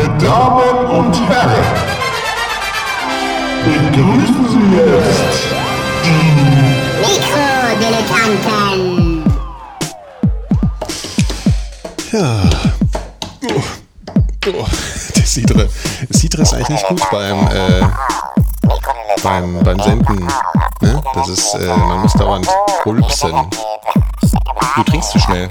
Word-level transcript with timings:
Meine 0.00 0.16
Damen 0.16 0.86
und 0.86 1.12
Herren, 1.28 1.64
begrüßen 3.64 4.48
Sie 4.48 4.76
jetzt 4.76 5.44
die 6.04 6.22
Mikrodilettanten. 7.02 9.24
Ja. 12.12 12.40
Oh. 13.44 13.62
Oh. 14.46 14.66
Der 15.16 15.26
Sidre. 15.26 15.68
Sidre 16.08 16.42
ist 16.42 16.54
eigentlich 16.54 16.68
nicht 16.70 16.88
gut 16.88 17.02
beim, 17.10 17.46
äh, 17.48 17.82
beim, 19.22 19.62
beim 19.62 19.78
Senden. 19.80 20.26
Ne? 20.80 21.02
Das 21.12 21.28
ist, 21.28 21.54
äh, 21.56 21.76
man 21.76 22.00
muss 22.00 22.14
dauernd 22.14 22.48
rülpsen. 22.86 23.50
Du 24.76 24.82
trinkst 24.82 25.10
zu 25.10 25.18
schnell. 25.18 25.50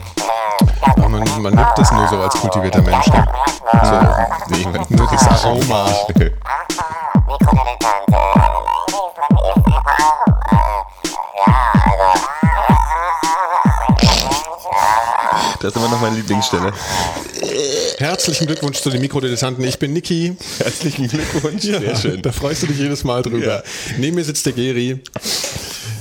Aber 1.09 1.17
man, 1.17 1.41
man 1.41 1.55
nimmt 1.55 1.71
das 1.75 1.91
nur 1.91 2.07
so 2.07 2.17
als 2.17 2.35
kultivierter 2.35 2.81
Mensch. 2.83 3.07
Ne? 3.07 3.25
So, 3.83 4.55
nee, 4.55 4.63
man, 4.65 4.85
nur 4.89 5.09
das 5.09 5.27
Aroma. 5.27 5.89
Das 15.61 15.71
ist 15.71 15.75
immer 15.75 15.89
noch 15.89 15.99
meine 15.99 16.15
Lieblingsstelle. 16.15 16.71
Herzlichen 17.97 18.45
Glückwunsch 18.45 18.79
zu 18.79 18.91
den 18.91 19.01
Mikrodilettanten. 19.01 19.63
Ich 19.63 19.79
bin 19.79 19.93
Niki. 19.93 20.37
Herzlichen 20.59 21.07
Glückwunsch. 21.07 21.63
Sehr 21.63 21.95
schön. 21.95 22.21
Da 22.21 22.31
freust 22.31 22.63
du 22.63 22.67
dich 22.67 22.77
jedes 22.77 23.03
Mal 23.03 23.23
drüber. 23.23 23.45
Ja. 23.45 23.63
Neben 23.97 24.15
mir 24.15 24.23
sitzt 24.23 24.45
der 24.45 24.53
Geri. 24.53 25.01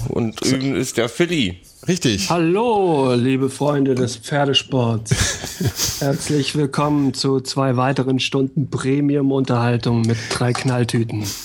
Und 0.08 0.38
drüben 0.44 0.76
ist 0.76 0.98
der 0.98 1.08
Philly. 1.08 1.62
Richtig. 1.88 2.28
Hallo, 2.28 3.14
liebe 3.14 3.48
Freunde 3.48 3.94
des 3.94 4.18
Pferdesports. 4.18 5.10
Herzlich 6.00 6.54
willkommen 6.54 7.14
zu 7.14 7.40
zwei 7.40 7.78
weiteren 7.78 8.20
Stunden 8.20 8.68
Premium-Unterhaltung 8.68 10.02
mit 10.02 10.18
drei 10.30 10.52
Knalltüten. 10.52 11.24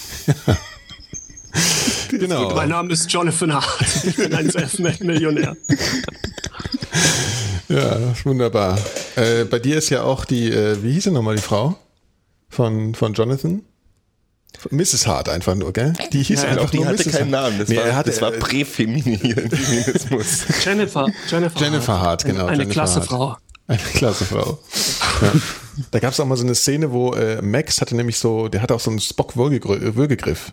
Genau. 2.09 2.53
Mein 2.53 2.69
Name 2.69 2.93
ist 2.93 3.11
Jonathan 3.11 3.53
Hart. 3.53 3.81
Ich 4.05 4.15
bin 4.15 4.33
ein 4.35 4.49
Selfmade-Millionär. 4.49 5.55
Ja, 7.69 7.97
wunderbar. 8.23 8.77
Äh, 9.15 9.45
bei 9.45 9.57
dir 9.57 9.77
ist 9.77 9.89
ja 9.89 10.03
auch 10.03 10.25
die, 10.25 10.51
äh, 10.51 10.81
wie 10.83 10.93
hieß 10.93 11.05
sie 11.05 11.11
nochmal 11.11 11.35
die 11.37 11.41
Frau? 11.41 11.75
Von, 12.49 12.93
von 12.93 13.13
Jonathan? 13.13 13.63
Mrs. 14.69 15.07
Hart 15.07 15.29
einfach 15.29 15.55
nur, 15.55 15.73
gell? 15.73 15.93
Die 16.13 16.23
hieß 16.23 16.43
Ja, 16.43 16.49
einfach 16.49 16.65
auch 16.65 16.69
die 16.69 16.77
nur 16.77 16.87
hatte 16.87 17.03
Mrs. 17.03 17.11
keinen 17.17 17.35
Hart. 17.35 17.43
Namen. 17.45 17.59
Das 17.59 17.69
Nee, 17.69 17.77
war, 17.77 17.83
er 17.85 17.95
hatte, 17.95 18.11
das 18.11 18.21
war 18.21 18.33
äh, 18.33 18.37
Präfeminismus. 18.39 20.45
Jennifer. 20.65 21.07
Jennifer, 21.29 21.59
Jennifer 21.59 21.99
Hart, 22.01 22.25
genau. 22.25 22.45
Eine 22.45 22.57
Jennifer 22.63 22.71
klasse 22.73 22.95
Hart. 22.99 23.07
Frau. 23.07 23.37
Eine 23.67 23.79
klasse 23.79 24.25
Frau. 24.25 24.59
Ja. 25.21 25.31
Da 25.91 25.99
gab 25.99 26.11
es 26.13 26.19
auch 26.19 26.25
mal 26.25 26.35
so 26.37 26.43
eine 26.43 26.55
Szene, 26.55 26.91
wo 26.91 27.13
äh, 27.13 27.41
Max 27.41 27.81
hatte 27.81 27.95
nämlich 27.95 28.17
so, 28.17 28.47
der 28.47 28.61
hatte 28.61 28.75
auch 28.75 28.79
so 28.79 28.89
einen 28.91 28.99
Spock-Würgegriff. 28.99 30.51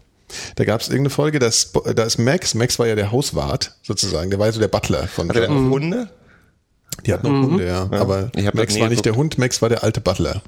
Da 0.54 0.64
gab 0.64 0.80
es 0.80 0.86
irgendeine 0.88 1.10
Folge, 1.10 1.40
da 1.40 1.48
ist, 1.48 1.72
da 1.94 2.04
ist 2.04 2.18
Max, 2.18 2.54
Max 2.54 2.78
war 2.78 2.86
ja 2.86 2.94
der 2.94 3.10
Hauswart 3.10 3.74
sozusagen, 3.82 4.30
der 4.30 4.38
war 4.38 4.50
so 4.52 4.60
der 4.60 4.68
Butler 4.68 5.08
von 5.08 5.28
Hatte 5.28 5.40
der 5.40 5.50
auch 5.50 5.54
Hunde? 5.54 6.08
Die 7.04 7.12
hatten 7.12 7.26
auch 7.26 7.30
Hunde, 7.48 7.66
ja. 7.66 7.88
Aber 7.90 8.30
Ich 8.36 8.46
hab 8.46 8.54
das 8.54 8.62
Max 8.62 8.74
war 8.74 8.82
nicht 8.88 9.02
geguckt. 9.02 9.06
der 9.06 9.16
Hund, 9.16 9.38
Max 9.38 9.60
war 9.60 9.68
der 9.68 9.82
alte 9.82 10.00
Butler 10.00 10.42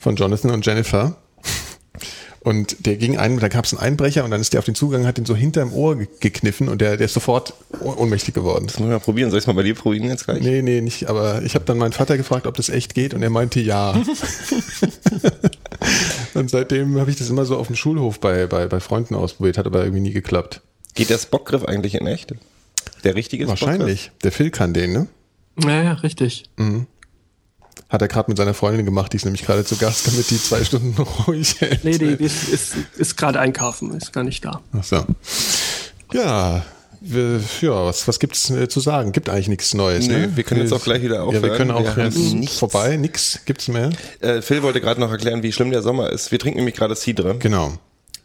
von 0.00 0.16
Jonathan 0.16 0.50
und 0.50 0.66
Jennifer. 0.66 1.16
Und 2.48 2.86
der 2.86 2.96
ging 2.96 3.18
ein, 3.18 3.38
da 3.40 3.48
gab 3.48 3.66
es 3.66 3.74
einen 3.74 3.82
Einbrecher 3.82 4.24
und 4.24 4.30
dann 4.30 4.40
ist 4.40 4.54
der 4.54 4.60
auf 4.60 4.64
den 4.64 4.74
Zugang, 4.74 5.06
hat 5.06 5.18
ihn 5.18 5.26
so 5.26 5.36
hinterm 5.36 5.70
Ohr 5.74 5.96
ge- 5.96 6.08
gekniffen 6.20 6.70
und 6.70 6.80
der, 6.80 6.96
der 6.96 7.04
ist 7.04 7.12
sofort 7.12 7.52
oh- 7.80 7.92
ohnmächtig 7.98 8.32
geworden. 8.32 8.66
Das 8.66 8.76
muss 8.78 8.84
man 8.86 8.90
mal 8.90 9.00
probieren. 9.00 9.28
Soll 9.30 9.36
ich 9.38 9.42
es 9.42 9.46
mal 9.46 9.52
bei 9.52 9.64
dir 9.64 9.74
probieren 9.74 10.08
jetzt 10.08 10.24
gleich? 10.24 10.40
Nee, 10.42 10.62
nee, 10.62 10.80
nicht, 10.80 11.10
aber 11.10 11.42
ich 11.42 11.54
habe 11.54 11.66
dann 11.66 11.76
meinen 11.76 11.92
Vater 11.92 12.16
gefragt, 12.16 12.46
ob 12.46 12.56
das 12.56 12.70
echt 12.70 12.94
geht 12.94 13.12
und 13.12 13.22
er 13.22 13.28
meinte 13.28 13.60
ja. 13.60 13.92
und 16.34 16.48
seitdem 16.50 16.98
habe 16.98 17.10
ich 17.10 17.16
das 17.18 17.28
immer 17.28 17.44
so 17.44 17.56
auf 17.58 17.66
dem 17.66 17.76
Schulhof 17.76 18.18
bei, 18.20 18.46
bei, 18.46 18.66
bei 18.66 18.80
Freunden 18.80 19.14
ausprobiert, 19.14 19.58
hat 19.58 19.66
aber 19.66 19.80
irgendwie 19.82 20.00
nie 20.00 20.12
geklappt. 20.12 20.62
Geht 20.94 21.10
der 21.10 21.18
Spockgriff 21.18 21.64
eigentlich 21.64 21.94
in 21.96 22.06
echt? 22.06 22.32
Der 23.04 23.14
richtige 23.14 23.46
Wahrscheinlich. 23.48 24.10
Der 24.24 24.32
Phil 24.32 24.50
kann 24.50 24.72
den, 24.72 24.92
ne? 24.92 25.06
Ja, 25.62 25.82
ja, 25.82 25.92
richtig. 25.92 26.44
Hat 27.88 28.02
er 28.02 28.08
gerade 28.08 28.30
mit 28.30 28.36
seiner 28.38 28.54
Freundin 28.54 28.84
gemacht, 28.84 29.12
die 29.12 29.16
ist 29.16 29.24
nämlich 29.24 29.44
gerade 29.44 29.64
zu 29.64 29.76
Gast, 29.76 30.06
damit 30.06 30.30
die 30.30 30.40
zwei 30.40 30.62
Stunden 30.64 30.94
ruhig 31.26 31.60
hält. 31.60 31.84
Nee, 31.84 31.98
die, 31.98 32.16
die 32.16 32.24
ist, 32.24 32.48
ist, 32.48 32.74
ist 32.96 33.16
gerade 33.16 33.40
einkaufen, 33.40 33.94
ist 33.94 34.12
gar 34.12 34.24
nicht 34.24 34.44
da. 34.44 34.60
Ach 34.78 34.84
so. 34.84 35.04
Ja, 36.12 36.62
wir, 37.00 37.40
ja, 37.60 37.84
was, 37.84 38.08
was 38.08 38.18
gibt's 38.18 38.50
äh, 38.50 38.68
zu 38.68 38.80
sagen? 38.80 39.12
Gibt 39.12 39.28
eigentlich 39.28 39.48
nichts 39.48 39.72
Neues, 39.74 40.08
Nö, 40.08 40.18
ne? 40.18 40.36
wir 40.36 40.42
können 40.44 40.60
jetzt 40.60 40.72
auch 40.72 40.82
gleich 40.82 41.02
wieder 41.02 41.16
Ja, 41.16 41.20
wir 41.32 41.38
aufhören. 41.38 41.56
können 41.56 41.70
auch 41.70 41.96
Wir 41.96 42.04
jetzt 42.06 42.16
nichts. 42.34 42.58
vorbei, 42.58 42.96
nix 42.96 43.40
gibt's 43.44 43.68
mehr. 43.68 43.90
Äh, 44.20 44.42
Phil 44.42 44.62
wollte 44.62 44.80
gerade 44.80 45.00
noch 45.00 45.10
erklären, 45.10 45.42
wie 45.42 45.52
schlimm 45.52 45.70
der 45.70 45.82
Sommer 45.82 46.10
ist. 46.10 46.32
Wir 46.32 46.38
trinken 46.38 46.58
nämlich 46.58 46.74
gerade 46.74 46.96
Cidre. 46.96 47.36
Genau. 47.38 47.72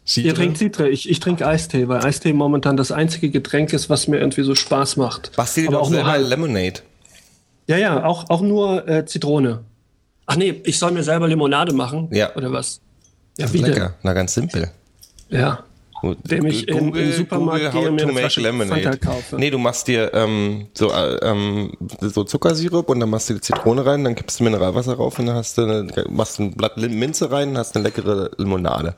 Sie 0.06 0.22
Ihr 0.22 0.34
trinkt 0.34 0.58
Citre, 0.58 0.88
ich, 0.90 1.08
ich 1.08 1.18
trinke 1.20 1.46
Eistee, 1.46 1.88
weil 1.88 2.04
Eistee 2.04 2.34
momentan 2.34 2.76
das 2.76 2.92
einzige 2.92 3.30
Getränk 3.30 3.72
ist, 3.72 3.88
was 3.88 4.06
mir 4.06 4.18
irgendwie 4.18 4.42
so 4.42 4.54
Spaß 4.54 4.96
macht. 4.98 5.32
Bastel 5.34 5.68
Aber 5.68 5.80
auch 5.80 5.88
nur 5.88 6.00
selber 6.00 6.10
halb. 6.10 6.28
Lemonade. 6.28 6.80
Ja, 7.66 7.76
ja, 7.78 8.04
auch, 8.04 8.28
auch 8.30 8.40
nur 8.42 8.86
äh, 8.88 9.04
Zitrone. 9.06 9.60
Ach 10.26 10.36
nee, 10.36 10.60
ich 10.64 10.78
soll 10.78 10.92
mir 10.92 11.02
selber 11.02 11.28
Limonade 11.28 11.72
machen? 11.72 12.08
Ja. 12.12 12.34
Oder 12.36 12.52
was? 12.52 12.80
Ja, 13.38 13.52
wie 13.52 13.58
lecker. 13.58 13.94
Na, 14.02 14.12
ganz 14.12 14.34
simpel. 14.34 14.70
Ja. 15.28 15.64
Indem 16.02 16.44
ich 16.46 16.68
in- 16.68 16.88
in 16.88 16.92
den 16.92 17.12
Supermarkt 17.12 17.60
gehe, 17.60 17.72
how 17.72 17.90
mir 17.90 18.02
eine 18.02 18.12
Flasche 18.12 18.42
lemonade. 18.42 18.82
Fanta 18.82 18.96
kaufe. 18.98 19.36
Nee, 19.36 19.48
du 19.48 19.56
machst 19.56 19.88
dir 19.88 20.12
ähm, 20.12 20.66
so, 20.74 20.92
äh, 20.92 21.16
ähm, 21.22 21.72
so 22.02 22.24
Zuckersirup 22.24 22.90
und 22.90 23.00
dann 23.00 23.08
machst 23.08 23.30
du 23.30 23.34
die 23.34 23.40
Zitrone 23.40 23.86
rein, 23.86 24.04
dann 24.04 24.14
kippst 24.14 24.38
du 24.38 24.44
Mineralwasser 24.44 24.94
rauf 24.94 25.18
und 25.18 25.24
dann 25.26 25.36
hast 25.36 25.56
du 25.56 25.62
eine, 25.62 26.04
machst 26.10 26.38
ein 26.40 26.50
Blatt 26.52 26.76
Minze 26.76 27.30
rein 27.30 27.50
und 27.50 27.58
hast 27.58 27.74
eine 27.74 27.84
leckere 27.84 28.30
Limonade. 28.36 28.94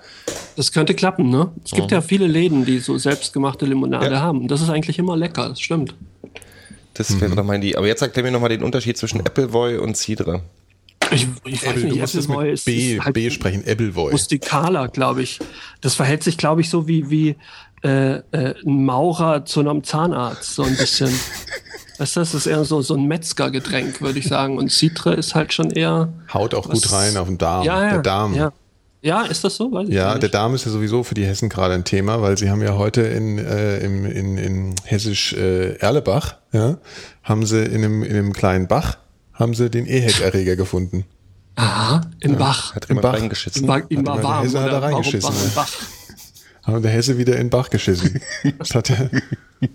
Das 0.56 0.72
könnte 0.72 0.94
klappen, 0.94 1.30
ne? 1.30 1.52
Es 1.64 1.70
gibt 1.70 1.92
ja 1.92 2.00
viele 2.00 2.26
Läden, 2.26 2.64
die 2.64 2.80
so 2.80 2.98
selbstgemachte 2.98 3.66
Limonade 3.66 4.10
Ja. 4.10 4.20
haben. 4.20 4.48
Das 4.48 4.60
ist 4.60 4.68
eigentlich 4.70 4.98
immer 4.98 5.16
lecker, 5.16 5.48
das 5.50 5.60
stimmt. 5.60 5.94
Das 6.96 7.20
wäre 7.20 7.34
doch 7.34 7.44
mein 7.44 7.60
die. 7.60 7.76
Aber 7.76 7.86
jetzt 7.86 8.02
erklär 8.02 8.24
mir 8.24 8.30
nochmal 8.30 8.48
den 8.50 8.62
Unterschied 8.62 8.96
zwischen 8.96 9.20
Appleboy 9.20 9.78
und 9.78 9.96
Cidre. 9.96 10.42
Ich, 11.10 11.28
ich 11.44 11.64
weiß 11.64 11.74
du 11.74 11.86
nicht, 11.86 12.02
Appleboy 12.02 12.44
mit 12.46 12.54
ist, 12.54 12.64
B, 12.64 12.94
ist 12.96 13.04
halt 13.04 13.14
B 13.14 13.30
sprechen, 13.30 13.64
Ebbelvoy. 13.64 14.12
rustikaler, 14.12 14.88
glaube 14.88 15.22
ich. 15.22 15.38
Das 15.80 15.94
verhält 15.94 16.24
sich, 16.24 16.36
glaube 16.36 16.60
ich, 16.62 16.70
so 16.70 16.88
wie, 16.88 17.10
wie 17.10 17.36
äh, 17.84 18.16
äh, 18.16 18.54
ein 18.64 18.84
Maurer 18.84 19.44
zu 19.44 19.60
einem 19.60 19.84
Zahnarzt, 19.84 20.54
so 20.54 20.64
ein 20.64 20.76
bisschen. 20.76 21.08
weißt 21.98 22.16
du, 22.16 22.20
das 22.20 22.34
ist 22.34 22.46
eher 22.46 22.64
so, 22.64 22.82
so 22.82 22.94
ein 22.94 23.06
Metzgergetränk, 23.06 24.00
würde 24.00 24.18
ich 24.18 24.26
sagen. 24.26 24.58
Und 24.58 24.72
Citre 24.72 25.14
ist 25.14 25.34
halt 25.34 25.52
schon 25.52 25.70
eher. 25.70 26.12
Haut 26.32 26.54
auch 26.54 26.68
gut 26.68 26.84
Was- 26.84 26.92
rein 26.92 27.16
auf 27.16 27.28
den 27.28 27.38
Darm. 27.38 27.64
Ja, 27.64 27.82
ja. 27.84 27.90
Der 27.90 28.02
Darm. 28.02 28.34
Ja. 28.34 28.52
Ja, 29.06 29.22
ist 29.22 29.44
das 29.44 29.56
so? 29.56 29.70
Weiß 29.70 29.88
ich 29.88 29.94
Ja, 29.94 30.04
gar 30.04 30.14
der 30.14 30.22
nicht. 30.22 30.34
Darm 30.34 30.54
ist 30.54 30.66
ja 30.66 30.72
sowieso 30.72 31.04
für 31.04 31.14
die 31.14 31.24
Hessen 31.24 31.48
gerade 31.48 31.74
ein 31.74 31.84
Thema, 31.84 32.20
weil 32.22 32.36
sie 32.36 32.50
haben 32.50 32.60
ja 32.62 32.76
heute 32.76 33.02
in, 33.02 33.38
äh, 33.38 33.78
im, 33.78 34.04
in, 34.04 34.36
in 34.36 34.74
hessisch 34.84 35.32
äh, 35.32 35.76
Erlebach, 35.76 36.34
ja, 36.52 36.78
haben 37.22 37.46
sie 37.46 37.64
in 37.64 37.84
einem, 37.84 38.02
in 38.02 38.16
einem 38.16 38.32
kleinen 38.32 38.66
Bach, 38.66 38.98
haben 39.32 39.54
sie 39.54 39.70
den 39.70 39.86
EHEC-Erreger 39.86 40.56
gefunden. 40.56 41.04
Aha, 41.54 42.02
im 42.20 42.36
Bach. 42.36 42.74
Hat 42.74 42.90
Im 42.90 43.00
Bach. 43.00 43.14
reingeschissen? 43.14 43.62
Hat 43.62 43.68
war 43.68 43.90
immer 43.90 44.14
der 44.16 44.22
warm. 44.24 44.44
Hesse 44.44 44.60
hat 44.60 44.72
da 44.72 44.78
reingeschissen, 44.80 45.34
ne? 45.34 45.40
im 45.44 45.54
Bach? 45.54 45.72
Haben 46.64 46.82
der 46.82 46.90
Hesse 46.90 47.16
wieder 47.16 47.36
in 47.36 47.48
Bach 47.48 47.70
geschissen. 47.70 48.20
Das 48.58 48.74
hat 48.74 48.88
der 48.88 49.10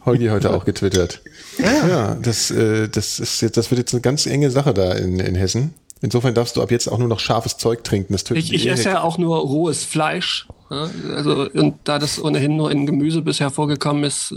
Holgi 0.06 0.28
heute 0.28 0.54
auch 0.54 0.66
getwittert. 0.66 1.22
Ja, 1.58 2.16
das, 2.22 2.52
äh, 2.52 2.90
das 2.90 3.20
ist 3.20 3.42
jetzt, 3.42 3.56
das 3.56 3.72
wird 3.72 3.80
jetzt 3.80 3.94
eine 3.94 4.02
ganz 4.02 4.26
enge 4.26 4.52
Sache 4.52 4.74
da 4.74 4.92
in, 4.92 5.20
in 5.20 5.36
Hessen. 5.36 5.74
Insofern 6.02 6.34
darfst 6.34 6.56
du 6.58 6.62
ab 6.62 6.72
jetzt 6.72 6.88
auch 6.88 6.98
nur 6.98 7.08
noch 7.08 7.20
scharfes 7.20 7.58
Zeug 7.58 7.84
trinken. 7.84 8.14
Das 8.14 8.24
tötet 8.24 8.46
Ich, 8.46 8.54
ich 8.54 8.68
esse 8.68 8.90
ja 8.90 9.02
auch 9.02 9.18
nur 9.20 9.38
rohes 9.38 9.84
Fleisch. 9.84 10.48
Ja, 10.72 10.90
also, 11.16 11.50
und 11.52 11.76
da 11.84 12.00
das 12.00 12.22
ohnehin 12.24 12.58
nur 12.58 12.72
in 12.72 12.86
Gemüse 12.86 13.22
bisher 13.22 13.52
vorgekommen 13.52 14.04
ist, 14.04 14.36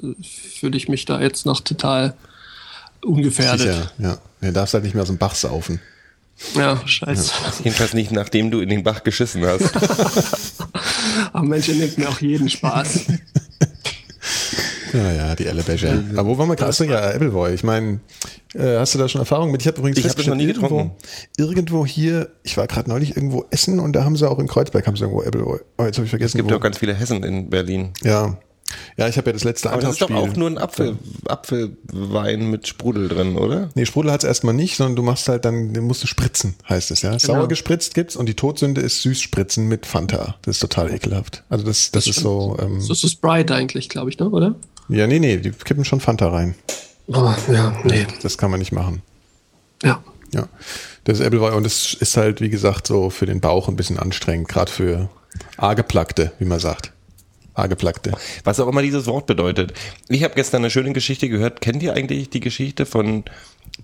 fühle 0.58 0.76
ich 0.76 0.88
mich 0.88 1.06
da 1.06 1.20
jetzt 1.20 1.46
noch 1.46 1.60
total 1.60 2.14
ungefährdet. 3.02 3.60
Sicher, 3.60 3.90
ja. 3.98 4.18
Du 4.40 4.52
darfst 4.52 4.74
halt 4.74 4.84
nicht 4.84 4.94
mehr 4.94 5.02
aus 5.02 5.08
dem 5.08 5.16
Bach 5.16 5.34
saufen. 5.34 5.80
Ja, 6.54 6.80
scheiße. 6.86 7.32
Jedenfalls 7.62 7.94
nicht, 7.94 8.10
nachdem 8.10 8.50
du 8.50 8.60
in 8.60 8.68
den 8.68 8.82
Bach 8.82 9.04
geschissen 9.04 9.46
hast. 9.46 9.70
Aber 11.32 11.46
Mensch, 11.46 11.68
ihr 11.68 11.76
nehmt 11.76 11.96
mir 11.96 12.08
auch 12.08 12.20
jeden 12.20 12.50
Spaß. 12.50 13.06
Ja, 14.94 15.12
ja, 15.12 15.34
die 15.34 15.46
Ellebecher. 15.46 16.02
Aber 16.16 16.28
wo 16.28 16.38
waren 16.38 16.48
wir 16.48 16.56
gerade? 16.56 16.70
Achso, 16.70 16.84
ja, 16.84 17.10
Appleboy. 17.10 17.52
Ich 17.52 17.64
meine, 17.64 18.00
äh, 18.54 18.78
hast 18.78 18.94
du 18.94 18.98
da 18.98 19.08
schon 19.08 19.20
Erfahrung 19.20 19.50
mit? 19.50 19.60
Ich 19.60 19.66
habe 19.66 19.78
übrigens 19.78 19.98
Ich 19.98 20.08
hab 20.08 20.16
das 20.16 20.26
noch 20.26 20.36
nie 20.36 20.46
getrunken. 20.46 20.92
Irgendwo, 21.36 21.52
irgendwo 21.52 21.86
hier, 21.86 22.30
ich 22.44 22.56
war 22.56 22.66
gerade 22.68 22.88
neulich 22.88 23.16
irgendwo 23.16 23.44
essen 23.50 23.80
und 23.80 23.92
da 23.94 24.04
haben 24.04 24.16
sie 24.16 24.28
auch 24.28 24.38
in 24.38 24.46
Kreuzberg 24.46 24.86
haben 24.86 24.96
sie 24.96 25.02
irgendwo 25.02 25.22
Appleboy. 25.22 25.58
Oh, 25.78 25.84
jetzt 25.84 25.96
habe 25.96 26.04
ich 26.04 26.10
vergessen. 26.10 26.38
Es 26.38 26.42
gibt 26.42 26.50
wo. 26.50 26.56
auch 26.56 26.60
ganz 26.60 26.78
viele 26.78 26.94
Hessen 26.94 27.24
in 27.24 27.50
Berlin. 27.50 27.92
ja. 28.02 28.38
Ja, 28.96 29.08
ich 29.08 29.16
habe 29.16 29.28
ja 29.28 29.32
das 29.32 29.44
letzte 29.44 29.70
Aber 29.70 29.82
das 29.82 29.92
ist 29.92 30.02
doch 30.02 30.10
auch 30.10 30.34
nur 30.36 30.48
ein 30.48 30.58
Apfel, 30.58 30.96
Apfelwein 31.26 32.50
mit 32.50 32.66
Sprudel 32.66 33.08
drin, 33.08 33.36
oder? 33.36 33.70
Nee, 33.74 33.86
Sprudel 33.86 34.12
hat's 34.12 34.24
erstmal 34.24 34.54
nicht, 34.54 34.76
sondern 34.76 34.96
du 34.96 35.02
machst 35.02 35.28
halt 35.28 35.44
dann, 35.44 35.72
den 35.72 35.84
musst 35.84 36.02
du 36.02 36.06
spritzen, 36.06 36.54
heißt 36.68 36.90
es, 36.90 37.02
ja. 37.02 37.18
Sauer 37.18 37.48
gespritzt 37.48 37.94
gibt's 37.94 38.16
und 38.16 38.26
die 38.26 38.34
Todsünde 38.34 38.80
ist 38.80 39.02
süß 39.02 39.20
spritzen 39.20 39.68
mit 39.68 39.86
Fanta. 39.86 40.36
Das 40.42 40.56
ist 40.56 40.60
total 40.60 40.92
ekelhaft. 40.92 41.44
Also 41.48 41.64
das, 41.64 41.90
das, 41.90 42.06
ist 42.06 42.20
so, 42.20 42.56
ähm, 42.60 42.82
Das 42.86 43.04
ist 43.04 43.12
Sprite 43.12 43.54
eigentlich, 43.54 43.88
glaube 43.88 44.10
ich, 44.10 44.18
ne? 44.18 44.28
oder? 44.28 44.56
Ja, 44.88 45.06
nee, 45.06 45.18
nee, 45.18 45.38
die 45.38 45.50
kippen 45.50 45.84
schon 45.84 46.00
Fanta 46.00 46.28
rein. 46.28 46.54
Oh, 47.06 47.32
ja, 47.50 47.76
nee. 47.84 48.06
Das 48.22 48.38
kann 48.38 48.50
man 48.50 48.60
nicht 48.60 48.72
machen. 48.72 49.02
Ja. 49.82 50.02
Ja, 50.32 50.48
das 51.04 51.20
ist 51.20 51.26
Appleboy 51.26 51.52
und 51.52 51.64
es 51.64 51.94
ist 51.94 52.16
halt, 52.16 52.40
wie 52.40 52.50
gesagt, 52.50 52.88
so 52.88 53.08
für 53.08 53.24
den 53.24 53.40
Bauch 53.40 53.68
ein 53.68 53.76
bisschen 53.76 54.00
anstrengend, 54.00 54.48
gerade 54.48 54.70
für 54.70 55.08
Argeplackte, 55.56 56.32
wie 56.40 56.44
man 56.44 56.58
sagt. 56.58 56.92
Argeplackte. 57.54 58.12
Was 58.42 58.58
auch 58.58 58.66
immer 58.66 58.82
dieses 58.82 59.06
Wort 59.06 59.26
bedeutet. 59.26 59.74
Ich 60.08 60.24
habe 60.24 60.34
gestern 60.34 60.62
eine 60.62 60.70
schöne 60.70 60.92
Geschichte 60.92 61.28
gehört. 61.28 61.60
Kennt 61.60 61.84
ihr 61.84 61.94
eigentlich 61.94 62.30
die 62.30 62.40
Geschichte 62.40 62.84
von 62.84 63.24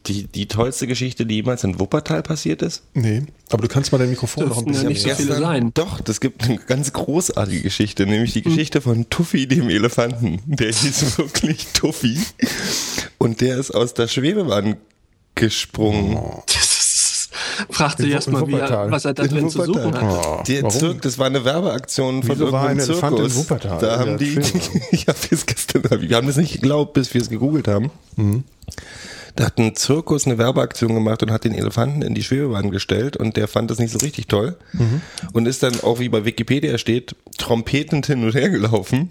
die, 0.06 0.24
die 0.26 0.46
tollste 0.48 0.86
Geschichte, 0.86 1.26
die 1.26 1.36
jemals 1.36 1.62
in 1.64 1.78
Wuppertal 1.78 2.22
passiert 2.22 2.62
ist? 2.62 2.82
Nee, 2.94 3.24
aber 3.50 3.62
du 3.62 3.68
kannst 3.68 3.92
mal 3.92 3.98
dein 3.98 4.10
Mikrofon 4.10 4.48
noch 4.48 4.58
ein 4.58 4.64
bisschen 4.64 4.88
nicht 4.88 5.02
so 5.02 5.10
viele 5.10 5.36
sein. 5.38 5.72
Doch, 5.74 6.00
das 6.00 6.20
gibt 6.20 6.44
eine 6.44 6.58
ganz 6.58 6.92
großartige 6.92 7.62
Geschichte, 7.62 8.06
nämlich 8.06 8.32
die 8.32 8.42
Geschichte 8.42 8.80
von 8.80 9.08
Tuffy, 9.10 9.46
dem 9.46 9.68
Elefanten. 9.68 10.40
Der 10.46 10.68
hieß 10.72 11.18
wirklich 11.18 11.66
Tuffy. 11.74 12.18
Und 13.18 13.40
der 13.40 13.58
ist 13.58 13.70
aus 13.72 13.94
der 13.94 14.08
Schwebebahn 14.08 14.76
gesprungen. 15.34 16.18
Das 16.46 17.66
ist, 17.66 17.74
fragt 17.74 17.98
sich 17.98 18.10
erstmal, 18.10 18.42
er, 18.54 18.90
was 18.90 19.04
er 19.04 19.12
da 19.14 19.22
In 19.24 19.28
drin 19.30 19.50
zu 19.50 19.62
suchen 19.64 19.94
hat. 19.94 20.02
Oh, 20.26 20.42
Der 20.46 20.62
warum? 20.62 20.78
Zirk, 20.78 21.02
das 21.02 21.18
war 21.18 21.26
eine 21.26 21.44
Werbeaktion 21.44 22.22
von 22.22 22.36
Wieso 22.36 22.50
war 22.52 22.68
ein 22.68 22.78
irgendeinem 22.78 22.90
Elefant 22.92 23.18
in 23.18 23.28
Zirkus. 23.30 23.36
Wuppertal? 23.36 23.78
Da 23.80 23.86
Ja, 23.86 23.98
haben 23.98 24.18
die, 24.18 24.38
ich 24.90 25.06
habe 25.06 25.18
es 25.30 25.46
gestern, 25.46 25.82
wir 26.00 26.16
haben 26.16 26.26
das 26.26 26.36
nicht 26.36 26.54
geglaubt, 26.54 26.94
bis 26.94 27.12
wir 27.12 27.20
es 27.20 27.28
gegoogelt 27.28 27.68
haben. 27.68 27.90
Mhm. 28.16 28.44
Da 29.40 29.46
hat 29.46 29.56
ein 29.58 29.74
Zirkus 29.74 30.26
eine 30.26 30.36
Werbeaktion 30.36 30.92
gemacht 30.94 31.22
und 31.22 31.30
hat 31.30 31.44
den 31.44 31.54
Elefanten 31.54 32.02
in 32.02 32.14
die 32.14 32.22
Schwebebahn 32.22 32.70
gestellt 32.70 33.16
und 33.16 33.38
der 33.38 33.48
fand 33.48 33.70
das 33.70 33.78
nicht 33.78 33.90
so 33.90 33.98
richtig 34.00 34.26
toll 34.26 34.54
Mhm. 34.74 35.00
und 35.32 35.46
ist 35.48 35.62
dann 35.62 35.80
auch 35.80 35.98
wie 35.98 36.10
bei 36.10 36.26
Wikipedia 36.26 36.76
steht, 36.76 37.16
trompetend 37.38 38.04
hin 38.04 38.22
und 38.22 38.34
her 38.34 38.50
gelaufen. 38.50 39.08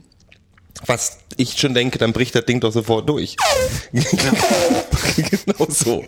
Was 0.86 1.18
ich 1.38 1.58
schon 1.60 1.74
denke, 1.74 1.98
dann 1.98 2.14
bricht 2.14 2.36
das 2.36 2.46
Ding 2.46 2.60
doch 2.60 2.72
sofort 2.72 3.10
durch. 3.10 3.38
genau 3.92 5.66
so. 5.68 6.06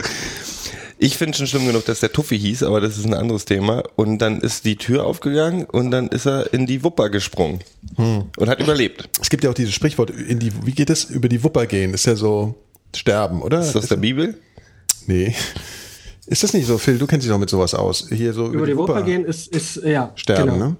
Ich 0.99 1.17
finde 1.17 1.35
schon 1.35 1.47
schlimm 1.47 1.65
genug, 1.65 1.85
dass 1.85 2.01
der 2.01 2.11
Tuffy 2.11 2.37
hieß, 2.37 2.61
aber 2.61 2.79
das 2.79 2.99
ist 2.99 3.05
ein 3.05 3.15
anderes 3.15 3.45
Thema. 3.45 3.81
Und 3.95 4.19
dann 4.19 4.39
ist 4.39 4.65
die 4.65 4.75
Tür 4.75 5.03
aufgegangen 5.03 5.65
und 5.65 5.89
dann 5.89 6.09
ist 6.09 6.27
er 6.27 6.53
in 6.53 6.67
die 6.67 6.83
Wupper 6.83 7.09
gesprungen 7.09 7.61
und 7.97 8.49
hat 8.49 8.59
überlebt. 8.59 9.09
Es 9.19 9.31
gibt 9.31 9.43
ja 9.43 9.49
auch 9.49 9.55
dieses 9.55 9.73
Sprichwort, 9.73 10.11
in 10.11 10.37
die, 10.37 10.51
wie 10.63 10.73
geht 10.73 10.91
es? 10.91 11.05
Über 11.05 11.27
die 11.27 11.43
Wupper 11.43 11.65
gehen. 11.65 11.95
Ist 11.95 12.05
ja 12.05 12.15
so 12.15 12.53
sterben, 12.95 13.41
oder? 13.41 13.59
Ist 13.61 13.75
das 13.75 13.87
der 13.87 13.97
Bibel? 13.97 14.39
nee. 15.07 15.35
Ist 16.27 16.43
das 16.43 16.53
nicht 16.53 16.65
so, 16.65 16.77
Phil? 16.77 16.97
Du 16.97 17.07
kennst 17.07 17.25
dich 17.25 17.31
doch 17.31 17.39
mit 17.39 17.49
sowas 17.49 17.73
aus. 17.73 18.07
Hier 18.09 18.31
so 18.31 18.47
Über 18.47 18.65
die 18.65 18.77
Wupper 18.77 19.01
gehen 19.01 19.25
ist, 19.25 19.47
ist 19.53 19.83
ja, 19.83 20.11
Sterben, 20.15 20.53
genau. 20.53 20.65
ne? 20.69 20.75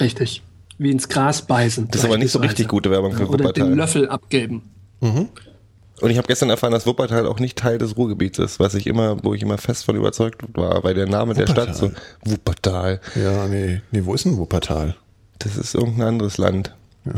Richtig. 0.00 0.42
Wie 0.76 0.90
ins 0.92 1.08
Gras 1.08 1.42
beißen. 1.42 1.88
Das 1.90 2.02
ist 2.02 2.04
aber 2.04 2.18
nicht 2.18 2.30
so 2.30 2.38
richtig 2.38 2.68
gute 2.68 2.88
Werbung 2.90 3.12
für 3.12 3.26
Oder 3.26 3.38
den 3.38 3.46
Wuppertal. 3.46 3.74
Löffel 3.74 4.08
abgeben. 4.08 4.62
Und 5.00 6.10
ich 6.10 6.16
habe 6.18 6.28
gestern 6.28 6.50
erfahren, 6.50 6.72
dass 6.72 6.86
Wuppertal 6.86 7.26
auch 7.26 7.40
nicht 7.40 7.58
Teil 7.58 7.78
des 7.78 7.96
Ruhrgebiets 7.96 8.38
ist, 8.38 8.60
was 8.60 8.74
ich 8.74 8.86
immer, 8.86 9.24
wo 9.24 9.34
ich 9.34 9.42
immer 9.42 9.58
fest 9.58 9.84
von 9.84 9.96
überzeugt 9.96 10.42
war, 10.54 10.84
weil 10.84 10.94
der 10.94 11.08
Name 11.08 11.34
der 11.34 11.48
Stadt 11.48 11.74
so 11.74 11.90
Wuppertal. 12.24 13.00
Ja, 13.16 13.48
nee. 13.48 13.80
Nee, 13.90 14.04
wo 14.04 14.14
ist 14.14 14.26
denn 14.26 14.36
Wuppertal? 14.36 14.94
Das 15.40 15.56
ist 15.56 15.74
irgendein 15.74 16.08
anderes 16.08 16.38
Land. 16.38 16.74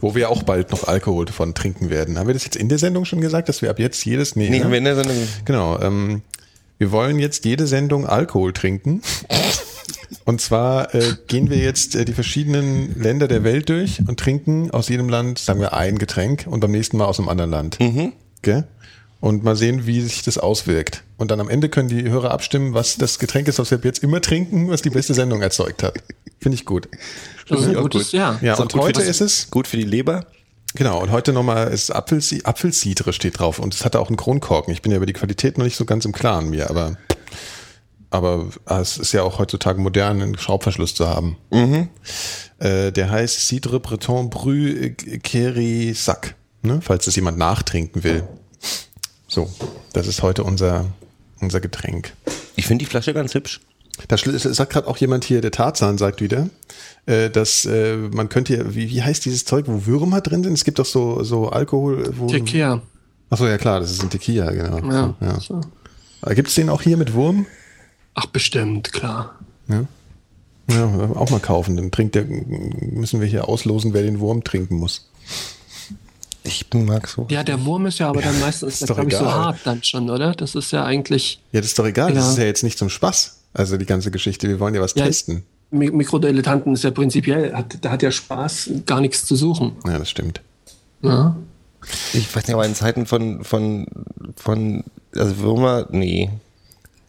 Wo 0.00 0.14
wir 0.14 0.30
auch 0.30 0.42
bald 0.42 0.70
noch 0.72 0.88
Alkohol 0.88 1.26
von 1.28 1.54
trinken 1.54 1.90
werden. 1.90 2.18
Haben 2.18 2.26
wir 2.26 2.34
das 2.34 2.44
jetzt 2.44 2.56
in 2.56 2.68
der 2.68 2.78
Sendung 2.78 3.04
schon 3.04 3.20
gesagt, 3.20 3.48
dass 3.48 3.62
wir 3.62 3.70
ab 3.70 3.78
jetzt 3.78 4.04
jedes, 4.04 4.34
nee, 4.36 4.50
Nee, 4.50 4.58
ne? 4.58 4.64
haben 4.64 4.70
wir 4.72 4.78
in 4.78 4.84
der 4.84 4.96
Sendung. 4.96 5.16
Genau, 5.44 5.78
ähm, 5.80 6.22
wir 6.78 6.90
wollen 6.90 7.18
jetzt 7.18 7.44
jede 7.44 7.66
Sendung 7.66 8.06
Alkohol 8.06 8.52
trinken. 8.52 9.02
Und 10.24 10.40
zwar 10.40 10.94
äh, 10.94 11.14
gehen 11.28 11.50
wir 11.50 11.58
jetzt 11.58 11.94
äh, 11.94 12.04
die 12.04 12.12
verschiedenen 12.12 13.00
Länder 13.00 13.28
der 13.28 13.44
Welt 13.44 13.68
durch 13.68 14.00
und 14.06 14.18
trinken 14.18 14.70
aus 14.70 14.88
jedem 14.88 15.08
Land, 15.08 15.38
sagen 15.38 15.60
wir, 15.60 15.72
ein 15.74 15.98
Getränk 15.98 16.46
und 16.48 16.60
beim 16.60 16.70
nächsten 16.72 16.96
Mal 16.96 17.06
aus 17.06 17.18
einem 17.18 17.28
anderen 17.28 17.50
Land. 17.50 17.78
Gell? 18.42 18.64
Und 19.20 19.44
mal 19.44 19.54
sehen, 19.54 19.86
wie 19.86 20.00
sich 20.00 20.22
das 20.22 20.38
auswirkt. 20.38 21.02
Und 21.18 21.30
dann 21.30 21.40
am 21.40 21.50
Ende 21.50 21.68
können 21.68 21.88
die 21.90 22.08
Hörer 22.08 22.30
abstimmen, 22.30 22.72
was 22.72 22.96
das 22.96 23.18
Getränk 23.18 23.48
ist, 23.48 23.58
was 23.58 23.70
wir 23.70 23.76
ab 23.76 23.84
jetzt 23.84 24.02
immer 24.02 24.22
trinken, 24.22 24.70
was 24.70 24.80
die 24.80 24.88
beste 24.88 25.12
Sendung 25.12 25.42
erzeugt 25.42 25.82
hat. 25.82 25.94
Finde 26.38 26.54
ich 26.54 26.64
gut. 26.64 26.88
Das 27.48 27.60
ist 27.60 27.68
ein 27.68 27.74
gutes, 27.74 28.04
gut. 28.04 28.12
ja. 28.12 28.38
Ja, 28.40 28.54
und 28.54 28.74
heute 28.74 29.02
ist 29.02 29.20
es 29.20 29.50
Gut 29.50 29.66
für 29.66 29.76
die 29.76 29.82
Leber. 29.82 30.24
Genau, 30.74 31.02
und 31.02 31.10
heute 31.10 31.32
nochmal 31.32 31.68
ist 31.72 31.90
Apfelsi 31.90 32.42
Apfelcidre 32.44 33.12
steht 33.12 33.40
drauf 33.40 33.58
und 33.58 33.74
es 33.74 33.84
hatte 33.84 33.98
auch 33.98 34.08
einen 34.08 34.16
Kronkorken. 34.16 34.72
Ich 34.72 34.82
bin 34.82 34.92
ja 34.92 34.96
über 34.96 35.06
die 35.06 35.12
Qualität 35.12 35.58
noch 35.58 35.64
nicht 35.64 35.76
so 35.76 35.84
ganz 35.84 36.04
im 36.04 36.12
Klaren 36.12 36.48
mir, 36.48 36.70
aber, 36.70 36.96
aber 38.10 38.50
ah, 38.66 38.80
es 38.80 38.96
ist 38.96 39.12
ja 39.12 39.22
auch 39.24 39.40
heutzutage 39.40 39.80
modern, 39.80 40.22
einen 40.22 40.38
Schraubverschluss 40.38 40.94
zu 40.94 41.08
haben. 41.08 41.36
Äh, 42.58 42.92
der 42.92 43.10
heißt 43.10 43.48
Cidre 43.48 43.80
Breton 43.80 44.30
Bru 44.30 44.90
Kerry 45.24 45.92
Sac, 45.92 46.36
ne? 46.62 46.78
falls 46.82 47.06
das 47.06 47.16
jemand 47.16 47.36
nachtrinken 47.36 48.04
will. 48.04 48.28
So, 49.30 49.48
das 49.92 50.08
ist 50.08 50.22
heute 50.22 50.42
unser, 50.42 50.86
unser 51.40 51.60
Getränk. 51.60 52.14
Ich 52.56 52.66
finde 52.66 52.84
die 52.84 52.90
Flasche 52.90 53.14
ganz 53.14 53.32
hübsch. 53.32 53.60
Da 54.08 54.16
sagt 54.16 54.72
gerade 54.72 54.88
auch 54.88 54.96
jemand 54.96 55.24
hier, 55.24 55.40
der 55.40 55.52
Tarzan 55.52 55.98
sagt 55.98 56.20
wieder, 56.20 56.50
äh, 57.06 57.30
dass 57.30 57.64
äh, 57.64 57.96
man 57.96 58.28
könnte 58.28 58.56
ja, 58.56 58.74
wie, 58.74 58.90
wie 58.90 59.02
heißt 59.02 59.24
dieses 59.24 59.44
Zeug, 59.44 59.66
wo 59.68 59.86
Würmer 59.86 60.20
drin 60.20 60.42
sind? 60.42 60.54
Es 60.54 60.64
gibt 60.64 60.80
doch 60.80 60.86
so, 60.86 61.22
so 61.22 61.48
Alkohol, 61.48 62.12
wo. 62.16 62.26
Tequila. 62.26 62.82
Achso, 63.28 63.46
ja 63.46 63.56
klar, 63.56 63.78
das 63.78 63.92
ist 63.92 64.02
ein 64.02 64.10
Tequila, 64.10 64.50
genau. 64.50 64.90
Ja. 64.90 65.14
ja. 65.20 65.38
So. 65.38 65.60
Gibt 66.30 66.48
es 66.48 66.56
den 66.56 66.68
auch 66.68 66.82
hier 66.82 66.96
mit 66.96 67.14
Wurm? 67.14 67.46
Ach, 68.14 68.26
bestimmt, 68.26 68.92
klar. 68.92 69.38
Ja. 69.68 69.84
Ja, 70.68 71.10
auch 71.14 71.30
mal 71.30 71.40
kaufen. 71.40 71.76
Dann 71.76 71.92
trinkt 71.92 72.16
der, 72.16 72.24
müssen 72.24 73.20
wir 73.20 73.28
hier 73.28 73.48
auslosen, 73.48 73.92
wer 73.92 74.02
den 74.02 74.18
Wurm 74.18 74.42
trinken 74.42 74.76
muss. 74.76 75.08
Ich 76.42 76.64
mag 76.72 77.06
so. 77.06 77.26
Ja, 77.30 77.42
der 77.44 77.64
Wurm 77.64 77.86
ist 77.86 77.98
ja 77.98 78.08
aber 78.08 78.22
dann 78.22 78.38
meistens, 78.40 78.80
Ist 78.80 78.88
doch 78.88 78.96
glaube 78.96 79.10
ich, 79.10 79.16
so 79.16 79.30
hart 79.30 79.58
dann 79.64 79.82
schon, 79.82 80.08
oder? 80.08 80.32
Das 80.34 80.54
ist 80.54 80.70
ja 80.72 80.84
eigentlich 80.84 81.40
Ja, 81.52 81.60
das 81.60 81.70
ist 81.70 81.78
doch 81.78 81.86
egal. 81.86 82.12
Das 82.14 82.24
Ja. 82.24 82.30
ist 82.32 82.38
ja 82.38 82.44
jetzt 82.44 82.62
nicht 82.62 82.78
zum 82.78 82.88
Spaß. 82.88 83.36
Also 83.52 83.76
die 83.76 83.84
ganze 83.86 84.10
Geschichte. 84.10 84.48
Wir 84.48 84.58
wollen 84.60 84.74
ja 84.74 84.80
was 84.80 84.94
Ja, 84.94 85.04
testen. 85.04 85.44
Mi- 85.72 85.90
Mikrodilettanten 85.92 86.72
ist 86.74 86.84
ja 86.84 86.90
prinzipiell, 86.90 87.52
hat, 87.54 87.78
da 87.82 87.90
hat 87.90 88.02
ja 88.02 88.10
Spaß 88.10 88.70
gar 88.86 89.00
nichts 89.00 89.24
zu 89.26 89.36
suchen. 89.36 89.72
Ja, 89.86 89.98
das 89.98 90.08
stimmt. 90.10 90.40
Ja. 91.02 91.36
Ich 92.12 92.34
weiß 92.34 92.46
nicht, 92.46 92.54
aber 92.54 92.66
in 92.66 92.74
Zeiten 92.74 93.06
von, 93.06 93.44
von, 93.44 93.86
von, 94.36 94.84
also 95.14 95.38
Würmer, 95.38 95.86
nee. 95.90 96.30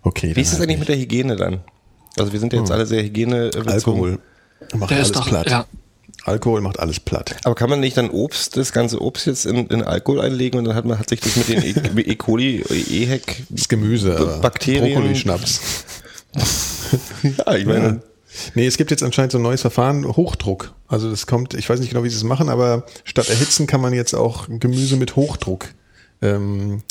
Okay. 0.03 0.35
Wie 0.35 0.41
ist 0.41 0.53
es 0.53 0.59
eigentlich 0.61 0.79
mit 0.79 0.87
der 0.89 0.97
Hygiene 0.97 1.35
dann? 1.35 1.59
Also 2.17 2.33
wir 2.33 2.39
sind 2.39 2.53
ja 2.53 2.59
jetzt 2.59 2.71
alle 2.71 2.85
sehr 2.85 3.03
Hygiene. 3.03 3.51
Alkohol? 3.65 4.19
Macht 4.75 4.91
Der 4.91 4.97
alles 4.97 5.09
ist 5.09 5.15
doch, 5.15 5.27
platt. 5.27 5.49
ja. 5.49 5.65
Alkohol 6.23 6.61
macht 6.61 6.79
alles 6.79 6.99
platt. 6.99 7.35
Aber 7.43 7.55
kann 7.55 7.69
man 7.69 7.79
nicht 7.79 7.97
dann 7.97 8.09
Obst, 8.09 8.55
das 8.57 8.71
ganze 8.73 9.01
Obst 9.01 9.25
jetzt 9.25 9.45
in, 9.45 9.67
in 9.67 9.83
Alkohol 9.83 10.21
einlegen 10.21 10.59
und 10.59 10.65
dann 10.65 10.75
hat 10.75 10.85
man 10.85 10.99
hat 10.99 11.09
sich 11.09 11.19
das 11.19 11.35
mit 11.35 11.47
den 11.49 11.63
E. 11.63 12.01
E. 12.11 12.15
coli, 12.15 12.61
EHEC, 12.69 13.43
Das 13.49 13.67
Gemüse, 13.67 14.17
aber 14.17 14.39
Bakterien- 14.39 14.93
Brokkoli-Schnaps. 14.93 15.59
ja, 17.23 17.55
ich 17.55 17.65
meine, 17.65 17.85
Ja. 17.87 17.99
Nee, 18.55 18.65
es 18.65 18.77
gibt 18.77 18.91
jetzt 18.91 19.03
anscheinend 19.03 19.33
so 19.33 19.39
ein 19.39 19.41
neues 19.41 19.59
Verfahren, 19.59 20.05
Hochdruck. 20.05 20.73
Also 20.87 21.09
das 21.09 21.27
kommt, 21.27 21.53
ich 21.53 21.69
weiß 21.69 21.81
nicht 21.81 21.89
genau, 21.89 22.03
wie 22.05 22.09
sie 22.09 22.15
es 22.15 22.23
machen, 22.23 22.47
aber 22.47 22.85
statt 23.03 23.29
erhitzen 23.29 23.67
kann 23.67 23.81
man 23.81 23.91
jetzt 23.93 24.13
auch 24.13 24.47
Gemüse 24.47 24.95
mit 24.95 25.17
Hochdruck 25.17 25.67
ähm, 26.21 26.81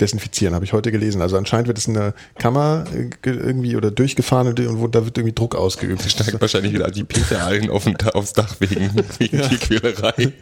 desinfizieren, 0.00 0.54
habe 0.54 0.64
ich 0.64 0.72
heute 0.72 0.90
gelesen. 0.92 1.22
Also 1.22 1.36
anscheinend 1.36 1.68
wird 1.68 1.78
es 1.78 1.86
in 1.86 1.94
der 1.94 2.14
Kammer 2.38 2.84
äh, 2.94 3.10
ge- 3.22 3.36
irgendwie 3.36 3.76
oder 3.76 3.90
durchgefahren 3.90 4.48
und 4.48 4.80
wo, 4.80 4.86
da 4.88 5.04
wird 5.04 5.18
irgendwie 5.18 5.34
Druck 5.34 5.54
ausgeübt. 5.54 6.02
steigt 6.10 6.40
wahrscheinlich 6.40 6.72
wieder 6.72 6.90
die 6.90 7.04
Peteralien 7.04 7.70
auf 7.70 7.84
den, 7.84 7.96
aufs 8.14 8.32
Dach 8.32 8.56
wegen, 8.60 8.90
wegen 9.18 9.42
die 9.50 9.56
Quälerei. 9.56 10.32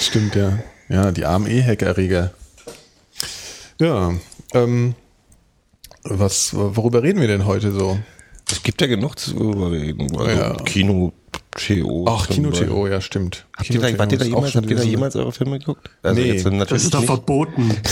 Stimmt, 0.00 0.34
ja. 0.34 0.58
Ja, 0.88 1.12
die 1.12 1.24
armen 1.24 1.46
E-Hack-Erreger. 1.50 2.32
Ja, 3.80 4.12
ähm, 4.52 4.94
was, 6.02 6.54
worüber 6.54 7.02
reden 7.02 7.20
wir 7.20 7.28
denn 7.28 7.46
heute 7.46 7.72
so? 7.72 7.98
Es 8.50 8.62
gibt 8.62 8.80
ja 8.82 8.86
genug 8.86 9.18
zu 9.18 9.34
überreden. 9.34 10.14
Also 10.16 10.30
Ja. 10.30 10.54
Kino, 10.64 11.12
Theo. 11.56 12.04
Ach, 12.08 12.26
zum 12.26 12.34
Kino-TO, 12.52 12.88
ja, 12.88 13.00
stimmt. 13.00 13.46
Habt 13.56 13.70
ihr 13.70 13.80
da, 13.80 13.86
Kino-TO 13.86 13.98
wart 13.98 14.12
ihr 14.12 14.18
da 14.18 14.24
jemals, 14.26 14.52
schon 14.52 14.60
habt 14.62 14.70
ihr 14.70 14.76
da 14.76 14.82
eine- 14.82 14.90
jemals 14.90 15.16
eure 15.16 15.32
Filme 15.32 15.58
geguckt? 15.58 15.88
Also 16.02 16.20
Nee. 16.20 16.32
jetzt 16.32 16.44
natürlich 16.44 16.68
Das 16.68 16.82
ist 16.84 16.94
doch 16.94 17.00
nicht. 17.00 17.06
verboten. 17.06 17.76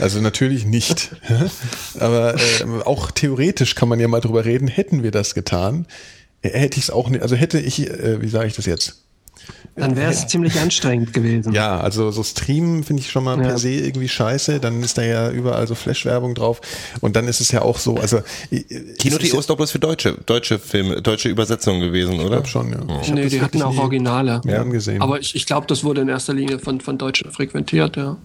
Also 0.00 0.20
natürlich 0.20 0.64
nicht. 0.66 1.10
Aber 1.98 2.34
äh, 2.36 2.64
auch 2.84 3.10
theoretisch 3.10 3.74
kann 3.74 3.88
man 3.88 4.00
ja 4.00 4.08
mal 4.08 4.20
drüber 4.20 4.44
reden, 4.44 4.68
hätten 4.68 5.02
wir 5.02 5.10
das 5.10 5.34
getan, 5.34 5.86
äh, 6.42 6.50
hätte 6.50 6.78
ich 6.78 6.84
es 6.84 6.90
auch 6.90 7.08
nicht, 7.08 7.22
also 7.22 7.36
hätte 7.36 7.58
ich, 7.60 7.88
äh, 7.88 8.20
wie 8.20 8.28
sage 8.28 8.46
ich 8.48 8.54
das 8.54 8.66
jetzt? 8.66 9.00
Dann 9.76 9.94
wäre 9.96 10.10
es 10.10 10.26
ziemlich 10.28 10.58
anstrengend 10.58 11.12
gewesen. 11.12 11.52
Ja, 11.52 11.78
also 11.80 12.10
so 12.12 12.22
streamen 12.22 12.82
finde 12.84 13.02
ich 13.02 13.10
schon 13.10 13.24
mal 13.24 13.36
Ja. 13.38 13.48
per 13.48 13.58
se 13.58 13.70
irgendwie 13.70 14.08
scheiße, 14.08 14.58
dann 14.60 14.82
ist 14.82 14.96
da 14.96 15.02
ja 15.02 15.30
überall 15.30 15.66
so 15.66 15.74
Flash-Werbung 15.74 16.34
drauf 16.34 16.60
und 17.00 17.14
dann 17.16 17.26
ist 17.28 17.40
es 17.40 17.50
ja 17.50 17.60
auch 17.62 17.78
so, 17.78 17.96
also 17.96 18.18
äh, 18.50 18.60
Kino 18.98 19.16
es 19.20 19.32
ist 19.34 19.50
doch 19.50 19.56
bloß 19.56 19.72
für 19.72 19.80
deutsche, 19.80 20.16
deutsche 20.26 20.58
Filme, 20.58 21.02
deutsche 21.02 21.28
Übersetzungen 21.28 21.80
gewesen, 21.80 22.20
oder? 22.20 22.36
glaub 22.36 22.48
schon, 22.48 22.72
ja. 22.72 23.00
Ich 23.02 23.12
Nee, 23.12 23.28
die 23.28 23.42
hatten 23.42 23.60
auch 23.62 23.76
Originale. 23.76 24.40
gern 24.44 24.70
gesehen. 24.70 25.02
Aber 25.02 25.18
ich, 25.20 25.34
ich 25.34 25.44
glaube, 25.44 25.66
das 25.66 25.84
wurde 25.84 26.00
in 26.02 26.08
erster 26.08 26.32
Linie 26.32 26.58
von, 26.60 26.80
von 26.80 26.96
Deutschen 26.96 27.30
frequentiert, 27.32 27.96
ja. 27.96 28.16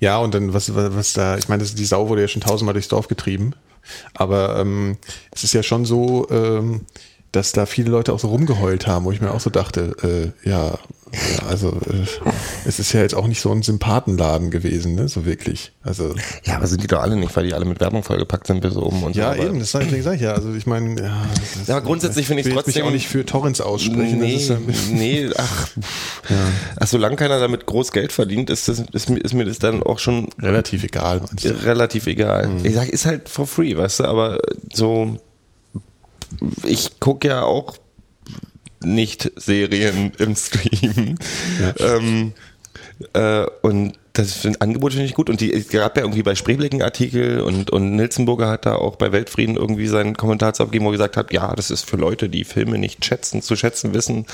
Ja, 0.00 0.18
und 0.18 0.34
dann, 0.34 0.54
was, 0.54 0.74
was 0.74 0.94
was 0.94 1.12
da, 1.12 1.36
ich 1.36 1.48
meine, 1.48 1.64
die 1.64 1.84
Sau 1.84 2.08
wurde 2.08 2.22
ja 2.22 2.28
schon 2.28 2.42
tausendmal 2.42 2.74
durchs 2.74 2.88
Dorf 2.88 3.08
getrieben. 3.08 3.54
Aber 4.14 4.58
ähm, 4.58 4.96
es 5.32 5.44
ist 5.44 5.54
ja 5.54 5.62
schon 5.62 5.84
so, 5.84 6.28
ähm, 6.30 6.82
dass 7.32 7.52
da 7.52 7.66
viele 7.66 7.90
Leute 7.90 8.12
auch 8.12 8.18
so 8.20 8.28
rumgeheult 8.28 8.86
haben, 8.86 9.04
wo 9.06 9.12
ich 9.12 9.20
mir 9.20 9.32
auch 9.32 9.40
so 9.40 9.50
dachte, 9.50 10.32
äh, 10.44 10.48
ja, 10.48 10.78
ja, 11.12 11.46
also 11.46 11.68
äh, 11.90 12.06
es 12.66 12.78
ist 12.78 12.92
ja 12.94 13.00
jetzt 13.02 13.14
auch 13.14 13.26
nicht 13.26 13.40
so 13.42 13.50
ein 13.52 13.60
Sympathenladen 13.62 14.50
gewesen, 14.50 14.94
ne, 14.94 15.08
so 15.08 15.26
wirklich. 15.26 15.72
Also 15.82 16.14
Ja, 16.44 16.56
aber 16.56 16.66
sind 16.66 16.82
die 16.82 16.86
doch 16.86 17.00
alle 17.02 17.16
nicht, 17.16 17.36
weil 17.36 17.44
die 17.46 17.52
alle 17.52 17.66
mit 17.66 17.80
Werbung 17.80 18.02
vollgepackt 18.02 18.46
sind 18.46 18.60
bis 18.62 18.76
oben 18.76 19.02
und 19.02 19.14
ja, 19.14 19.34
so. 19.34 19.42
eben, 19.42 19.58
das 19.58 19.70
sag 19.72 19.90
ich, 19.92 20.02
sag 20.02 20.14
ich 20.14 20.22
ja. 20.22 20.32
Also 20.32 20.54
ich 20.54 20.66
meine, 20.66 20.98
ja, 21.02 21.22
das- 21.58 21.68
Ja, 21.68 21.76
aber 21.76 21.84
grundsätzlich 21.86 22.26
finde 22.26 22.40
ich 22.40 22.46
will 22.46 22.54
jetzt 22.54 22.66
mich 22.66 22.74
trotzdem- 22.76 22.86
auch 22.86 22.92
nicht 22.92 23.08
für 23.08 23.26
Torrents 23.26 23.60
aussprechen. 23.60 24.20
Nee, 24.20 24.32
Das 24.34 24.42
ist 24.42 24.48
ja 24.48 24.58
nee, 24.90 25.28
ach, 25.36 25.68
ach, 26.80 26.86
solange 26.86 27.16
keiner 27.16 27.38
damit 27.40 27.66
groß 27.66 27.92
Geld 27.92 28.12
verdient, 28.12 28.48
ist, 28.48 28.68
das, 28.68 28.78
ist, 28.92 29.10
mir- 29.10 29.18
ist 29.20 29.34
mir 29.34 29.44
das 29.44 29.58
dann 29.58 29.82
auch 29.82 29.98
schon 29.98 30.28
relativ 30.40 30.82
egal. 30.84 31.20
relativ 31.64 32.06
egal. 32.06 32.48
Mhm. 32.48 32.64
Ich 32.64 32.74
sag, 32.74 32.88
ist 32.88 33.04
halt 33.06 33.28
for 33.28 33.46
free, 33.46 33.76
weißt 33.76 34.00
du, 34.00 34.04
aber 34.04 34.38
so, 34.72 35.18
ich 36.64 37.00
gucke 37.00 37.28
ja 37.28 37.42
auch 37.42 37.76
nicht 38.84 39.30
Serien 39.36 40.12
im 40.18 40.34
Stream. 40.36 41.16
Ähm, 41.78 42.32
äh, 43.14 43.46
und 43.62 43.94
das 44.12 44.34
für 44.34 44.48
ein 44.48 44.60
Angebot 44.60 44.92
finde 44.92 45.06
ich 45.06 45.14
gut. 45.14 45.30
Und 45.30 45.40
die 45.40 45.52
es 45.52 45.68
gab 45.68 45.96
ja 45.96 46.02
irgendwie 46.02 46.22
bei 46.22 46.34
Spreeblick 46.34 46.72
einen 46.72 46.82
Artikel 46.82 47.40
und, 47.40 47.70
und 47.70 47.96
Nilsenburger 47.96 48.48
hat 48.48 48.66
da 48.66 48.74
auch 48.74 48.96
bei 48.96 49.12
Weltfrieden 49.12 49.56
irgendwie 49.56 49.86
seinen 49.86 50.16
Kommentar 50.16 50.54
zu 50.54 50.62
abgegeben, 50.62 50.84
wo 50.84 50.90
er 50.90 50.92
gesagt 50.92 51.16
hat, 51.16 51.32
ja, 51.32 51.54
das 51.54 51.70
ist 51.70 51.88
für 51.88 51.96
Leute, 51.96 52.28
die 52.28 52.44
Filme 52.44 52.78
nicht 52.78 53.04
schätzen, 53.04 53.42
zu 53.42 53.56
schätzen 53.56 53.94
wissen, 53.94 54.26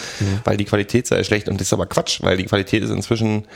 weil 0.44 0.56
die 0.56 0.64
Qualität 0.64 1.06
sei 1.06 1.22
schlecht. 1.22 1.48
Und 1.48 1.60
das 1.60 1.68
ist 1.68 1.72
aber 1.72 1.86
Quatsch, 1.86 2.22
weil 2.22 2.36
die 2.36 2.44
Qualität 2.44 2.82
ist 2.82 2.90
inzwischen 2.90 3.46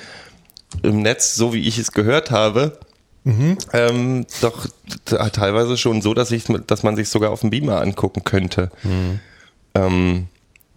im 0.82 1.02
Netz, 1.02 1.34
so 1.34 1.52
wie 1.52 1.66
ich 1.66 1.78
es 1.78 1.92
gehört 1.92 2.30
habe, 2.30 2.78
ähm, 3.24 4.26
doch 4.40 4.66
teilweise 5.06 5.76
schon 5.76 6.02
so, 6.02 6.12
dass 6.14 6.30
ich, 6.32 6.44
dass 6.66 6.82
man 6.82 6.96
sich 6.96 7.08
sogar 7.08 7.30
auf 7.30 7.40
dem 7.40 7.50
Beamer 7.50 7.80
angucken 7.80 8.24
könnte. 8.24 8.70
Ähm, 9.74 10.26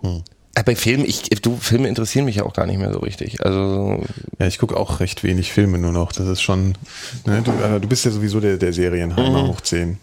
äh, 0.04 0.64
Bei 0.64 0.76
Filmen, 0.76 1.06
ich, 1.06 1.24
du, 1.42 1.58
Filme 1.58 1.88
interessieren 1.88 2.26
mich 2.26 2.36
ja 2.38 2.44
auch 2.44 2.54
gar 2.54 2.66
nicht 2.66 2.78
mehr 2.80 2.94
so 2.94 3.00
richtig. 3.00 3.44
Also, 3.44 4.04
Ja, 4.40 4.48
ich 4.48 4.58
gucke 4.60 4.78
auch 4.78 5.00
recht 5.00 5.24
wenig 5.24 5.52
Filme 5.52 5.78
nur 5.80 5.92
noch. 5.92 6.12
Das 6.12 6.28
ist 6.28 6.42
schon, 6.42 6.78
ne, 7.26 7.42
du, 7.44 7.52
äh, 7.52 7.80
du 7.82 7.88
bist 7.88 8.06
ja 8.06 8.12
sowieso 8.12 8.40
der, 8.40 8.58
der 8.58 8.72
Serienheimer 8.74 9.44
Mhm. 9.44 9.48
hoch 9.48 9.62
10. 9.62 9.98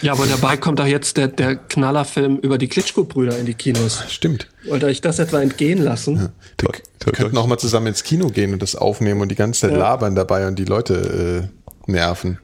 Ja, 0.00 0.12
aber 0.12 0.26
dabei 0.26 0.56
kommt 0.56 0.78
doch 0.78 0.86
jetzt 0.86 1.16
der, 1.16 1.26
der 1.28 1.56
Knallerfilm 1.56 2.38
über 2.38 2.56
die 2.56 2.68
Klitschko-Brüder 2.68 3.36
in 3.38 3.46
die 3.46 3.54
Kinos. 3.54 4.04
Stimmt. 4.08 4.48
Wollt 4.68 4.84
ihr 4.84 4.86
euch 4.86 5.00
das 5.00 5.18
etwa 5.18 5.40
entgehen 5.42 5.82
lassen? 5.82 6.32
Wir, 6.58 6.70
wir 7.04 7.12
könnten 7.12 7.36
auch 7.36 7.46
mal 7.46 7.58
zusammen 7.58 7.88
ins 7.88 8.04
Kino 8.04 8.28
gehen 8.28 8.52
und 8.52 8.62
das 8.62 8.76
aufnehmen 8.76 9.20
und 9.20 9.28
die 9.28 9.34
ganze 9.34 9.62
Zeit 9.62 9.76
labern 9.76 10.14
dabei 10.14 10.46
und 10.46 10.56
die 10.58 10.64
Leute 10.64 11.50
äh, 11.86 11.90
nerven. 11.90 12.38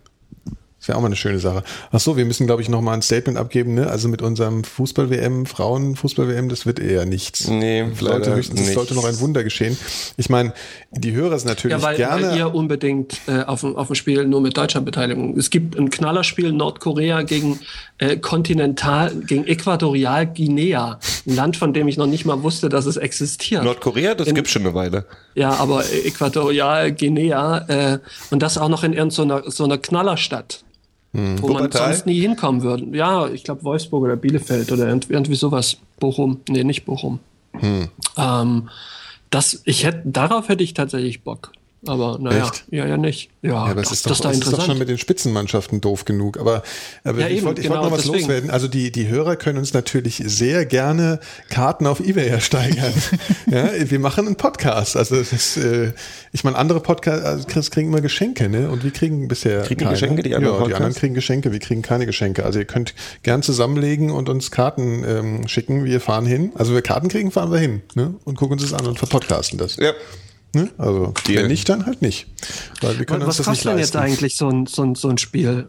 Das 0.83 0.89
wäre 0.89 0.99
auch 0.99 1.03
mal 1.03 1.07
eine 1.07 1.15
schöne 1.17 1.39
Sache. 1.39 1.63
Ach 1.93 2.01
so, 2.01 2.17
wir 2.17 2.25
müssen, 2.25 2.45
glaube 2.49 2.61
ich, 2.61 2.69
noch 2.69 2.81
mal 2.81 2.95
ein 2.95 3.03
Statement 3.03 3.39
abgeben. 3.39 3.75
Ne? 3.75 3.87
Also 3.87 4.09
mit 4.09 4.21
unserem 4.21 4.65
Fußball-WM, 4.65 5.47
Frauen-Fußball-WM, 5.47 6.49
das 6.49 6.67
wird 6.67 6.81
eher 6.81 7.07
nichts. 7.07 7.47
Nee, 7.47 7.85
leider 8.01 8.35
höchstens, 8.35 8.59
das 8.59 8.67
nicht. 8.67 8.75
sollte 8.75 8.95
noch 8.95 9.05
ein 9.05 9.21
Wunder 9.21 9.45
geschehen. 9.45 9.79
Ich 10.17 10.29
meine, 10.29 10.53
die 10.91 11.13
Hörer 11.13 11.39
sind 11.39 11.47
natürlich 11.51 11.77
Ja, 11.77 11.83
weil, 11.83 11.97
gerne. 11.97 12.31
weil 12.31 12.37
ihr 12.37 12.53
unbedingt 12.53 13.21
äh, 13.29 13.43
auf, 13.45 13.61
dem, 13.61 13.77
auf 13.77 13.87
dem 13.87 13.95
Spiel 13.95 14.27
nur 14.27 14.41
mit 14.41 14.57
Deutschlandbeteiligung. 14.57 15.39
Es 15.39 15.51
gibt 15.51 15.79
ein 15.79 15.89
Knallerspiel 15.89 16.51
Nordkorea 16.51 17.23
gegen 17.23 17.61
äh, 17.99 18.17
Kontinental, 18.17 19.15
gegen 19.15 19.47
Äquatorial-Guinea. 19.47 20.99
Ein 21.29 21.35
Land, 21.37 21.57
von 21.59 21.73
dem 21.73 21.87
ich 21.87 21.97
noch 21.97 22.09
nicht 22.09 22.25
mal 22.25 22.43
wusste, 22.43 22.69
dass 22.69 22.87
es 22.87 22.97
existiert. 22.97 23.63
Nordkorea, 23.63 24.17
das 24.17 24.27
In- 24.27 24.35
gibt's 24.35 24.51
schon 24.51 24.63
eine 24.63 24.75
Weile. 24.75 25.07
Ja, 25.37 25.51
aber 25.51 25.85
Äquatorial-Guinea 26.05 27.59
äh, 27.69 27.99
und 28.31 28.43
das 28.43 28.59
auch 28.59 28.69
noch 28.69 28.83
in 28.83 28.93
irgendeiner 28.93 29.45
so 29.51 29.63
einer 29.65 29.79
Knallerstadt, 29.79 30.65
wo 31.13 31.19
man 31.21 31.65
Wuppertal? 31.65 31.93
sonst 31.93 32.07
nie 32.07 32.21
hinkommen 32.21 32.63
würde. 32.63 32.87
Ja, 32.97 33.29
ich 33.29 33.45
glaube 33.45 33.65
Wolfsburg 33.65 34.05
oder 34.05 34.17
Bielefeld 34.17 34.73
oder 34.73 34.89
irgendwie, 34.89 35.35
sowas. 35.35 35.77
Bochum, 36.01 36.41
nee, 36.49 36.65
nicht 36.65 36.85
Bochum. 36.85 37.19
Ähm, 38.17 38.69
das, 39.31 39.63
ich 39.65 39.85
hätte, 39.85 40.03
darauf 40.05 40.49
hätte 40.49 40.65
ich 40.65 40.75
tatsächlich 40.75 41.23
Bock. 41.23 41.53
Aber 41.85 42.19
naja, 42.21 42.45
Echt? 42.45 42.65
ja, 42.71 42.87
ja 42.87 42.97
nicht. 42.97 43.31
Ja, 43.43 43.51
Ja, 43.51 43.57
aber 43.65 43.81
es 43.81 43.89
das, 43.89 43.99
ist, 43.99 44.07
das 44.07 44.19
doch, 44.19 44.25
da 44.25 44.31
es 44.31 44.39
ist 44.39 44.53
doch 44.53 44.65
schon 44.65 44.79
mit 44.79 44.89
den 44.89 44.99
Spitzenmannschaften 44.99 45.81
doof 45.81 46.05
genug. 46.05 46.39
Aber, 46.39 46.63
aber 47.03 47.21
Ja, 47.21 47.27
ich 47.27 47.39
eben, 47.39 47.47
wollte 47.47 47.61
ich 47.61 47.67
genau, 47.67 47.81
wollte 47.81 47.91
noch 47.91 47.99
was 47.99 48.05
deswegen. 48.05 48.21
loswerden. 48.21 48.51
Also 48.51 48.69
die, 48.69 48.93
die 48.93 49.09
Hörer 49.09 49.35
können 49.35 49.59
uns 49.59 49.73
natürlich 49.73 50.23
sehr 50.25 50.65
gerne 50.65 51.19
Karten 51.51 51.89
auf 51.89 51.99
Ebay 51.99 52.29
ersteigern. 52.29 52.93
ja, 53.51 53.69
wir 53.91 53.99
machen 53.99 54.27
einen 54.27 54.37
Podcast. 54.37 54.97
Also 54.97 55.17
das 55.17 55.33
ist, 55.33 55.57
äh, 55.57 55.93
ich 56.31 56.45
meine, 56.45 56.57
andere 56.57 56.79
Podcasts 56.79 57.25
also 57.25 57.47
Chris, 57.49 57.73
kriegen 57.73 57.89
immer 57.89 58.01
Geschenke, 58.01 58.49
ne? 58.49 58.71
Und 58.71 58.85
wir 58.85 58.93
kriegen 58.93 59.27
bisher 59.27 59.63
Kriegen 59.63 59.81
keine. 59.81 59.93
Geschenke, 59.93 60.23
die 60.23 60.37
anderen 60.37 60.61
ja, 60.61 60.67
die 60.69 60.75
anderen 60.75 60.95
kriegen 60.95 61.15
Geschenke, 61.15 61.51
wir 61.51 61.59
kriegen 61.59 61.83
keine 61.83 62.07
Geschenke. 62.07 62.45
Also 62.45 62.61
ihr 62.61 62.65
könnt 62.65 62.95
gern 63.25 63.43
zusammenlegen 63.43 64.13
und 64.13 64.29
uns 64.29 64.53
Karten 64.53 65.03
ähm, 65.05 65.49
schicken. 65.49 65.85
Wir 65.85 66.01
fahren 66.01 66.27
hin. 66.27 66.53
Also 66.55 66.75
wir 66.75 66.83
Karten 66.83 67.09
kriegen, 67.09 67.33
fahren 67.33 67.51
wir 67.51 67.59
hin. 67.59 67.83
Ne? 67.95 68.15
Und 68.25 68.37
gucken 68.37 68.53
uns 68.61 68.63
das 68.71 68.73
an 68.79 68.87
und 68.87 68.99
verpodcasten 68.99 69.59
das. 69.59 69.77
Ja. 69.77 69.93
Ne? 70.55 70.71
Also 70.79 71.15
Deal. 71.27 71.43
wenn 71.43 71.49
nicht, 71.49 71.69
dann 71.69 71.87
halt 71.87 72.03
nicht. 72.03 72.27
Weil 72.81 72.99
wir 72.99 73.07
können 73.07 73.23
uns 73.23 73.29
Was 73.31 73.37
das 73.39 73.47
nicht 73.47 73.57
kostet 73.59 73.73
denn 73.73 73.79
jetzt 73.79 73.97
eigentlich 73.97 74.37
so 74.37 74.49
ein, 74.49 74.67
so 74.67 74.83
ein, 74.83 74.95
so 74.95 75.09
ein 75.09 75.19
Spiel? 75.19 75.69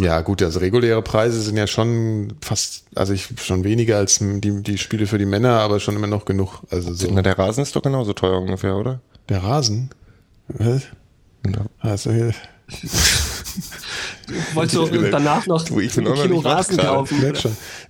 Ja, 0.00 0.20
gut, 0.20 0.42
also 0.42 0.60
reguläre 0.60 1.02
Preise 1.02 1.40
sind 1.42 1.56
ja 1.56 1.66
schon 1.66 2.34
fast, 2.40 2.84
also 2.94 3.12
ich 3.12 3.28
schon 3.42 3.64
weniger 3.64 3.96
als 3.96 4.18
die, 4.20 4.62
die 4.62 4.78
Spiele 4.78 5.06
für 5.08 5.18
die 5.18 5.26
Männer, 5.26 5.58
aber 5.60 5.80
schon 5.80 5.96
immer 5.96 6.06
noch 6.06 6.24
genug. 6.24 6.60
Also 6.70 6.92
so 6.94 7.08
Na, 7.12 7.22
der 7.22 7.36
Rasen 7.36 7.62
ist 7.62 7.74
doch 7.74 7.82
genauso 7.82 8.12
teuer 8.12 8.38
ungefähr, 8.40 8.76
oder? 8.76 9.00
der 9.28 9.42
Rasen. 9.42 9.90
Was? 10.48 10.84
Ja. 11.46 11.66
Also 11.80 12.12
hier, 12.12 12.32
Wolltest 14.54 14.76
du 14.76 15.10
danach 15.10 15.46
noch 15.46 15.64
Du, 15.64 15.80
ich 15.80 15.94
bin 15.94 16.06
ein 16.06 16.14
Kilo 16.14 16.38
Rasen 16.38 16.76
kaufen? 16.76 17.34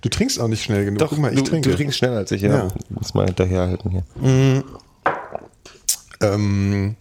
Du 0.01 0.09
trinkst 0.09 0.39
auch 0.39 0.47
nicht 0.47 0.63
schnell 0.63 0.85
genug. 0.85 0.99
Doch, 0.99 1.09
Guck 1.09 1.19
mal, 1.19 1.33
ich 1.33 1.39
du, 1.39 1.43
trinke. 1.49 1.69
du 1.69 1.75
trinkst 1.75 1.97
schneller 1.97 2.17
als 2.17 2.31
ich, 2.31 2.41
ja. 2.41 2.49
Ja. 2.49 2.67
Muss 2.89 3.13
mal 3.13 3.25
hinterherhalten 3.25 3.91
hier. 3.91 4.63
Ähm, 6.21 6.95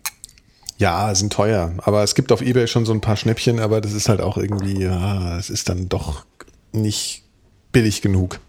ja, 0.78 1.14
sind 1.14 1.32
teuer. 1.32 1.72
Aber 1.78 2.02
es 2.02 2.14
gibt 2.14 2.30
auf 2.32 2.40
Ebay 2.40 2.66
schon 2.68 2.86
so 2.86 2.92
ein 2.92 3.00
paar 3.00 3.16
Schnäppchen, 3.16 3.58
aber 3.58 3.80
das 3.80 3.92
ist 3.92 4.08
halt 4.08 4.20
auch 4.20 4.36
irgendwie, 4.36 4.82
ja, 4.82 5.36
es 5.38 5.50
ist 5.50 5.68
dann 5.68 5.88
doch 5.88 6.24
nicht 6.72 7.24
billig 7.72 8.00
genug. 8.00 8.40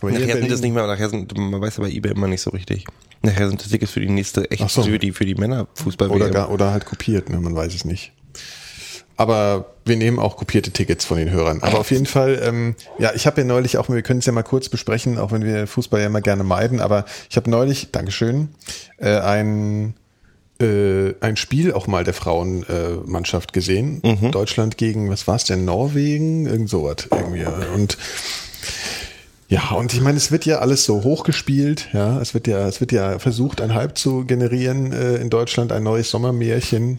Aber 0.00 0.10
Nachher 0.10 0.36
sind 0.36 0.50
das 0.50 0.60
nicht 0.60 0.74
mehr, 0.74 0.86
nachher 0.86 1.08
sind, 1.08 1.36
man 1.36 1.60
weiß 1.60 1.78
ja 1.78 1.84
bei 1.84 1.90
eBay 1.90 2.12
immer 2.12 2.28
nicht 2.28 2.42
so 2.42 2.50
richtig. 2.50 2.84
Nachher 3.22 3.48
sind 3.48 3.60
das 3.60 3.70
Tickets 3.70 3.92
für 3.92 4.00
die 4.00 4.08
nächste, 4.08 4.50
echt 4.50 4.68
so. 4.70 4.82
für 4.82 4.98
die, 4.98 5.12
für 5.12 5.24
die 5.24 5.34
Männer 5.34 5.66
Fußball 5.74 6.10
Oder, 6.10 6.30
gar, 6.30 6.50
oder 6.50 6.72
halt 6.72 6.84
kopiert, 6.84 7.30
ne? 7.30 7.40
man 7.40 7.54
weiß 7.54 7.74
es 7.74 7.84
nicht. 7.84 8.12
Aber 9.16 9.74
wir 9.84 9.96
nehmen 9.96 10.18
auch 10.18 10.36
kopierte 10.36 10.72
Tickets 10.72 11.04
von 11.04 11.18
den 11.18 11.30
Hörern. 11.30 11.62
Aber 11.62 11.78
auf 11.78 11.90
jeden 11.92 12.06
Fall, 12.06 12.40
ähm, 12.42 12.74
ja, 12.98 13.12
ich 13.14 13.26
habe 13.26 13.40
ja 13.40 13.46
neulich 13.46 13.78
auch, 13.78 13.88
wir 13.88 14.02
können 14.02 14.18
es 14.18 14.26
ja 14.26 14.32
mal 14.32 14.42
kurz 14.42 14.68
besprechen, 14.68 15.18
auch 15.18 15.30
wenn 15.30 15.44
wir 15.44 15.66
Fußball 15.68 16.00
ja 16.00 16.06
immer 16.06 16.20
gerne 16.20 16.42
meiden, 16.42 16.80
aber 16.80 17.04
ich 17.30 17.36
habe 17.36 17.48
neulich, 17.48 17.90
Dankeschön, 17.92 18.48
äh, 18.98 19.18
ein, 19.18 19.94
äh, 20.60 21.14
ein 21.20 21.36
Spiel 21.36 21.72
auch 21.72 21.86
mal 21.86 22.04
der 22.04 22.14
Frauenmannschaft 22.14 23.50
äh, 23.50 23.52
gesehen. 23.52 24.00
Deutschland 24.30 24.78
gegen, 24.78 25.10
was 25.10 25.26
war 25.26 25.36
es 25.36 25.44
denn, 25.44 25.64
Norwegen? 25.64 26.46
Irgend 26.46 26.68
sowas 26.70 27.08
irgendwie. 27.10 27.44
Und 27.74 27.98
ja, 29.48 29.72
und 29.72 29.92
ich 29.92 30.00
meine, 30.00 30.16
es 30.16 30.32
wird 30.32 30.46
ja 30.46 30.58
alles 30.58 30.84
so 30.84 31.04
hochgespielt, 31.04 31.88
ja. 31.92 32.20
Es 32.20 32.34
wird 32.34 32.46
ja, 32.46 32.66
es 32.66 32.80
wird 32.80 32.92
ja 32.92 33.18
versucht, 33.18 33.60
ein 33.60 33.74
Hype 33.74 33.96
zu 33.96 34.24
generieren 34.24 34.92
äh, 34.92 35.16
in 35.16 35.30
Deutschland, 35.30 35.70
ein 35.70 35.82
neues 35.82 36.10
Sommermärchen. 36.10 36.98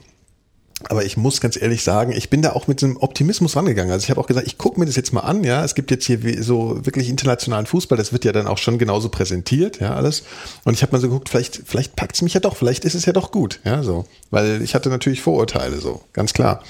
Aber 0.89 1.05
ich 1.05 1.15
muss 1.15 1.39
ganz 1.39 1.59
ehrlich 1.59 1.83
sagen, 1.83 2.11
ich 2.11 2.29
bin 2.29 2.41
da 2.41 2.51
auch 2.51 2.67
mit 2.67 2.83
einem 2.83 2.97
Optimismus 2.97 3.55
rangegangen. 3.55 3.93
Also 3.93 4.03
ich 4.03 4.09
habe 4.09 4.19
auch 4.19 4.27
gesagt, 4.27 4.45
ich 4.45 4.57
gucke 4.57 4.77
mir 4.77 4.85
das 4.85 4.97
jetzt 4.97 5.13
mal 5.13 5.21
an, 5.21 5.45
ja. 5.45 5.63
Es 5.63 5.73
gibt 5.73 5.89
jetzt 5.89 6.05
hier 6.05 6.19
so 6.43 6.85
wirklich 6.85 7.09
internationalen 7.09 7.65
Fußball, 7.65 7.97
das 7.97 8.11
wird 8.11 8.25
ja 8.25 8.33
dann 8.33 8.45
auch 8.45 8.57
schon 8.57 8.77
genauso 8.77 9.07
präsentiert, 9.07 9.79
ja, 9.79 9.95
alles. 9.95 10.23
Und 10.65 10.73
ich 10.73 10.81
habe 10.81 10.91
mal 10.91 10.99
so 10.99 11.07
geguckt, 11.07 11.29
vielleicht, 11.29 11.61
vielleicht 11.65 11.95
packt's 11.95 12.21
mich 12.21 12.33
ja 12.33 12.41
doch, 12.41 12.57
vielleicht 12.57 12.83
ist 12.83 12.93
es 12.93 13.05
ja 13.05 13.13
doch 13.13 13.31
gut, 13.31 13.61
ja, 13.63 13.83
so. 13.83 14.05
Weil 14.31 14.61
ich 14.61 14.75
hatte 14.75 14.89
natürlich 14.89 15.21
Vorurteile, 15.21 15.79
so, 15.79 16.01
ganz 16.11 16.33
klar. 16.33 16.61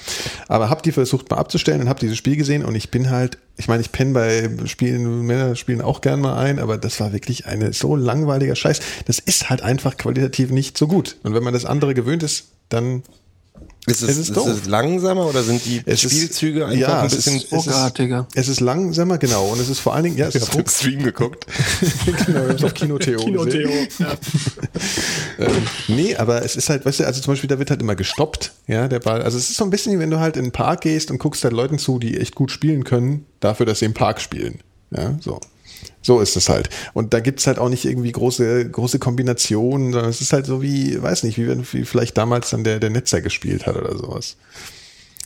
Aber 0.46 0.70
habe 0.70 0.82
die 0.82 0.92
versucht 0.92 1.28
mal 1.30 1.38
abzustellen 1.38 1.80
und 1.80 1.88
habe 1.88 1.98
dieses 1.98 2.16
Spiel 2.16 2.36
gesehen 2.36 2.64
und 2.64 2.76
ich 2.76 2.92
bin 2.92 3.10
halt, 3.10 3.38
ich 3.56 3.66
meine, 3.66 3.80
ich 3.80 3.90
penne 3.90 4.12
bei 4.12 4.50
Spielen, 4.66 5.22
Männer 5.22 5.56
spielen 5.56 5.80
auch 5.80 6.00
gern 6.00 6.20
mal 6.20 6.38
ein, 6.38 6.60
aber 6.60 6.78
das 6.78 7.00
war 7.00 7.12
wirklich 7.12 7.46
eine 7.46 7.72
so 7.72 7.96
langweiliger 7.96 8.54
Scheiß. 8.54 8.80
Das 9.06 9.18
ist 9.18 9.50
halt 9.50 9.62
einfach 9.62 9.96
qualitativ 9.96 10.50
nicht 10.50 10.78
so 10.78 10.86
gut. 10.86 11.16
Und 11.24 11.34
wenn 11.34 11.42
man 11.42 11.54
das 11.54 11.64
andere 11.64 11.94
gewöhnt 11.94 12.22
ist, 12.22 12.50
dann 12.68 13.02
Ist 13.88 14.02
es, 14.02 14.08
Es 14.10 14.16
ist 14.18 14.30
ist 14.30 14.46
es 14.46 14.66
langsamer 14.66 15.26
oder 15.26 15.44
sind 15.44 15.64
die 15.64 15.80
Es 15.86 16.02
ist- 16.02 16.10
Spielzüge 16.12 16.66
einfach 16.66 16.76
ja, 16.78 17.00
ein 17.02 17.06
es 17.06 17.14
bisschen 17.16 17.36
ist- 17.36 17.52
Ruckartiger. 17.52 18.26
Es 18.34 18.48
ist 18.48 18.58
langsamer, 18.60 19.16
genau. 19.18 19.46
Und 19.46 19.60
es 19.60 19.68
ist 19.68 19.78
vor 19.78 19.94
allen 19.94 20.02
Dingen, 20.04 20.16
ja, 20.16 20.26
es 20.26 20.34
ist 20.34 20.42
auf 20.42 20.50
dem 20.50 20.66
Stream 20.66 21.04
geguckt? 21.04 21.46
genau, 22.26 22.40
wir 22.40 22.48
haben 22.48 22.56
es 22.56 22.64
auf 22.64 22.74
Kino-Theo 22.74 23.18
Kino-Theo. 23.24 23.68
gesehen. 23.68 23.88
Ja. 23.98 24.14
Ähm, 25.38 25.52
nee, 25.88 26.16
aber 26.16 26.42
es 26.42 26.56
ist 26.56 26.70
halt, 26.70 26.86
weißt 26.86 27.00
du, 27.00 27.06
also 27.06 27.20
zum 27.20 27.32
Beispiel, 27.34 27.48
da 27.48 27.58
wird 27.58 27.68
halt 27.70 27.82
immer 27.82 27.94
gestoppt, 27.94 28.52
ja, 28.66 28.88
der 28.88 29.00
Ball. 29.00 29.20
Also 29.20 29.36
es 29.36 29.50
ist 29.50 29.56
so 29.58 29.64
ein 29.64 29.70
bisschen, 29.70 29.92
wie 29.92 29.98
wenn 29.98 30.10
du 30.10 30.18
halt 30.18 30.38
in 30.38 30.44
den 30.44 30.52
Park 30.52 30.80
gehst 30.80 31.10
und 31.10 31.18
guckst 31.18 31.44
halt 31.44 31.52
Leuten 31.52 31.78
zu, 31.78 31.98
die 31.98 32.16
echt 32.16 32.34
gut 32.34 32.50
spielen 32.50 32.84
können, 32.84 33.26
dafür, 33.40 33.66
dass 33.66 33.80
sie 33.80 33.84
im 33.84 33.92
Park 33.92 34.20
spielen. 34.22 34.60
Ja, 34.90 35.14
so. 35.20 35.38
So 36.06 36.20
ist 36.20 36.36
es 36.36 36.48
halt. 36.48 36.70
Und 36.94 37.12
da 37.14 37.18
gibt's 37.18 37.48
halt 37.48 37.58
auch 37.58 37.68
nicht 37.68 37.84
irgendwie 37.84 38.12
große, 38.12 38.70
große 38.70 39.00
Kombinationen, 39.00 39.92
sondern 39.92 40.08
es 40.08 40.20
ist 40.20 40.32
halt 40.32 40.46
so 40.46 40.62
wie, 40.62 41.02
weiß 41.02 41.24
nicht, 41.24 41.36
wie, 41.36 41.48
wenn- 41.48 41.66
wie 41.72 41.84
vielleicht 41.84 42.16
damals 42.16 42.50
dann 42.50 42.62
der, 42.62 42.78
der 42.78 42.90
Netzer 42.90 43.20
gespielt 43.20 43.66
hat 43.66 43.74
oder 43.74 43.98
sowas. 43.98 44.36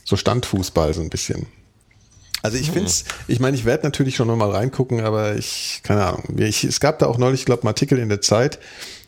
So 0.05 0.17
Standfußball 0.17 0.95
so 0.95 1.01
ein 1.01 1.11
bisschen. 1.11 1.45
Also 2.41 2.57
ich 2.57 2.71
finde 2.71 2.89
es, 2.89 3.03
ich 3.27 3.39
meine, 3.39 3.55
ich 3.55 3.63
werde 3.65 3.83
natürlich 3.83 4.15
schon 4.15 4.27
nochmal 4.27 4.49
reingucken, 4.49 5.01
aber 5.01 5.35
ich, 5.35 5.81
keine 5.83 6.03
Ahnung. 6.03 6.23
Ich, 6.37 6.63
es 6.63 6.79
gab 6.79 6.97
da 6.97 7.05
auch 7.05 7.19
neulich, 7.19 7.41
ich 7.41 7.45
glaube, 7.45 7.61
einen 7.61 7.67
Artikel 7.67 7.99
in 7.99 8.09
der 8.09 8.21
Zeit, 8.21 8.57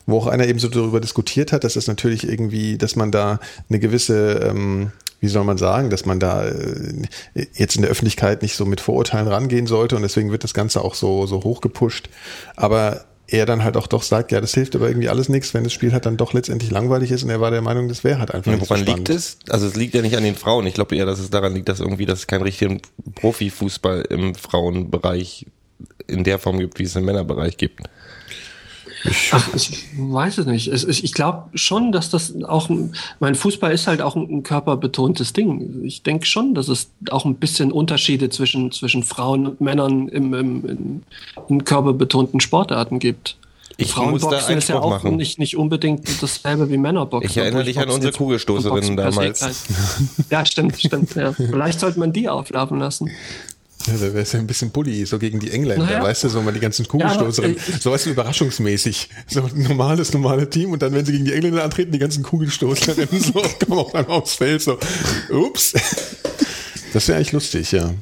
wo 0.06 0.20
auch 0.20 0.28
einer 0.28 0.46
eben 0.46 0.60
so 0.60 0.68
darüber 0.68 1.00
diskutiert 1.02 1.52
hat, 1.52 1.64
dass 1.64 1.76
es 1.76 1.88
natürlich 1.88 2.28
irgendwie, 2.30 2.78
dass 2.78 2.96
man 2.96 3.12
da 3.12 3.40
eine 3.68 3.80
gewisse, 3.80 4.34
ähm, 4.48 4.92
wie 5.24 5.30
soll 5.30 5.46
man 5.46 5.58
sagen, 5.58 5.90
dass 5.90 6.06
man 6.06 6.20
da 6.20 6.44
äh, 6.46 7.08
jetzt 7.54 7.78
in 7.78 7.82
der 7.84 7.92
Öffentlichkeit 7.92 8.42
nicht 8.42 8.56
so 8.58 8.66
mit 8.66 8.82
Vorurteilen 8.82 9.30
rangehen 9.30 9.68
sollte 9.68 9.96
und 9.96 10.02
deswegen 10.02 10.32
wird 10.32 10.44
das 10.44 10.54
Ganze 10.54 10.82
auch 10.82 10.96
so, 10.96 11.26
so 11.28 11.46
hochgepusht. 11.46 12.10
Aber 12.58 13.06
er 13.28 13.46
dann 13.46 13.64
halt 13.64 13.78
auch 13.78 13.88
doch 13.88 14.04
sagt, 14.04 14.34
ja, 14.34 14.42
das 14.42 14.54
hilft 14.54 14.76
aber 14.76 14.90
irgendwie 14.90 15.08
alles 15.08 15.30
nichts, 15.30 15.54
wenn 15.54 15.64
das 15.64 15.72
Spiel 15.72 15.94
halt 15.94 16.06
dann 16.06 16.18
doch 16.18 16.34
letztendlich 16.34 16.72
langweilig 16.72 17.10
ist 17.10 17.24
und 17.24 17.30
er 17.30 17.40
war 17.40 17.52
der 17.52 17.62
Meinung, 17.62 17.88
das 17.88 18.04
wäre 18.04 18.20
halt 18.20 18.32
einfach 18.34 18.52
Ja, 18.52 18.58
nicht 18.58 18.66
so 18.66 18.70
woran 18.70 18.84
spannend. 18.84 19.08
liegt 19.08 19.18
es? 19.18 19.38
Also 19.50 19.66
es 19.66 19.76
liegt 19.78 19.96
ja 19.96 20.02
nicht 20.02 20.18
an 20.18 20.24
den 20.26 20.36
Frauen. 20.36 20.68
Ich 20.68 20.74
glaube 20.74 20.94
eher, 20.98 21.06
dass 21.06 21.20
es 21.20 21.30
daran 21.30 21.54
liegt, 21.54 21.70
dass 21.70 21.80
irgendwie, 21.80 22.06
dass 22.06 22.20
es 22.20 22.28
keinen 22.28 22.42
richtigen 22.44 22.82
Profifußball 23.16 24.02
im 24.10 24.36
Frauenbereich 24.36 25.46
in 26.08 26.26
der 26.26 26.38
Form 26.38 26.60
gibt, 26.60 26.80
wie 26.80 26.84
es 26.84 26.96
im 26.98 27.06
Männerbereich 27.06 27.56
gibt. 27.56 27.80
Ach, 29.32 29.50
ich 29.54 29.86
weiß 29.98 30.38
es 30.40 30.46
nicht. 30.46 30.68
Es, 30.68 30.84
ich 30.86 31.14
glaube 31.14 31.50
schon, 31.58 31.92
dass 31.92 32.10
das 32.10 32.34
auch, 32.44 32.70
ein- 32.70 32.94
mein 33.20 33.36
Fußball 33.36 33.72
ist 33.72 33.88
halt 33.88 34.02
auch 34.02 34.16
ein, 34.16 34.44
körperbetontes 34.44 35.34
Ding. 35.34 35.84
Ich 35.84 36.04
denke 36.04 36.26
schon, 36.26 36.54
dass 36.54 36.68
es 36.70 36.90
auch 37.10 37.26
ein 37.26 37.36
bisschen 37.36 37.72
Unterschiede 37.72 38.30
zwischen, 38.30 38.72
zwischen 38.72 39.04
Frauen 39.04 39.48
und 39.48 39.62
Männern 39.62 40.08
im, 40.08 40.34
im, 40.34 40.66
in, 40.70 41.04
in 41.50 41.64
körperbetonten 41.66 42.40
Sportarten 42.40 43.00
gibt. 43.00 43.36
Ich 43.76 43.92
Frauenboxen 43.92 44.58
ist 44.58 44.70
ja 44.70 44.80
auch 44.80 44.92
machen. 44.92 45.16
nicht, 45.16 45.40
nicht 45.40 45.58
unbedingt 45.58 46.22
dasselbe 46.22 46.70
wie 46.70 46.78
Männerboxen. 46.78 47.30
Ich 47.30 47.38
erinnere 47.38 47.64
dich 47.64 47.80
an 47.80 47.90
unsere 47.90 48.14
Kugelstoßerinnen 48.14 48.96
damals. 48.96 49.66
Ja, 50.30 50.46
stimmt, 50.46 50.80
stimmt. 50.80 51.16
Ja. 51.16 51.34
Vielleicht 51.34 51.80
sollte 51.80 52.00
man 52.00 52.14
die 52.14 52.30
auflaufen 52.30 52.80
lassen. 52.80 53.10
Ja, 53.88 53.94
da 53.94 54.02
wäre 54.02 54.20
es 54.20 54.32
ja 54.32 54.40
ein 54.40 54.48
bisschen 54.48 54.72
Bully, 54.72 55.06
so 55.06 55.20
gegen 55.20 55.40
die 55.40 55.52
Engländer, 55.52 55.86
Naja. 55.86 56.02
weißt 56.04 56.24
du, 56.24 56.30
so 56.30 56.42
mal 56.42 56.54
die 56.54 56.60
ganzen 56.60 56.88
Kugelstoßerinnen. 56.88 57.58
Ja, 57.58 57.80
so 57.80 57.92
weißt 57.92 58.06
du, 58.06 58.10
überraschungsmäßig. 58.12 59.10
So 59.28 59.44
ein 59.44 59.64
normales, 59.64 60.14
normale 60.14 60.50
Team 60.50 60.72
und 60.72 60.82
dann, 60.82 60.94
wenn 60.94 61.06
sie 61.06 61.12
gegen 61.12 61.26
die 61.26 61.34
Engländer 61.34 61.64
antreten, 61.64 61.92
die 61.92 62.00
ganzen 62.00 62.24
Kugelstoßerinnen 62.24 63.22
so 63.22 63.34
kommen 63.66 63.80
auf 63.80 63.94
einmal 63.94 64.18
aufs 64.18 64.36
Feld, 64.36 64.62
so, 64.62 64.78
ups. 65.32 65.74
Das 66.94 67.08
wäre 67.08 67.18
eigentlich 67.18 67.32
lustig, 67.34 67.72
ja. 67.74 67.94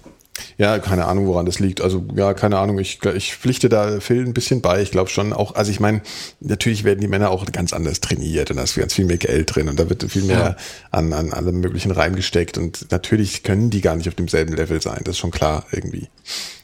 Ja, 0.58 0.80
keine 0.80 1.06
Ahnung, 1.06 1.28
woran 1.28 1.46
das 1.46 1.60
liegt. 1.60 1.82
Also, 1.82 2.04
ja, 2.16 2.34
keine 2.34 2.58
Ahnung. 2.58 2.80
Ich, 2.80 3.00
ich 3.04 3.36
pflichte 3.36 3.70
da 3.70 4.00
Phil 4.00 4.26
ein 4.26 4.34
bisschen 4.34 4.62
bei. 4.62 4.82
Ich 4.82 4.92
glaube 4.92 5.10
schon 5.10 5.34
auch, 5.34 5.56
also 5.56 5.72
ich 5.72 5.80
meine, 5.80 6.02
natürlich 6.40 6.84
werden 6.84 7.00
die 7.02 7.08
Männer 7.08 7.32
auch 7.32 7.46
ganz 7.52 7.74
anders 7.74 8.02
trainiert 8.02 8.52
und 8.52 8.58
da 8.58 8.64
ist 8.64 8.76
ganz 8.76 8.94
viel 8.94 9.06
mehr 9.06 9.18
Geld 9.18 9.56
drin 9.56 9.70
und 9.70 9.80
da 9.80 9.90
wird 9.90 10.04
viel 10.04 10.24
mehr 10.24 10.58
an, 10.92 11.14
an 11.14 11.34
allem 11.34 11.60
Möglichen 11.60 11.92
reingesteckt 11.92 12.58
und 12.58 12.92
natürlich 12.92 13.44
können 13.44 13.70
die 13.70 13.82
gar 13.82 13.96
nicht 13.96 14.08
auf 14.08 14.16
demselben 14.16 14.56
Level 14.56 14.82
sein. 14.82 15.02
Das 15.04 15.16
ist 15.16 15.20
schon 15.20 15.32
klar 15.32 15.66
irgendwie. 15.72 16.10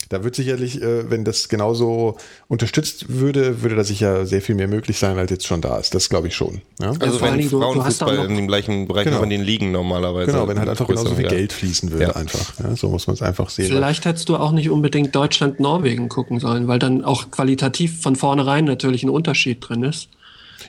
Da 0.09 0.23
wird 0.23 0.35
sicherlich, 0.35 0.81
äh, 0.81 1.09
wenn 1.09 1.23
das 1.25 1.49
genauso 1.49 2.17
unterstützt 2.47 3.05
würde, 3.09 3.61
würde 3.61 3.75
da 3.75 3.83
sicher 3.83 4.25
sehr 4.25 4.41
viel 4.41 4.55
mehr 4.55 4.67
möglich 4.67 4.97
sein, 4.99 5.17
als 5.17 5.31
jetzt 5.31 5.45
schon 5.47 5.61
da 5.61 5.77
ist. 5.77 5.93
Das 5.93 6.09
glaube 6.09 6.27
ich 6.27 6.35
schon. 6.35 6.61
Ja? 6.79 6.93
Also 6.99 7.17
vor 7.19 7.27
allen 7.27 7.39
wenn 7.39 7.49
Frauenfußball 7.49 8.25
in 8.25 8.35
dem 8.35 8.47
gleichen 8.47 8.87
Bereich 8.87 9.05
Genau. 9.05 9.19
von 9.19 9.29
den 9.29 9.41
Ligen 9.41 9.71
normalerweise. 9.71 10.31
Genau, 10.31 10.47
wenn 10.47 10.59
halt 10.59 10.69
einfach 10.69 10.87
genauso 10.87 11.15
viel 11.15 11.25
ja. 11.25 11.29
Geld 11.29 11.53
fließen 11.53 11.91
würde 11.91 12.03
Ja. 12.05 12.15
einfach. 12.15 12.53
Ja, 12.63 12.75
so 12.75 12.89
muss 12.89 13.07
man 13.07 13.15
es 13.15 13.21
einfach 13.21 13.49
sehen. 13.49 13.67
Vielleicht 13.67 14.05
hättest 14.05 14.29
du 14.29 14.37
auch 14.37 14.51
nicht 14.51 14.69
unbedingt 14.69 15.13
Deutschland-Norwegen 15.15 16.09
gucken 16.09 16.39
sollen, 16.39 16.67
weil 16.67 16.79
dann 16.79 17.03
auch 17.03 17.31
qualitativ 17.31 18.01
von 18.01 18.15
vornherein 18.15 18.65
natürlich 18.65 19.03
ein 19.03 19.09
Unterschied 19.09 19.57
drin 19.67 19.83
ist. 19.83 20.09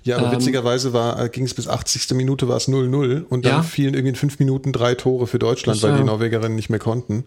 Ja, 0.05 0.19
aber 0.19 0.27
Ähm, 0.27 0.33
witzigerweise 0.33 0.93
war, 0.93 1.23
äh, 1.25 1.29
ging 1.29 1.45
es 1.45 1.55
bis 1.55 1.67
80. 1.67 2.15
Minute 2.15 2.47
war 2.49 2.57
es 2.57 2.69
0-0 2.69 3.25
und 3.29 3.45
dann 3.45 3.53
Ja. 3.53 3.63
fielen 3.63 3.95
irgendwie 3.95 4.11
in 4.11 4.15
fünf 4.17 4.39
Minuten 4.39 4.73
drei 4.73 4.95
Tore 4.95 5.27
für 5.27 5.39
Deutschland, 5.39 5.77
Das, 5.79 5.83
weil 5.83 5.93
die 5.95 5.99
ja. 6.01 6.05
Norwegerinnen 6.05 6.55
nicht 6.55 6.71
mehr 6.71 6.79
konnten. 6.79 7.25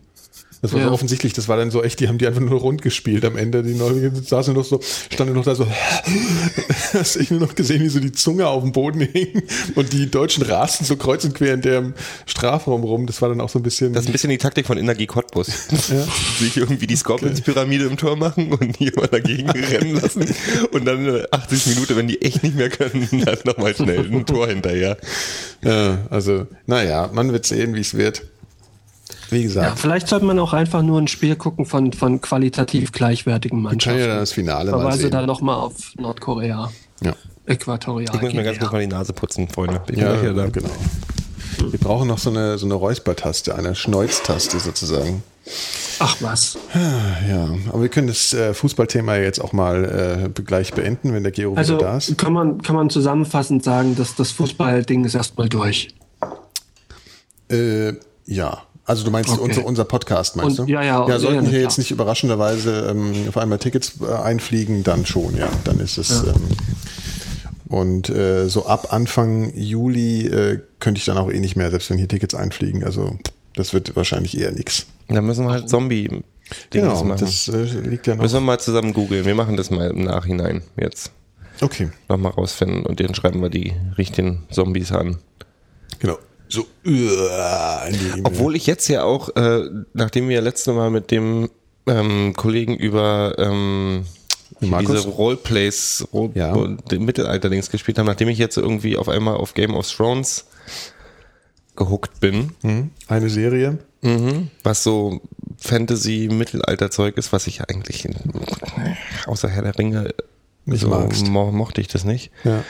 Das 0.62 0.74
war 0.74 0.80
so 0.82 0.88
Ja. 0.88 0.92
offensichtlich, 0.92 1.34
das 1.34 1.48
war 1.48 1.58
dann 1.58 1.72
so 1.72 1.84
echt, 1.84 2.00
die 2.00 2.08
haben 2.08 2.18
die 2.20 2.28
einfach 2.28 2.42
nur 2.42 2.60
rund 2.60 2.82
gespielt 2.84 3.26
am 3.26 3.36
Ende. 3.36 3.64
Die 3.64 3.74
Norweger 3.74 4.12
saßen 4.14 4.54
noch 4.54 4.64
so, 4.66 4.80
standen 5.12 5.34
noch 5.34 5.44
da 5.44 5.56
so, 5.56 5.66
hast 6.94 7.16
ich 7.16 7.32
nur 7.32 7.40
noch 7.40 7.56
gesehen, 7.56 7.82
wie 7.84 7.90
so 7.90 8.00
die 8.00 8.12
Zunge 8.12 8.48
auf 8.48 8.62
dem 8.64 8.72
Boden 8.72 9.02
hing 9.02 9.42
und 9.76 9.92
die 9.94 10.10
Deutschen 10.12 10.44
rasten 10.44 10.86
so 10.86 10.96
kreuz 10.98 11.24
und 11.26 11.34
quer 11.34 11.54
in 11.56 11.62
dem 11.62 11.94
Strafraum 12.26 12.84
rum. 12.84 13.08
Das 13.08 13.22
war 13.22 13.30
dann 13.30 13.42
auch 13.42 13.50
so 13.50 13.60
ein 13.60 13.64
bisschen. 13.64 13.94
Das 13.94 14.04
ist 14.04 14.10
ein 14.10 14.12
bisschen 14.12 14.30
die 14.30 14.38
Taktik 14.38 14.68
von 14.68 14.78
Energie 14.78 15.08
Cottbus. 15.08 15.48
Sich 16.40 16.58
irgendwie 16.58 16.88
die 16.88 16.96
Scorpions-Pyramide 16.96 17.86
im 17.86 17.98
Tor 17.98 18.16
machen 18.16 18.52
und 18.54 18.80
die 18.80 18.88
immer 18.90 19.08
dagegen 19.08 19.50
rennen 19.50 19.96
lassen. 19.96 20.26
Und 20.72 20.86
dann 20.86 21.00
in 21.06 21.14
der 21.14 21.28
80 21.32 21.68
Minute, 21.76 21.96
wenn 21.96 22.08
die 22.08 22.22
echt 22.22 22.44
nicht 22.44 22.56
mehr 22.56 22.70
können, 22.70 23.08
dann 23.26 23.38
nochmal 23.46 23.76
schnell 23.76 24.06
ein 24.12 24.26
Tor 24.26 24.48
hinterher. 24.48 24.98
ja, 25.64 26.00
also, 26.10 26.46
naja, 26.68 27.10
man 27.14 27.32
wird 27.32 27.46
sehen, 27.46 27.74
wie 27.76 27.82
es 27.82 27.96
wird. 27.96 28.24
Wie 29.32 29.38
Ja, 29.38 29.44
gesagt, 29.44 29.80
vielleicht 29.80 30.08
sollte 30.08 30.26
man 30.26 30.38
auch 30.40 30.54
einfach 30.54 30.82
nur 30.84 31.00
ein 31.00 31.08
Spiel 31.08 31.36
gucken 31.36 31.66
von, 31.66 31.92
von 31.94 32.22
qualitativ 32.22 32.92
gleichwertigen 32.92 33.58
kann 33.60 33.64
Mannschaften. 33.64 34.00
ja 34.00 34.08
dann 34.08 34.18
das 34.20 34.32
Finale 34.34 34.72
mal 34.72 34.80
Verweise 34.82 35.02
sehen. 35.04 35.12
da 35.12 35.26
nochmal 35.26 35.56
auf 35.56 35.74
Nordkorea, 35.98 36.70
Ja. 37.02 37.14
Äquatorial. 37.46 38.14
Ich 38.16 38.22
muss 38.22 38.34
mir 38.34 38.44
ganz 38.44 38.60
kurz 38.60 38.72
mal 38.72 38.80
die 38.82 38.88
Nase 38.88 39.14
putzen, 39.14 39.48
Freunde. 39.48 39.82
Ich 39.88 39.96
bin 39.96 40.00
Ja, 40.00 40.14
da. 40.34 40.48
genau. 40.48 40.70
Wir 41.60 41.80
brauchen 41.80 42.08
noch 42.08 42.18
so 42.18 42.30
eine, 42.30 42.58
so 42.58 42.66
eine 42.66 42.76
Räuspertaste, 42.76 43.56
eine 43.56 43.74
Schneuztaste 43.76 44.60
sozusagen. 44.60 45.24
Ach 46.00 46.16
was. 46.22 46.58
Ja, 47.30 47.50
aber 47.70 47.82
wir 47.82 47.90
können 47.90 48.08
das 48.08 48.34
äh, 48.34 48.54
Fußballthema 48.54 49.18
jetzt 49.18 49.40
auch 49.40 49.54
mal 49.54 50.30
äh, 50.36 50.42
gleich 50.42 50.74
beenden, 50.74 51.14
wenn 51.14 51.24
der 51.24 51.32
Gero 51.32 51.56
Also 51.56 51.76
wieder 51.76 51.86
da 51.88 51.98
ist. 51.98 52.18
kann 52.18 52.34
man, 52.34 52.62
kann 52.62 52.76
man 52.76 52.90
zusammenfassend 52.90 53.64
sagen, 53.64 53.96
dass 53.96 54.16
das 54.16 54.32
Fußballding 54.32 55.04
ist 55.06 55.16
erstmal 55.16 55.50
durch. 55.50 55.90
Äh, 57.52 57.94
ja. 58.26 58.64
Also 58.92 59.06
du 59.06 59.12
meinst 59.12 59.30
Okay. 59.30 59.40
unser, 59.42 59.66
unser 59.66 59.86
Podcast, 59.86 60.36
meinst 60.36 60.60
Und- 60.60 60.68
du? 60.68 60.74
ja, 60.74 60.84
ja, 60.84 61.08
Ja, 61.08 61.18
sollten 61.18 61.46
ja, 61.46 61.50
hier 61.52 61.62
jetzt 61.62 61.78
nicht 61.78 61.92
überraschenderweise 61.92 62.88
ähm, 62.92 63.14
auf 63.30 63.38
einmal 63.38 63.58
Tickets 63.58 63.94
äh, 64.02 64.12
einfliegen, 64.14 64.84
dann 64.84 65.06
schon, 65.06 65.38
ja. 65.38 65.48
Dann 65.64 65.80
ist 65.80 65.98
es. 65.98 66.24
Ähm, 66.24 66.34
und 67.70 68.10
äh, 68.10 68.50
so 68.50 68.66
ab 68.66 68.92
Anfang 68.92 69.54
Juli 69.56 70.28
äh, 70.28 70.60
könnte 70.82 71.00
ich 71.00 71.06
dann 71.06 71.18
auch 71.18 71.32
eh 71.32 71.40
nicht 71.40 71.56
mehr, 71.56 71.70
selbst 71.70 71.90
wenn 71.90 71.98
hier 71.98 72.10
Tickets 72.10 72.36
einfliegen. 72.36 72.84
Also 72.84 73.18
das 73.56 73.74
wird 73.74 73.96
wahrscheinlich 73.96 74.38
eher 74.38 74.52
nix. 74.52 74.88
Dann 75.08 75.26
müssen 75.26 75.46
wir 75.46 75.52
halt 75.52 75.70
Zombie 75.70 76.22
Genau, 76.70 77.02
machen. 77.06 77.22
das 77.22 77.48
äh, 77.48 77.64
liegt 77.64 78.08
ja 78.08 78.16
noch. 78.16 78.24
müssen 78.24 78.34
wir 78.36 78.42
mal 78.42 78.60
zusammen 78.60 78.92
googeln. 78.92 79.24
Wir 79.24 79.36
machen 79.36 79.56
das 79.56 79.70
mal 79.72 79.90
im 79.92 80.04
Nachhinein 80.04 80.64
jetzt. 80.78 81.12
Okay, 81.62 81.92
Nochmal 82.10 82.34
rausfinden 82.34 82.86
und 82.86 83.00
dann 83.00 83.16
schreiben 83.16 83.42
wir 83.42 83.50
die 83.50 83.72
richtigen 83.98 84.44
Zombies 84.52 84.92
an. 84.92 85.20
genau. 86.00 86.18
So, 86.52 86.62
uh, 86.62 86.68
in 86.86 87.94
die 87.94 88.06
E-Mail. 88.08 88.22
Obwohl 88.26 88.56
ich 88.56 88.68
jetzt 88.68 88.88
ja 88.90 89.04
auch, 89.04 89.36
äh, 89.36 89.62
nachdem 89.94 90.28
wir 90.30 90.42
letzte 90.42 90.74
Mal 90.74 90.90
mit 90.90 91.10
dem 91.12 91.50
ähm, 91.88 92.34
Kollegen 92.36 92.76
über 92.76 93.36
ähm, 93.38 94.06
diese 94.60 95.08
Roleplays, 95.08 96.06
Role 96.14 96.32
Ja. 96.36 96.54
den 96.92 97.06
Mittelalter-Dings 97.06 97.72
gespielt 97.72 97.98
habe, 97.98 98.08
nachdem 98.10 98.28
ich 98.30 98.38
jetzt 98.38 98.58
irgendwie 98.58 98.98
auf 98.98 99.08
einmal 99.10 99.36
auf 99.38 99.54
Game 99.54 99.74
of 99.76 99.90
Thrones 99.90 100.46
gehuckt 101.76 102.20
bin, 102.20 102.52
Hm, 102.62 102.92
eine 103.08 103.30
Serie. 103.30 103.80
was 104.64 104.84
so 104.84 105.22
Fantasy-Mittelalter-Zeug 105.58 107.18
ist, 107.18 107.32
was 107.34 107.48
ich 107.48 107.62
eigentlich 107.62 108.08
außer 109.26 109.48
Herr 109.48 109.64
der 109.64 109.78
Ringe 109.78 110.14
Nicht 110.66 110.82
so 110.82 110.90
magst. 110.90 111.28
mo 111.28 111.52
mochte 111.52 111.82
ich 111.82 111.88
das 111.88 112.04
nicht. 112.04 112.32
Ja. 112.44 112.64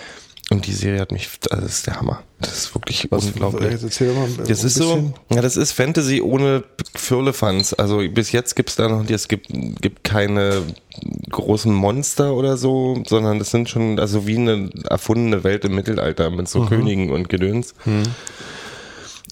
Und 0.51 0.67
die 0.67 0.73
Serie 0.73 0.99
hat 0.99 1.11
mich, 1.13 1.29
das 1.49 1.63
ist 1.63 1.87
der 1.87 1.95
Hammer. 1.95 2.23
Das 2.41 2.51
ist 2.57 2.75
wirklich 2.75 3.07
Was, 3.09 3.25
unglaublich. 3.25 3.71
jetzt 3.71 3.83
erzähl 3.83 4.13
mal 4.13 4.25
ein 4.25 4.35
Das 4.47 4.63
ist 4.65 4.75
so, 4.75 5.13
ja, 5.33 5.41
das 5.41 5.55
ist 5.55 5.71
Fantasy 5.71 6.21
ohne 6.21 6.65
Firlefanz. 6.93 7.73
Also 7.77 8.01
bis 8.13 8.33
jetzt 8.33 8.55
gibt's 8.57 8.75
da 8.75 8.89
noch, 8.89 9.09
es 9.09 9.29
gibt, 9.29 9.47
gibt 9.81 10.03
keine 10.03 10.61
großen 11.29 11.73
Monster 11.73 12.33
oder 12.33 12.57
so, 12.57 13.01
sondern 13.07 13.39
das 13.39 13.51
sind 13.51 13.69
schon, 13.69 13.97
also 13.97 14.27
wie 14.27 14.35
eine 14.37 14.69
erfundene 14.89 15.45
Welt 15.45 15.63
im 15.63 15.73
Mittelalter 15.73 16.29
mit 16.29 16.41
Mhm. 16.41 16.45
so 16.47 16.65
Königen 16.65 17.11
und 17.11 17.29
Gedöns. 17.29 17.73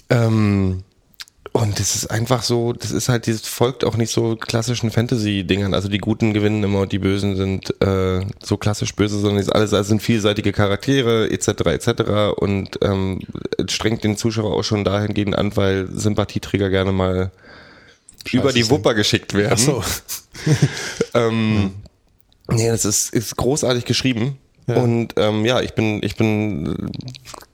Ähm, 0.10 0.84
und 1.52 1.80
das 1.80 1.96
ist 1.96 2.08
einfach 2.12 2.44
so, 2.44 2.74
das 2.74 2.92
ist 2.92 3.10
halt, 3.10 3.26
dieses 3.26 3.48
folgt 3.48 3.84
auch 3.84 3.98
nicht 3.98 4.12
so 4.12 4.36
klassischen 4.36 4.92
Fantasy-Dingern. 4.92 5.74
Also 5.74 5.90
die 5.90 5.98
Guten 5.98 6.34
gewinnen 6.34 6.64
immer 6.64 6.82
und 6.82 6.92
die 6.92 7.00
Bösen 7.00 7.36
sind 7.36 7.82
äh, 7.82 8.22
so 8.42 8.58
klassisch 8.58 8.96
böse, 8.96 9.20
sondern 9.20 9.40
es 9.40 9.50
alles, 9.50 9.74
also 9.74 9.88
sind 9.88 10.02
vielseitige 10.02 10.52
Charaktere 10.52 11.30
etc. 11.32 11.48
etc. 11.66 12.38
Und 12.38 12.80
ähm, 12.82 13.22
es 13.58 13.74
strengt 13.74 14.04
den 14.04 14.18
Zuschauer 14.18 14.56
auch 14.56 14.64
schon 14.64 14.84
dahingehend 14.84 15.36
an, 15.36 15.56
weil 15.56 15.88
Sympathieträger 15.92 16.70
gerne 16.70 16.92
mal 16.92 17.32
über 18.32 18.54
die. 18.54 18.70
Wupper 18.70 18.94
geschickt 18.94 19.34
werden. 19.34 19.54
Ach 19.54 19.58
so. 19.58 19.84
Ähm, 21.16 21.74
Nee, 22.52 22.68
das 22.68 22.86
ist, 22.86 23.14
ist 23.14 23.36
großartig 23.36 23.86
geschrieben. 23.86 24.38
Und 24.78 25.14
ähm, 25.18 25.46
ja, 25.46 25.62
ich 25.62 25.74
bin, 25.74 26.02
ich 26.04 26.16
bin, 26.16 26.92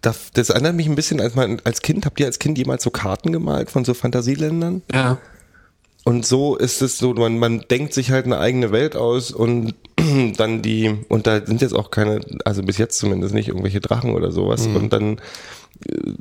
das, 0.02 0.32
das 0.34 0.50
erinnert 0.50 0.76
mich 0.76 0.88
ein 0.88 0.96
bisschen, 0.96 1.20
als 1.22 1.36
man 1.36 1.62
als 1.64 1.82
Kind, 1.82 2.06
habt 2.06 2.20
ihr 2.20 2.26
als 2.26 2.40
Kind 2.40 2.58
jemals 2.58 2.84
so 2.84 2.90
Karten 2.90 3.32
gemalt 3.32 3.70
von 3.72 3.86
so 3.86 3.94
Fantasieländern? 3.94 4.82
Ja. 4.94 5.18
Und 6.04 6.26
so 6.26 6.56
ist 6.56 6.82
es 6.84 6.98
so, 7.00 7.14
man, 7.16 7.40
man 7.40 7.62
denkt 7.72 7.94
sich 7.94 8.12
halt 8.12 8.26
eine 8.26 8.38
eigene 8.38 8.72
Welt 8.72 8.96
aus 8.96 9.32
und 9.32 9.74
dann 10.38 10.62
die, 10.62 10.94
und 11.10 11.26
da 11.26 11.44
sind 11.46 11.62
jetzt 11.62 11.74
auch 11.74 11.90
keine, 11.90 12.20
also 12.46 12.62
bis 12.62 12.78
jetzt 12.78 13.00
zumindest 13.00 13.34
nicht 13.34 13.48
irgendwelche 13.48 13.80
Drachen 13.82 14.12
oder 14.12 14.32
sowas. 14.32 14.68
Und 14.68 14.94
dann 14.94 15.18
äh, 15.88 16.12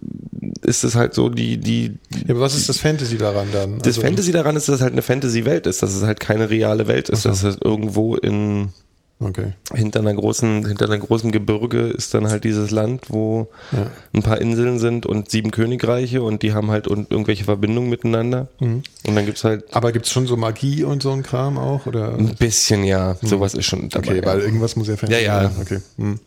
ist 0.62 0.84
es 0.84 0.94
halt 0.94 1.12
so, 1.12 1.28
die, 1.28 1.58
die, 1.58 1.98
Ja, 2.26 2.30
aber 2.30 2.40
was 2.40 2.56
ist 2.56 2.70
das 2.70 2.78
Fantasy 2.78 3.18
daran 3.18 3.48
dann? 3.52 3.78
das 3.78 3.88
Also- 3.88 4.00
Fantasy 4.00 4.32
daran 4.32 4.56
ist, 4.56 4.68
dass 4.68 4.76
es 4.76 4.80
halt 4.80 4.92
eine 4.92 5.02
Fantasy-Welt 5.02 5.66
ist, 5.66 5.82
dass 5.82 5.94
es 5.94 6.02
halt 6.02 6.18
keine 6.18 6.48
reale 6.48 6.86
Welt 6.88 7.10
ist, 7.10 7.26
dass 7.26 7.42
es 7.42 7.58
irgendwo 7.62 8.16
in, 8.16 8.70
Okay. 9.20 9.52
hinter 9.72 10.00
einer 10.00 10.12
großen, 10.12 10.66
hinter 10.66 10.86
einer 10.86 10.98
großen 10.98 11.30
Gebirge 11.32 11.82
ist 11.86 12.12
dann 12.14 12.28
halt 12.28 12.44
dieses 12.44 12.70
Land, 12.72 13.06
wo 13.10 13.48
Ja. 13.72 13.86
ein 14.12 14.22
paar 14.22 14.40
Inseln 14.40 14.78
sind 14.78 15.06
und 15.06 15.30
sieben 15.30 15.50
Königreiche 15.52 16.20
und 16.22 16.42
die 16.42 16.52
haben 16.52 16.70
halt 16.70 16.88
un- 16.88 17.06
irgendwelche 17.08 17.44
Verbindungen 17.44 17.88
miteinander. 17.88 18.48
Mhm. 18.58 18.82
Und 19.06 19.14
dann 19.14 19.24
gibt's 19.24 19.44
halt 19.44 19.72
Aber 19.74 19.92
gibt's 19.92 20.10
schon 20.10 20.26
so 20.26 20.36
Magie 20.36 20.82
und 20.84 21.02
so 21.02 21.12
ein 21.12 21.22
Kram 21.22 21.58
auch? 21.58 21.86
Oder? 21.86 22.14
ein 22.18 22.34
bisschen, 22.34 22.84
ja, 22.84 23.16
sowas 23.22 23.54
ist 23.54 23.66
schon 23.66 23.88
dabei. 23.88 24.08
Okay, 24.08 24.16
ja. 24.20 24.26
weil 24.26 24.40
irgendwas 24.40 24.74
muss 24.76 24.88
ja 24.88 24.96
Fantasy 24.96 25.24
Ja, 25.24 25.42
ja. 25.42 25.48
sein. 25.50 25.62
Okay. 25.62 25.78
Hm. 25.96 26.18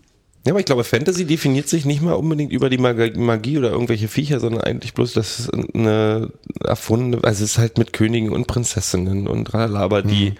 Ja, 0.45 0.53
aber 0.53 0.59
ich 0.61 0.65
glaube, 0.65 0.85
Fantasy 0.85 1.25
definiert 1.25 1.67
sich 1.67 1.83
nicht 1.83 2.01
mal 2.01 2.13
unbedingt 2.13 2.53
über 2.53 2.69
die 2.69 2.77
Mag- 2.77 3.17
Magie 3.17 3.57
oder 3.57 3.69
irgendwelche 3.71 4.07
Viecher, 4.07 4.39
sondern 4.39 4.61
eigentlich 4.61 4.93
bloß, 4.93 5.11
dass 5.11 5.39
es 5.39 5.49
eine 5.51 6.29
erfundene, 6.63 7.21
also 7.25 7.43
es 7.43 7.51
ist 7.51 7.57
halt 7.57 7.77
mit 7.77 7.91
Königen 7.91 8.31
und 8.31 8.47
Prinzessinnen 8.47 9.27
und 9.27 9.45
tralala, 9.45 9.81
aber 9.81 10.01
die, 10.03 10.35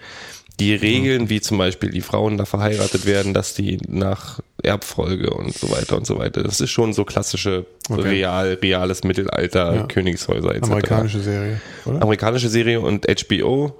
die 0.60 0.74
Regeln, 0.74 1.30
wie 1.30 1.40
zum 1.40 1.56
Beispiel 1.58 1.90
die 1.90 2.00
Frauen 2.00 2.36
da 2.36 2.44
verheiratet 2.44 3.06
werden, 3.06 3.32
dass 3.34 3.54
die 3.54 3.78
nach 3.88 4.40
Erbfolge 4.62 5.30
und 5.30 5.54
so 5.54 5.70
weiter 5.70 5.96
und 5.96 6.06
so 6.06 6.18
weiter, 6.18 6.42
das 6.42 6.60
ist 6.60 6.70
schon 6.70 6.92
so 6.92 7.04
klassische, 7.04 7.64
Okay. 7.88 8.02
real, 8.02 8.58
reales 8.60 9.04
Mittelalter, 9.04 9.74
Ja. 9.74 9.82
Königshäuser 9.86 10.54
etc. 10.54 10.64
Amerikanische 10.64 11.20
Serie, 11.20 11.60
oder? 11.86 12.02
Amerikanische 12.02 12.48
Serie 12.48 12.80
und 12.80 13.06
HBO. 13.08 13.78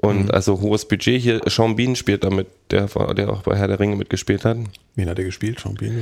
Und 0.00 0.26
Mhm. 0.26 0.30
also 0.30 0.60
hohes 0.60 0.86
Budget 0.86 1.20
hier. 1.20 1.40
Sean 1.48 1.74
Bean 1.74 1.96
spielt 1.96 2.22
damit, 2.22 2.46
der, 2.70 2.86
der 3.14 3.30
auch 3.30 3.42
bei 3.42 3.56
Herr 3.56 3.66
der 3.66 3.80
Ringe 3.80 3.96
mitgespielt 3.96 4.44
hat. 4.44 4.56
Wen 4.94 5.08
hat 5.10 5.18
er 5.18 5.24
gespielt? 5.24 5.58
Sean 5.58 5.74
Bean 5.74 6.00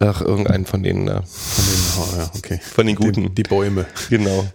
war 0.00 0.10
Ach, 0.10 0.20
irgendeinen 0.20 0.66
von 0.66 0.82
denen 0.82 1.06
da. 1.06 1.22
von 1.22 1.64
den, 1.64 1.82
oh, 1.96 2.18
ja, 2.18 2.30
okay. 2.36 2.60
Von 2.74 2.86
den 2.88 2.96
Guten. 2.96 3.22
Die, 3.28 3.34
die 3.36 3.42
Bäume. 3.44 3.86
Genau. 4.10 4.46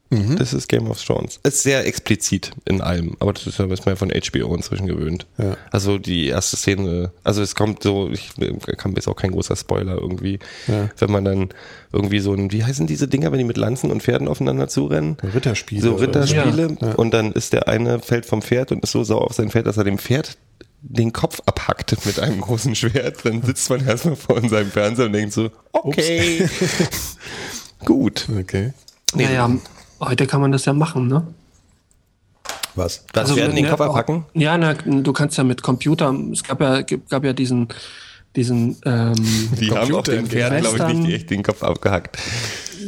Mhm. 0.09 0.37
das 0.37 0.53
ist 0.53 0.69
Game 0.69 0.89
of 0.89 1.03
Thrones. 1.03 1.39
Ist 1.43 1.63
sehr 1.63 1.85
explizit 1.85 2.51
in 2.65 2.79
allem, 2.81 3.17
aber 3.19 3.33
das 3.33 3.45
ist 3.45 3.59
ja 3.59 3.69
was 3.69 3.85
man 3.85 3.97
von 3.97 4.09
HBO 4.11 4.55
inzwischen 4.55 4.87
gewöhnt. 4.87 5.25
Ja. 5.37 5.57
Also 5.71 5.97
die 5.97 6.27
erste 6.27 6.55
Szene, 6.55 7.11
also 7.25 7.41
es 7.41 7.55
kommt 7.55 7.83
so, 7.83 8.09
ich 8.09 8.29
kann 8.77 8.93
jetzt 8.95 9.07
auch 9.07 9.15
kein 9.17 9.31
großer 9.31 9.55
Spoiler 9.57 9.95
irgendwie, 9.97 10.39
Ja. 10.67 10.89
wenn 10.97 11.11
man 11.11 11.25
dann 11.25 11.49
irgendwie 11.91 12.19
so 12.19 12.33
ein, 12.33 12.51
wie 12.53 12.63
heißen 12.63 12.87
diese 12.87 13.07
Dinger, 13.07 13.31
wenn 13.31 13.39
die 13.39 13.43
mit 13.45 13.57
Lanzen 13.57 13.91
und 13.91 14.01
Pferden 14.01 14.27
aufeinander 14.29 14.67
zurennen? 14.69 15.17
Ritterspiele. 15.21 15.81
So 15.81 15.95
Ritterspiele 15.95 16.77
Ja. 16.79 16.91
und 16.93 17.13
dann 17.13 17.33
ist 17.33 17.51
der 17.53 17.67
eine 17.67 17.99
fällt 17.99 18.25
vom 18.25 18.41
Pferd 18.41 18.71
und 18.71 18.83
ist 18.83 18.91
so 18.91 19.03
sauer 19.03 19.23
auf 19.25 19.33
sein 19.33 19.49
Pferd, 19.49 19.67
dass 19.67 19.75
er 19.77 19.83
dem 19.83 19.97
Pferd 19.97 20.37
den 20.81 21.11
Kopf 21.11 21.41
abhackt 21.45 22.05
mit 22.05 22.19
einem 22.19 22.39
großen 22.39 22.75
Schwert. 22.75 23.25
Dann 23.25 23.41
sitzt 23.41 23.69
man 23.69 23.85
erstmal 23.85 24.15
vor 24.15 24.39
seinem 24.47 24.71
Fernseher 24.71 25.07
und 25.07 25.13
denkt 25.13 25.33
so, 25.33 25.49
okay, 25.73 26.47
gut. 27.85 28.27
Okay. 28.39 28.73
Naja, 29.15 29.49
heute 29.99 30.27
kann 30.27 30.41
man 30.41 30.51
das 30.51 30.65
ja 30.65 30.73
machen, 30.73 31.07
ne? 31.07 31.25
Was? 32.75 33.05
Das 33.11 33.31
Pferd 33.31 33.55
den 33.57 33.63
ne, 33.65 33.69
Kopf 33.71 33.81
auch- 33.81 33.87
abhacken? 33.89 34.25
Ja, 34.33 34.57
na, 34.57 34.73
du 34.75 35.11
kannst 35.13 35.37
ja 35.37 35.43
mit 35.43 35.63
Computer, 35.63 36.13
es 36.31 36.43
gab 36.43 36.61
ja, 36.61 36.81
gab 36.81 37.23
ja 37.23 37.33
diesen, 37.33 37.67
diesen, 38.35 38.75
ähm, 38.85 39.13
Die 39.59 39.71
haben 39.71 39.93
auch 39.95 40.03
den 40.03 40.27
Pferden, 40.27 40.59
glaube 40.61 40.91
ich, 40.91 40.97
nicht 40.99 41.13
echt 41.13 41.29
den 41.31 41.41
Kopf 41.43 41.63
abgehackt. 41.63 42.17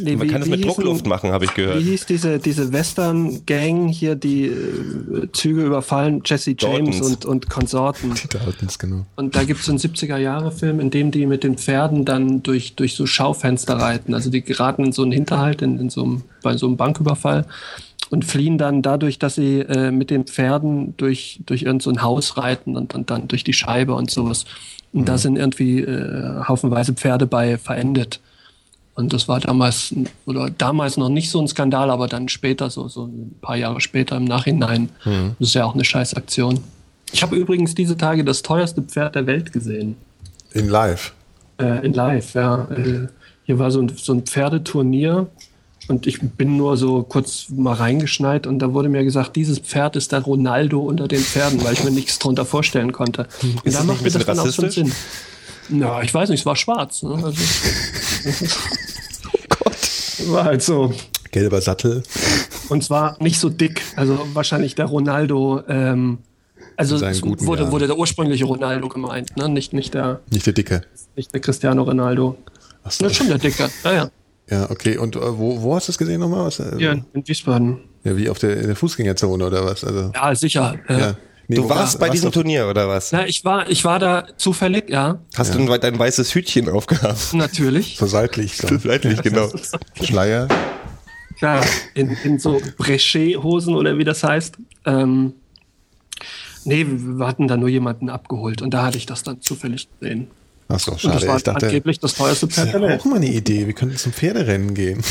nee, 0.03 0.15
Man 0.15 0.27
wie- 0.27 0.31
kann 0.31 0.41
es 0.43 0.47
wie 0.47 0.51
mit 0.51 0.59
hießen- 0.59 0.65
Druckluft 0.75 1.07
machen, 1.07 1.31
habe 1.31 1.45
ich 1.45 1.51
Wie 1.57 1.61
gehört. 1.61 1.81
hieß 1.81 2.05
diese, 2.05 2.37
diese 2.37 2.71
Western-Gang 2.71 3.87
hier, 3.87 4.15
die 4.15 4.45
äh, 4.45 5.27
Züge 5.33 5.63
überfallen, 5.65 6.21
Jesse 6.23 6.51
James 6.57 6.97
Daltons. 6.99 7.01
und, 7.01 7.25
und 7.25 7.49
Konsorten. 7.49 8.13
Die 8.13 8.27
Daltons, 8.27 8.77
genau. 8.77 9.05
Und 9.15 9.35
da 9.35 9.43
gibt 9.43 9.59
es 9.61 9.65
so 9.65 9.71
einen 9.71 9.79
70er-Jahre-Film, 9.79 10.79
in 10.79 10.91
dem 10.91 11.09
die 11.11 11.25
mit 11.25 11.43
den 11.43 11.57
Pferden 11.57 12.05
dann 12.05 12.43
durch, 12.43 12.75
durch 12.75 12.93
so 12.95 13.05
Schaufenster 13.07 13.75
reiten. 13.75 14.13
Also 14.13 14.29
die 14.29 14.41
geraten 14.43 14.85
in 14.85 14.91
so 14.91 15.01
einen 15.01 15.11
Hinterhalt, 15.11 15.63
in, 15.63 15.79
in 15.79 15.89
so 15.89 16.03
einem, 16.03 16.21
bei 16.43 16.55
so 16.57 16.67
einem 16.67 16.77
Banküberfall 16.77 17.45
und 18.11 18.23
fliehen 18.25 18.57
dann 18.59 18.81
dadurch, 18.83 19.17
dass 19.19 19.35
sie 19.35 19.59
äh, 19.61 19.89
mit 19.91 20.09
den 20.11 20.25
Pferden 20.25 20.93
durch, 20.97 21.39
durch 21.45 21.63
irgend 21.63 21.81
so 21.81 21.91
Haus 22.01 22.37
reiten 22.37 22.75
und, 22.77 22.93
und 22.95 23.09
dann 23.09 23.27
durch 23.27 23.43
die 23.43 23.53
Scheibe 23.53 23.93
und 23.95 24.09
sowas. 24.11 24.45
Und 24.91 25.07
da 25.07 25.17
sind 25.17 25.37
irgendwie 25.37 25.81
äh, 25.81 26.43
haufenweise 26.47 26.93
Pferde 26.93 27.27
bei 27.27 27.57
verendet. 27.57 28.19
Und 28.95 29.13
das 29.13 29.27
war 29.27 29.39
damals, 29.39 29.95
oder 30.25 30.49
damals 30.49 30.97
noch 30.97 31.09
nicht 31.09 31.29
so 31.29 31.39
ein 31.39 31.47
Skandal, 31.47 31.89
aber 31.89 32.07
dann 32.07 32.27
später, 32.27 32.69
so, 32.69 32.89
so 32.89 33.05
ein 33.05 33.35
paar 33.39 33.55
Jahre 33.55 33.79
später 33.79 34.17
im 34.17 34.25
Nachhinein. 34.25 34.89
Das 35.39 35.49
ist 35.49 35.53
ja 35.53 35.63
auch 35.63 35.73
eine 35.73 35.85
Scheißaktion. 35.85 36.59
Ich 37.11 37.23
habe 37.23 37.35
übrigens 37.35 37.75
diese 37.75 37.97
Tage 37.97 38.25
das 38.25 38.41
teuerste 38.41 38.81
Pferd 38.81 39.15
der 39.15 39.25
Welt 39.25 39.53
gesehen. 39.53 39.95
In 40.53 40.67
live. 40.67 41.13
Äh, 41.59 41.85
in 41.85 41.93
live, 41.93 42.33
ja. 42.33 42.67
Äh, 42.71 43.07
hier 43.45 43.57
war 43.57 43.71
so 43.71 43.81
ein, 43.81 43.89
so 43.95 44.13
ein 44.13 44.23
Pferdeturnier 44.23 45.27
und 45.89 46.05
ich 46.05 46.19
bin 46.21 46.55
nur 46.55 46.77
so 46.77 47.03
kurz 47.03 47.47
mal 47.49 47.73
reingeschneit 47.73 48.45
und 48.45 48.59
da 48.59 48.73
wurde 48.73 48.89
mir 48.89 49.03
gesagt, 49.03 49.35
dieses 49.35 49.59
Pferd 49.59 49.95
ist 49.95 50.11
der 50.11 50.21
Ronaldo 50.21 50.79
unter 50.79 51.07
den 51.07 51.19
Pferden, 51.19 51.63
weil 51.63 51.73
ich 51.73 51.83
mir 51.83 51.91
nichts 51.91 52.19
drunter 52.19 52.45
vorstellen 52.45 52.91
konnte. 52.91 53.27
Und 53.41 53.65
das 53.65 53.73
da 53.73 53.83
macht 53.83 54.03
mir 54.03 54.11
das 54.11 54.25
dann 54.25 54.39
auch 54.39 54.43
schon 54.43 54.65
rassistisch? 54.65 54.75
Sinn. 54.75 54.91
Na, 55.69 56.01
ich 56.03 56.13
weiß 56.13 56.29
nicht, 56.29 56.41
es 56.41 56.45
war 56.45 56.55
schwarz. 56.55 57.01
Ne? 57.01 57.15
Also, 57.23 57.33
war 60.31 60.45
halt 60.45 60.61
so. 60.61 60.93
Gelber 61.31 61.61
Sattel. 61.61 62.03
Und 62.69 62.83
zwar 62.83 63.21
nicht 63.21 63.39
so 63.39 63.49
dick. 63.49 63.81
Also 63.95 64.19
wahrscheinlich 64.33 64.75
der 64.75 64.85
Ronaldo. 64.85 65.61
Ähm, 65.67 66.19
also 66.75 66.99
wurde, 67.01 67.71
wurde 67.71 67.87
der 67.87 67.97
ursprüngliche 67.97 68.45
Ronaldo 68.45 68.87
gemeint, 68.87 69.35
ne? 69.35 69.49
nicht, 69.49 69.73
nicht, 69.73 69.93
der, 69.93 70.21
Nicht 70.31 70.45
der 70.45 70.53
Dicke. 70.53 70.81
nicht 71.15 71.33
der 71.33 71.41
Cristiano 71.41 71.83
Ronaldo. 71.83 72.37
Ach 72.83 72.91
so. 72.91 73.03
Das 73.03 73.11
ist 73.11 73.17
schon 73.17 73.27
der 73.27 73.37
Dicke. 73.37 73.69
Ja, 73.83 74.09
ja. 74.49 74.61
Ja, 74.61 74.69
okay. 74.71 74.97
Und 74.97 75.15
äh, 75.15 75.19
wo, 75.37 75.61
wo 75.61 75.75
hast 75.75 75.87
du 75.87 75.91
es 75.91 75.97
gesehen 75.97 76.19
nochmal? 76.19 76.45
Was, 76.45 76.59
äh, 76.59 76.75
Hier 76.77 76.91
in, 77.13 77.27
Wiesbaden. 77.27 77.79
ja, 78.03 78.17
wie 78.17 78.29
auf 78.29 78.39
der, 78.39 78.57
in 78.57 78.67
der 78.67 78.75
Fußgängerzone 78.75 79.45
oder 79.45 79.65
was? 79.65 79.83
Also, 79.83 80.11
Ja, 80.13 80.33
sicher. 80.35 80.75
Äh, 80.87 80.99
ja. 80.99 81.15
Nee, 81.47 81.55
Du 81.55 81.67
warst 81.67 81.97
bei 81.97 82.05
warst 82.07 82.13
diesem 82.13 82.29
du? 82.31 82.41
Turnier, 82.41 82.67
oder 82.67 82.87
was? 82.87 83.11
Na, 83.11 83.25
ich 83.25 83.43
war, 83.43 83.67
ich 83.69 83.83
war 83.83 83.97
da 83.97 84.27
zufällig, 84.37 84.87
ja, 84.89 85.19
Hast 85.35 85.55
du 85.55 85.59
ein, 85.59 85.81
dein 85.81 85.97
weißes 85.97 86.35
Hütchen 86.35 86.69
aufgehabt? 86.69 87.33
natürlich. 87.33 87.97
So 87.97 88.05
seitlich. 88.05 88.55
So. 88.57 88.67
Seitlich, 88.77 89.19
genau. 89.23 89.49
Schleier. 89.99 90.47
Klar, 91.39 91.63
in, 91.95 92.15
in 92.23 92.37
so 92.37 92.61
Breché-Hosen 92.77 93.73
oder 93.75 93.97
wie 93.97 94.03
das 94.03 94.23
heißt. 94.23 94.57
Ähm, 94.85 95.33
nee, 96.65 96.85
wir 96.87 97.25
hatten 97.25 97.47
da 97.47 97.57
nur 97.57 97.69
jemanden 97.69 98.09
abgeholt 98.09 98.61
und 98.61 98.71
da 98.73 98.85
hatte 98.85 98.97
ich 98.97 99.05
das 99.07 99.23
dann 99.23 99.41
zufällig 99.41 99.87
gesehen. 99.99 100.27
Ach 100.71 100.79
so, 100.79 100.91
Und 100.91 101.01
schade. 101.01 101.15
das 101.15 101.27
war 101.27 101.37
Ich 101.37 101.43
dachte, 101.43 101.65
angeblich 101.67 101.99
das 101.99 102.13
teuerste 102.13 102.45
das 102.47 102.55
Pferd 102.55 102.67
der 102.67 102.73
wäre 102.81 102.91
Welt. 102.91 103.01
auch 103.01 103.05
mal 103.05 103.15
eine 103.15 103.27
Idee. 103.27 103.65
Wir 103.65 103.73
könnten 103.73 103.97
zum 103.97 104.13
Pferderennen 104.13 104.73
gehen. 104.75 105.01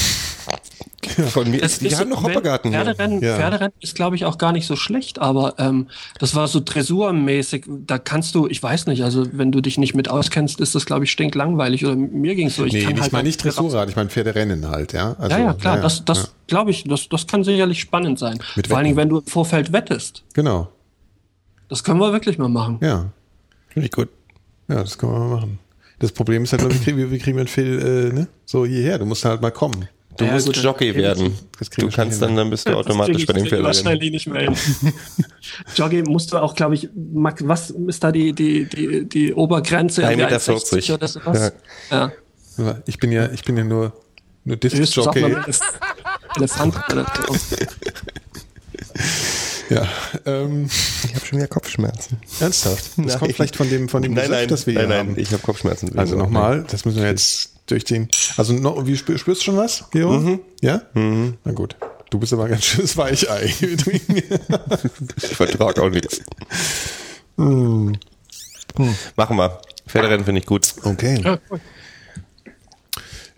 Von 1.30 1.50
mir, 1.50 1.62
Es 1.62 1.78
die 1.80 1.86
ist- 1.88 1.98
haben 1.98 2.10
noch 2.10 2.22
Hoppergarten. 2.22 2.70
Pferderennen, 2.70 3.20
Ja. 3.22 3.36
Pferderennen 3.36 3.72
ist, 3.80 3.94
glaube 3.96 4.14
ich, 4.14 4.24
auch 4.24 4.38
gar 4.38 4.52
nicht 4.52 4.66
so 4.66 4.76
schlecht, 4.76 5.18
aber 5.18 5.54
ähm, 5.58 5.88
das 6.20 6.34
war 6.36 6.46
so 6.48 6.60
dressurmäßig. 6.64 7.64
Da 7.68 7.98
kannst 7.98 8.34
du, 8.34 8.46
ich 8.46 8.62
weiß 8.62 8.86
nicht, 8.86 9.02
also 9.02 9.24
wenn 9.32 9.50
du 9.50 9.60
dich 9.60 9.78
nicht 9.78 9.94
mit 9.94 10.08
auskennst, 10.08 10.60
ist 10.60 10.74
das, 10.74 10.86
glaube 10.86 11.04
ich, 11.04 11.10
stinklangweilig. 11.10 11.84
Oder 11.86 11.96
mir 11.96 12.34
ging 12.36 12.48
es 12.48 12.56
so. 12.56 12.64
Ich 12.64 12.72
Nee, 12.72 12.82
kann 12.84 12.94
ich 12.94 13.00
halt 13.00 13.12
meine 13.12 13.26
nicht 13.28 13.42
Dressurrad, 13.42 13.88
ich 13.88 13.96
meine 13.96 14.10
Pferderennen 14.10 14.68
halt, 14.68 14.92
ja. 14.92 15.16
Also, 15.18 15.36
Ja, 15.36 15.42
ja, 15.44 15.54
klar, 15.54 15.76
ja, 15.76 15.82
das, 15.82 16.04
das 16.04 16.18
ja. 16.18 16.28
glaube 16.46 16.70
ich, 16.70 16.84
das, 16.84 17.08
das 17.08 17.26
kann 17.26 17.42
sicherlich 17.42 17.80
spannend 17.80 18.18
sein. 18.18 18.38
Mit 18.54 18.68
Vor 18.68 18.76
allen 18.76 18.84
Dingen, 18.84 18.96
wenn 18.96 19.08
du 19.08 19.18
im 19.18 19.26
Vorfeld 19.26 19.72
wettest. 19.72 20.22
Genau, 20.34 20.68
Das 21.68 21.82
können 21.82 21.98
wir 22.00 22.12
wirklich 22.12 22.38
mal 22.38 22.48
machen. 22.48 22.78
ja. 22.80 23.06
Finde 23.70 23.86
ich 23.86 23.92
gut. 23.92 24.08
Ja, 24.68 24.76
das 24.82 24.98
können 24.98 25.12
wir 25.12 25.18
mal 25.20 25.36
machen. 25.36 25.58
Das 25.98 26.12
Problem 26.12 26.44
ist 26.44 26.52
halt, 26.52 26.62
wie 26.72 26.78
kriegen 26.84 26.96
wir, 26.98 27.18
kriegen 27.18 27.36
wir 27.36 27.44
den 27.44 27.48
Phil 27.48 28.10
äh, 28.12 28.14
ne? 28.14 28.28
so 28.44 28.64
hierher? 28.64 28.98
Du 28.98 29.04
musst 29.04 29.24
halt 29.24 29.40
mal 29.42 29.50
kommen. 29.50 29.88
Du 30.16 30.24
Ja, 30.24 30.32
musst 30.32 30.46
gut, 30.46 30.56
Jockey 30.56 30.94
werden. 30.94 31.36
Du 31.78 31.88
kannst 31.90 32.20
dann, 32.22 32.34
dann 32.36 32.50
bist 32.50 32.66
du 32.66 32.72
Das 32.72 32.80
automatisch 32.80 33.24
bei 33.26 33.32
den 33.32 33.44
ich 33.44 33.50
Pferderennen. 33.50 33.64
wahrscheinlich 33.84 34.10
nicht 34.10 34.26
mehr 34.28 34.42
hin. 34.42 34.54
Jogging 35.76 36.04
musst 36.04 36.32
du 36.32 36.38
auch, 36.38 36.54
glaube 36.54 36.74
ich, 36.74 36.88
Max, 36.94 37.42
was 37.46 37.70
ist 37.70 38.02
da 38.02 38.10
die, 38.12 38.32
die, 38.32 38.64
die, 38.68 39.08
die 39.08 39.34
Obergrenze? 39.34 40.02
1,40 40.02 40.10
Irgendwie 40.10 40.24
Meter. 40.24 40.36
1,60 40.38 40.94
Oder 40.94 41.08
sowas? 41.08 41.52
Ja. 41.90 42.12
Aber 42.58 42.82
Ich 42.86 42.98
bin 42.98 43.12
ja, 43.12 43.30
ich 43.32 43.44
bin 43.44 43.56
ja 43.56 43.64
nur, 43.64 43.92
nur 44.44 44.56
Disc-Jockey. 44.56 45.36
Elefant. 46.36 46.74
Ja, 49.68 49.86
ähm, 50.26 50.68
Ich 51.04 51.14
habe 51.14 51.26
schon 51.26 51.38
wieder 51.38 51.48
Kopfschmerzen. 51.48 52.18
ernsthaft. 52.40 52.84
Das 52.96 52.96
Nein. 52.96 53.18
kommt 53.18 53.34
vielleicht 53.34 53.56
von 53.56 53.68
dem, 53.68 53.88
von 53.88 54.02
dem 54.02 54.14
Nein, 54.14 54.24
Gesöff, 54.24 54.38
nein, 54.38 54.48
das 54.48 54.66
wir 54.66 54.74
nein, 54.74 54.86
hier 54.86 54.96
nein, 54.96 55.08
haben. 55.10 55.18
ich 55.18 55.32
habe 55.32 55.42
Kopfschmerzen. 55.42 55.98
Also 55.98 56.16
nochmal, 56.16 56.64
das 56.70 56.84
müssen 56.84 57.00
wir 57.02 57.08
jetzt 57.08 57.52
durch 57.66 57.84
den. 57.84 58.08
Also 58.36 58.52
noch, 58.54 58.86
wie 58.86 58.96
spür, 58.96 59.18
spürst 59.18 59.42
du 59.42 59.46
schon 59.46 59.56
was, 59.56 59.84
Gero? 59.90 60.38
Ja? 60.62 60.82
Na 60.94 61.52
gut. 61.52 61.76
Du 62.10 62.18
bist 62.18 62.32
aber 62.32 62.44
ein 62.44 62.52
ganz 62.52 62.64
schönes 62.64 62.96
Weichei. 62.96 63.52
Ich 65.22 65.36
vertrag 65.36 65.78
auch 65.78 65.90
nichts. 65.90 66.22
Machen 67.36 67.98
wir. 69.36 69.60
Pferderennen 69.86 70.24
finde 70.24 70.40
ich 70.40 70.46
gut. 70.46 70.74
okay. 70.84 71.22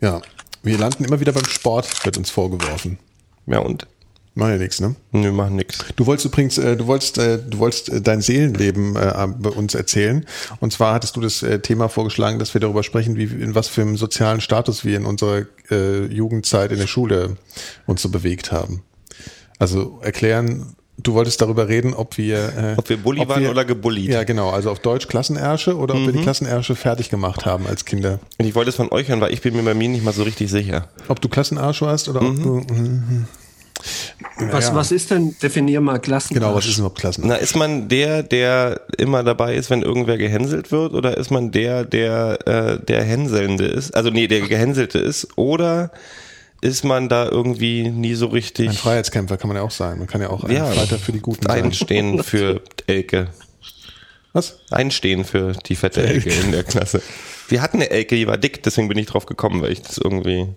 Ja. 0.00 0.20
Wir 0.62 0.78
landen 0.78 1.04
immer 1.04 1.18
wieder 1.20 1.32
beim 1.32 1.44
Sport, 1.46 2.04
wird 2.04 2.18
uns 2.18 2.30
vorgeworfen. 2.30 2.98
Ja, 3.46 3.58
und? 3.60 3.86
Mach 4.34 4.48
ja 4.48 4.56
nichts, 4.56 4.80
ne? 4.80 4.94
Wir 5.10 5.32
machen 5.32 5.56
nix. 5.56 5.78
Du 5.96 6.06
wolltest 6.06 6.26
übrigens, 6.26 6.56
äh, 6.56 6.76
du 6.76 6.86
wolltest, 6.86 7.18
äh, 7.18 7.38
du 7.38 7.58
wolltest 7.58 7.88
äh, 7.88 8.00
dein 8.00 8.20
Seelenleben 8.20 8.94
äh, 8.96 9.26
bei 9.38 9.50
uns 9.50 9.74
erzählen. 9.74 10.24
Und 10.60 10.72
zwar 10.72 10.94
hattest 10.94 11.16
du 11.16 11.20
das 11.20 11.42
äh, 11.42 11.58
Thema 11.58 11.88
vorgeschlagen, 11.88 12.38
dass 12.38 12.54
wir 12.54 12.60
darüber 12.60 12.82
sprechen, 12.82 13.16
wie 13.16 13.24
in 13.24 13.54
was 13.54 13.68
für 13.68 13.82
einem 13.82 13.96
sozialen 13.96 14.40
Status 14.40 14.84
wir 14.84 14.96
in 14.96 15.06
unserer 15.06 15.46
Jugendzeit 16.10 16.72
in 16.72 16.78
der 16.78 16.88
Schule 16.88 17.36
uns 17.86 18.02
so 18.02 18.08
bewegt 18.08 18.50
haben. 18.50 18.82
Also 19.60 20.00
erklären, 20.02 20.74
du 20.98 21.14
wolltest 21.14 21.40
darüber 21.40 21.68
reden, 21.68 21.94
ob 21.94 22.18
wir 22.18 22.38
äh, 22.56 22.74
Ob 22.76 22.88
wir 22.88 22.96
Bulli 22.96 23.28
waren 23.28 23.46
oder 23.46 23.64
gebullied. 23.64 24.10
Ja, 24.10 24.24
genau. 24.24 24.50
Also 24.50 24.70
auf 24.70 24.80
Deutsch 24.80 25.06
Klassenersche 25.08 25.76
oder 25.76 25.94
ob 25.94 26.06
wir 26.06 26.12
die 26.12 26.22
Klassenersche 26.22 26.74
fertig 26.74 27.10
gemacht 27.10 27.46
haben 27.46 27.66
als 27.66 27.84
Kinder. 27.84 28.20
Und 28.38 28.46
ich 28.46 28.54
wollte 28.54 28.70
es 28.70 28.76
von 28.76 28.90
euch 28.90 29.08
hören, 29.08 29.20
weil 29.20 29.32
ich 29.32 29.42
bin 29.42 29.54
mir 29.54 29.62
bei 29.62 29.74
mir 29.74 29.88
nicht 29.88 30.04
mal 30.04 30.12
so 30.12 30.22
richtig 30.22 30.50
sicher. 30.50 30.88
Ob 31.08 31.20
du 31.20 31.28
Klassenarsche 31.28 31.86
warst 31.86 32.08
oder 32.08 32.22
ob 32.22 32.42
du. 32.42 32.56
Mhm. 32.56 33.26
Was, 33.28 33.49
Naja. 34.38 34.74
was 34.74 34.92
ist 34.92 35.10
denn, 35.10 35.36
definier 35.42 35.80
mal 35.80 35.98
Klassen. 35.98 36.34
Genau, 36.34 36.54
was 36.54 36.64
ist 36.66 36.76
denn 36.76 36.80
überhaupt 36.82 36.98
Klassenarsche? 36.98 37.32
Na, 37.34 37.36
ist 37.36 37.56
man 37.56 37.88
der, 37.88 38.22
der 38.22 38.80
immer 38.98 39.22
dabei 39.22 39.54
ist, 39.54 39.70
wenn 39.70 39.82
irgendwer 39.82 40.16
gehänselt 40.18 40.70
wird, 40.72 40.94
oder 40.94 41.16
ist 41.16 41.30
man 41.30 41.50
der, 41.52 41.84
der 41.84 42.38
äh, 42.46 42.84
der 42.84 43.04
Hänselnde 43.04 43.66
ist? 43.66 43.94
Also 43.94 44.10
nee, 44.10 44.26
der 44.28 44.40
Gehänselte 44.42 44.98
ist, 44.98 45.28
oder 45.36 45.90
ist 46.62 46.84
man 46.84 47.08
da 47.08 47.26
irgendwie 47.28 47.88
nie 47.88 48.14
so 48.14 48.26
Ein 48.26 48.32
richtig 48.32 48.78
Freiheitskämpfer 48.78 49.36
kann 49.38 49.48
man 49.48 49.56
ja 49.56 49.62
auch 49.62 49.70
sein. 49.70 49.98
Man 49.98 50.06
kann 50.06 50.20
ja 50.20 50.28
auch 50.30 50.44
ein 50.44 50.50
Ja. 50.50 50.66
Fighter 50.66 50.98
für 50.98 51.12
die 51.12 51.20
Guten 51.20 51.46
sein. 51.46 51.64
einstehen 51.64 52.22
für 52.22 52.60
Elke? 52.86 53.28
Was? 54.32 54.58
Einstehen 54.70 55.24
für 55.24 55.52
die 55.66 55.74
fette 55.74 56.02
Elke 56.06 56.30
in 56.30 56.52
der 56.52 56.62
Klasse. 56.64 57.02
Wir 57.48 57.62
hatten 57.62 57.78
eine 57.78 57.90
Elke, 57.90 58.14
die 58.14 58.26
war 58.26 58.38
dick, 58.38 58.62
deswegen 58.62 58.88
bin 58.88 58.98
ich 58.98 59.06
drauf 59.06 59.26
gekommen, 59.26 59.60
weil 59.62 59.72
ich 59.72 59.82
das 59.82 59.98
irgendwie. 59.98 60.48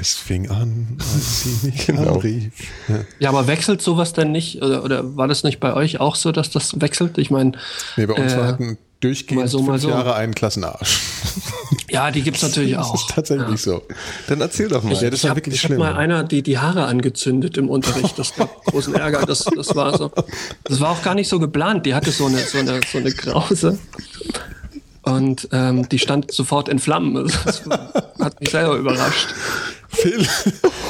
Es 0.00 0.14
fing 0.14 0.48
an, 0.50 0.96
als 1.14 1.42
sie 1.42 1.66
mich 1.66 1.86
Genau. 1.86 2.14
anrief. 2.14 2.52
Ja. 2.88 2.94
Ja, 3.18 3.28
aber 3.28 3.46
wechselt 3.46 3.82
sowas 3.82 4.12
denn 4.14 4.32
nicht? 4.32 4.62
Oder, 4.62 4.84
oder 4.84 5.16
war 5.16 5.28
das 5.28 5.42
nicht 5.44 5.60
bei 5.60 5.74
euch 5.74 6.00
auch 6.00 6.16
so, 6.16 6.32
dass 6.32 6.50
das 6.50 6.80
wechselt? 6.80 7.18
Ich 7.18 7.30
meine, 7.30 7.52
Nee, 7.96 8.06
bei 8.06 8.14
uns 8.14 8.32
Äh, 8.32 8.38
war 8.38 8.46
hatten 8.46 8.78
durchgehend 9.00 9.42
mal 9.42 9.48
so, 9.48 9.58
mal 9.62 9.72
fünf 9.72 9.82
so. 9.82 9.88
Jahre 9.90 10.14
einen 10.14 10.34
Klassenarsch. 10.34 11.00
ja, 11.90 12.10
die 12.10 12.22
gibt's 12.22 12.40
natürlich 12.42 12.72
Das 12.74 12.86
auch. 12.86 12.94
ist 12.94 13.10
tatsächlich 13.10 13.60
so. 13.60 13.82
Dann 14.28 14.40
erzähl 14.40 14.68
doch 14.68 14.82
mal. 14.82 14.94
Ja, 14.94 15.10
das 15.10 15.18
Ich 15.20 15.24
war 15.24 15.30
habe 15.30 15.40
wirklich 15.40 15.60
hab 15.62 15.66
schlimm. 15.68 15.78
mal 15.80 15.94
einer 15.96 16.22
die, 16.24 16.42
die 16.42 16.58
Haare 16.58 16.84
angezündet 16.86 17.56
im 17.58 17.68
Unterricht. 17.68 18.18
Das 18.18 18.34
gab 18.34 18.64
großen 18.66 18.94
Ärger. 18.94 19.26
Das, 19.26 19.44
das 19.44 19.74
war 19.74 19.98
so. 19.98 20.10
Das 20.64 20.80
war 20.80 20.90
auch 20.90 21.02
gar 21.02 21.14
nicht 21.16 21.28
so 21.28 21.38
geplant. 21.40 21.84
Die 21.84 21.94
hatte 21.94 22.12
so 22.12 22.26
eine, 22.26 22.38
so 22.38 22.58
eine, 22.58 22.80
so 22.90 22.98
eine 22.98 23.12
Krause. 23.12 23.78
Und 25.02 25.48
ähm, 25.50 25.88
die 25.88 25.98
stand 25.98 26.30
sofort 26.30 26.68
in 26.68 26.78
Flammen. 26.78 27.28
Das 27.44 27.62
hat 28.20 28.40
mich 28.40 28.50
selber 28.50 28.76
überrascht. 28.76 29.34
Phil, 29.92 30.22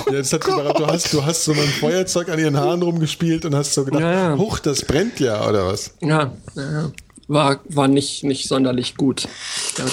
ja, 0.06 0.12
das 0.12 0.32
hat 0.32 0.46
überrascht. 0.46 0.78
du 0.80 0.86
hast, 0.86 1.12
du 1.14 1.24
hast 1.24 1.44
so 1.44 1.52
einem 1.52 1.66
Feuerzeug 1.66 2.28
an 2.28 2.38
ihren 2.38 2.56
Haaren 2.56 2.82
rumgespielt 2.82 3.44
und 3.44 3.54
hast 3.54 3.74
so 3.74 3.84
gedacht, 3.84 4.02
Ja, 4.02 4.30
ja. 4.30 4.38
huch, 4.38 4.58
das 4.60 4.82
brennt 4.84 5.18
ja, 5.20 5.46
oder 5.48 5.66
was? 5.66 5.90
Ja, 6.00 6.32
ja, 6.54 6.62
ja. 6.72 6.90
War, 7.32 7.60
war 7.68 7.88
nicht, 7.88 8.24
nicht 8.24 8.48
sonderlich 8.48 8.96
gut. 8.96 9.28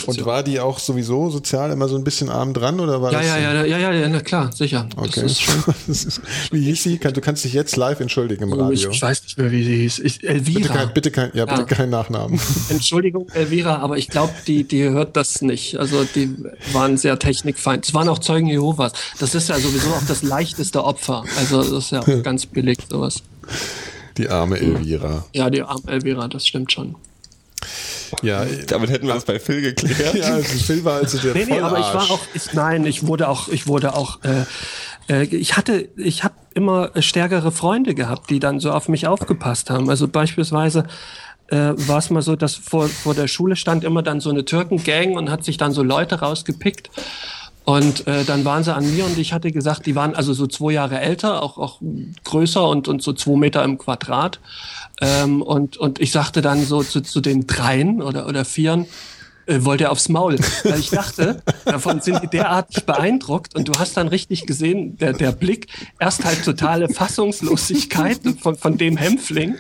Und 0.06 0.26
war 0.26 0.44
die 0.44 0.60
auch 0.60 0.80
sowieso 0.80 1.30
sozial 1.30 1.72
immer 1.72 1.88
so 1.88 1.96
ein 1.96 2.04
bisschen 2.04 2.30
arm 2.30 2.54
dran, 2.54 2.80
oder 2.80 3.02
war 3.02 3.12
ja, 3.12 3.20
das? 3.20 3.28
ja, 3.28 3.38
ja, 3.38 3.66
ja, 3.66 3.78
ja, 3.78 3.92
ja, 3.92 4.10
na 4.10 4.22
klar, 4.22 4.52
sicher. 4.52 4.88
Okay. 4.96 5.22
Das 5.22 5.32
ist 5.32 5.42
schon, 5.42 5.56
Das 5.88 6.04
ist, 6.04 6.22
wie 6.52 6.62
hieß 6.62 6.84
sie? 6.84 6.98
Du 7.00 7.22
kannst 7.22 7.44
dich 7.44 7.54
jetzt 7.54 7.76
live 7.76 8.00
entschuldigen 8.00 8.44
im 8.44 8.54
oh, 8.54 8.62
Radio. 8.62 8.92
ich 8.92 9.02
weiß 9.02 9.24
nicht 9.24 9.38
mehr, 9.38 9.52
wie 9.52 9.64
sie 9.64 9.76
hieß. 9.78 10.00
Ich, 10.00 10.28
Elvira. 10.28 10.60
Bitte 10.60 10.74
kein, 10.74 10.94
bitte 10.94 11.12
kein, 11.12 11.32
ja, 11.34 11.46
bitte 11.46 11.62
Ja. 11.62 11.66
kein 11.66 11.90
Nachnamen. 11.90 12.40
Entschuldigung, 12.70 13.30
Elvira, 13.34 13.78
aber 13.78 13.98
ich 13.98 14.08
glaube, 14.08 14.34
die, 14.48 14.64
die 14.64 14.84
hört 14.84 15.16
das 15.16 15.42
nicht. 15.42 15.78
Also 15.78 16.04
die 16.04 16.36
waren 16.74 16.98
sehr 16.98 17.18
technikfeind. 17.20 17.86
Es 17.86 17.94
waren 17.94 18.10
auch 18.10 18.20
Zeugen 18.20 18.48
Jehovas. 18.48 18.94
Das 19.20 19.36
ist 19.36 19.50
ja 19.50 19.58
sowieso 19.60 19.90
auch 19.90 20.06
das 20.08 20.24
leichteste 20.24 20.84
Opfer. 20.84 21.24
Also 21.38 21.64
das 21.64 21.72
ist 21.86 21.92
ja 21.92 22.02
auch 22.02 22.24
ganz 22.24 22.46
billig 22.46 22.80
sowas. 22.90 23.24
Die 24.18 24.30
arme 24.30 24.60
Elvira. 24.60 25.26
Ja, 25.34 25.50
die 25.50 25.62
arme 25.62 25.88
Elvira, 25.88 26.28
das 26.28 26.46
stimmt 26.46 26.72
schon. 26.72 26.96
Ja, 28.22 28.46
Damit 28.68 28.90
hätten 28.90 29.08
wir 29.08 29.14
das 29.14 29.26
bei 29.26 29.40
Phil 29.40 29.62
geklärt. 29.62 30.16
ja 30.16 30.34
also 30.36 30.58
Phil 30.58 30.84
war 30.84 30.98
also 30.98 31.18
der 31.18 31.34
Nee, 31.34 31.46
nee, 31.46 31.60
aber 31.60 31.80
ich 31.80 31.94
war 31.94 32.10
auch, 32.12 32.22
ich, 32.34 32.54
nein, 32.54 32.86
ich 32.86 33.06
wurde 33.06 33.28
auch, 33.28 33.48
ich 33.50 33.68
wurde 33.68 33.96
auch, 33.96 34.20
äh, 34.24 34.46
äh, 35.10 35.24
ich 35.24 35.58
hatte, 35.58 35.90
ich 35.96 36.24
habe 36.24 36.36
immer 36.54 36.92
stärkere 37.02 37.52
Freunde 37.52 37.94
gehabt, 37.96 38.30
die 38.30 38.40
dann 38.40 38.60
so 38.60 38.72
auf 38.72 38.90
mich 38.90 39.08
aufgepasst 39.08 39.70
haben. 39.70 39.90
Also 39.90 40.08
beispielsweise 40.08 40.86
äh, 41.48 41.74
war 41.76 41.98
es 41.98 42.10
mal 42.10 42.22
so, 42.22 42.36
dass 42.36 42.56
vor, 42.56 42.88
vor 42.88 43.14
der 43.14 43.28
Schule 43.28 43.56
stand 43.56 43.84
immer 43.84 44.04
dann 44.04 44.20
so 44.20 44.30
eine 44.30 44.46
Türkengang 44.46 45.14
und 45.14 45.30
hat 45.30 45.44
sich 45.44 45.58
dann 45.58 45.72
so 45.72 45.84
Leute 45.84 46.20
rausgepickt. 46.20 46.90
Und 47.66 48.08
äh, 48.08 48.24
dann 48.24 48.46
waren 48.46 48.64
sie 48.64 48.74
an 48.74 48.96
mir 48.96 49.06
und 49.06 49.18
ich 49.20 49.32
hatte 49.32 49.52
gesagt, 49.52 49.86
die 49.86 49.96
waren 49.96 50.16
also 50.16 50.34
so 50.34 50.48
zwei 50.48 50.72
Jahre 50.72 51.00
älter, 51.00 51.44
auch, 51.44 51.60
auch 51.60 51.80
größer 52.24 52.68
und, 52.68 52.88
und 52.88 53.04
so 53.04 53.14
zwei 53.14 53.38
Meter 53.38 53.64
im 53.64 53.78
Quadrat. 53.78 54.40
Ähm, 55.02 55.42
und, 55.42 55.78
und 55.78 56.00
ich 56.00 56.12
sagte 56.12 56.42
dann 56.42 56.66
so 56.66 56.84
zu, 56.84 57.02
zu 57.02 57.22
den 57.22 57.48
dreien 57.48 58.02
oder, 58.02 58.28
oder 58.28 58.46
vieren, 58.46 58.86
äh, 59.46 59.64
wollte 59.64 59.86
er 59.86 59.92
aufs 59.92 60.10
Maul. 60.10 60.38
Weil 60.64 60.80
ich 60.80 60.90
dachte, 60.90 61.42
davon 61.66 62.02
sind 62.02 62.22
die 62.22 62.28
derartig 62.28 62.86
beeindruckt 62.86 63.56
und 63.56 63.68
du 63.68 63.74
hast 63.80 63.98
dann 63.98 64.08
richtig 64.08 64.46
gesehen, 64.46 64.98
der, 64.98 65.14
der 65.14 65.32
Blick, 65.32 65.68
erst 66.00 66.26
halt 66.26 66.44
totale 66.44 66.90
Fassungslosigkeit 66.90 68.20
von, 68.42 68.58
von 68.58 68.78
dem 68.78 68.98
Hämpfling 68.98 69.56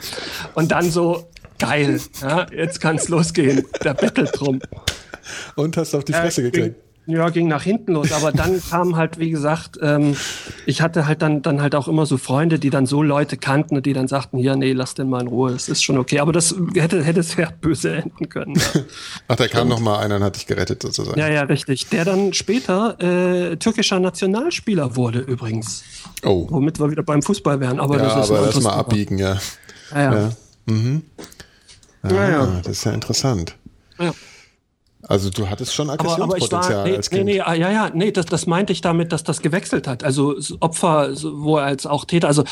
und 0.55 0.71
dann 0.71 0.91
so, 0.91 1.29
geil, 1.57 1.99
ja, 2.21 2.47
jetzt 2.51 2.81
kann's 2.81 3.09
losgehen, 3.09 3.65
der 3.83 3.93
bettelt 3.93 4.31
drum. 4.33 4.61
Und 5.55 5.77
hast 5.77 5.93
auf 5.93 6.03
die 6.03 6.13
Fresse 6.13 6.43
gekriegt. 6.43 6.75
Ja, 7.09 7.29
ging 7.29 7.47
nach 7.47 7.63
hinten 7.63 7.93
los. 7.93 8.11
Aber 8.11 8.31
dann 8.31 8.61
kam 8.69 8.95
halt, 8.95 9.17
wie 9.17 9.31
gesagt, 9.31 9.79
ähm, 9.81 10.15
ich 10.67 10.81
hatte 10.81 11.07
halt 11.07 11.21
dann, 11.21 11.41
dann 11.41 11.61
halt 11.61 11.73
auch 11.73 11.87
immer 11.87 12.05
so 12.05 12.17
Freunde, 12.17 12.59
die 12.59 12.69
dann 12.69 12.85
so 12.85 13.01
Leute 13.01 13.35
kannten 13.35 13.75
und 13.77 13.85
die 13.85 13.93
dann 13.93 14.07
sagten, 14.07 14.37
hier, 14.37 14.55
nee, 14.55 14.73
lass 14.73 14.93
den 14.93 15.09
mal 15.09 15.21
in 15.21 15.27
Ruhe, 15.27 15.51
das 15.51 15.69
ist 15.69 15.83
schon 15.83 15.97
okay. 15.97 16.19
Aber 16.19 16.31
das 16.31 16.53
hätte, 16.75 17.03
hätte 17.03 17.23
sehr 17.23 17.51
böse 17.61 17.95
enden 17.95 18.29
können. 18.29 18.55
Ja. 18.55 18.81
Ach, 19.27 19.35
da 19.35 19.47
kam 19.47 19.67
noch 19.67 19.79
mal 19.79 19.97
einer 19.99 20.17
und 20.17 20.23
hat 20.23 20.35
dich 20.35 20.45
gerettet 20.45 20.81
sozusagen. 20.83 21.19
ja, 21.19 21.27
ja, 21.27 21.41
richtig. 21.43 21.87
Der 21.89 22.05
dann 22.05 22.33
später 22.33 22.99
äh, 23.01 23.57
türkischer 23.57 23.99
Nationalspieler 23.99 24.95
wurde 24.95 25.19
übrigens. 25.19 25.83
Oh. 26.23 26.45
Womit 26.49 26.79
wir 26.79 26.91
wieder 26.91 27.03
beim 27.03 27.21
Fußball 27.23 27.59
wären. 27.59 27.79
Aber 27.79 27.97
Ja, 27.97 28.03
das 28.03 28.25
ist 28.25 28.31
aber 28.31 28.45
lass 28.45 28.61
mal 28.61 28.73
abbiegen, 28.73 29.17
ja. 29.17 29.39
Thema. 29.91 30.13
Ja, 30.13 30.13
ja. 30.19 30.31
Ah, 32.03 32.13
Ja, 32.13 32.29
ja. 32.29 32.45
Das 32.63 32.73
ist 32.77 32.83
ja 32.83 32.91
interessant. 32.91 33.55
ja. 33.99 34.11
Also 35.09 35.31
du 35.31 35.49
hattest 35.49 35.73
schon 35.73 35.89
Aber, 35.89 36.03
aber 36.03 36.23
Aggressionspotenzial 36.25 36.77
war, 36.77 36.83
nee, 36.87 36.95
als 36.95 37.09
nee, 37.09 37.17
Kind. 37.17 37.25
nee, 37.29 37.41
ah, 37.41 37.53
ja, 37.55 37.71
ja, 37.71 37.89
nee, 37.91 38.11
das, 38.11 38.27
das 38.27 38.45
meinte 38.45 38.71
ich 38.73 38.81
damit, 38.81 39.11
dass 39.11 39.23
das 39.23 39.41
gewechselt 39.41 39.87
hat. 39.87 40.03
Also 40.03 40.35
Opfer, 40.59 41.15
so- 41.15 41.41
wo 41.41 41.57
er 41.57 41.65
als 41.65 41.87
auch 41.87 42.05
Täter, 42.05 42.27
also 42.27 42.43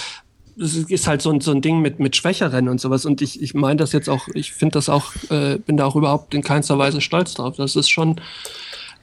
es 0.60 0.74
ist 0.76 1.06
halt 1.06 1.22
so 1.22 1.30
ein, 1.30 1.40
so 1.40 1.52
ein 1.52 1.62
Ding 1.62 1.82
mit, 1.82 2.00
mit 2.00 2.16
Schwächeren 2.16 2.68
und 2.68 2.82
sowas. 2.82 3.06
Und 3.06 3.22
ich, 3.22 3.44
ich 3.44 3.54
meine 3.54 3.76
das 3.76 3.92
jetzt 3.92 4.10
auch, 4.10 4.28
ich 4.34 4.54
finde 4.54 4.74
das 4.74 4.90
auch, 4.90 5.14
äh, 5.30 5.60
bin 5.60 5.78
da 5.78 5.86
auch 5.86 5.96
überhaupt 5.96 6.34
in 6.34 6.42
keinster 6.42 6.80
Weise 6.80 7.00
stolz 7.00 7.36
drauf. 7.36 7.58
Das 7.58 7.76
ist 7.76 7.90
schon, 7.90 8.20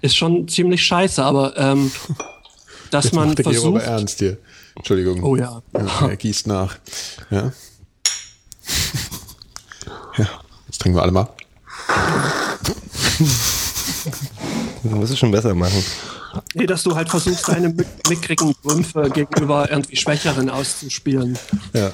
ist 0.01 0.17
schon 0.17 0.49
ziemlich 0.49 0.85
scheiße, 0.85 1.25
aber 1.25 1.57
ähm, 1.57 1.93
dass 2.91 3.13
man 3.13 3.29
Macht 3.29 3.39
der 3.39 3.45
Gero 3.45 3.69
aber 3.69 3.79
versucht. 3.79 3.99
ernst 4.01 4.19
hier. 4.19 4.37
Entschuldigung. 4.75 5.23
Oh 5.23 5.37
ja. 5.37 5.63
ja. 5.73 6.09
Er 6.09 6.17
gießt 6.17 6.49
nach. 6.49 6.77
Ja. 7.31 7.53
ja. 10.19 10.27
Jetzt 10.67 10.81
trinken 10.81 10.99
wir 10.99 11.03
alle 11.03 11.13
mal. 11.13 11.29
Das 14.83 14.93
musst 14.93 15.13
du 15.13 15.17
schon 15.17 15.31
besser 15.31 15.55
machen. 15.55 15.83
Nee, 16.55 16.67
dass 16.67 16.83
du 16.83 16.95
halt 16.95 17.09
versuchst, 17.09 17.49
deine 17.49 17.69
mick- 17.69 17.87
mickrigen 18.09 18.55
Trümpfe 18.63 19.09
gegenüber 19.11 19.71
irgendwie 19.71 19.97
Schwächeren 19.97 20.51
auszuspielen. 20.51 21.39
Ja. 21.73 21.93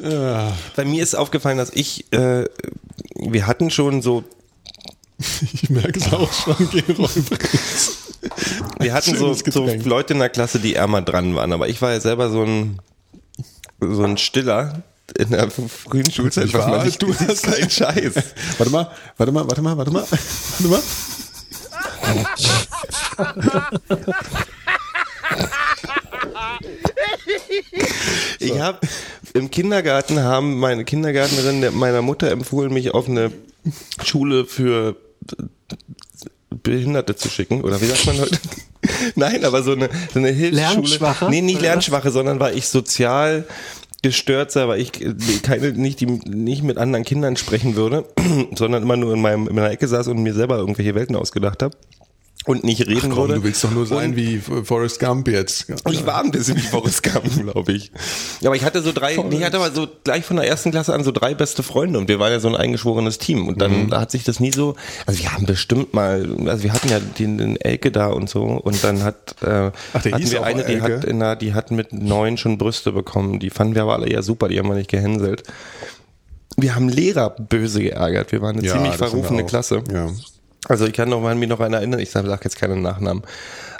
Ja. 0.00 0.52
Bei 0.76 0.84
mir 0.84 1.02
ist 1.02 1.14
aufgefallen, 1.14 1.56
dass 1.58 1.70
ich, 1.70 2.12
äh, 2.12 2.44
wir 3.16 3.46
hatten 3.46 3.70
schon 3.70 4.02
so, 4.02 4.24
Ich 5.52 5.70
merke 5.70 5.98
es 5.98 6.12
auch 6.12 6.32
schon, 6.32 6.56
wir 8.80 8.92
hatten 8.92 9.16
so, 9.16 9.32
so. 9.34 9.66
Leute 9.84 10.12
in 10.12 10.18
der 10.20 10.28
Klasse, 10.28 10.58
die 10.60 10.74
ärmer 10.74 11.02
dran 11.02 11.34
waren. 11.34 11.52
Aber 11.52 11.68
ich 11.68 11.80
war 11.82 11.92
ja 11.92 12.00
selber 12.00 12.30
so 12.30 12.42
ein, 12.44 12.78
so 13.80 14.04
ein 14.04 14.18
Stiller 14.18 14.82
in 15.16 15.30
der 15.30 15.50
frühen 15.50 16.10
Schulzeit. 16.10 16.46
Ich 16.46 16.54
was 16.54 16.66
man 16.66 16.78
war, 16.78 16.84
nicht- 16.84 17.00
du 17.02 17.12
das 17.12 17.20
ist 17.22 17.42
kein 17.44 17.70
Scheiß. 17.70 18.14
Warte 18.58 18.72
mal, 18.72 18.90
warte 19.16 19.32
mal, 19.32 19.46
warte 19.48 19.62
mal, 19.62 19.76
warte 19.76 19.90
mal. 19.90 20.02
Warte 20.10 20.68
mal. 20.68 20.82
Ich 28.38 28.58
habe 28.58 28.78
im 29.34 29.50
Kindergarten 29.50 30.20
haben 30.20 30.58
meine 30.58 30.84
Kindergärtnerin 30.84 31.60
der- 31.60 31.70
meiner 31.72 32.02
Mutter 32.02 32.30
empfohlen, 32.30 32.72
mich 32.72 32.94
auf 32.94 33.08
eine 33.08 33.30
Schule 34.04 34.44
für 34.44 34.96
Behinderte 36.62 37.16
zu 37.16 37.28
schicken. 37.28 37.62
Oder 37.62 37.80
wie 37.80 37.86
sagt 37.86 38.06
man 38.06 38.18
heute? 38.20 38.38
Nein, 39.16 39.44
aber 39.44 39.62
so 39.62 39.72
eine, 39.72 39.88
so 40.12 40.18
eine 40.18 40.28
Hilfsschule. 40.30 40.60
Lernschwache? 40.72 41.28
Nee, 41.30 41.42
nicht? 41.42 41.60
Lernschwache, 41.60 42.10
sondern 42.10 42.40
weil 42.40 42.56
ich 42.56 42.68
sozial 42.68 43.46
gestört 44.02 44.52
sei, 44.52 44.68
weil 44.68 44.80
ich 44.80 44.92
keine, 45.42 45.72
nicht, 45.72 46.00
die, 46.00 46.06
nicht 46.06 46.62
mit 46.62 46.78
anderen 46.78 47.04
Kindern 47.04 47.36
sprechen 47.36 47.74
würde, 47.76 48.04
sondern 48.54 48.82
immer 48.82 48.96
nur 48.96 49.14
in 49.14 49.20
meinem, 49.20 49.48
in 49.48 49.54
meiner 49.54 49.70
Ecke 49.70 49.88
saß 49.88 50.08
und 50.08 50.22
mir 50.22 50.34
selber 50.34 50.56
irgendwelche 50.58 50.94
Welten 50.94 51.16
ausgedacht 51.16 51.62
habe. 51.62 51.76
Und 52.48 52.64
nicht 52.64 52.86
reden 52.88 53.10
Komm, 53.10 53.16
würde. 53.28 53.34
du 53.34 53.44
willst 53.44 53.62
doch 53.62 53.70
nur 53.70 53.86
sein 53.86 54.10
Und- 54.10 54.16
wie 54.16 54.38
Forrest 54.38 54.98
Gump 54.98 55.28
jetzt. 55.28 55.66
ich 55.90 56.04
war 56.06 56.24
ein 56.24 56.32
bisschen 56.32 56.56
wie 56.56 56.60
Forrest 56.62 57.02
Gump, 57.04 57.24
glaube 57.52 57.72
ich. 57.72 57.92
Ja, 58.40 58.48
aber 58.48 58.56
ich 58.56 58.64
hatte 58.64 58.82
so 58.82 58.90
drei, 58.92 59.14
nee, 59.16 59.36
ich 59.36 59.44
hatte 59.44 59.58
aber 59.58 59.70
so 59.70 59.86
gleich 60.02 60.24
von 60.24 60.36
der 60.36 60.48
ersten 60.48 60.70
Klasse 60.72 60.92
an 60.94 61.04
so 61.04 61.12
drei 61.12 61.34
beste 61.34 61.62
Freunde 61.62 61.98
und 61.98 62.08
wir 62.08 62.18
waren 62.18 62.32
ja 62.32 62.40
so 62.40 62.48
ein 62.48 62.56
eingeschworenes 62.56 63.18
Team 63.18 63.46
und 63.46 63.60
dann 63.60 63.86
Mhm. 63.86 63.94
hat 63.94 64.10
sich 64.10 64.24
das 64.24 64.40
nie 64.40 64.50
so, 64.50 64.74
also 65.06 65.20
wir 65.22 65.32
haben 65.32 65.46
bestimmt 65.46 65.94
mal, 65.94 66.26
also 66.48 66.62
wir 66.64 66.72
hatten 66.72 66.88
ja 66.88 66.98
den, 67.00 67.38
den 67.38 67.56
Elke 67.60 67.92
da 67.92 68.08
und 68.08 68.28
so 68.28 68.42
und 68.42 68.82
dann 68.82 69.02
hat, 69.04 69.36
äh, 69.42 69.70
Ach, 69.92 70.04
hatten 70.04 70.30
wir 70.30 70.42
eine, 70.42 70.64
die 70.64 70.80
hat, 70.80 71.04
in 71.04 71.20
der, 71.20 71.36
die 71.36 71.54
hat 71.54 71.70
mit 71.70 71.92
neun 71.92 72.36
schon 72.38 72.58
Brüste 72.58 72.92
bekommen, 72.92 73.38
die 73.38 73.50
fanden 73.50 73.74
wir 73.74 73.82
aber 73.82 73.92
alle 73.94 74.08
eher 74.08 74.22
super, 74.22 74.48
die 74.48 74.58
haben 74.58 74.68
wir 74.68 74.74
nicht 74.74 74.90
gehänselt. 74.90 75.42
Wir 76.56 76.74
haben 76.74 76.88
Lehrer 76.88 77.30
böse 77.30 77.82
geärgert, 77.82 78.32
wir 78.32 78.40
waren 78.42 78.56
eine 78.58 78.66
Ja, 78.66 78.72
ziemlich 78.72 78.94
verrufene. 78.94 79.44
Klasse. 79.44 79.82
Ja. 79.92 80.08
Also 80.68 80.86
ich 80.86 80.92
kann 80.92 81.08
noch 81.08 81.20
mal 81.20 81.34
mich 81.34 81.48
noch 81.48 81.60
an 81.60 81.72
erinnern, 81.72 81.98
ich 81.98 82.10
sage 82.10 82.28
jetzt 82.44 82.58
keinen 82.58 82.82
Nachnamen, 82.82 83.22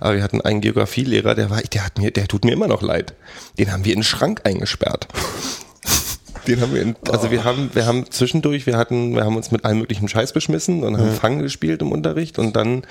aber 0.00 0.16
wir 0.16 0.22
hatten 0.22 0.40
einen 0.40 0.62
Geografielehrer, 0.62 1.34
der 1.34 1.50
war, 1.50 1.60
der 1.60 1.84
hat 1.84 1.98
mir, 1.98 2.10
der 2.10 2.26
tut 2.26 2.44
mir 2.44 2.52
immer 2.52 2.66
noch 2.66 2.82
leid. 2.82 3.14
Den 3.58 3.70
haben 3.70 3.84
wir 3.84 3.92
in 3.92 4.00
den 4.00 4.04
Schrank 4.04 4.40
eingesperrt. 4.44 5.06
Den 6.46 6.62
haben 6.62 6.72
wir, 6.72 6.80
in, 6.80 6.96
also 7.10 7.30
wir 7.30 7.44
haben, 7.44 7.68
wir 7.74 7.84
haben 7.84 8.10
zwischendurch, 8.10 8.64
wir 8.64 8.78
hatten, 8.78 9.14
wir 9.14 9.24
haben 9.24 9.36
uns 9.36 9.50
mit 9.50 9.66
allem 9.66 9.80
möglichen 9.80 10.08
Scheiß 10.08 10.32
beschmissen 10.32 10.82
und 10.82 10.96
haben 10.96 11.12
Fang 11.12 11.40
gespielt 11.40 11.82
im 11.82 11.92
Unterricht 11.92 12.38
und 12.38 12.56
dann, 12.56 12.86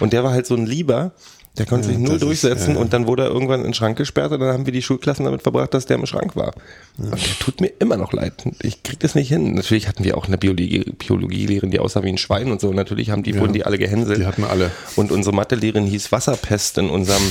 und 0.00 0.14
der 0.14 0.24
war 0.24 0.32
halt 0.32 0.46
so 0.46 0.54
ein 0.54 0.64
Lieber, 0.64 1.12
der 1.58 1.66
konnte 1.66 1.88
sich 1.88 1.98
null 1.98 2.14
ist- 2.14 2.22
durchsetzen 2.22 2.74
ja. 2.76 2.80
und 2.80 2.92
dann 2.94 3.06
wurde 3.06 3.24
er 3.24 3.28
irgendwann 3.30 3.60
in 3.60 3.66
den 3.66 3.74
Schrank 3.74 3.98
gesperrt 3.98 4.32
und 4.32 4.40
dann 4.40 4.52
haben 4.52 4.64
wir 4.66 4.72
die 4.72 4.80
Schulklassen 4.82 5.24
damit 5.26 5.42
verbracht, 5.42 5.74
dass 5.74 5.84
der 5.86 5.98
im 5.98 6.06
Schrank 6.06 6.34
war. 6.34 6.52
Und 6.96 7.10
der 7.12 7.38
tut 7.40 7.60
mir 7.60 7.70
immer 7.78 7.96
noch 7.98 8.12
leid. 8.14 8.32
Ich 8.62 8.82
krieg 8.82 9.00
das 9.00 9.14
nicht 9.14 9.28
hin. 9.28 9.54
Natürlich 9.54 9.86
hatten 9.86 10.02
wir 10.04 10.16
auch 10.16 10.26
eine 10.26 10.38
Biologie, 10.38 10.84
Biologielehrerin, 10.98 11.70
die 11.70 11.78
aussah 11.78 12.02
wie 12.02 12.08
ein 12.08 12.16
Schwein 12.18 12.50
und 12.50 12.60
so. 12.60 12.72
Natürlich 12.72 13.10
haben 13.10 13.22
die, 13.22 13.38
wurden 13.38 13.52
die 13.52 13.64
alle 13.66 13.76
gehänselt. 13.78 14.18
Die 14.20 14.26
hatten 14.26 14.44
alle. 14.44 14.70
Und 14.96 15.12
unsere 15.12 15.34
Mathelehrerin 15.36 15.84
hieß 15.84 16.10
Wasserpest 16.10 16.78
in 16.78 16.88
unserem, 16.88 17.22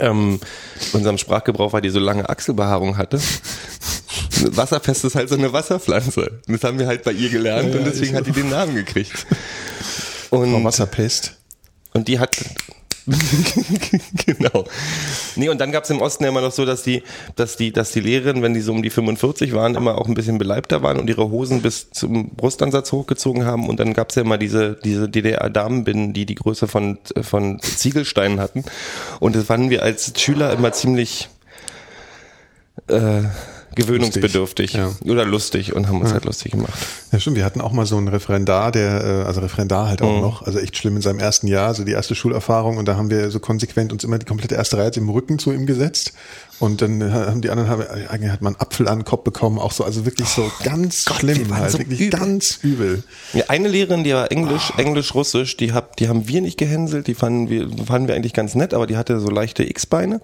ähm, 0.00 0.40
unserem 0.94 1.18
Sprachgebrauch, 1.18 1.72
weil 1.74 1.82
die 1.82 1.90
so 1.90 1.98
lange 2.00 2.28
Achselbehaarung 2.28 2.96
hatte. 2.96 3.20
Wasserpest 4.52 5.04
ist 5.04 5.14
halt 5.14 5.28
so 5.28 5.34
eine 5.36 5.52
Wasserpflanze. 5.52 6.40
Das 6.46 6.62
haben 6.64 6.78
wir 6.78 6.86
halt 6.86 7.04
bei 7.04 7.12
ihr 7.12 7.28
gelernt 7.30 7.72
Ja, 7.74 7.80
und 7.80 7.86
deswegen 7.86 8.14
hat 8.16 8.26
die 8.26 8.32
den 8.32 8.48
Namen 8.50 8.74
gekriegt. 8.74 9.26
Frau 10.30 10.38
Und, 10.40 10.64
Wasserpest. 10.64 11.36
und 11.92 12.08
die 12.08 12.18
hat 12.18 12.36
genau. 14.26 14.64
Nee, 15.36 15.48
und 15.48 15.60
dann 15.60 15.70
gab's 15.70 15.90
im 15.90 16.00
Osten 16.00 16.24
ja 16.24 16.30
immer 16.30 16.40
noch 16.40 16.52
so, 16.52 16.64
dass 16.64 16.82
die, 16.82 17.02
dass 17.36 17.56
die, 17.56 17.72
dass 17.72 17.92
die 17.92 18.00
Lehrerinnen, 18.00 18.42
wenn 18.42 18.54
die 18.54 18.60
so 18.60 18.72
um 18.72 18.82
die 18.82 18.90
45 18.90 19.54
waren, 19.54 19.76
immer 19.76 19.98
auch 19.98 20.08
ein 20.08 20.14
bisschen 20.14 20.38
beleibter 20.38 20.82
waren 20.82 20.98
und 20.98 21.08
ihre 21.08 21.30
Hosen 21.30 21.62
bis 21.62 21.90
zum 21.90 22.30
Brustansatz 22.30 22.90
hochgezogen 22.92 23.44
haben. 23.44 23.68
Und 23.68 23.78
dann 23.78 23.94
gab's 23.94 24.16
ja 24.16 24.22
immer 24.22 24.38
diese, 24.38 24.76
diese 24.82 25.08
DDR-Damenbinden, 25.08 26.12
die 26.12 26.26
die 26.26 26.34
Größe 26.34 26.66
von, 26.66 26.98
von 27.22 27.60
Ziegelsteinen 27.60 28.40
hatten. 28.40 28.64
Und 29.20 29.36
das 29.36 29.44
fanden 29.44 29.70
wir 29.70 29.82
als 29.82 30.12
Schüler 30.20 30.52
immer 30.52 30.72
ziemlich 30.72 31.28
äh, 32.88 33.22
gewöhnungsbedürftig 33.76 34.72
Lustig, 34.74 35.08
oder 35.10 35.24
lustig 35.24 35.74
und 35.74 35.86
haben 35.88 36.00
uns 36.00 36.12
halt 36.12 36.24
lustig 36.24 36.52
gemacht. 36.52 36.72
Ja, 37.12 37.20
stimmt. 37.20 37.36
Wir 37.36 37.44
hatten 37.44 37.60
auch 37.60 37.72
mal 37.72 37.86
so 37.86 37.96
einen 37.96 38.08
Referendar, 38.08 38.72
der, 38.72 39.04
äh, 39.04 39.26
also 39.26 39.40
Referendar 39.40 39.88
halt 39.88 40.02
auch 40.02 40.12
Mhm. 40.16 40.20
noch, 40.20 40.42
also 40.42 40.58
echt 40.58 40.76
schlimm 40.76 40.96
in 40.96 41.02
seinem 41.02 41.18
ersten 41.20 41.46
Jahr, 41.46 41.74
so 41.74 41.84
die 41.84 41.92
erste 41.92 42.14
Schulerfahrung 42.14 42.76
und 42.78 42.86
da 42.88 42.96
haben 42.96 43.10
wir 43.10 43.30
so 43.30 43.38
konsequent 43.38 43.92
uns 43.92 44.02
immer 44.04 44.18
die 44.18 44.26
komplette 44.26 44.54
erste 44.56 44.78
Reihe 44.78 44.90
im 44.96 45.08
Rücken 45.08 45.38
zu 45.38 45.52
ihm 45.52 45.66
gesetzt 45.66 46.12
und 46.58 46.80
dann 46.80 47.00
äh, 47.02 47.10
haben 47.10 47.42
die 47.42 47.50
anderen, 47.50 47.68
haben, 47.70 47.82
eigentlich 48.08 48.32
hat 48.32 48.40
man 48.42 48.54
einen 48.54 48.60
Apfel 48.62 48.88
an 48.88 49.00
den 49.00 49.04
Kopf 49.04 49.24
bekommen, 49.24 49.58
auch 49.58 49.72
so, 49.72 49.84
also 49.84 50.04
wirklich 50.06 50.28
so 50.28 50.50
ganz 50.64 51.04
Oh 51.08 51.12
wir 51.12 51.18
schlimm 51.34 51.50
waren 51.50 51.60
halt, 51.60 51.72
so 51.72 51.78
wirklich 51.78 52.00
übel. 52.00 52.18
ganz 52.18 52.58
übel. 52.62 53.02
Ja, 53.34 53.44
eine 53.48 53.68
Lehrerin, 53.68 54.04
die 54.04 54.14
war 54.14 54.30
Englisch, 54.32 54.72
Englisch, 54.78 55.14
Russisch, 55.14 55.56
die 55.56 55.72
hab, 55.72 55.96
die 55.96 56.08
haben 56.08 56.28
wir 56.28 56.40
nicht 56.40 56.56
gehänselt, 56.58 57.06
die 57.08 57.14
fanden 57.14 57.50
wir, 57.50 57.68
fanden 57.86 58.08
wir 58.08 58.14
eigentlich 58.14 58.32
ganz 58.32 58.54
nett, 58.54 58.72
aber 58.72 58.86
die 58.86 58.96
hatte 58.96 59.20
so 59.20 59.28
leichte 59.28 59.64
X-Beine 59.68 60.20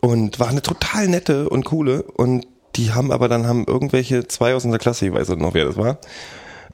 und 0.00 0.38
war 0.38 0.48
eine 0.48 0.62
total 0.62 1.08
nette 1.08 1.48
und 1.48 1.64
coole 1.64 2.02
und 2.02 2.46
die 2.76 2.92
haben 2.92 3.10
aber 3.10 3.28
dann 3.28 3.46
haben 3.46 3.64
irgendwelche 3.66 4.28
zwei 4.28 4.54
aus 4.54 4.64
unserer 4.64 4.78
Klasse, 4.78 5.06
ich 5.06 5.12
weiß 5.12 5.28
noch, 5.30 5.54
wer 5.54 5.64
das 5.64 5.76
war, 5.76 5.98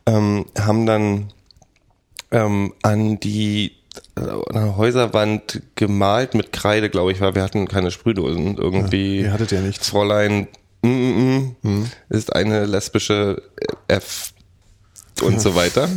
ähm, 0.07 0.47
haben 0.59 0.87
dann 0.87 1.33
ähm, 2.33 2.73
an 2.83 3.21
die 3.21 3.73
äh, 4.17 4.53
der 4.53 4.77
Häuserwand 4.77 5.63
gemalt 5.75 6.35
mit 6.35 6.53
Kreide, 6.53 6.91
glaube 6.91 7.13
ich, 7.13 7.21
weil 7.21 7.35
wir 7.35 7.43
hatten 7.43 7.69
keine 7.69 7.91
Sprühdosen. 7.91 8.57
Irgendwie. 8.57 9.21
Ja, 9.21 9.27
ihr 9.27 9.33
hattet 9.33 9.53
ja 9.53 9.61
nichts. 9.61 9.89
Fräulein 9.89 10.49
mm, 10.83 10.89
mm, 10.89 11.57
mm, 11.63 11.91
ist 12.09 12.35
eine 12.35 12.65
lesbische 12.65 13.43
F 13.89 14.33
und 15.23 15.41
so 15.41 15.55
weiter. 15.55 15.89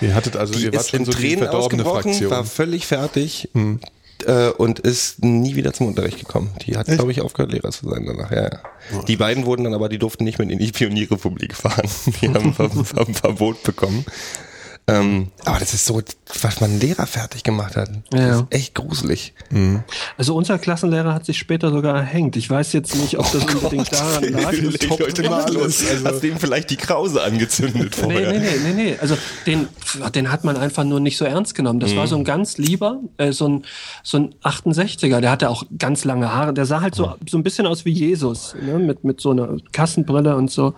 Ihr 0.00 0.14
hattet 0.14 0.36
also, 0.36 0.54
Die 0.54 0.64
ihr 0.64 0.72
wart 0.72 0.82
ist 0.82 0.90
schon 0.90 1.00
in 1.00 1.04
so 1.06 1.12
Tränen 1.12 1.48
ausgebrochen, 1.48 2.02
Fraktion. 2.02 2.30
war 2.30 2.44
völlig 2.44 2.86
fertig 2.86 3.48
äh, 4.26 4.48
und 4.48 4.78
ist 4.78 5.24
nie 5.24 5.54
wieder 5.54 5.72
zum 5.72 5.86
Unterricht 5.86 6.18
gekommen. 6.18 6.50
Die 6.66 6.76
hat, 6.76 6.86
glaube 6.86 7.12
ich, 7.12 7.20
aufgehört, 7.20 7.52
Lehrer 7.52 7.70
zu 7.70 7.88
sein 7.88 8.04
danach. 8.06 8.30
Ja, 8.30 8.44
ja. 8.44 8.60
Die 9.06 9.16
beiden 9.16 9.46
wurden 9.46 9.64
dann 9.64 9.74
aber, 9.74 9.88
die 9.88 9.98
durften 9.98 10.24
nicht 10.24 10.38
mehr 10.38 10.48
in 10.48 10.58
die 10.58 10.72
Pionierrepublik 10.72 11.54
fahren. 11.54 11.88
Die 12.20 12.28
haben 12.28 12.54
Ver 12.54 12.70
Verbot 12.70 13.62
bekommen. 13.62 14.04
Ähm, 14.88 15.28
aber 15.44 15.58
das 15.58 15.74
ist 15.74 15.84
so, 15.84 16.00
was 16.42 16.60
man 16.60 16.80
Lehrer 16.80 17.06
fertig 17.06 17.42
gemacht 17.44 17.76
hat. 17.76 17.90
Das 18.10 18.20
Ja. 18.20 18.36
ist 18.40 18.44
echt 18.50 18.74
gruselig. 18.74 19.34
Also 20.16 20.34
unser 20.34 20.58
Klassenlehrer 20.58 21.12
hat 21.14 21.26
sich 21.26 21.36
später 21.38 21.70
sogar 21.70 21.96
erhängt. 21.96 22.36
Ich 22.36 22.48
weiß 22.48 22.72
jetzt 22.72 22.96
nicht, 22.96 23.18
ob 23.18 23.30
das 23.30 23.44
unbedingt 23.44 23.92
daran 23.92 24.24
lag. 24.32 24.52
Top 24.88 25.00
Leute, 25.00 25.22
mal 25.28 25.42
alles. 25.44 25.54
los. 25.54 25.84
Hast 26.04 26.22
du 26.22 26.28
ihm 26.28 26.38
vielleicht 26.38 26.70
die 26.70 26.76
Krause 26.76 27.22
angezündet 27.22 27.96
Nee, 27.98 28.02
vorher? 28.02 28.32
nee, 28.32 28.38
nee, 28.38 28.72
nee, 28.74 28.82
nee. 28.84 28.96
Also 29.00 29.16
den, 29.46 29.68
den 30.14 30.32
hat 30.32 30.44
man 30.44 30.56
einfach 30.56 30.84
nur 30.84 31.00
nicht 31.00 31.18
so 31.18 31.24
ernst 31.24 31.54
genommen. 31.54 31.80
Das 31.80 31.94
war 31.94 32.06
so 32.06 32.16
ein 32.16 32.24
ganz 32.24 32.56
lieber, 32.58 32.98
äh, 33.18 33.32
so 33.32 33.46
ein 33.48 33.64
so 34.02 34.16
ein 34.18 34.34
68er. 34.42 35.20
Der 35.20 35.30
hatte 35.30 35.50
auch 35.50 35.64
ganz 35.78 36.04
lange 36.04 36.32
Haare. 36.32 36.54
Der 36.54 36.64
sah 36.66 36.80
halt 36.80 36.94
so 36.94 37.14
so 37.28 37.36
ein 37.36 37.42
bisschen 37.42 37.66
aus 37.66 37.84
wie 37.84 37.92
Jesus, 37.92 38.54
ne? 38.60 38.78
mit 38.78 39.04
mit 39.04 39.20
so 39.20 39.32
einer 39.32 39.56
Kassenbrille 39.72 40.34
und 40.36 40.50
so. 40.50 40.74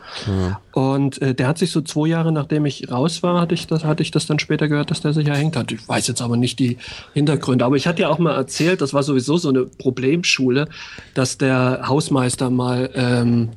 Und 0.73 1.20
äh, 1.23 1.35
der 1.35 1.49
hat 1.49 1.59
sich 1.59 1.70
so 1.70 1.81
zwei 1.81 2.09
Jahre 2.09 2.33
nachdem 2.33 2.64
ich 2.66 2.90
raus 2.90 3.23
war, 3.23 3.40
hatte 3.40 3.55
ich 3.55 3.66
das 3.66 3.85
hatte 3.85 4.00
ich 4.01 4.11
das 4.11 4.27
dann 4.27 4.39
später 4.39 4.69
gehört, 4.69 4.91
dass 4.91 5.01
der 5.01 5.13
sich 5.13 5.27
erhängt 5.27 5.57
hat. 5.57 5.73
Ich 5.73 5.89
weiß 5.89 6.07
jetzt 6.09 6.23
aber 6.23 6.37
nicht 6.37 6.59
die 6.59 6.79
Hintergründe. 7.15 7.65
Aber 7.65 7.77
ich 7.77 7.87
hatte 7.87 8.03
ja 8.03 8.09
auch 8.09 8.19
mal 8.19 8.35
erzählt, 8.35 8.81
das 8.81 8.95
war 8.95 9.03
sowieso 9.03 9.37
so 9.37 9.49
eine 9.49 9.65
Problemschule, 9.65 10.69
dass 11.15 11.39
der 11.39 11.83
Hausmeister 11.87 12.51
mal 12.51 12.91
ähm, 12.95 13.51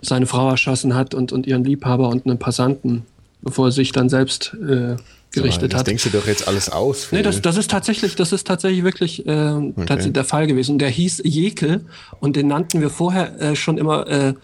seine 0.00 0.26
Frau 0.26 0.50
erschossen 0.50 0.94
hat 0.94 1.14
und 1.14 1.32
und 1.32 1.46
ihren 1.46 1.64
Liebhaber 1.64 2.08
und 2.08 2.26
einen 2.26 2.38
Passanten, 2.38 3.04
bevor 3.42 3.68
er 3.68 3.72
sich 3.72 3.92
dann 3.92 4.08
selbst 4.08 4.54
äh, 4.54 4.96
gerichtet 5.32 5.72
das 5.72 5.80
hat. 5.80 5.86
denkst 5.86 6.04
du 6.04 6.10
doch 6.10 6.26
jetzt 6.26 6.48
alles 6.48 6.70
aus. 6.70 7.08
Nee, 7.12 7.22
das, 7.22 7.42
das 7.42 7.56
ist 7.56 7.70
tatsächlich, 7.70 8.16
das 8.16 8.32
ist 8.32 8.46
tatsächlich 8.46 8.84
wirklich 8.84 9.26
äh, 9.26 9.72
tatsächlich 9.76 10.14
der 10.14 10.24
Fall 10.24 10.46
gewesen. 10.46 10.72
Und 10.72 10.78
der 10.78 10.88
hieß 10.88 11.22
Jekel 11.24 11.84
und 12.20 12.36
den 12.36 12.48
nannten 12.48 12.80
wir 12.80 12.90
vorher 12.90 13.40
äh, 13.40 13.56
schon 13.56 13.78
immer 13.78 14.06
äh, 14.06 14.34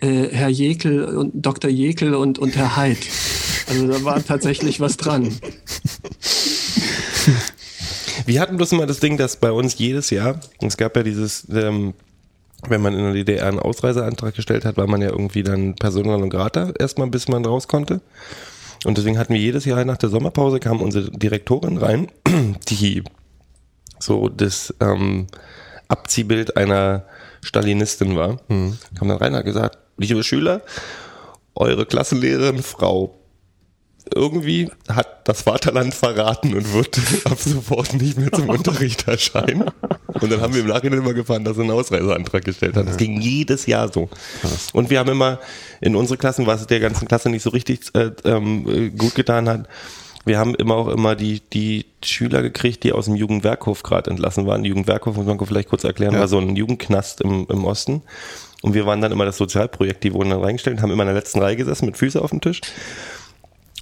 äh, 0.00 0.28
Herr 0.30 0.48
Jekel 0.48 1.04
und 1.04 1.32
Dr. 1.34 1.70
Jekel 1.70 2.14
und, 2.14 2.38
und 2.38 2.56
Herr 2.56 2.76
Heid. 2.76 2.98
Also 3.68 3.86
da 3.86 4.02
war 4.04 4.24
tatsächlich 4.24 4.80
was 4.80 4.96
dran. 4.96 5.32
Wir 8.26 8.40
hatten 8.40 8.56
bloß 8.56 8.72
immer 8.72 8.86
das 8.86 9.00
Ding, 9.00 9.16
dass 9.16 9.36
bei 9.36 9.52
uns 9.52 9.78
jedes 9.78 10.10
Jahr, 10.10 10.40
es 10.60 10.76
gab 10.76 10.96
ja 10.96 11.02
dieses, 11.02 11.46
ähm, 11.52 11.94
wenn 12.68 12.82
man 12.82 12.94
in 12.94 13.04
der 13.04 13.12
DDR 13.12 13.46
einen 13.46 13.58
Ausreiseantrag 13.58 14.34
gestellt 14.34 14.64
hat, 14.64 14.76
war 14.76 14.86
man 14.86 15.02
ja 15.02 15.08
irgendwie 15.10 15.42
dann 15.42 15.74
Persona 15.74 16.16
non 16.16 16.30
grata 16.30 16.72
erstmal, 16.78 17.08
bis 17.08 17.28
man 17.28 17.44
raus 17.44 17.68
konnte. 17.68 18.00
Und 18.84 18.98
deswegen 18.98 19.18
hatten 19.18 19.34
wir 19.34 19.40
jedes 19.40 19.64
Jahr 19.64 19.84
nach 19.84 19.98
der 19.98 20.08
Sommerpause 20.08 20.58
kam 20.60 20.80
unsere 20.80 21.10
Direktorin 21.10 21.76
rein, 21.76 22.08
die 22.68 23.02
so 23.98 24.28
das 24.28 24.74
ähm, 24.80 25.26
Abziehbild 25.88 26.56
einer 26.56 27.04
Stalinistin 27.42 28.16
war. 28.16 28.38
Kam 28.48 29.08
dann 29.08 29.18
rein 29.18 29.32
und 29.32 29.38
hat 29.38 29.44
gesagt, 29.44 29.78
liebe 30.00 30.24
Schüler, 30.24 30.62
eure 31.54 31.86
Klassenlehrerin 31.86 32.62
Frau 32.62 33.16
irgendwie 34.12 34.68
hat 34.88 35.28
das 35.28 35.42
Vaterland 35.42 35.94
verraten 35.94 36.54
und 36.54 36.72
wird 36.72 36.98
ab 37.24 37.38
sofort 37.38 37.94
nicht 37.94 38.18
mehr 38.18 38.32
zum 38.32 38.48
Unterricht 38.48 39.06
erscheinen. 39.06 39.70
Und 40.20 40.32
dann 40.32 40.40
haben 40.40 40.54
wir 40.54 40.62
im 40.62 40.66
Nachhinein 40.66 41.00
immer 41.00 41.14
gefahren, 41.14 41.44
dass 41.44 41.58
er 41.58 41.62
einen 41.62 41.70
Ausreiseantrag 41.72 42.44
gestellt 42.44 42.76
hat. 42.76 42.88
Das 42.88 42.96
ging 42.96 43.20
jedes 43.20 43.66
Jahr 43.66 43.92
so. 43.92 44.08
Und 44.72 44.90
wir 44.90 44.98
haben 44.98 45.10
immer 45.10 45.38
in 45.80 45.94
unsere 45.94 46.16
Klassen, 46.16 46.46
was 46.46 46.66
der 46.66 46.80
ganzen 46.80 47.06
Klasse 47.06 47.28
nicht 47.28 47.42
so 47.42 47.50
richtig 47.50 47.82
äh, 47.94 48.10
äh, 48.24 48.90
gut 48.90 49.14
getan 49.14 49.48
hat, 49.48 49.68
wir 50.24 50.38
haben 50.38 50.54
immer 50.54 50.74
auch 50.74 50.88
immer 50.88 51.16
die, 51.16 51.40
die 51.52 51.86
Schüler 52.04 52.42
gekriegt, 52.42 52.84
die 52.84 52.92
aus 52.92 53.06
dem 53.06 53.16
Jugendwerkhof 53.16 53.82
gerade 53.82 54.10
entlassen 54.10 54.46
waren. 54.46 54.62
Die 54.62 54.68
Jugendwerkhof, 54.68 55.16
muss 55.16 55.24
man 55.26 55.38
vielleicht 55.38 55.70
kurz 55.70 55.84
erklären, 55.84 56.14
Ja. 56.14 56.20
war 56.20 56.28
so 56.28 56.38
ein 56.38 56.56
Jugendknast 56.56 57.22
im, 57.22 57.46
im 57.48 57.64
Osten. 57.64 58.02
Und 58.62 58.74
wir 58.74 58.86
waren 58.86 59.00
dann 59.00 59.12
immer 59.12 59.24
das 59.24 59.36
Sozialprojekt, 59.38 60.04
die 60.04 60.12
wurden 60.12 60.30
dann 60.30 60.42
reingestellt, 60.42 60.82
haben 60.82 60.90
immer 60.90 61.02
in 61.04 61.08
der 61.08 61.16
letzten 61.16 61.40
Reihe 61.40 61.56
gesessen 61.56 61.86
mit 61.86 61.96
Füßen 61.96 62.20
auf 62.20 62.30
dem 62.30 62.40
Tisch. 62.40 62.60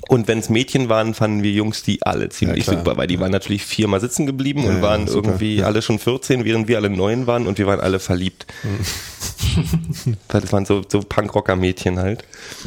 Und 0.09 0.29
wenn 0.29 0.39
es 0.39 0.49
Mädchen 0.49 0.89
waren, 0.89 1.13
fanden 1.13 1.43
wir 1.43 1.51
Jungs 1.51 1.83
die 1.83 2.03
alle 2.03 2.29
ziemlich 2.29 2.67
Ja, 2.67 2.75
super, 2.75 2.97
weil 2.97 3.09
die 3.09 3.19
waren 3.21 3.33
natürlich 3.33 3.65
viermal 3.65 4.01
sitzen 4.01 4.27
geblieben 4.27 4.63
Ja, 4.63 4.71
und 4.71 4.77
ja, 4.77 4.83
waren 4.83 5.07
super. 5.07 5.31
irgendwie 5.31 5.63
alle 5.63 5.83
schon 5.83 5.99
14, 5.99 6.45
während 6.45 6.69
wir 6.69 6.79
alle 6.79 6.89
neun 6.89 7.27
waren 7.27 7.47
und 7.47 7.59
wir 7.59 7.67
waren 7.67 7.81
alle 7.81 7.99
verliebt. 7.99 8.47
Weil 8.63 9.18
das 10.29 10.53
waren 10.53 10.65
so, 10.65 10.83
so 10.87 11.01
Punkrocker-Mädchen 11.01 11.99
halt. 11.99 12.25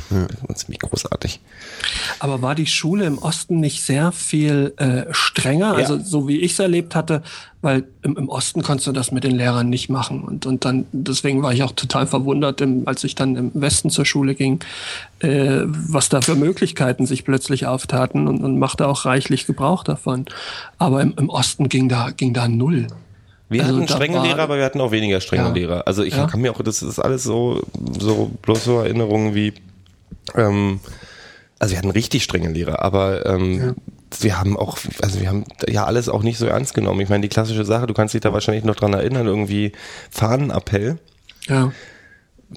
Ja. 0.09 0.55
Ziemlich 0.55 0.79
großartig. 0.79 1.39
Aber 2.19 2.41
war 2.41 2.55
die 2.55 2.67
Schule 2.67 3.05
im 3.05 3.17
Osten 3.17 3.59
nicht 3.59 3.83
sehr 3.83 4.11
viel 4.11 4.73
äh, 4.77 5.05
strenger? 5.11 5.73
Ja. 5.73 5.73
Also 5.73 5.99
so 5.99 6.27
wie 6.27 6.39
ich 6.39 6.53
es 6.53 6.59
erlebt 6.59 6.95
hatte, 6.95 7.23
weil 7.61 7.83
im, 8.01 8.17
im, 8.17 8.29
Osten 8.29 8.63
konntest 8.63 8.87
du 8.87 8.91
das 8.91 9.11
mit 9.11 9.23
den 9.23 9.35
Lehrern 9.35 9.69
nicht 9.69 9.89
machen. 9.89 10.23
Und, 10.23 10.45
und 10.45 10.65
dann, 10.65 10.85
deswegen 10.91 11.43
war 11.43 11.53
ich 11.53 11.63
auch 11.63 11.71
total 11.71 12.07
verwundert, 12.07 12.61
im, 12.61 12.87
als 12.87 13.03
ich 13.03 13.15
dann 13.15 13.35
im 13.35 13.51
Westen 13.53 13.89
zur 13.89 14.05
Schule 14.05 14.35
ging, 14.35 14.59
äh, 15.19 15.61
was 15.65 16.09
da 16.09 16.21
für 16.21 16.35
Möglichkeiten 16.35 17.05
sich 17.05 17.23
plötzlich 17.23 17.67
auftaten 17.67 18.27
und, 18.27 18.43
und 18.43 18.57
machte 18.57 18.87
auch 18.87 19.05
reichlich 19.05 19.45
Gebrauch 19.45 19.83
davon. 19.83 20.25
Aber 20.77 21.01
im, 21.01 21.13
im 21.17 21.29
Osten 21.29 21.69
ging 21.69 21.87
da, 21.89 22.09
ging 22.11 22.33
da 22.33 22.47
null. 22.47 22.87
Wir 23.51 23.63
also 23.65 23.75
hatten 23.75 23.87
strenge 23.87 24.17
war, 24.17 24.25
Lehrer, 24.25 24.39
aber 24.39 24.57
wir 24.57 24.65
hatten 24.65 24.81
auch 24.81 24.91
weniger 24.91 25.19
strenge 25.19 25.43
ja. 25.43 25.53
Lehrer. 25.53 25.87
Also 25.87 26.03
ich 26.03 26.15
ja. 26.15 26.25
kann 26.25 26.41
mir 26.41 26.51
auch, 26.51 26.61
das 26.61 26.81
ist 26.81 26.99
alles 26.99 27.23
so, 27.23 27.61
so 27.99 28.31
bloß 28.41 28.63
so 28.63 28.79
Erinnerungen 28.79 29.35
wie, 29.35 29.53
ähm, 30.35 30.79
also 31.59 31.73
wir 31.73 31.77
hatten 31.77 31.91
richtig 31.91 32.23
strenge 32.23 32.49
Lehrer, 32.49 32.81
aber 32.81 33.25
ähm, 33.25 33.59
ja. 33.59 33.73
wir 34.21 34.39
haben 34.39 34.57
auch, 34.57 34.77
also 35.01 35.19
wir 35.19 35.27
haben 35.27 35.43
ja 35.67 35.83
alles 35.83 36.07
auch 36.07 36.23
nicht 36.23 36.37
so 36.37 36.45
ernst 36.45 36.73
genommen. 36.73 37.01
Ich 37.01 37.09
meine, 37.09 37.21
die 37.21 37.29
klassische 37.29 37.65
Sache, 37.65 37.87
du 37.87 37.93
kannst 37.93 38.13
dich 38.13 38.21
da 38.21 38.31
wahrscheinlich 38.33 38.63
noch 38.63 38.75
dran 38.75 38.93
erinnern, 38.93 39.27
irgendwie 39.27 39.73
Fahnenappell. 40.09 40.97
Ja 41.47 41.71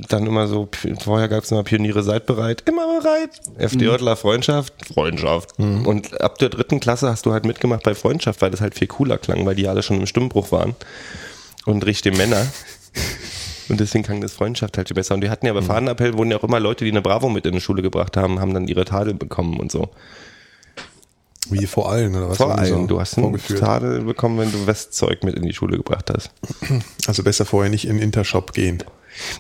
dann 0.09 0.27
immer 0.27 0.49
so, 0.49 0.69
vorher 1.01 1.29
gab 1.29 1.45
es 1.45 1.53
immer 1.53 1.63
Pioniere, 1.63 2.03
seid 2.03 2.27
bereit, 2.27 2.65
immer 2.67 3.01
bereit. 3.01 3.31
FDJler 3.59 4.13
mhm. 4.13 4.17
Freundschaft, 4.17 4.75
Freundschaft. 4.93 5.59
Mhm. 5.59 5.87
Und 5.87 6.21
ab 6.21 6.39
der 6.39 6.49
dritten 6.49 6.81
Klasse 6.81 7.09
hast 7.09 7.27
du 7.27 7.33
halt 7.33 7.45
mitgemacht 7.45 7.85
bei 7.85 7.95
Freundschaft, 7.95 8.43
weil 8.43 8.51
das 8.51 8.61
halt 8.61 8.75
viel 8.75 8.89
cooler 8.89 9.19
klang, 9.19 9.47
weil 9.47 9.55
die 9.55 9.69
alle 9.69 9.83
schon 9.83 10.01
im 10.01 10.07
Stimmbruch 10.07 10.51
waren. 10.51 10.75
Und 11.65 11.87
richtige 11.87 12.17
Männer. 12.17 12.47
Und 13.69 13.81
deswegen 13.81 14.05
klang 14.05 14.21
das 14.21 14.35
Freundschaft 14.35 14.77
halt 14.77 14.89
viel 14.89 14.95
besser. 14.95 15.15
Und 15.15 15.23
die 15.23 15.31
hatten 15.31 15.47
ja 15.47 15.53
bei 15.53 15.63
mhm. 15.63 15.67
Fahnenappell 15.67 16.19
wurden 16.19 16.31
ja 16.31 16.39
auch 16.39 16.45
immer 16.45 16.61
Leute, 16.61 16.85
die 16.85 16.91
eine 16.91 17.01
Bravo 17.01 17.29
mit 17.29 17.47
in 17.47 17.53
die 17.53 17.61
Schule 17.61 17.81
gebracht 17.81 18.17
haben, 18.17 18.41
haben 18.41 18.53
dann 18.53 18.69
ihre 18.69 18.85
Tadel 18.85 19.15
bekommen 19.15 19.59
und 19.59 19.73
so. 19.73 19.91
Wie 21.51 21.67
vor 21.67 21.91
allen, 21.91 22.15
oder 22.17 22.31
was? 22.31 22.37
Vor 22.37 22.59
allen. 22.59 22.69
So 22.69 22.87
du 22.87 23.01
hast 23.01 23.17
einen 23.17 23.39
Tadel 23.39 24.03
bekommen, 24.03 24.39
wenn 24.39 24.53
du 24.53 24.67
Westzeug 24.67 25.23
mit 25.25 25.35
in 25.35 25.43
die 25.43 25.53
Schule 25.53 25.77
gebracht 25.77 26.11
hast. 26.11 26.31
Also 27.07 27.23
besser 27.23 27.45
vorher 27.45 27.71
nicht 27.71 27.87
in 27.87 27.99
Intershop 27.99 28.53
gehen. 28.53 28.83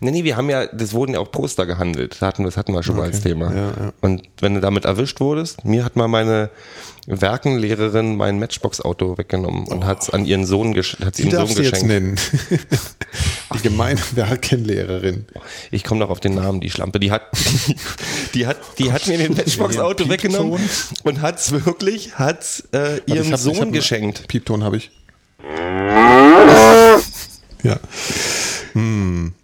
Nee, 0.01 0.11
nee, 0.11 0.25
wir 0.25 0.37
haben 0.37 0.51
ja, 0.51 0.67
das 0.67 0.93
wurden 0.93 1.15
ja 1.15 1.21
auch 1.21 1.31
Poster 1.31 1.67
gehandelt. 1.67 2.13
Das 2.13 2.23
hatten, 2.23 2.45
das 2.45 2.57
hatten 2.57 2.73
wir 2.73 2.83
schon 2.83 2.95
okay. 2.95 3.03
mal 3.03 3.13
als 3.13 3.23
Thema. 3.23 3.55
Ja, 3.55 3.69
ja. 3.69 3.93
Und 4.01 4.23
wenn 4.41 4.55
du 4.55 4.61
damit 4.61 4.85
erwischt 4.85 5.21
wurdest, 5.21 5.65
mir 5.65 5.85
hat 5.85 5.97
mal 5.97 6.09
meine 6.09 6.51
Werkenlehrerin 7.07 8.17
mein 8.17 8.39
Matchbox-Auto 8.39 9.19
weggenommen 9.19 9.67
und 9.67 9.85
oh. 9.85 9.87
hat 9.87 10.03
es 10.03 10.11
an 10.11 10.25
ihren 10.25 10.47
Sohn, 10.47 10.75
hat 10.75 11.19
ihren 11.19 11.31
Sohn 11.31 11.49
geschenkt. 11.49 11.73
Jetzt 11.73 11.85
nennen. 11.85 12.17
die 13.55 13.63
gemeine 13.63 14.01
Werkenlehrerin. 14.13 15.27
Ich 15.71 15.85
komme 15.85 16.01
noch 16.01 16.11
auf 16.11 16.21
den 16.21 16.35
Namen, 16.35 16.61
die 16.61 16.71
Schlampe. 16.71 17.01
Die 17.01 17.11
hat, 17.11 17.23
die 18.35 18.47
hat, 18.47 18.57
die 18.79 18.93
hat 18.93 19.07
mir 19.07 19.19
den 19.19 19.35
Matchbox-Auto 19.35 20.09
weggenommen 20.09 20.59
und 21.03 21.21
hat 21.21 21.39
es 21.39 21.53
wirklich, 21.65 22.19
hat 22.19 22.65
äh, 22.73 23.01
ihrem 23.07 23.33
hab, 23.33 23.39
Sohn 23.39 23.73
geschenkt. 23.73 24.27
Piepton 24.29 24.65
habe 24.65 24.79
ich. 24.79 24.91
ja. 27.63 27.79
Hm. 28.73 29.35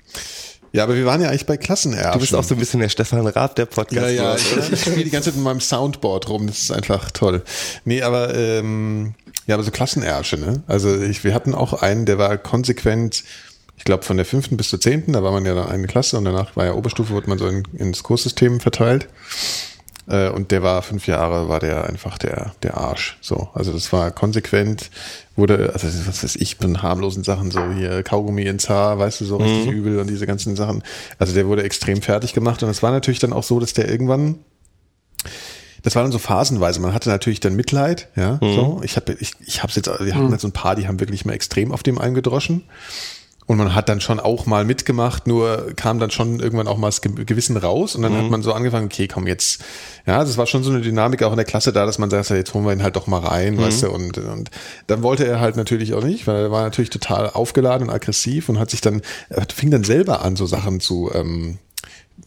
Ja, 0.73 0.85
aber 0.85 0.95
wir 0.95 1.05
waren 1.05 1.21
ja 1.21 1.29
eigentlich 1.29 1.47
bei 1.47 1.57
Klassenerben. 1.57 2.13
Du 2.13 2.21
bist 2.21 2.35
auch 2.35 2.45
so 2.45 2.55
ein 2.55 2.59
bisschen 2.59 2.81
der 2.81 2.89
Stefan 2.89 3.27
Raab 3.27 3.57
der 3.57 3.67
Podcast. 3.67 4.07
Ja, 4.07 4.09
ja, 4.09 4.37
ich, 4.37 4.73
ich 4.73 4.81
spiele 4.81 5.05
die 5.05 5.11
ganze 5.11 5.31
Zeit 5.31 5.37
mit 5.37 5.45
meinem 5.45 5.61
Soundboard 5.61 6.29
rum, 6.29 6.47
das 6.47 6.59
ist 6.59 6.71
einfach 6.71 7.11
toll. 7.11 7.43
Nee, 7.85 8.03
aber 8.03 8.35
ähm, 8.35 9.15
ja, 9.47 9.57
aber 9.57 9.65
so 9.65 9.73
Klassenersche, 9.73 10.37
ne? 10.37 10.63
Also 10.69 11.01
ich, 11.01 11.25
wir 11.25 11.35
hatten 11.35 11.55
auch 11.55 11.73
einen, 11.73 12.07
der 12.07 12.19
war 12.19 12.39
konsequent, 12.39 13.25
ich 13.77 13.85
glaube 13.85 14.05
von 14.05 14.17
der 14.17 14.27
fünften 14.27 14.57
bis 14.57 14.69
zur 14.69 14.81
zehnten, 14.81 15.13
da 15.13 15.25
war 15.25 15.33
man 15.33 15.45
ja 15.45 15.55
dann 15.55 15.69
eine 15.69 15.89
Klasse 15.89 16.17
und 16.17 16.25
danach 16.25 16.55
war 16.55 16.67
ja 16.67 16.75
Oberstufe, 16.75 17.15
wurde 17.15 17.29
man 17.29 17.39
so 17.39 17.49
in, 17.49 17.65
ins 17.77 18.05
Kurssystem 18.05 18.61
verteilt. 18.61 19.09
Äh, 20.11 20.29
und 20.31 20.51
der 20.51 20.63
war 20.63 20.83
fünf 20.83 21.07
Jahre, 21.07 21.49
war 21.49 21.61
der 21.61 21.85
einfach 21.85 22.19
der, 22.19 22.53
der 22.63 22.77
Arsch. 22.77 23.17
So, 23.21 23.49
also 23.55 23.73
das 23.73 23.93
war 23.93 24.11
konsequent, 24.11 24.91
wurde, 25.37 25.71
also 25.73 25.87
was 26.07 26.23
weiß 26.25 26.37
ich, 26.37 26.59
bin 26.59 26.83
harmlosen 26.83 27.25
Sachen, 27.25 27.51
so 27.51 27.61
hier 27.73 28.03
Kaugummi 28.03 28.43
ins 28.43 28.69
Haar, 28.69 28.99
weißt 28.99 29.21
du, 29.21 29.25
so 29.25 29.37
richtig 29.37 29.67
mhm. 29.67 29.73
übel 29.73 29.99
und 30.01 30.09
diese 30.09 30.27
ganzen 30.27 30.57
Sachen. 30.57 30.83
Also 31.19 31.33
der 31.33 31.47
wurde 31.47 31.63
extrem 31.63 32.03
fertig 32.03 32.33
gemacht 32.33 32.63
und 32.63 32.69
es 32.69 32.83
war 32.83 32.91
natürlich 32.91 33.21
dann 33.21 33.33
auch 33.33 33.45
so, 33.45 33.61
dass 33.61 33.73
der 33.73 33.89
irgendwann 33.89 34.41
das 35.83 35.95
war 35.95 36.03
dann 36.03 36.13
so 36.13 36.19
phasenweise. 36.19 36.79
Man 36.81 36.93
hatte 36.93 37.09
natürlich 37.09 37.41
dann 37.41 37.57
Mitleid, 37.57 38.09
ja. 38.15 38.39
Mhm. 38.43 38.55
So, 38.55 38.81
ich 38.85 38.97
habe, 38.97 39.17
ich, 39.19 39.33
ich 39.47 39.63
habe 39.63 39.73
jetzt, 39.75 39.87
wir 39.87 40.15
hatten 40.15 40.27
mhm. 40.27 40.33
jetzt 40.33 40.43
so 40.43 40.49
ein 40.49 40.53
paar, 40.53 40.77
die 40.77 40.87
haben 40.87 41.01
wirklich 41.01 41.25
mal 41.25 41.33
extrem 41.33 41.73
auf 41.73 41.83
dem 41.83 41.99
eingedroschen. 41.99 42.65
Und 43.51 43.57
man 43.57 43.75
hat 43.75 43.89
dann 43.89 44.01
schon 44.01 44.21
auch 44.21 44.47
mal 44.47 44.65
mitgemacht, 44.65 45.27
nur 45.27 45.73
kam 45.75 45.99
dann 45.99 46.13
schon 46.13 46.39
irgendwann 46.39 46.69
auch 46.69 46.77
mal 46.77 46.87
das 46.87 47.01
Gewissen 47.01 47.57
raus 47.57 47.97
und 47.97 48.03
dann 48.03 48.13
mhm. 48.13 48.19
hat 48.19 48.31
man 48.31 48.43
so 48.43 48.53
angefangen, 48.53 48.87
okay, 48.87 49.09
komm 49.09 49.27
jetzt, 49.27 49.65
ja, 50.07 50.21
das 50.21 50.37
war 50.37 50.47
schon 50.47 50.63
so 50.63 50.71
eine 50.71 50.83
Dynamik 50.83 51.25
auch 51.25 51.33
in 51.33 51.37
der 51.37 51.45
Klasse 51.45 51.73
da, 51.73 51.85
dass 51.85 51.99
man 51.99 52.11
sagt, 52.11 52.31
jetzt 52.31 52.55
holen 52.55 52.65
wir 52.65 52.73
ihn 52.73 52.85
halt 52.85 52.95
doch 52.95 53.09
mal 53.09 53.19
rein, 53.19 53.55
mhm. 53.55 53.63
weißt 53.63 53.83
du, 53.83 53.91
und, 53.91 54.19
und 54.19 54.53
dann 54.87 55.03
wollte 55.03 55.27
er 55.27 55.41
halt 55.41 55.57
natürlich 55.57 55.95
auch 55.95 56.05
nicht, 56.05 56.29
weil 56.29 56.45
er 56.45 56.51
war 56.53 56.63
natürlich 56.63 56.91
total 56.91 57.29
aufgeladen 57.29 57.89
und 57.89 57.93
aggressiv 57.93 58.49
und 58.49 58.61
hat 58.61 58.71
sich 58.71 58.83
dann, 58.83 59.03
fing 59.53 59.73
dann 59.73 59.83
selber 59.83 60.25
an, 60.25 60.37
so 60.37 60.47
Sachen 60.47 60.79
zu, 60.79 61.11
ähm, 61.13 61.59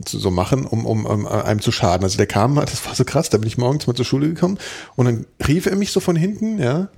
zu 0.04 0.20
so 0.20 0.30
machen, 0.30 0.66
um, 0.66 0.86
um, 0.86 1.06
um 1.06 1.26
einem 1.26 1.62
zu 1.62 1.72
schaden. 1.72 2.04
Also 2.04 2.18
der 2.18 2.28
kam, 2.28 2.56
das 2.56 2.86
war 2.86 2.96
so 2.96 3.06
krass, 3.06 3.30
da 3.30 3.38
bin 3.38 3.48
ich 3.48 3.58
morgens 3.58 3.88
mal 3.88 3.96
zur 3.96 4.04
Schule 4.04 4.28
gekommen 4.28 4.58
und 4.98 5.06
dann 5.06 5.26
rief 5.48 5.68
er 5.68 5.78
mich 5.78 5.94
so 5.94 6.02
von 6.02 6.18
hinten, 6.18 6.60
ja, 6.60 6.90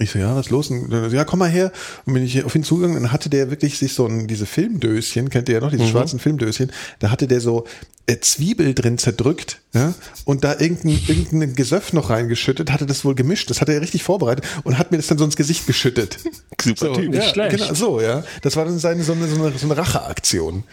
ich 0.00 0.10
so, 0.10 0.18
ja, 0.18 0.34
was 0.34 0.46
ist 0.46 0.50
los? 0.50 0.70
Und, 0.70 0.90
ja, 1.12 1.24
komm 1.24 1.38
mal 1.38 1.50
her. 1.50 1.70
Und 2.04 2.14
bin 2.14 2.24
ich 2.24 2.44
auf 2.44 2.54
ihn 2.54 2.64
zugegangen, 2.64 3.00
dann 3.00 3.12
hatte 3.12 3.30
der 3.30 3.50
wirklich 3.50 3.78
sich 3.78 3.94
so 3.94 4.06
ein, 4.06 4.26
diese 4.26 4.46
Filmdöschen, 4.46 5.30
kennt 5.30 5.48
ihr 5.48 5.56
ja 5.56 5.60
noch, 5.60 5.70
diese 5.70 5.84
mhm. 5.84 5.88
schwarzen 5.88 6.18
Filmdöschen, 6.18 6.72
da 6.98 7.10
hatte 7.10 7.28
der 7.28 7.40
so 7.40 7.64
äh, 8.06 8.18
Zwiebel 8.18 8.74
drin 8.74 8.98
zerdrückt, 8.98 9.60
ja, 9.72 9.94
und 10.24 10.44
da 10.44 10.58
irgendein, 10.58 11.00
irgendein 11.06 11.54
Gesöff 11.54 11.92
noch 11.92 12.10
reingeschüttet, 12.10 12.72
hatte 12.72 12.86
das 12.86 13.04
wohl 13.04 13.14
gemischt, 13.14 13.50
das 13.50 13.60
hatte 13.60 13.72
er 13.72 13.80
richtig 13.80 14.02
vorbereitet 14.02 14.44
und 14.64 14.78
hat 14.78 14.90
mir 14.90 14.96
das 14.96 15.06
dann 15.06 15.18
so 15.18 15.24
ins 15.24 15.36
Gesicht 15.36 15.66
geschüttet. 15.66 16.18
Super 16.60 16.86
so, 16.86 16.94
Typ, 16.94 17.14
ja, 17.14 17.22
schlecht. 17.22 17.56
Genau, 17.56 17.74
so, 17.74 18.00
ja. 18.00 18.24
Das 18.42 18.56
war 18.56 18.64
dann 18.64 18.78
seine, 18.78 19.04
so 19.04 19.12
eine, 19.12 19.28
so 19.28 19.42
eine, 19.42 19.56
so 19.56 19.66
eine 19.66 19.76
Racheaktion. 19.76 20.64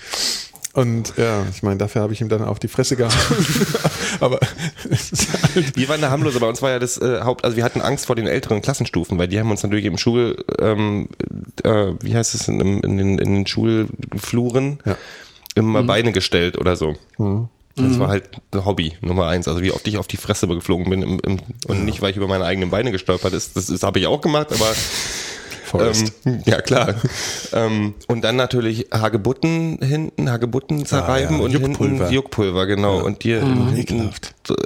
Und 0.73 1.13
ja, 1.17 1.45
ich 1.51 1.63
meine, 1.63 1.77
dafür 1.77 2.01
habe 2.01 2.13
ich 2.13 2.21
ihm 2.21 2.29
dann 2.29 2.43
auf 2.43 2.57
die 2.57 2.69
Fresse 2.69 2.95
gehauen. 2.95 3.11
aber 4.21 4.39
halt 5.53 5.75
wir 5.75 5.89
waren 5.89 5.99
da 5.99 6.09
harmlos, 6.09 6.35
aber 6.35 6.47
uns 6.47 6.61
war 6.61 6.71
ja 6.71 6.79
das 6.79 6.97
äh, 6.97 7.21
Haupt, 7.21 7.43
also 7.43 7.57
wir 7.57 7.63
hatten 7.65 7.81
Angst 7.81 8.05
vor 8.05 8.15
den 8.15 8.27
älteren 8.27 8.61
Klassenstufen, 8.61 9.19
weil 9.19 9.27
die 9.27 9.39
haben 9.39 9.51
uns 9.51 9.63
natürlich 9.63 9.85
im 9.85 9.97
Schul, 9.97 10.45
ähm, 10.59 11.09
äh, 11.63 11.93
wie 12.01 12.15
heißt 12.15 12.35
es, 12.35 12.47
in, 12.47 12.59
in, 12.59 12.97
den, 12.97 13.19
in 13.19 13.33
den 13.33 13.47
Schulfluren 13.47 14.79
ja. 14.85 14.95
immer 15.55 15.81
mhm. 15.81 15.87
Beine 15.87 16.11
gestellt 16.13 16.57
oder 16.57 16.77
so. 16.77 16.95
Mhm. 17.17 17.49
Das 17.75 17.99
war 17.99 18.09
halt 18.09 18.29
ein 18.51 18.65
Hobby 18.65 18.93
Nummer 19.01 19.27
eins. 19.27 19.47
Also 19.47 19.61
wie 19.61 19.71
oft 19.71 19.87
ich 19.87 19.97
auf 19.97 20.07
die 20.07 20.17
Fresse 20.17 20.47
geflogen 20.47 20.89
bin 20.89 21.01
im, 21.01 21.19
im, 21.19 21.39
und 21.67 21.85
nicht, 21.85 22.01
weil 22.01 22.11
ich 22.11 22.17
über 22.17 22.27
meine 22.27 22.45
eigenen 22.45 22.69
Beine 22.69 22.91
gestolpert 22.91 23.33
ist. 23.33 23.55
Das, 23.55 23.67
das 23.67 23.83
habe 23.83 23.99
ich 23.99 24.07
auch 24.07 24.21
gemacht, 24.21 24.47
aber 24.51 24.65
Forest. 25.71 26.13
Ähm, 26.25 26.41
ja, 26.45 26.61
klar. 26.61 26.95
ähm, 27.53 27.93
und 28.07 28.21
dann 28.21 28.35
natürlich 28.35 28.87
Hagebutten 28.91 29.79
hinten, 29.81 30.29
Hagebutten 30.29 30.85
zerreiben 30.85 31.37
ah, 31.37 31.39
ja. 31.39 31.45
und 31.45 31.51
Juckpulver. 31.51 31.95
hinten 31.95 32.13
Juckpulver, 32.13 32.65
genau. 32.65 32.97
Ja. 32.97 33.03
Und 33.03 33.23
dir 33.23 33.41
oh, 33.41 33.73
in, 33.73 34.11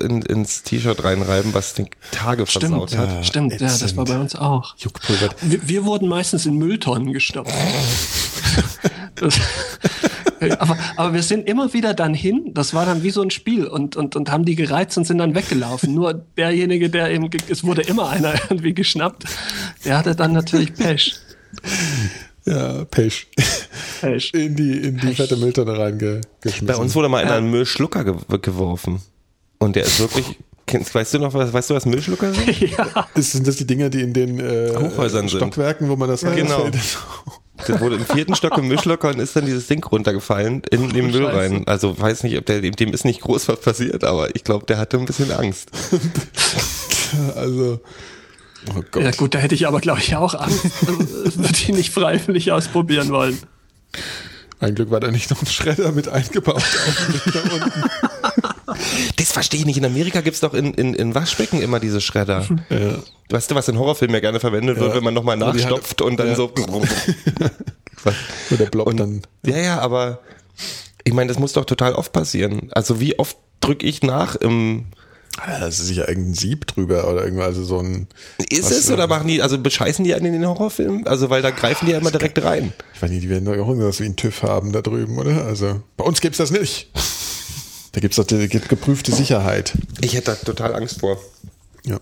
in, 0.02 0.22
ins 0.24 0.64
T-Shirt 0.64 1.04
reinreiben, 1.04 1.54
was 1.54 1.76
den 1.76 1.90
Tage 2.12 2.48
stimmt, 2.48 2.66
versaut 2.66 2.98
hat. 2.98 3.10
Ja, 3.10 3.24
stimmt, 3.24 3.54
ja, 3.54 3.68
das 3.68 3.96
war 3.96 4.06
bei 4.06 4.18
uns 4.18 4.36
auch. 4.36 4.76
Juckpulver. 4.78 5.30
Wir, 5.42 5.68
wir 5.68 5.86
wurden 5.86 6.08
meistens 6.08 6.48
in 6.48 6.56
Mülltonnen 6.58 7.14
gestopft. 7.14 7.54
das, 9.16 9.40
aber, 10.60 10.78
aber 10.98 11.14
wir 11.14 11.24
sind 11.24 11.48
immer 11.48 11.74
wieder 11.74 11.94
dann 11.94 12.14
hin, 12.14 12.52
das 12.54 12.74
war 12.74 12.86
dann 12.86 13.04
wie 13.04 13.12
so 13.12 13.22
ein 13.22 13.32
Spiel 13.32 13.66
und, 13.66 13.96
und, 13.96 14.16
und 14.16 14.32
haben 14.32 14.46
die 14.46 14.56
gereizt 14.56 14.98
und 14.98 15.06
sind 15.06 15.18
dann 15.18 15.36
weggelaufen. 15.36 15.94
Nur 15.94 16.14
derjenige, 16.14 16.90
der 16.90 17.12
eben, 17.12 17.30
es 17.50 17.64
wurde 17.64 17.82
immer 17.82 18.10
einer 18.10 18.34
irgendwie 18.50 18.74
geschnappt, 18.74 19.26
der 19.84 19.98
hatte 19.98 20.16
dann 20.16 20.34
natürlich 20.34 20.74
Pech. 20.74 21.20
Ja, 22.46 22.86
Pech. 22.86 23.28
Pech. 24.02 24.34
In 24.34 24.56
die, 24.56 24.74
in 24.74 24.98
die 24.98 25.08
Pech. 25.08 25.18
fette 25.18 25.38
Mülltonne 25.38 25.78
reingeschmissen. 25.78 26.68
Bei 26.68 26.76
uns 26.76 26.94
wurde 26.96 27.10
mal 27.10 27.24
einer 27.24 27.36
einen 27.36 27.50
Müllschlucker 27.50 28.04
ge 28.04 28.16
geworfen. 28.42 29.02
Und 29.58 29.76
der 29.76 29.84
ist 29.84 30.00
wirklich, 30.00 30.38
Kennst, 30.68 30.96
weißt 30.96 31.14
du 31.14 31.20
noch, 31.20 31.34
was, 31.34 31.54
weißt 31.54 31.70
du, 31.70 31.74
was 31.76 31.86
Müllschlucker 31.86 32.34
sind? 32.34 32.60
ja. 32.60 33.08
Ist, 33.14 33.34
sind 33.34 33.48
das 33.48 33.58
die 33.58 33.68
Dinger, 33.68 33.90
die 33.90 34.02
in 34.02 34.14
den 34.14 34.40
äh, 34.40 34.74
Hochhäusern 34.76 35.30
Stockwerken, 35.30 35.90
wo 35.90 35.96
man 35.96 36.10
das 36.10 36.22
Genau. 36.22 36.70
Der 37.68 37.80
wurde 37.80 37.96
im 37.96 38.06
vierten 38.06 38.36
Stock 38.36 38.58
im 38.58 38.68
Mischlocker 38.68 39.10
und 39.10 39.20
ist 39.20 39.36
dann 39.36 39.46
dieses 39.46 39.68
Ding 39.68 39.84
runtergefallen 39.84 40.62
in 40.70 40.90
den 40.90 41.12
Müll 41.12 41.26
rein. 41.26 41.64
Also 41.68 41.98
weiß 41.98 42.24
nicht, 42.24 42.38
ob 42.38 42.46
der, 42.46 42.62
dem 42.62 42.94
ist 42.94 43.06
nicht 43.06 43.22
groß 43.22 43.48
was 43.48 43.62
passiert, 43.62 44.04
aber 44.04 44.36
ich 44.36 44.44
glaube, 44.44 44.66
der 44.66 44.78
hatte 44.78 44.98
ein 44.98 45.06
bisschen 45.06 45.32
Angst. 45.32 45.70
also, 47.36 47.80
oh 48.76 48.84
Gott. 48.92 49.04
Ja 49.04 49.12
gut, 49.12 49.34
da 49.34 49.40
hätte 49.40 49.56
ich 49.56 49.68
aber 49.68 49.80
glaube 49.80 50.00
ich 50.00 50.16
auch 50.16 50.34
Angst. 50.36 50.66
Würde 50.86 51.54
ich 51.54 51.70
nicht 51.70 51.94
freiwillig 51.94 52.52
ausprobieren 52.52 53.10
wollen. 53.10 53.40
Ein 54.60 54.76
Glück 54.76 54.90
war 54.92 55.00
da 55.00 55.12
nicht 55.12 55.30
noch 55.30 55.42
ein 55.42 55.48
Schredder 55.48 55.92
mit 55.92 56.08
eingebaut 56.08 56.58
auf 56.58 57.22
da 57.34 57.40
unten. 57.54 57.84
Das 59.18 59.32
verstehe 59.32 59.60
ich 59.62 59.66
nicht. 59.66 59.78
In 59.78 59.86
Amerika 59.86 60.22
gibt 60.22 60.36
es 60.36 60.42
doch 60.42 60.54
in, 60.54 60.74
in, 60.74 60.94
in 60.94 61.16
Waschbecken 61.16 61.62
immer 61.62 61.80
diese 61.80 62.02
Schredder. 62.02 62.46
Ja. 62.70 63.00
Weißt 63.30 63.50
du, 63.52 63.56
was 63.56 63.68
in 63.68 63.78
Horrorfilmen 63.80 64.14
ja 64.14 64.20
gerne 64.20 64.40
verwendet 64.40 64.80
wird, 64.80 64.90
ja. 64.90 64.96
wenn 64.96 65.04
man 65.04 65.14
nochmal 65.14 65.38
nachstopft 65.38 66.02
und 66.02 66.18
dann 66.18 66.28
ja. 66.28 66.36
so. 66.36 66.52
Der 68.52 68.66
Blob 68.68 68.88
Und, 68.88 68.98
dann. 68.98 69.22
ja, 69.46 69.58
ja, 69.58 69.80
aber 69.80 70.20
ich 71.04 71.14
meine, 71.14 71.28
das 71.30 71.40
muss 71.40 71.54
doch 71.54 71.66
total 71.66 71.94
oft 71.94 72.12
passieren. 72.14 72.70
Also 72.72 73.00
wie 73.00 73.18
oft 73.18 73.38
drücke 73.62 73.86
ich 73.86 74.04
nach 74.04 74.36
im 74.36 74.86
Das 75.60 75.80
ist 75.80 75.88
sicher 75.88 76.08
irgendein 76.08 76.36
Sieb 76.36 76.68
drüber 76.68 77.10
oder 77.10 77.24
irgendwas, 77.24 77.48
also 77.48 77.64
so 77.64 77.80
ein. 77.80 78.08
Ist 78.50 78.66
was- 78.66 78.72
es 78.72 78.92
oder 78.92 79.08
machen 79.08 79.28
die, 79.28 79.42
also 79.42 79.58
bescheißen 79.58 80.06
die 80.06 80.14
einen 80.14 80.28
in 80.28 80.34
den 80.34 80.48
Horrorfilmen? 80.48 81.08
Also 81.08 81.30
weil 81.32 81.42
da 81.42 81.50
greifen 81.50 81.88
die 81.88 81.94
ja 81.94 81.98
immer 81.98 82.12
direkt 82.12 82.44
rein. 82.44 82.74
Ich 82.94 83.02
weiß 83.02 83.10
nicht, 83.10 83.24
die 83.24 83.30
werden 83.30 83.46
doch 83.46 83.54
auch 83.54 83.70
irgendwas 83.70 84.00
wie 84.00 84.06
ein 84.06 84.16
TÜV 84.16 84.44
haben 84.44 84.72
da 84.72 84.82
drüben, 84.82 85.18
oder? 85.18 85.46
Also 85.46 85.82
bei 85.98 86.04
uns 86.04 86.22
gibt's 86.22 86.38
das 86.38 86.52
nicht. 86.52 86.92
Da 87.96 88.02
gibt's 88.02 88.18
doch 88.18 88.26
die 88.26 88.50
gibt 88.50 88.68
geprüfte 88.68 89.14
Sicherheit. 89.14 89.72
Ich 90.02 90.16
hätte 90.16 90.32
da 90.32 90.36
total 90.36 90.76
Angst 90.76 91.00
vor. 91.00 91.18
Ja. 91.86 91.98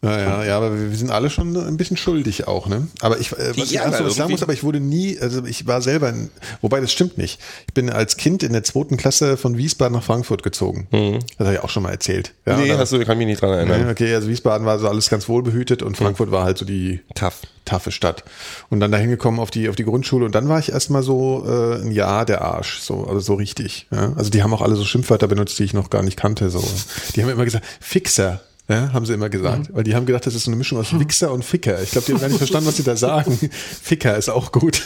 Naja, 0.00 0.44
ja, 0.44 0.56
aber 0.56 0.72
wir 0.90 0.96
sind 0.96 1.10
alle 1.10 1.28
schon 1.28 1.56
ein 1.56 1.76
bisschen 1.76 1.96
schuldig 1.96 2.46
auch, 2.46 2.68
ne? 2.68 2.86
Aber 3.00 3.18
ich, 3.18 3.32
äh, 3.32 3.50
was 3.56 3.56
Ja, 3.56 3.64
ich 3.64 3.80
auch 3.80 3.84
so 3.84 3.98
aber 4.04 4.10
sagen 4.10 4.18
irgendwie- 4.20 4.32
muss, 4.32 4.42
aber 4.44 4.52
ich 4.52 4.62
wurde 4.62 4.78
nie, 4.78 5.18
also 5.18 5.44
ich 5.44 5.66
war 5.66 5.82
selber, 5.82 6.08
in, 6.10 6.30
wobei 6.60 6.80
das 6.80 6.92
stimmt 6.92 7.18
nicht. 7.18 7.40
Ich 7.66 7.74
bin 7.74 7.90
als 7.90 8.16
Kind 8.16 8.44
in 8.44 8.52
der 8.52 8.62
zweiten 8.62 8.96
Klasse 8.96 9.36
von 9.36 9.56
Wiesbaden 9.58 9.94
nach 9.96 10.04
Frankfurt 10.04 10.44
gezogen. 10.44 10.86
Das 11.38 11.46
habe 11.48 11.56
ich 11.56 11.60
auch 11.64 11.68
schon 11.70 11.82
mal 11.82 11.90
erzählt. 11.90 12.32
Ja, 12.46 12.56
Mhm. 12.56 12.62
nee, 12.62 12.70
oder- 12.70 12.78
hast 12.78 12.92
du, 12.92 13.04
kann 13.04 13.18
mich 13.18 13.26
nicht 13.26 13.42
dran 13.42 13.50
erinnern. 13.50 13.86
Nee, 13.86 13.90
okay, 13.90 14.14
also 14.14 14.28
Wiesbaden 14.28 14.64
war 14.66 14.78
so 14.78 14.88
alles 14.88 15.10
ganz 15.10 15.28
wohlbehütet 15.28 15.82
und 15.82 15.96
Frankfurt 15.96 16.30
war 16.30 16.44
halt 16.44 16.58
so 16.58 16.64
die 16.64 17.00
Tough. 17.16 17.40
taffe 17.64 17.90
Stadt. 17.90 18.22
Und 18.70 18.78
dann 18.78 18.92
da 18.92 18.98
hingekommen 18.98 19.40
auf 19.40 19.50
die, 19.50 19.68
auf 19.68 19.74
die 19.74 19.84
Grundschule 19.84 20.24
und 20.24 20.34
dann 20.34 20.48
war 20.48 20.60
ich 20.60 20.70
erstmal 20.70 21.02
so 21.02 21.44
äh, 21.44 21.82
ein 21.82 21.90
Jahr 21.90 22.24
der 22.24 22.42
Arsch, 22.42 22.78
so, 22.80 23.04
also 23.04 23.18
so 23.18 23.34
richtig. 23.34 23.88
Ja? 23.90 24.12
Also 24.16 24.30
die 24.30 24.44
haben 24.44 24.54
auch 24.54 24.62
alle 24.62 24.76
so 24.76 24.84
Schimpfwörter 24.84 25.26
benutzt, 25.26 25.58
die 25.58 25.64
ich 25.64 25.74
noch 25.74 25.90
gar 25.90 26.04
nicht 26.04 26.16
kannte. 26.16 26.50
So. 26.50 26.62
Die 27.16 27.22
haben 27.22 27.30
immer 27.30 27.44
gesagt, 27.44 27.64
Fixer. 27.80 28.40
Ja, 28.70 28.92
haben 28.92 29.06
sie 29.06 29.14
immer 29.14 29.30
gesagt, 29.30 29.70
weil 29.72 29.82
die 29.82 29.94
haben 29.94 30.04
gedacht, 30.04 30.26
das 30.26 30.34
ist 30.34 30.44
so 30.44 30.50
eine 30.50 30.56
Mischung 30.56 30.78
aus 30.78 30.88
Wichser 30.98 31.32
und 31.32 31.42
Ficker. 31.42 31.82
Ich 31.82 31.90
glaube, 31.92 32.06
die 32.06 32.12
haben 32.12 32.20
gar 32.20 32.28
nicht 32.28 32.36
verstanden, 32.36 32.68
was 32.68 32.76
sie 32.76 32.82
da 32.82 32.96
sagen. 32.96 33.38
Ficker 33.82 34.14
ist 34.16 34.28
auch 34.28 34.52
gut, 34.52 34.82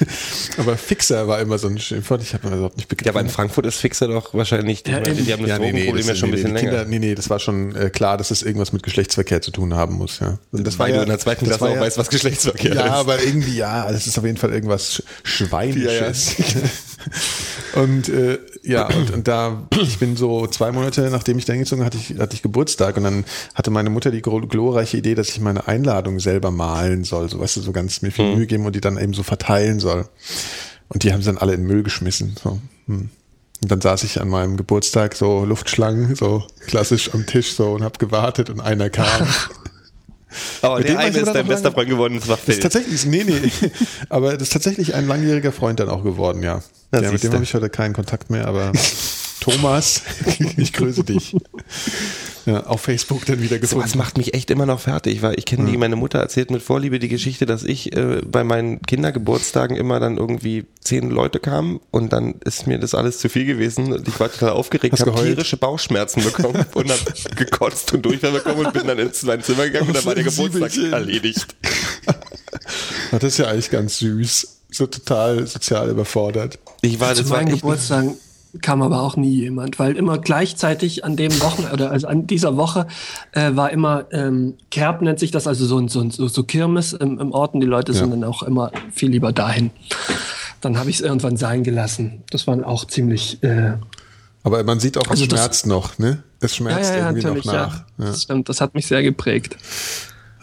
aber 0.57 0.76
Fixer 0.76 1.26
war 1.26 1.41
immer 1.41 1.59
so 1.59 1.66
ein 1.66 1.80
Schimpfwort. 1.80 2.22
Ich 2.22 2.33
habe 2.33 2.49
mir 2.49 2.55
überhaupt 2.55 2.76
nicht 2.76 2.89
begriffen. 2.89 3.07
Ja, 3.07 3.12
aber 3.12 3.20
in 3.22 3.28
Frankfurt 3.28 3.66
ist 3.66 3.78
Fixer 3.78 4.07
doch 4.07 4.35
wahrscheinlich, 4.35 4.85
Ja, 4.87 4.99
ich 5.01 5.09
meine, 5.09 5.14
die 5.22 5.33
haben 5.33 5.41
das 5.43 5.49
Ja, 5.51 5.59
nee, 5.59 5.72
nee, 5.72 5.87
Drogenproblem 5.87 5.97
das, 5.97 6.07
ja 6.07 6.14
schon 6.14 6.28
ein 6.28 6.30
nee, 6.30 6.37
bisschen 6.37 6.55
die 6.55 6.61
länger. 6.61 6.70
Kinder, 6.70 6.85
nee, 6.91 6.99
nee, 7.01 7.14
das 7.16 7.28
war 7.28 7.41
schon 7.41 7.74
äh, 7.74 7.91
klar, 7.91 8.16
dass 8.18 8.30
es 8.30 8.43
irgendwas 8.45 8.72
mit 8.72 8.85
Geschlechtsverkehr 8.85 9.43
zu 9.43 9.51
tun 9.51 9.74
haben 9.74 9.97
muss, 9.97 10.20
ja. 10.20 10.39
Und 10.53 10.64
das 10.64 10.78
Weil 10.78 10.87
war 10.87 10.89
du 10.91 10.95
ja, 10.99 11.03
in 11.03 11.09
der 11.09 11.18
zweiten 11.18 11.45
das 11.47 11.59
Klasse 11.59 11.72
auch 11.72 11.74
ja, 11.76 11.80
weißt, 11.80 11.99
was 11.99 12.09
Geschlechtsverkehr 12.09 12.74
Ja, 12.76 12.87
ist. 12.87 12.93
aber 12.93 13.20
irgendwie, 13.20 13.57
ja, 13.57 13.91
es 13.91 14.07
ist 14.07 14.16
auf 14.16 14.24
jeden 14.24 14.37
Fall 14.39 14.53
irgendwas 14.53 14.93
Sch- 14.93 15.03
Schweinisches. 15.24 16.37
und 17.74 18.09
äh, 18.09 18.38
ja, 18.62 18.86
und, 18.86 19.11
und 19.12 19.28
da, 19.28 19.66
ich 19.80 19.98
bin 19.98 20.16
so 20.16 20.46
zwei 20.46 20.72
Monate, 20.72 21.09
nachdem 21.11 21.38
ich 21.38 21.44
da 21.44 21.53
hingezogen 21.53 21.84
hatte 21.84 21.98
ich, 21.98 22.18
hatte 22.18 22.34
ich 22.34 22.42
Geburtstag 22.42 22.96
und 22.96 23.05
dann 23.05 23.24
hatte 23.55 23.70
meine 23.70 23.90
Mutter 23.90 24.11
die 24.11 24.22
glorreiche 24.22 24.96
Idee, 24.96 25.14
dass 25.14 25.30
ich 25.30 25.40
meine 25.40 25.68
Einladung 25.68 26.20
selber 26.20 26.50
malen 26.50 27.05
soll, 27.05 27.28
so 27.28 27.40
weißt 27.40 27.57
du, 27.57 27.61
so 27.61 27.72
ganz 27.72 28.03
mir 28.03 28.12
viel 28.12 28.36
Mühe 28.36 28.46
geben 28.46 28.66
und 28.66 28.76
die 28.76 28.80
dann 28.80 28.98
eben 28.98 29.14
so 29.14 29.22
verteilen 29.22 29.80
soll. 29.80 30.09
Und 30.88 31.05
die 31.05 31.12
haben 31.12 31.22
sie 31.22 31.26
dann 31.26 31.38
alle 31.38 31.55
in 31.55 31.61
den 31.61 31.66
Müll 31.66 31.82
geschmissen. 31.82 32.36
So. 32.42 32.59
Hm. 32.86 33.11
Und 33.62 33.70
dann 33.70 33.80
saß 33.80 34.03
ich 34.03 34.20
an 34.20 34.28
meinem 34.28 34.57
Geburtstag 34.57 35.14
so 35.14 35.44
Luftschlangen, 35.44 36.16
so 36.16 36.44
klassisch 36.66 37.14
am 37.14 37.26
Tisch 37.26 37.55
so 37.55 37.72
und 37.72 37.82
hab 37.82 37.98
gewartet 37.98 38.50
und 38.50 38.61
einer 38.61 38.90
kam. 38.90 39.07
Aber 40.62 40.78
Mit 40.78 40.89
dem 40.89 40.97
der 40.97 41.07
eine 41.07 41.18
ist 41.18 41.35
dein 41.35 41.47
bester 41.47 41.72
Freund 41.72 41.89
geworden, 41.89 42.18
das 42.18 42.28
war 42.28 42.37
Das 42.37 42.49
ist 42.49 42.55
Phil. 42.55 42.62
tatsächlich, 42.62 43.07
nee, 43.07 43.24
nee. 43.24 43.51
Aber 44.09 44.33
das 44.33 44.43
ist 44.43 44.53
tatsächlich 44.53 44.95
ein 44.95 45.07
langjähriger 45.07 45.53
Freund 45.53 45.80
dann 45.80 45.89
auch 45.89 46.05
geworden, 46.05 46.43
ja. 46.43 46.62
Ja 46.95 47.11
mit 47.11 47.22
dem 47.22 47.33
habe 47.33 47.45
ich 47.45 47.55
heute 47.55 47.70
keinen 47.70 47.95
Kontakt 47.95 48.30
mehr, 48.30 48.47
aber 48.47 48.72
Thomas, 49.43 50.03
ich 50.57 50.72
grüße 50.72 51.03
dich. 51.03 51.34
Ja, 52.47 52.66
auf 52.66 52.82
Facebook 52.82 53.26
dann 53.26 53.43
wieder 53.43 53.59
gefunden. 53.59 53.99
macht 53.99 54.16
mich 54.16 54.34
echt 54.34 54.53
immer 54.53 54.66
noch 54.66 54.78
fertig, 54.78 55.20
weil 55.22 55.36
ich 55.36 55.47
kenne 55.47 55.68
die, 55.68 55.76
meine 55.76 55.97
Mutter 55.97 56.20
erzählt 56.20 56.53
mit 56.53 56.62
Vorliebe 56.62 57.01
die 57.01 57.09
Geschichte, 57.09 57.45
dass 57.45 57.64
ich 57.64 57.93
äh, 57.97 58.20
bei 58.24 58.45
meinen 58.45 58.80
Kindergeburtstagen 58.82 59.76
immer 59.76 59.99
dann 59.99 60.16
irgendwie 60.16 60.66
zehn 60.80 61.11
Leute 61.11 61.40
kamen 61.40 61.80
und 61.90 62.12
dann 62.12 62.36
ist 62.45 62.68
mir 62.68 62.78
das 62.78 62.95
alles 62.95 63.18
zu 63.18 63.28
viel 63.28 63.45
gewesen 63.45 63.93
und 63.93 64.07
ich 64.07 64.20
war 64.20 64.30
total 64.30 64.51
aufgeregt, 64.51 65.01
habe 65.01 65.12
tierische 65.12 65.57
Bauchschmerzen 65.57 66.22
bekommen 66.22 66.64
und 66.74 66.90
habe 66.90 67.34
gekotzt 67.34 67.93
und 67.95 68.03
Durchfall 68.03 68.32
bekommen 68.32 68.66
und 68.66 68.72
bin 68.72 68.86
dann 68.86 69.01
ins 69.01 69.24
mein 69.24 69.43
Zimmer 69.43 69.64
gegangen 69.64 69.88
und 69.88 69.97
dann 69.97 70.05
war 70.05 70.14
der 70.14 70.24
Geburtstag 70.24 70.76
erledigt. 70.93 71.57
Das 73.11 73.24
ist 73.24 73.38
ja 73.38 73.49
eigentlich 73.49 73.70
ganz 73.70 73.99
süß. 73.99 74.59
So 74.70 74.86
total 74.86 75.47
sozial 75.49 75.90
überfordert. 75.90 76.61
Ich 76.80 76.99
war, 77.01 77.14
Zu 77.14 77.22
das 77.22 77.30
war 77.30 77.45
Geburtstag 77.45 78.07
kam 78.61 78.82
aber 78.82 79.00
auch 79.03 79.16
nie 79.16 79.30
jemand, 79.40 79.78
weil 79.78 79.96
immer 79.96 80.18
gleichzeitig 80.18 81.05
an 81.05 81.16
dem 81.16 81.32
Wochen 81.40 81.64
oder 81.72 81.90
also 81.90 82.07
an 82.07 82.26
dieser 82.26 82.57
Woche 82.59 82.86
äh, 83.32 83.57
war 83.57 83.70
immer 83.70 84.05
ähm, 84.12 84.55
Kerb 84.70 85.00
nennt 85.00 85.18
sich 85.18 85.30
das, 85.30 85.46
also 85.46 85.64
so 85.64 85.78
ein 85.78 85.88
so, 85.88 86.00
ein- 86.00 86.11
so, 86.11 86.28
so 86.28 86.42
Kirmes 86.44 86.92
im, 86.92 87.18
im 87.18 87.32
Ort 87.32 87.55
und 87.55 87.61
die 87.61 87.66
Leute 87.66 87.94
sind 87.94 88.11
dann 88.11 88.24
auch 88.24 88.42
immer 88.42 88.70
viel 88.92 89.11
lieber 89.11 89.32
dahin. 89.32 89.70
Dann 90.61 90.78
habe 90.78 90.90
ich 90.90 90.96
es 90.96 91.03
irgendwann 91.03 91.36
sein 91.36 91.64
gelassen. 91.64 92.22
Das 92.30 92.46
war 92.46 92.64
auch 92.66 92.84
ziemlich 92.86 93.42
äh, 93.42 93.72
Aber 94.42 94.62
man 94.64 94.78
sieht 94.80 94.98
auch, 94.98 95.05
es 95.05 95.11
Also 95.12 95.26
das- 95.26 95.38
schmerzt 95.40 95.66
noch, 95.66 95.98
ne? 95.98 96.22
Es 96.40 96.50
ja, 96.53 96.57
schmerzt 96.57 96.90
ja, 96.90 96.96
ja, 96.98 97.11
irgendwie 97.11 97.28
noch 97.28 97.44
nach. 97.44 97.76
ja. 97.78 97.84
Das 97.96 98.22
stimmt, 98.24 98.48
das 98.48 98.61
hat 98.61 98.74
mich 98.74 98.86
sehr 98.86 99.03
geprägt. 99.03 99.57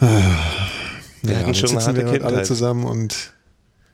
Wir 0.00 1.38
hatten 1.38 1.54
schon 1.54 1.70
eine 1.70 1.80
harte 1.84 1.96
wir 1.98 2.04
heute 2.06 2.10
alle 2.24 2.28
Kindheit. 2.28 2.46
zusammen 2.46 2.84
und 2.84 3.32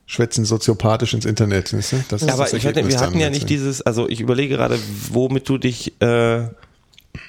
schwätzen 0.06 0.44
soziopathisch 0.44 1.14
ins 1.14 1.24
Internet. 1.24 1.72
Weißt 1.72 1.92
du? 1.92 2.04
Das 2.08 2.22
ist 2.22 2.30
aber 2.30 2.44
das 2.44 2.52
Ergebnis 2.52 2.88
wir 2.88 3.00
hatten 3.00 3.12
dann 3.12 3.20
ja 3.20 3.30
nicht 3.30 3.50
dieses, 3.50 3.82
also 3.82 4.08
ich 4.08 4.20
überlege 4.20 4.56
gerade, 4.56 4.78
womit 5.10 5.48
du 5.48 5.58
dich 5.58 6.00
äh, 6.00 6.44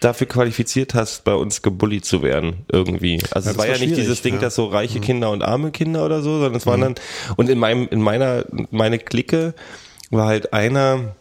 dafür 0.02 0.28
qualifiziert 0.28 0.94
hast, 0.94 1.24
bei 1.24 1.34
uns 1.34 1.62
gebullied 1.62 2.06
zu 2.06 2.22
werden, 2.22 2.66
irgendwie. 2.72 3.20
Also 3.32 3.32
Ja, 3.32 3.38
es 3.40 3.46
das 3.46 3.58
war 3.58 3.66
ja 3.66 3.74
war 3.74 3.80
nicht 3.80 3.98
dieses 3.98 4.22
Ding, 4.22 4.36
ja. 4.36 4.38
Mhm. 4.38 4.42
dass 4.44 4.56
so 4.56 4.66
reiche 4.68 5.00
Kinder 5.00 5.32
und 5.32 5.44
arme 5.44 5.72
Kinder 5.72 6.06
oder 6.06 6.22
so, 6.22 6.34
sondern 6.34 6.56
es 6.56 6.66
waren 6.66 6.82
dann, 6.82 6.96
und 7.36 7.50
in 7.50 7.58
meinem, 7.58 7.88
in 7.90 8.02
meiner, 8.02 8.46
meine 8.72 9.00
Clique 9.00 9.54
war 10.12 10.28
halt 10.28 10.54
einer, 10.54 11.16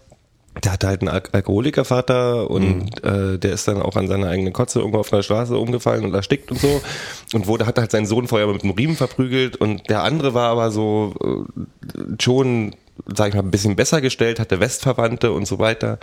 der 0.64 0.72
hatte 0.72 0.86
halt 0.86 1.00
einen 1.02 1.08
Al 1.08 1.22
Alkoholikervater 1.32 2.50
und 2.50 2.64
Mhm. 3.04 3.34
äh, 3.34 3.38
der 3.38 3.52
ist 3.52 3.68
dann 3.68 3.82
auch 3.82 3.96
an 3.96 4.08
seiner 4.08 4.28
eigenen 4.28 4.52
Kotze 4.52 4.78
irgendwo 4.78 4.98
auf 4.98 5.10
der 5.10 5.22
Straße 5.22 5.56
umgefallen 5.56 6.04
und 6.04 6.14
erstickt 6.14 6.50
und 6.50 6.60
so 6.60 6.80
und 7.34 7.46
wurde 7.46 7.66
hatte 7.66 7.80
halt 7.82 7.90
seinen 7.90 8.06
Sohn 8.06 8.26
vorher 8.28 8.46
mit 8.48 8.62
einem 8.62 8.72
Riemen 8.72 8.96
verprügelt 8.96 9.56
und 9.56 9.88
der 9.90 10.02
andere 10.02 10.34
war 10.34 10.50
aber 10.50 10.70
so 10.70 11.14
äh, 11.22 12.00
schon 12.20 12.74
sag 13.14 13.28
ich 13.28 13.34
mal 13.34 13.42
ein 13.42 13.50
bisschen 13.50 13.76
besser 13.76 14.00
gestellt, 14.00 14.40
hatte 14.40 14.58
Westverwandte 14.58 15.30
und 15.32 15.46
so 15.46 15.58
weiter. 15.58 15.98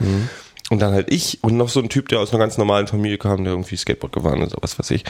Und 0.70 0.80
dann 0.80 0.93
halt 0.93 1.12
ich 1.12 1.43
und 1.43 1.58
noch 1.58 1.70
so 1.70 1.80
ein 1.80 1.89
Typ, 1.89 2.08
der 2.10 2.20
aus 2.20 2.30
einer 2.32 2.39
ganz 2.39 2.60
normalen 2.60 2.86
Familie 2.86 3.18
kam, 3.18 3.43
der 3.43 3.54
irgendwie 3.54 3.76
Skateboard 3.76 4.14
gefahren 4.14 4.41
ist, 4.41 4.54
oder 4.54 4.62
was 4.62 4.78
weiß 4.78 4.91
ich. 4.91 5.04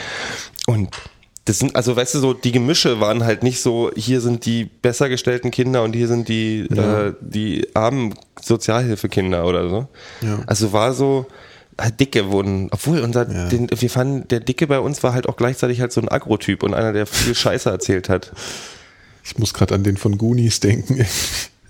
Und 0.66 0.90
das 1.46 1.60
sind, 1.60 1.76
also 1.76 1.96
weißt 1.96 2.16
du, 2.16 2.20
so 2.20 2.34
die 2.34 2.52
Gemische 2.54 3.00
waren 3.02 3.24
halt 3.26 3.44
nicht 3.44 3.62
so, 3.62 3.92
hier 3.96 4.22
sind 4.22 4.46
die 4.46 4.64
besser 4.64 5.10
gestellten 5.10 5.52
Kinder 5.52 5.84
und 5.84 5.94
hier 5.94 6.08
sind 6.08 6.30
die, 6.30 6.62
äh, 6.62 7.14
die 7.20 7.68
armen 7.74 8.16
Sozialhilfekinder 8.42 9.46
oder 9.46 9.70
so. 9.70 9.88
Ja. 10.22 10.40
Also 10.48 10.72
war 10.72 10.94
so, 10.94 11.26
halt 11.78 12.00
Dicke 12.00 12.32
wurden, 12.32 12.70
obwohl 12.72 13.00
unser, 13.02 13.30
Ja. 13.30 13.50
den, 13.50 13.68
wir 13.76 13.90
fanden, 13.90 14.28
der 14.30 14.40
Dicke 14.40 14.68
bei 14.68 14.80
uns 14.80 15.04
war 15.04 15.14
halt 15.14 15.28
auch 15.28 15.36
gleichzeitig 15.36 15.82
halt 15.82 15.92
so 15.92 16.00
ein 16.02 16.08
Agro-Typ 16.10 16.64
und 16.64 16.74
einer, 16.74 16.94
der 16.94 17.06
viel 17.06 17.36
Scheiße 17.36 17.70
erzählt 17.70 18.08
hat. 18.10 18.32
Ich 19.26 19.38
muss 19.38 19.54
gerade 19.54 19.76
an 19.76 19.84
den 19.84 19.98
von 19.98 20.18
Goonies 20.18 20.60
denken. 20.60 21.06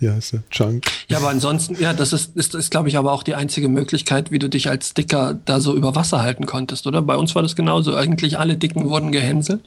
Ja, 0.00 0.16
ist 0.16 0.32
der 0.32 0.42
Chunk. 0.50 0.84
Ja, 1.08 1.18
aber 1.18 1.28
ansonsten, 1.30 1.76
ja, 1.80 1.92
das 1.92 2.12
ist, 2.12 2.36
ist, 2.36 2.54
ist 2.54 2.70
glaube 2.70 2.88
ich, 2.88 2.96
aber 2.96 3.12
auch 3.12 3.22
die 3.22 3.34
einzige 3.34 3.68
Möglichkeit, 3.68 4.30
wie 4.30 4.38
du 4.38 4.48
dich 4.48 4.68
als 4.68 4.94
Dicker 4.94 5.38
da 5.44 5.60
so 5.60 5.74
über 5.74 5.94
Wasser 5.94 6.22
halten 6.22 6.46
konntest, 6.46 6.86
oder? 6.86 7.00
Bei 7.02 7.16
uns 7.16 7.34
war 7.34 7.42
das 7.42 7.56
genauso. 7.56 7.94
Eigentlich 7.94 8.38
alle 8.38 8.56
Dicken 8.56 8.88
wurden 8.88 9.12
gehänselt, 9.12 9.60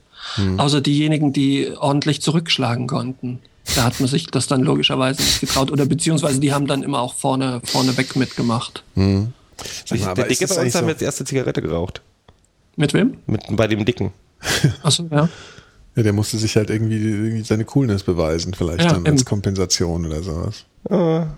außer 0.58 0.82
diejenigen, 0.82 1.34
die 1.34 1.72
ordentlich 1.78 2.22
zurückschlagen 2.22 2.88
konnten. 2.88 3.40
Da 3.76 3.84
hat 3.84 4.00
man 4.00 4.08
sich 4.08 4.28
das 4.28 4.48
dann 4.48 4.62
logischerweise 4.62 5.22
nicht 5.22 5.42
getraut. 5.42 5.72
Oder 5.72 5.86
beziehungsweise 5.86 6.40
die 6.40 6.54
haben 6.54 6.68
dann 6.68 6.84
immer 6.84 7.00
auch 7.02 7.14
vorne, 7.16 7.60
vorne 7.66 7.98
weg 7.98 8.16
mitgemacht. 8.16 8.84
Sag 8.96 10.00
mal, 10.00 10.06
aber 10.10 10.16
der 10.16 10.28
Dicke 10.28 10.46
bei 10.48 10.54
uns 10.54 10.58
eigentlich 10.58 10.76
haben 10.76 10.86
so- 10.86 10.90
jetzt 10.92 11.02
erste 11.02 11.26
Zigarette 11.26 11.62
geraucht. 11.62 12.02
Mit 12.76 12.94
wem? 12.94 13.18
Mit, 13.26 13.42
bei 13.50 13.68
dem 13.68 13.84
Dicken. 13.86 14.14
Achso, 14.84 15.08
ja. 15.12 15.28
Ja, 15.98 16.04
der 16.04 16.14
musste 16.14 16.38
sich 16.38 16.56
halt 16.56 16.70
irgendwie, 16.70 16.98
irgendwie 16.98 17.42
seine 17.42 17.66
Coolness 17.66 18.04
beweisen, 18.04 18.54
vielleicht 18.54 18.84
Ja, 18.84 18.94
dann 18.94 19.08
als. 19.08 19.26
Kompensation 19.26 20.06
oder 20.06 20.22
sowas. 20.22 20.66
Aber 20.88 21.36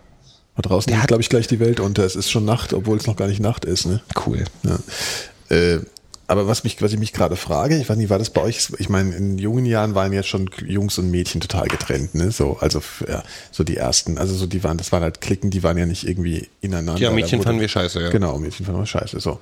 draußen 0.62 0.94
geht, 0.94 1.08
glaube 1.08 1.22
ich, 1.22 1.30
gleich 1.30 1.48
die 1.48 1.62
Welt 1.62 1.80
unter. 1.80 2.04
Es 2.04 2.18
ist 2.18 2.30
schon 2.30 2.44
Nacht, 2.44 2.74
obwohl 2.74 2.98
es 2.98 3.08
noch 3.08 3.16
gar 3.16 3.30
nicht 3.30 3.40
Nacht 3.40 3.64
ist, 3.64 3.86
ne? 3.86 4.02
cool. 4.26 4.44
Ja. 4.64 5.56
Äh, 5.56 5.80
aber 6.28 6.46
was 6.46 6.66
mich, 6.66 6.82
was 6.82 6.92
ich 6.92 7.00
mich 7.00 7.14
gerade 7.14 7.38
frage, 7.38 7.78
ich 7.78 7.90
weiß 7.90 7.96
nicht, 7.96 8.10
war 8.10 8.20
das 8.20 8.30
bei 8.32 8.42
euch? 8.42 8.70
Ich 8.78 8.90
meine, 8.90 9.16
in 9.16 9.38
jungen 9.38 9.66
Jahren 9.66 9.96
waren 9.96 10.12
ja 10.12 10.24
schon 10.24 10.50
Jungs 10.64 10.98
und 10.98 11.10
Mädchen 11.10 11.40
total 11.40 11.68
getrennt, 11.70 12.14
ne? 12.14 12.30
So, 12.32 12.58
also 12.60 12.82
ja, 13.08 13.24
so 13.52 13.64
die 13.64 13.78
ersten, 13.78 14.18
also 14.18 14.36
so 14.36 14.46
die 14.46 14.64
waren, 14.64 14.78
das 14.78 14.92
waren 14.92 15.02
halt 15.02 15.22
Klicken, 15.22 15.50
die 15.50 15.64
waren 15.64 15.78
ja 15.78 15.86
nicht 15.86 16.06
irgendwie 16.06 16.50
ineinander. 16.60 17.02
Ja, 17.02 17.12
Mädchen 17.12 17.42
fanden 17.42 17.62
wir 17.62 17.70
scheiße, 17.70 18.02
ja. 18.02 18.10
Genau, 18.10 18.38
Mädchen 18.38 18.66
fanden 18.66 18.82
wir 18.82 18.86
scheiße. 18.86 19.22
So. 19.22 19.40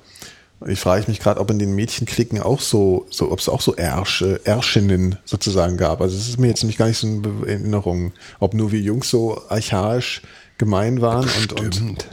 Ich 0.66 0.80
frage 0.80 1.04
mich 1.06 1.20
gerade, 1.20 1.40
ob 1.40 1.50
in 1.50 1.58
den 1.58 1.74
Mädchenklicken 1.74 2.40
auch 2.40 2.60
so, 2.60 3.06
so 3.10 3.30
ob 3.30 3.38
es 3.38 3.48
auch 3.48 3.60
so 3.60 3.74
Ärsche, 3.74 4.40
Ärschinnen 4.44 5.16
sozusagen 5.24 5.76
gab. 5.76 6.00
Also 6.00 6.16
es 6.16 6.28
ist 6.28 6.38
mir 6.38 6.48
jetzt 6.48 6.62
nämlich 6.62 6.78
gar 6.78 6.86
nicht 6.88 6.98
so 6.98 7.06
eine 7.06 7.46
Erinnerung, 7.46 8.12
ob 8.40 8.54
nur 8.54 8.72
wir 8.72 8.80
Jungs 8.80 9.08
so 9.08 9.40
archaisch 9.48 10.22
gemein 10.58 11.00
waren 11.00 11.28
und, 11.40 11.60
und 11.60 12.08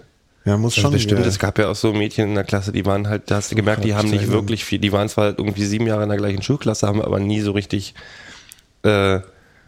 ja, 0.45 0.57
muss 0.57 0.75
schon. 0.75 0.91
Bestimmt, 0.91 1.25
es 1.25 1.39
gab 1.39 1.57
ja 1.57 1.69
auch 1.69 1.75
so 1.75 1.91
Mädchen 1.91 2.29
in 2.29 2.35
der 2.35 2.43
Klasse, 2.43 2.71
die 2.71 2.85
waren 2.85 3.07
halt, 3.07 3.31
da 3.31 3.37
hast 3.37 3.51
du 3.51 3.55
gemerkt, 3.55 3.83
die 3.83 3.95
haben 3.95 4.13
ich 4.13 4.21
nicht 4.21 4.31
wirklich 4.31 4.63
viel, 4.63 4.77
die 4.77 4.91
waren 4.91 5.09
zwar 5.09 5.29
irgendwie 5.29 5.65
sieben 5.65 5.87
Jahre 5.87 6.03
in 6.03 6.09
der 6.09 6.19
gleichen 6.19 6.43
Schulklasse, 6.43 6.87
haben 6.87 7.01
aber 7.01 7.19
nie 7.19 7.41
so 7.41 7.51
richtig 7.51 7.95
äh, 8.83 9.21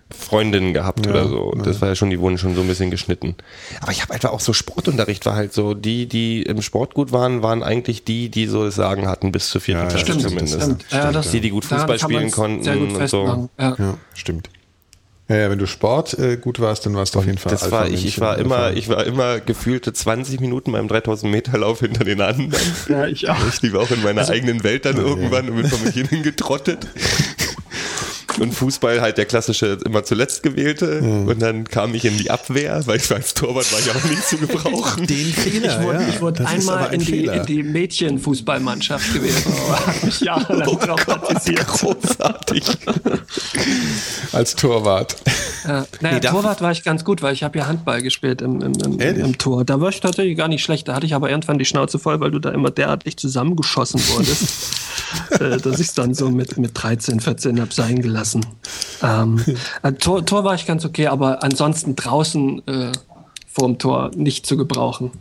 Freundinnen 0.10 0.74
gehabt 0.74 1.05
Ja, 1.05 1.12
oder 1.12 1.28
so. 1.28 1.53
ja. 1.58 1.64
Das 1.64 1.82
war 1.82 1.89
ja 1.89 1.95
schon, 1.95 2.10
die 2.10 2.20
wurden 2.20 2.38
schon 2.38 2.55
so 2.55 2.62
ein 2.62 2.68
bisschen 2.68 2.91
geschnitten. 2.91 3.36
Aber 3.82 3.91
ich 3.91 4.01
habe 4.01 4.14
einfach 4.14 4.32
auch 4.32 4.39
so 4.39 4.53
Sportunterricht 4.53 5.26
war 5.26 5.36
halt 5.36 5.53
so, 5.53 5.74
die, 5.74 6.08
die 6.08 6.43
im 6.43 6.62
Sport 6.62 6.93
gut 6.93 7.12
waren, 7.12 7.43
waren 7.43 7.62
eigentlich 7.64 8.03
die, 8.05 8.30
die 8.30 8.47
so 8.47 8.64
das 8.66 8.76
Sagen 8.76 9.08
hatten 9.08 9.32
bis 9.32 9.49
zur 9.49 9.60
vierten 9.62 9.82
Ja, 9.84 9.88
Klasse 9.89 10.05
stimmt, 10.05 10.22
zumindest. 10.22 10.62
Stimmt. 10.62 10.86
Ja, 10.91 11.12
das, 11.12 11.32
Die, 11.32 11.41
die 11.41 11.49
gut 11.49 11.66
Fußball 11.66 11.99
spielen 11.99 12.32
konnten 12.32 12.64
sehr 12.64 12.78
gut 12.78 12.93
und 12.95 13.10
so. 13.10 13.49
Ja. 13.60 13.76
Ja, 13.78 13.97
stimmt. 14.14 14.49
Ja, 15.30 15.36
ja, 15.36 15.49
wenn 15.49 15.60
du 15.60 15.68
Sport 15.68 16.18
äh, 16.18 16.38
gut 16.38 16.62
warst, 16.62 16.86
dann 16.86 16.95
warst 16.95 17.14
du 17.16 17.20
auf 17.20 17.26
jeden 17.26 17.38
Fall 17.38 17.51
Das 17.51 17.70
war 17.70 17.89
ich, 17.89 18.05
ich 18.05 18.22
war 18.22 18.38
immer, 18.38 18.72
ich 18.72 18.88
war 18.88 19.05
immer 19.05 19.41
gefühlte 19.41 19.91
20 19.91 20.39
Minuten 20.39 20.72
beim 20.72 20.88
3000 20.88 21.30
Meter 21.30 21.58
Lauf 21.58 21.82
hinter 21.82 22.05
den 22.05 22.22
anderen. 22.22 22.55
ja, 22.88 23.08
ich 23.08 23.28
auch. 23.30 23.36
Ich 23.62 23.74
war 23.74 23.82
auch 23.82 23.91
in 23.91 24.03
meiner 24.03 24.26
eigenen 24.30 24.64
Welt 24.64 24.86
dann 24.86 24.95
irgendwann 24.95 25.49
und 25.49 25.58
bin 25.58 25.68
vor 25.68 25.80
mich 25.80 25.95
hin 25.95 26.24
getrottet. 26.24 26.88
Und 28.40 28.54
Fußball 28.54 29.02
halt 29.02 29.18
der 29.18 29.26
klassische 29.26 29.78
immer 29.86 30.04
zuletzt 30.04 30.44
gewählte. 30.44 31.00
Und 31.00 31.42
dann 31.42 31.66
kam 31.66 31.96
ich 31.96 32.06
in 32.06 32.18
die 32.18 32.30
Abwehr, 32.30 32.86
weil 32.86 32.98
ich 32.98 33.12
als 33.12 33.34
Torwart 33.34 33.72
war 33.72 33.80
ich 33.80 33.90
auch 33.92 34.10
nicht 34.10 34.24
zu 34.24 34.38
gebrauchen. 34.38 35.08
den 35.08 35.34
Fehler, 35.34 35.80
Ich 35.80 35.86
wurde, 35.86 36.02
ja. 36.02 36.10
ich 36.10 36.22
wurde 36.22 36.48
einmal 36.48 36.88
ein 36.90 37.00
in 37.00 37.06
die, 37.06 37.26
in 37.26 37.46
die 37.46 37.64
Mädchenfußballmannschaft 37.64 39.14
gewählt. 39.14 39.34
Oh, 39.48 39.74
hat 39.74 40.04
mich 40.04 40.22
jahrelang 40.22 40.80
traumatisiert. 40.80 41.66
Großartig. 41.68 42.64
als 44.32 44.56
Torwart. 44.56 45.16
Ja. 45.66 45.86
Naja, 46.02 46.16
Nee, 46.16 46.20
Torwart 46.22 46.62
war 46.62 46.72
ich 46.72 46.84
ganz 46.84 47.04
gut, 47.04 47.22
weil 47.22 47.34
ich 47.34 47.44
habe 47.44 47.58
ja 47.60 47.68
Handball 47.68 48.02
gespielt 48.02 48.42
im, 48.42 48.62
im, 48.62 48.74
im, 48.74 49.00
im 49.00 49.38
Tor. 49.38 49.66
Da 49.66 49.82
war 49.82 49.90
ich 49.90 50.00
tatsächlich 50.00 50.38
gar 50.38 50.48
nicht 50.48 50.64
schlecht. 50.64 50.88
Da 50.88 50.96
hatte 50.96 51.06
ich 51.06 51.14
aber 51.14 51.30
irgendwann 51.30 51.58
die 51.58 51.66
Schnauze 51.66 52.00
voll, 52.00 52.20
weil 52.20 52.32
du 52.32 52.40
da 52.40 52.52
immer 52.52 52.72
derartig 52.72 53.18
zusammengeschossen 53.18 54.00
wurdest, 54.10 54.82
äh, 55.40 55.58
dass 55.58 55.80
ich 55.80 55.88
es 55.88 55.94
dann 55.94 56.14
so 56.14 56.30
mit, 56.30 56.58
mit 56.58 56.72
13, 56.74 57.20
14 57.20 57.60
hab 57.60 57.74
sein 57.74 58.02
gelassen. 58.02 58.26
Ähm, 59.01 59.43
äh, 59.84 59.93
Tor, 59.93 60.25
Tor 60.25 60.43
war 60.43 60.55
ich 60.55 60.65
ganz 60.65 60.86
okay, 60.86 61.07
aber 61.07 61.43
ansonsten 61.43 61.95
draußen 61.95 62.67
äh, 62.67 62.91
vorm 63.47 63.78
Tor 63.78 64.11
nicht 64.15 64.45
zu 64.45 64.57
gebrauchen. 64.57 65.11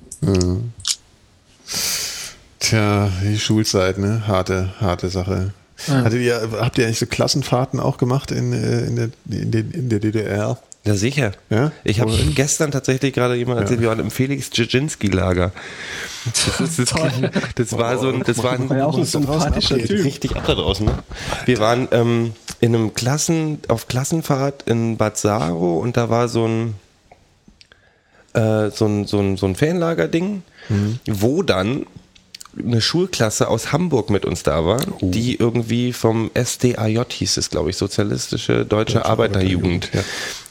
Tja, 2.58 3.10
die 3.22 3.38
Schulzeit, 3.38 3.98
ne? 3.98 4.26
Harte, 4.26 4.70
harte 4.80 5.08
Sache. 5.08 5.52
Hattet 5.88 6.20
ihr, 6.20 6.48
habt 6.58 6.78
ihr 6.78 6.86
eigentlich 6.86 6.98
so 6.98 7.06
Klassenfahrten 7.06 7.80
auch 7.80 7.98
gemacht 7.98 8.30
in, 8.30 8.52
äh, 8.52 8.86
in, 8.86 8.96
der, 8.96 9.10
in, 9.28 9.50
der, 9.50 9.60
in 9.60 9.88
der 9.88 10.00
DDR? 10.00 10.58
Ja, 10.86 10.94
sicher. 10.94 11.32
Ja? 11.50 11.72
Ich 11.84 12.00
habe 12.00 12.12
gestern 12.34 12.70
tatsächlich 12.70 13.12
gerade 13.12 13.34
jemand 13.34 13.60
erzählt, 13.60 13.80
wir 13.80 13.88
waren 13.88 13.98
im 14.00 14.10
Felix 14.10 14.50
Dzerzhinsky-Lager. 14.50 15.52
Das, 16.24 16.78
ist- 16.78 16.78
das, 16.78 16.90
das 17.56 17.72
war 17.78 17.98
so 17.98 18.08
ein, 18.08 18.22
das 18.24 18.42
war 18.42 18.52
ein, 18.52 18.70
War 18.70 18.76
ja 18.78 18.86
auch 18.86 18.96
ein 18.96 19.04
sympathischer. 19.04 19.78
Typ. 19.78 20.04
richtig 20.04 20.36
ab 20.36 20.44
da 20.46 20.54
draußen. 20.54 20.86
Ne? 20.86 20.92
Wir 21.44 21.58
waren 21.58 21.88
ähm, 21.90 22.32
in 22.60 22.74
einem 22.74 22.94
Klassen, 22.94 23.58
auf 23.68 23.88
Klassenfahrt 23.88 24.62
in 24.66 24.96
Bad 24.96 25.18
Saro 25.18 25.78
und 25.78 25.96
da 25.96 26.08
war 26.08 26.28
so 26.28 26.46
ein, 26.46 26.74
äh, 28.34 28.70
so 28.70 28.86
ein, 28.86 29.06
so 29.06 29.18
ein, 29.20 29.36
so 29.36 29.46
ein 29.46 29.54
Ferienlager-Ding, 29.56 30.42
wo 31.06 31.42
dann 31.42 31.86
eine 32.58 32.80
Schulklasse 32.80 33.48
aus 33.48 33.72
Hamburg 33.72 34.10
mit 34.10 34.24
uns 34.24 34.42
da 34.42 34.64
war, 34.64 34.80
die 35.00 35.36
irgendwie 35.36 35.92
vom 35.92 36.30
SDAJ 36.34 37.04
hieß 37.10 37.36
es, 37.36 37.50
glaube 37.50 37.70
ich, 37.70 37.76
Sozialistische 37.76 38.64
Deutsche, 38.64 39.04
Arbeiterjugend. 39.04 39.90
ja. 39.92 40.02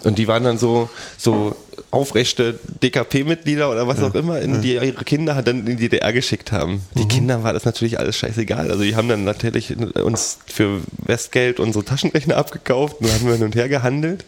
Und 0.04 0.20
die 0.20 0.28
waren 0.28 0.44
dann 0.44 0.60
so, 0.60 0.90
so 1.18 1.56
aufrechte 1.90 2.60
DKP-Mitglieder 2.84 3.72
oder 3.72 3.88
was 3.88 4.04
auch 4.04 4.14
immer, 4.14 4.40
in 4.40 4.62
die 4.62 4.74
ihre 4.74 4.92
Kinder 5.04 5.42
dann 5.42 5.60
in 5.60 5.78
die 5.78 5.90
DDR 5.90 6.14
geschickt 6.14 6.52
haben. 6.52 6.82
Die 6.96 7.08
Kindern 7.08 7.44
war 7.44 7.54
das 7.54 7.66
natürlich 7.66 8.00
alles 8.00 8.18
scheißegal. 8.18 8.70
Also 8.70 8.84
die 8.84 8.96
haben 8.96 9.10
dann 9.10 9.24
natürlich 9.24 9.76
uns 9.96 10.38
für 10.46 10.82
Westgeld 10.98 11.60
unsere 11.60 11.84
Taschenrechner 11.84 12.38
abgekauft 12.38 12.98
und 13.00 13.12
haben 13.12 13.26
wir 13.26 13.34
hin 13.34 13.44
und 13.44 13.56
her 13.56 13.70
gehandelt 13.70 14.26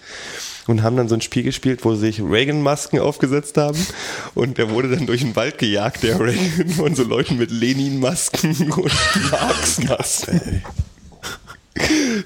und 0.68 0.84
haben 0.84 0.97
dann 0.97 1.07
so 1.09 1.15
ein 1.15 1.22
Spiel 1.22 1.43
gespielt, 1.43 1.84
wo 1.84 1.95
sie 1.95 2.01
sich 2.11 2.22
Reagan-Masken 2.22 2.99
aufgesetzt 2.99 3.57
haben 3.57 3.80
und 4.36 4.57
der 4.57 4.70
wurde 4.70 4.89
dann 4.89 5.05
durch 5.07 5.22
den 5.22 5.36
Wald 5.36 5.57
gejagt, 5.57 6.03
der 6.03 6.20
Reagan, 6.20 6.70
von 6.70 6.95
so 6.95 7.03
Leuten 7.03 7.38
mit 7.38 7.51
Lenin-Masken 7.51 8.72
und 8.72 8.91
Marx-Masken. 9.32 10.63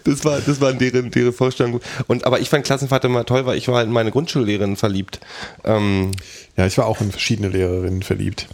Das 0.05 0.23
war, 0.23 0.39
das 0.39 0.61
waren 0.61 0.77
deren, 0.79 1.11
deren 1.11 1.33
Vorstellung. 1.33 1.81
Und, 2.07 2.25
aber 2.25 2.39
ich 2.39 2.49
fand 2.49 2.65
Klassenfahrt 2.65 3.03
immer 3.03 3.25
toll, 3.25 3.45
weil 3.45 3.57
ich 3.57 3.67
war 3.67 3.83
in 3.83 3.91
meine 3.91 4.11
Grundschullehrerin 4.11 4.77
verliebt. 4.77 5.19
Ähm, 5.65 6.11
Ja, 6.57 6.65
ich 6.65 6.77
war 6.77 6.85
auch 6.85 7.01
in 7.01 7.11
verschiedene 7.11 7.49
Lehrerinnen 7.49 8.01
verliebt. 8.01 8.47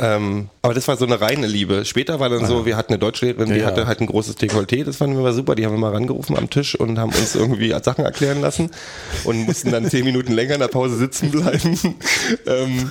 Ähm, 0.00 0.48
aber 0.62 0.74
das 0.74 0.86
war 0.88 0.96
so 0.96 1.04
eine 1.04 1.20
reine 1.20 1.46
Liebe. 1.46 1.84
Später 1.84 2.20
war 2.20 2.28
dann 2.28 2.46
so, 2.46 2.64
wir 2.66 2.76
hatten 2.76 2.92
eine 2.92 2.98
Deutschlehrerin, 2.98 3.50
die 3.52 3.60
Ja. 3.60 3.66
hatte 3.66 3.86
halt 3.86 4.00
ein 4.00 4.06
großes 4.06 4.36
Dekolleté, 4.36 4.84
das 4.84 4.96
fanden 4.96 5.16
wir 5.16 5.20
immer 5.20 5.32
super. 5.32 5.54
Die 5.54 5.64
haben 5.66 5.72
wir 5.72 5.78
mal 5.78 5.92
rangerufen 5.92 6.36
am 6.36 6.48
Tisch 6.50 6.74
und 6.74 6.98
haben 6.98 7.10
uns 7.12 7.34
irgendwie 7.34 7.70
Sachen 7.82 8.04
erklären 8.04 8.40
lassen 8.40 8.70
und 9.24 9.46
mussten 9.46 9.70
dann 9.72 9.88
zehn 9.90 10.04
Minuten 10.04 10.32
länger 10.32 10.54
in 10.54 10.60
der 10.60 10.68
Pause 10.68 10.96
sitzen 10.96 11.30
bleiben. 11.30 11.78
ähm, 12.46 12.90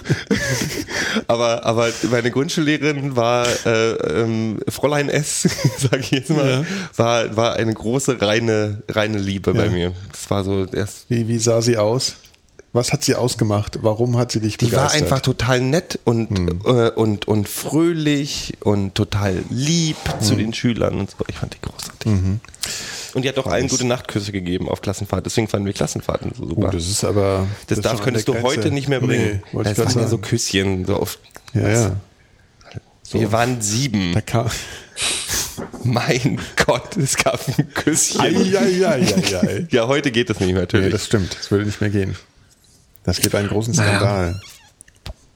aber, 1.28 1.66
aber 1.66 1.90
meine 2.12 2.32
Grundschullehrerin 2.32 3.16
war 3.16 3.48
äh, 3.66 3.92
ähm, 4.22 4.60
Fräulein 4.68 5.10
S, 5.10 5.48
sage 5.78 6.00
ich 6.00 6.12
jetzt 6.12 6.30
mal, 6.30 6.66
war, 6.96 7.36
war 7.36 7.56
eine 7.56 7.74
große 7.74 8.22
reine, 8.22 8.82
reine 8.90 9.18
Liebe 9.18 9.54
bei 9.54 9.66
Ja. 9.66 9.72
mir. 9.72 9.94
Das 10.12 10.30
war 10.30 10.44
so 10.44 10.66
erst 10.66 11.10
Wie, 11.10 11.28
wie 11.28 11.38
sah 11.40 11.62
sie 11.62 11.78
aus? 11.78 12.16
Was 12.78 12.94
hat 12.94 13.04
sie 13.04 13.16
ausgemacht? 13.16 13.80
Warum 13.82 14.18
hat 14.18 14.32
sie 14.32 14.40
dich 14.40 14.58
Die 14.58 14.72
war 14.72 14.86
begeistert? 14.86 15.02
einfach 15.04 15.22
total 15.22 15.60
nett 15.62 16.00
und, 16.06 16.30
Hm. 16.30 16.62
äh, 16.66 16.90
und, 16.92 17.28
und 17.28 17.50
fröhlich 17.50 18.54
und 18.64 18.96
total 18.96 19.44
lieb 19.50 19.98
zu 20.22 20.32
Hm. 20.32 20.38
den 20.38 20.54
Schülern 20.54 21.00
und 21.00 21.12
so. 21.12 21.18
Ich 21.28 21.36
fand 21.36 21.54
die 21.56 21.62
großartig. 21.62 22.12
Mhm. 22.12 22.40
Und 23.14 23.24
die 23.24 23.30
hat 23.30 23.38
auch 23.40 23.48
allen 23.48 23.68
gute 23.68 23.86
Nachtküsse 23.88 24.32
gegeben 24.32 24.70
auf 24.70 24.82
Klassenfahrt. 24.82 25.26
Deswegen 25.26 25.48
fanden 25.48 25.66
wir 25.66 25.74
Klassenfahrten 25.74 26.34
so 26.38 26.48
super. 26.48 26.68
Oh, 26.68 26.72
das 26.72 26.88
ist 26.88 27.04
aber. 27.04 27.48
das 27.68 27.80
ist 27.80 27.86
darf, 27.86 28.02
könntest 28.04 28.28
du 28.28 28.34
Grenze. 28.34 28.48
heute 28.48 28.72
nicht 28.72 28.88
mehr 28.90 29.00
bringen. 29.00 29.42
Nee, 29.54 29.64
das 29.64 29.78
waren 29.80 30.00
ja 30.02 30.08
so. 30.08 30.18
Küsschen. 30.20 30.86
So 30.86 30.98
auf, 30.98 31.18
Ja, 31.54 31.68
ja. 31.70 31.92
Wir 33.12 33.32
waren 33.32 33.62
sieben. 33.62 34.14
Da 34.14 34.22
kam. 34.22 34.48
Mein 35.84 36.40
Gott, 36.66 36.98
es 36.98 37.16
gab 37.18 37.40
ein 37.58 37.74
Küsschen. 37.74 38.22
Eieieiei. 38.22 39.66
Ja, 39.72 39.88
heute 39.88 40.12
geht 40.12 40.30
das 40.30 40.40
nicht 40.40 40.48
mehr, 40.50 40.56
Nee, 40.56 40.62
natürlich. 40.62 40.92
das 40.92 41.06
stimmt. 41.06 41.36
Das 41.40 41.50
würde 41.50 41.66
nicht 41.66 41.82
mehr 41.82 41.90
gehen. 41.90 42.16
Das 43.08 43.22
gibt 43.22 43.34
einen 43.36 43.48
großen 43.48 43.74
Skandal. 43.74 44.42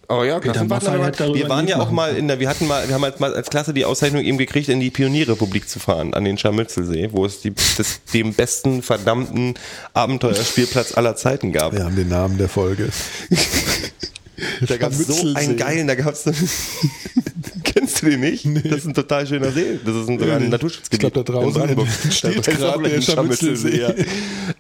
Oh 0.10 0.26
ja, 0.26 0.42
Peter 0.42 0.66
Klassenfahrt, 0.66 1.20
Maffay 1.22 1.34
wir 1.36 1.48
waren 1.48 1.70
ja 1.70 1.80
auch 1.80 1.90
mal 1.90 2.18
in 2.18 2.28
der, 2.28 2.38
wir 2.42 2.50
hatten 2.50 2.68
mal, 2.68 2.86
wir 2.86 2.96
haben 2.96 3.04
als, 3.06 3.22
mal 3.22 3.34
als 3.34 3.50
Klasse 3.50 3.74
die 3.74 3.86
Auszeichnung 3.86 4.22
eben 4.22 4.38
gekriegt, 4.38 4.68
in 4.68 4.82
die 4.82 4.90
Pionierrepublik 4.90 5.70
zu 5.70 5.80
fahren, 5.80 6.14
an 6.14 6.26
den 6.26 6.38
Scharmützelsee, 6.38 7.14
wo 7.14 7.26
es 7.26 7.40
die, 7.40 7.54
das, 7.78 8.02
den 8.14 8.34
besten 8.34 8.82
verdammten 8.82 9.54
Abenteuerspielplatz 9.94 10.98
aller 10.98 11.16
Zeiten 11.16 11.54
gab. 11.54 11.72
Wir 11.72 11.86
haben 11.86 11.96
den 11.96 12.10
Namen 12.10 12.38
der 12.38 12.50
Folge. 12.50 12.90
Da 14.68 14.78
gab 14.78 14.92
es 14.92 15.06
so 15.06 15.36
einen 15.36 15.56
geilen, 15.56 15.86
da 15.86 15.94
gab 15.94 16.16
es 16.16 16.24
Kennst 17.92 18.04
du 18.04 18.10
den 18.10 18.20
nicht? 18.22 18.46
Das 18.66 18.80
ist 18.80 18.86
ein 18.88 18.94
total 18.94 19.28
schöner 19.28 19.52
See. 19.52 19.80
Das 19.86 19.96
ist 19.96 20.10
ein, 20.10 20.20
sogar 20.20 20.38
ein 20.38 20.50
Naturschutzgebiet. 20.50 20.94
Ich 21.08 21.14
glaub, 21.14 21.26
da 21.26 21.34
draußen 21.34 21.70
in 21.70 21.88
steht 22.12 22.48
Da 22.48 22.52
gerade 22.54 22.90
der 22.90 23.02
Scharmützelsee. 23.02 23.82
ja. 23.82 23.94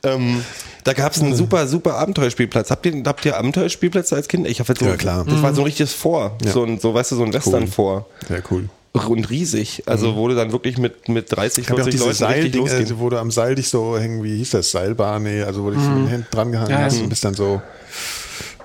ähm, 0.03 0.41
da 0.83 0.93
gab 0.93 1.13
es 1.13 1.21
einen 1.21 1.35
super, 1.35 1.67
super 1.67 1.95
Abenteuerspielplatz. 1.95 2.71
Habt 2.71 2.85
ihr, 2.85 3.03
habt 3.05 3.23
ihr 3.25 3.37
Abenteuerspielplätze 3.37 4.15
als 4.15 4.27
Kind? 4.27 4.47
Ich 4.47 4.59
habe 4.59 4.73
so, 4.77 4.85
Ja, 4.85 4.95
klar. 4.97 5.25
Das 5.25 5.41
war 5.41 5.53
so 5.53 5.61
ein 5.61 5.65
richtiges 5.65 5.93
Vor. 5.93 6.37
Ja. 6.43 6.51
So 6.51 6.63
ein, 6.63 6.79
so, 6.79 6.93
weißt 6.93 7.11
du, 7.11 7.15
so 7.17 7.23
ein 7.23 7.33
Western-Vor. 7.33 8.07
Sehr 8.27 8.41
cool. 8.51 8.69
Und 8.93 9.29
riesig. 9.29 9.83
Also 9.85 10.15
wurde 10.15 10.35
dann 10.35 10.51
wirklich 10.51 10.77
mit, 10.77 11.07
mit 11.07 11.31
30, 11.31 11.63
Ich 11.63 11.69
habe 11.69 11.79
ja 11.81 11.83
auch 11.85 11.89
40 11.89 11.91
diese 11.91 12.03
Leuten 12.03 12.23
richtig 12.33 12.41
Seildinge, 12.43 12.57
losgehen. 12.63 12.81
also 12.83 12.99
wo 12.99 13.09
du 13.09 13.17
am 13.19 13.31
Seil 13.31 13.55
dich 13.55 13.69
so 13.69 13.97
hängen, 13.97 14.21
wie 14.23 14.35
hieß 14.37 14.49
das, 14.49 14.71
Seilbahn, 14.71 15.23
nee, 15.23 15.41
also 15.43 15.63
wo 15.63 15.69
du 15.69 15.77
dich 15.77 15.85
mit 15.87 15.97
den 15.97 16.07
Händen 16.07 16.27
dran 16.31 16.51
gehangen 16.51 16.71
Ja. 16.71 16.79
hast 16.79 16.99
und 16.99 17.07
bist 17.07 17.23
dann 17.23 17.33
so, 17.33 17.61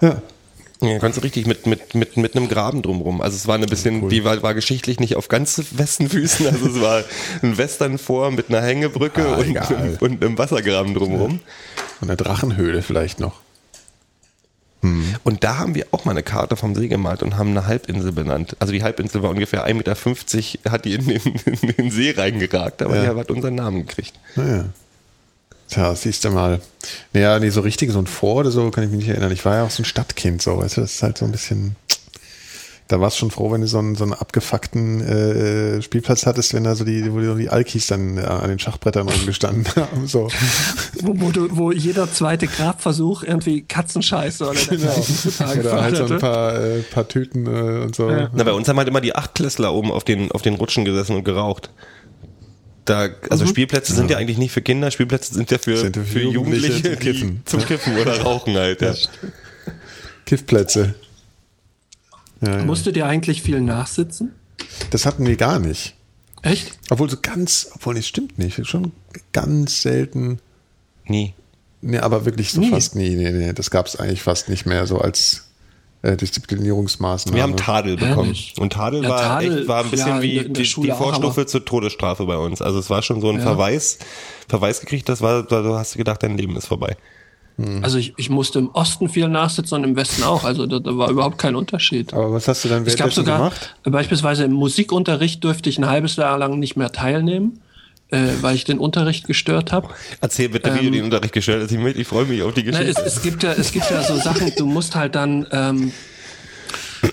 ja, 0.01 0.21
Ja, 0.83 0.99
kannst 0.99 1.16
du 1.16 1.22
richtig 1.22 1.47
mit, 1.47 1.66
mit, 1.66 1.95
mit, 1.95 2.16
mit 2.18 2.37
einem 2.37 2.49
Graben 2.49 2.83
drumrum. 2.83 3.22
Also 3.22 3.35
es 3.37 3.47
war 3.47 3.55
eine 3.55 3.66
bisschen, 3.66 4.11
die 4.11 4.24
war, 4.24 4.43
war 4.43 4.53
geschichtlich 4.55 5.01
nicht 5.01 5.16
auf 5.16 5.29
ganz 5.29 5.61
festen 5.74 6.09
Füßen. 6.11 6.47
Also 6.47 6.66
es 6.68 6.81
war 6.81 7.03
ein 7.43 7.57
Western 7.57 7.97
vor 7.99 8.31
mit 8.31 8.51
einer 8.51 8.61
Hängebrücke 8.61 9.27
Ah, 9.27 9.37
und, 9.37 9.49
egal. 9.49 9.97
und 10.01 10.22
einem 10.22 10.37
Wassergraben 10.37 10.93
drumrum. 10.95 11.41
und 12.01 12.09
eine 12.11 12.16
Drachenhöhle 12.16 12.83
vielleicht 12.83 13.20
noch. 13.20 13.41
Und 15.24 15.43
da 15.43 15.57
haben 15.59 15.74
wir 15.74 15.87
auch 15.91 16.05
mal 16.05 16.12
eine 16.12 16.22
Karte 16.22 16.55
vom 16.55 16.74
See 16.77 16.87
gemalt 16.87 17.22
und 17.24 17.37
haben 17.37 17.51
eine 17.51 17.66
Halbinsel 17.66 18.12
benannt. 18.12 18.55
Also 18.61 18.72
die 18.72 18.85
Halbinsel 18.85 19.20
war 19.22 19.31
ungefähr 19.31 19.66
1,50 19.66 19.74
Meter, 19.74 20.70
hat 20.70 20.85
die 20.85 20.95
in 20.95 21.07
den, 21.09 21.20
in 21.45 21.72
den 21.77 21.91
See 21.91 22.12
reingeragt, 22.16 22.83
aber 22.83 22.95
Ja. 23.03 23.12
die 23.14 23.18
hat 23.18 23.31
unseren 23.33 23.57
Namen 23.57 23.85
gekriegt. 23.87 24.12
Naja. 24.37 24.66
Tja, 25.69 25.95
siehst 25.95 26.25
du 26.25 26.31
mal. 26.31 26.61
Naja, 27.12 27.39
nee, 27.39 27.51
so 27.51 27.61
richtig 27.61 27.91
so 27.91 27.99
ein 27.99 28.07
Vor 28.07 28.37
oder 28.37 28.51
so 28.51 28.71
kann 28.71 28.85
ich 28.85 28.91
mich 28.91 29.01
nicht 29.01 29.09
erinnern. 29.09 29.33
Ich 29.33 29.45
war 29.45 29.57
ja 29.57 29.64
auch 29.64 29.71
so 29.71 29.83
ein 29.83 29.87
Stadtkind, 29.87 30.41
so, 30.41 30.59
weißt 30.59 30.77
du, 30.77 30.81
das 30.83 30.95
ist 30.95 31.03
halt 31.03 31.19
so 31.19 31.25
ein 31.25 31.33
bisschen. 31.33 31.77
Da 32.89 33.01
warst 33.01 33.17
du 33.17 33.21
schon 33.21 33.33
froh, 33.33 33.51
wenn 33.51 33.62
du 33.62 33.67
so 33.67 33.81
einen, 33.81 33.97
so 33.97 34.05
einen 34.05 34.12
abgefuckten 34.12 35.01
äh, 35.01 35.83
Spielplatz 35.83 36.25
hattest, 36.25 36.55
wenn 36.55 36.62
da 36.62 36.77
so 36.77 36.85
die, 36.85 37.12
wo 37.12 37.35
die 37.35 37.49
Alkis 37.49 37.89
dann 37.89 38.17
äh, 38.17 38.21
an 38.21 38.49
den 38.49 38.61
Schachbrettern 38.61 39.09
rumgestanden 39.09 39.67
haben. 39.75 40.07
So. 40.07 40.29
Wo, 41.01 41.21
wo, 41.21 41.33
du, 41.33 41.49
wo 41.57 41.73
jeder 41.73 42.12
zweite 42.12 42.47
Grabversuch 42.47 43.25
irgendwie 43.25 43.62
Katzenscheiße 43.62 44.49
oder 44.49 44.61
Genau. 44.71 45.59
Oder 45.59 45.83
halt 45.83 45.97
so 45.97 46.05
ein 46.05 46.19
paar, 46.21 46.62
äh, 46.62 46.83
paar 46.83 47.09
Tüten 47.09 47.47
äh, 47.47 47.83
und 47.83 47.97
so. 47.97 48.09
Ja. 48.09 48.31
Na, 48.33 48.45
bei 48.45 48.53
uns 48.53 48.69
haben 48.69 48.77
halt 48.77 48.87
immer 48.87 49.01
die 49.01 49.17
Achtklässler 49.17 49.75
oben 49.75 49.91
auf 49.91 50.05
den, 50.05 50.31
auf 50.31 50.43
den 50.43 50.55
Rutschen 50.55 50.85
gesessen 50.85 51.17
und 51.17 51.25
geraucht. 51.25 51.71
Da, 52.87 53.09
also 53.30 53.47
Spielplätze 53.47 53.93
sind 53.95 54.11
ja 54.11 54.16
eigentlich 54.16 54.39
nicht 54.39 54.53
für 54.53 54.62
Kinder, 54.62 54.91
Spielplätze 54.91 55.34
sind 55.34 55.51
ja 55.51 55.59
für, 55.59 55.76
Sind 55.76 55.97
ja 55.97 56.03
für, 56.03 56.09
für 56.09 56.20
Jugendliche 56.22 56.68
Jugendliche, 56.68 56.93
zum 56.93 56.99
Kiffen. 56.99 57.43
zum 57.45 57.64
Kiffen 57.66 57.99
oder 57.99 58.20
Rauchen 58.22 58.57
halt. 58.57 58.80
Ja. 58.80 58.95
Kiffplätze. 60.24 60.95
Ja, 62.41 62.59
ja. 62.59 62.64
Musstet 62.64 62.97
ihr 62.97 63.07
eigentlich 63.07 63.43
viel 63.43 63.61
nachsitzen? 63.61 64.32
Das 64.91 65.07
hatten 65.07 65.26
wir 65.26 65.37
gar 65.37 65.59
nicht. 65.59 65.95
Echt? 66.43 66.78
Obwohl 66.91 67.11
so 67.11 67.16
ganz, 67.20 67.68
obwohl 67.74 67.95
das 67.95 68.07
stimmt 68.07 68.39
nicht. 68.39 68.66
Schon 68.66 68.93
ganz 69.32 69.82
selten. 69.82 70.39
Nie. 71.07 71.34
Nee, 71.82 71.99
aber 71.99 72.24
wirklich 72.24 72.53
so 72.53 72.61
Nie. 72.61 72.70
fast 72.70 72.95
nie. 72.95 73.11
Nee, 73.11 73.32
nee, 73.32 73.53
das 73.53 73.70
gab 73.70 73.87
es 73.87 73.97
eigentlich 73.97 74.22
fast 74.22 74.49
nicht 74.49 74.66
mehr 74.66 74.87
so 74.87 74.99
als 74.99 75.45
äh, 76.03 76.17
Disziplinierungsmaßnahme. 76.17 77.37
Wir 77.37 77.43
haben 77.43 77.57
Tadel 77.57 77.97
bekommen. 77.97 78.29
Ehrlich? 78.29 78.55
Und 78.59 78.73
Tadel 78.73 79.03
Ja, 79.03 79.09
war 79.09 79.23
Tadel, 79.23 79.59
echt, 79.61 79.69
war 79.69 79.85
ein 79.85 79.91
bisschen 79.91 80.09
ja, 80.09 80.23
wie 80.23 80.45
die, 80.49 80.63
die 80.63 80.91
Vorstufe 80.93 81.47
zur 81.47 81.65
Todesstrafe 81.65 82.27
bei 82.27 82.37
uns. 82.37 82.63
Also 82.63 82.79
es 82.79 82.91
war 82.91 83.03
schon 83.03 83.21
so 83.21 83.31
ein 83.31 83.41
Verweis, 83.41 83.99
Verweis 84.49 84.81
gekriegt, 84.81 85.09
das 85.09 85.21
war, 85.21 85.43
da 85.43 85.63
hast 85.79 85.95
du 85.95 85.99
gedacht, 85.99 86.23
dein 86.23 86.37
Leben 86.37 86.57
ist 86.57 86.67
vorbei. 86.67 86.97
Also 87.81 87.97
ich, 87.97 88.13
ich 88.19 88.29
musste 88.29 88.59
im 88.59 88.69
Osten 88.73 89.09
viel 89.09 89.29
nachsitzen 89.29 89.79
und 89.79 89.85
im 89.85 89.97
Westen 89.97 90.23
auch. 90.25 90.45
Also 90.45 90.67
da, 90.67 90.79
da 90.79 90.99
war 90.99 91.09
überhaupt 91.09 91.39
kein 91.39 91.57
Unterschied. 91.57 92.13
Aber 92.13 92.31
was 92.35 92.47
hast 92.49 92.63
du 92.65 92.69
dann 92.69 92.85
Es 92.85 92.97
gab 92.97 93.13
sogar, 93.15 93.39
gemacht? 93.39 93.75
beispielsweise 93.85 94.45
im 94.45 94.53
Musikunterricht 94.53 95.43
dürfte 95.43 95.71
ich 95.71 95.79
ein 95.79 95.87
halbes 95.87 96.17
Jahr 96.17 96.37
lang 96.37 96.59
nicht 96.59 96.77
mehr 96.77 96.93
teilnehmen, 96.93 97.61
äh, 98.11 98.29
weil 98.41 98.55
ich 98.55 98.65
den 98.65 98.79
Unterricht 98.79 99.27
gestört 99.27 99.73
habe. 99.73 99.89
Erzähl 100.21 100.49
bitte, 100.49 100.75
wie 100.75 100.85
du 100.87 100.91
den 100.91 101.05
Unterricht 101.05 101.33
gestellt 101.33 101.63
hast. 101.63 101.73
Ich, 101.73 101.79
mit- 101.79 101.97
ich 101.97 102.07
freue 102.07 102.25
mich 102.27 102.43
auf 102.43 102.55
die 102.55 102.63
Na, 102.65 102.81
es, 102.81 102.97
Geschichte. 102.97 103.03
es, 103.07 103.23
gibt 103.23 103.43
ja, 103.43 103.53
es 103.53 103.73
gibt 103.73 103.91
ja 103.91 104.03
so 104.03 104.17
Sachen, 104.17 104.53
du 104.57 104.67
musst 104.67 104.95
halt 104.95 105.15
dann, 105.15 105.47
ähm, 105.51 105.93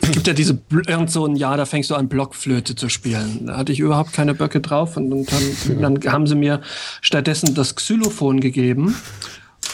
es 0.02 0.12
gibt 0.12 0.28
ja 0.28 0.34
diese, 0.34 0.60
irgend 0.88 1.12
so 1.12 1.26
ein 1.26 1.36
Jahr, 1.36 1.58
da 1.58 1.66
fängst 1.66 1.90
du 1.90 1.96
an, 1.96 2.08
Blockflöte 2.10 2.76
zu 2.76 2.90
spielen. 2.90 3.46
Da 3.48 3.58
hatte 3.58 3.72
ich 3.72 3.80
überhaupt 3.80 4.14
keine 4.14 4.34
Böcke 4.34 4.60
drauf 4.62 4.98
und, 4.98 5.12
und 5.12 5.30
dann, 5.32 5.82
dann 6.02 6.12
haben 6.14 6.26
sie 6.28 6.36
mir 6.36 6.62
stattdessen 7.02 7.54
das 7.54 7.76
Xylophon 7.76 8.40
gegeben. 8.40 8.96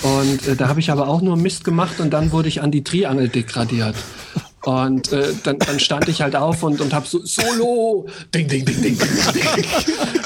Und 0.01 0.47
äh, 0.47 0.55
da 0.55 0.67
habe 0.67 0.79
ich 0.79 0.91
aber 0.91 1.07
auch 1.07 1.21
nur 1.21 1.37
Mist 1.37 1.63
gemacht 1.63 1.99
und 1.99 2.11
dann 2.11 2.31
wurde 2.31 2.47
ich 2.47 2.61
an 2.61 2.71
die 2.71 2.83
Triangel 2.83 3.29
degradiert. 3.29 3.95
Und 4.61 5.11
äh, 5.13 5.33
dann, 5.43 5.57
dann 5.59 5.79
stand 5.79 6.09
ich 6.09 6.21
halt 6.21 6.35
auf 6.35 6.63
und, 6.63 6.81
und 6.81 6.93
habe 6.93 7.07
so 7.07 7.25
Solo, 7.25 8.07
ding, 8.33 8.47
ding, 8.47 8.65
ding, 8.65 8.81
ding, 8.81 8.97
ding. 8.97 9.65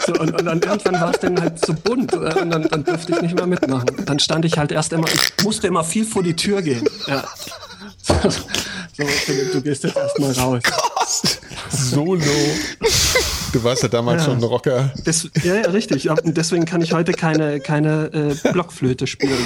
So, 0.05 0.13
und, 0.13 0.31
und 0.31 0.45
dann 0.45 0.59
irgendwann 0.59 0.99
war 0.99 1.11
es 1.11 1.19
dann 1.19 1.39
halt 1.39 1.63
so 1.63 1.73
bunt 1.73 2.13
äh, 2.13 2.17
und 2.17 2.49
dann, 2.49 2.63
dann 2.63 2.83
durfte 2.83 3.13
ich 3.13 3.21
nicht 3.21 3.35
mehr 3.35 3.45
mitmachen. 3.45 3.87
Dann 4.05 4.19
stand 4.19 4.45
ich 4.45 4.57
halt 4.57 4.71
erst 4.71 4.91
immer, 4.91 5.07
ich 5.07 5.43
musste 5.43 5.67
immer 5.67 5.83
viel 5.83 6.05
vor 6.05 6.23
die 6.23 6.35
Tür 6.35 6.61
gehen. 6.61 6.83
Ja. 7.07 7.23
So, 8.01 8.15
so 8.29 9.33
du 9.53 9.61
gehst 9.61 9.83
jetzt 9.83 9.95
erstmal 9.95 10.31
raus. 10.33 10.61
Solo. 11.69 12.21
Du 13.53 13.63
warst 13.63 13.83
ja 13.83 13.87
damals 13.87 14.25
schon 14.25 14.37
ein 14.37 14.43
Rocker. 14.43 14.91
Das, 15.05 15.29
ja, 15.43 15.55
ja, 15.55 15.69
richtig. 15.69 16.05
Ja, 16.05 16.13
und 16.13 16.35
deswegen 16.35 16.65
kann 16.65 16.81
ich 16.81 16.91
heute 16.93 17.11
keine, 17.13 17.59
keine 17.59 18.11
äh, 18.43 18.51
Blockflöte 18.51 19.07
spielen. 19.07 19.37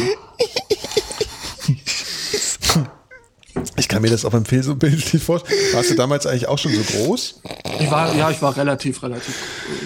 Ich 3.76 3.88
kann 3.88 4.01
mir 4.01 4.10
das 4.10 4.24
auf 4.26 4.34
dem 4.34 4.45
Film 4.45 4.64
so 4.64 4.76
bildlich 4.76 5.22
vorstellen. 5.22 5.60
Warst 5.74 5.89
du 5.89 5.95
damals 5.95 6.26
eigentlich 6.26 6.47
auch 6.47 6.58
schon 6.58 6.74
so 6.74 6.82
groß? 6.82 7.41
Ich 7.80 7.91
war, 7.91 8.16
ja, 8.16 8.30
ich 8.32 8.41
war 8.41 8.55
relativ, 8.55 9.03
relativ 9.03 9.36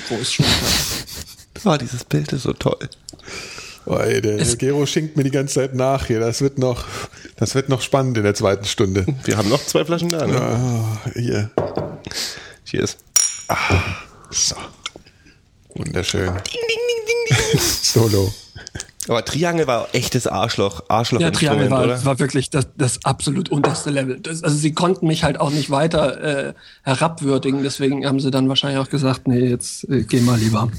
groß 0.08 0.34
schon. 0.34 0.46
Oh, 1.66 1.76
dieses 1.78 2.04
Bild 2.04 2.32
ist 2.34 2.44
so 2.44 2.54
toll. 2.54 2.78
Oh, 3.86 3.96
ey, 3.96 4.22
der 4.22 4.38
Es- 4.40 4.58
Gero 4.58 4.86
schinkt 4.86 5.18
mir 5.18 5.24
die 5.24 5.32
ganze 5.32 5.56
Zeit 5.56 5.74
nach 5.76 6.06
hier. 6.06 6.20
Das 6.20 6.42
wird 6.42 6.58
noch, 6.60 6.86
das 7.38 7.56
wird 7.56 7.70
noch 7.70 7.82
spannend 7.82 8.18
in 8.18 8.24
der 8.24 8.36
zweiten 8.36 8.66
Stunde. 8.66 9.06
Wir 9.24 9.38
haben 9.38 9.50
noch 9.50 9.66
zwei 9.66 9.84
Flaschen 9.86 10.10
da, 10.10 10.28
ne? 10.28 10.40
Oh, 11.06 11.10
hier. 11.20 11.50
Cheers. 12.66 12.98
So. 14.32 14.56
Wunderschön. 15.76 16.34
Solo. 17.82 18.34
Aber 19.08 19.26
Triangel 19.26 19.68
war 19.68 19.90
echtes 19.94 20.28
Arschloch, 20.28 20.84
Arschloch 20.88 21.22
Ja, 21.22 21.32
Triangel 21.32 21.64
Instrument, 21.64 21.90
war, 21.90 21.96
oder? 21.96 22.06
war 22.06 22.20
wirklich 22.20 22.50
das, 22.50 22.68
das 22.78 23.04
absolut 23.04 23.50
unterste 23.50 23.90
Level. 23.90 24.20
Das, 24.20 24.44
also 24.44 24.56
sie 24.56 24.74
konnten 24.74 25.08
mich 25.08 25.24
halt 25.24 25.40
auch 25.40 25.50
nicht 25.50 25.70
weiter 25.70 26.50
äh, 26.50 26.54
herabwürdigen, 26.84 27.64
deswegen 27.64 28.06
haben 28.06 28.20
sie 28.20 28.32
dann 28.32 28.48
wahrscheinlich 28.48 28.80
auch 28.80 28.90
gesagt, 28.90 29.28
nee, 29.28 29.40
jetzt 29.40 29.90
äh, 29.90 30.04
geh 30.04 30.22
mal 30.22 30.38
lieber. 30.38 30.72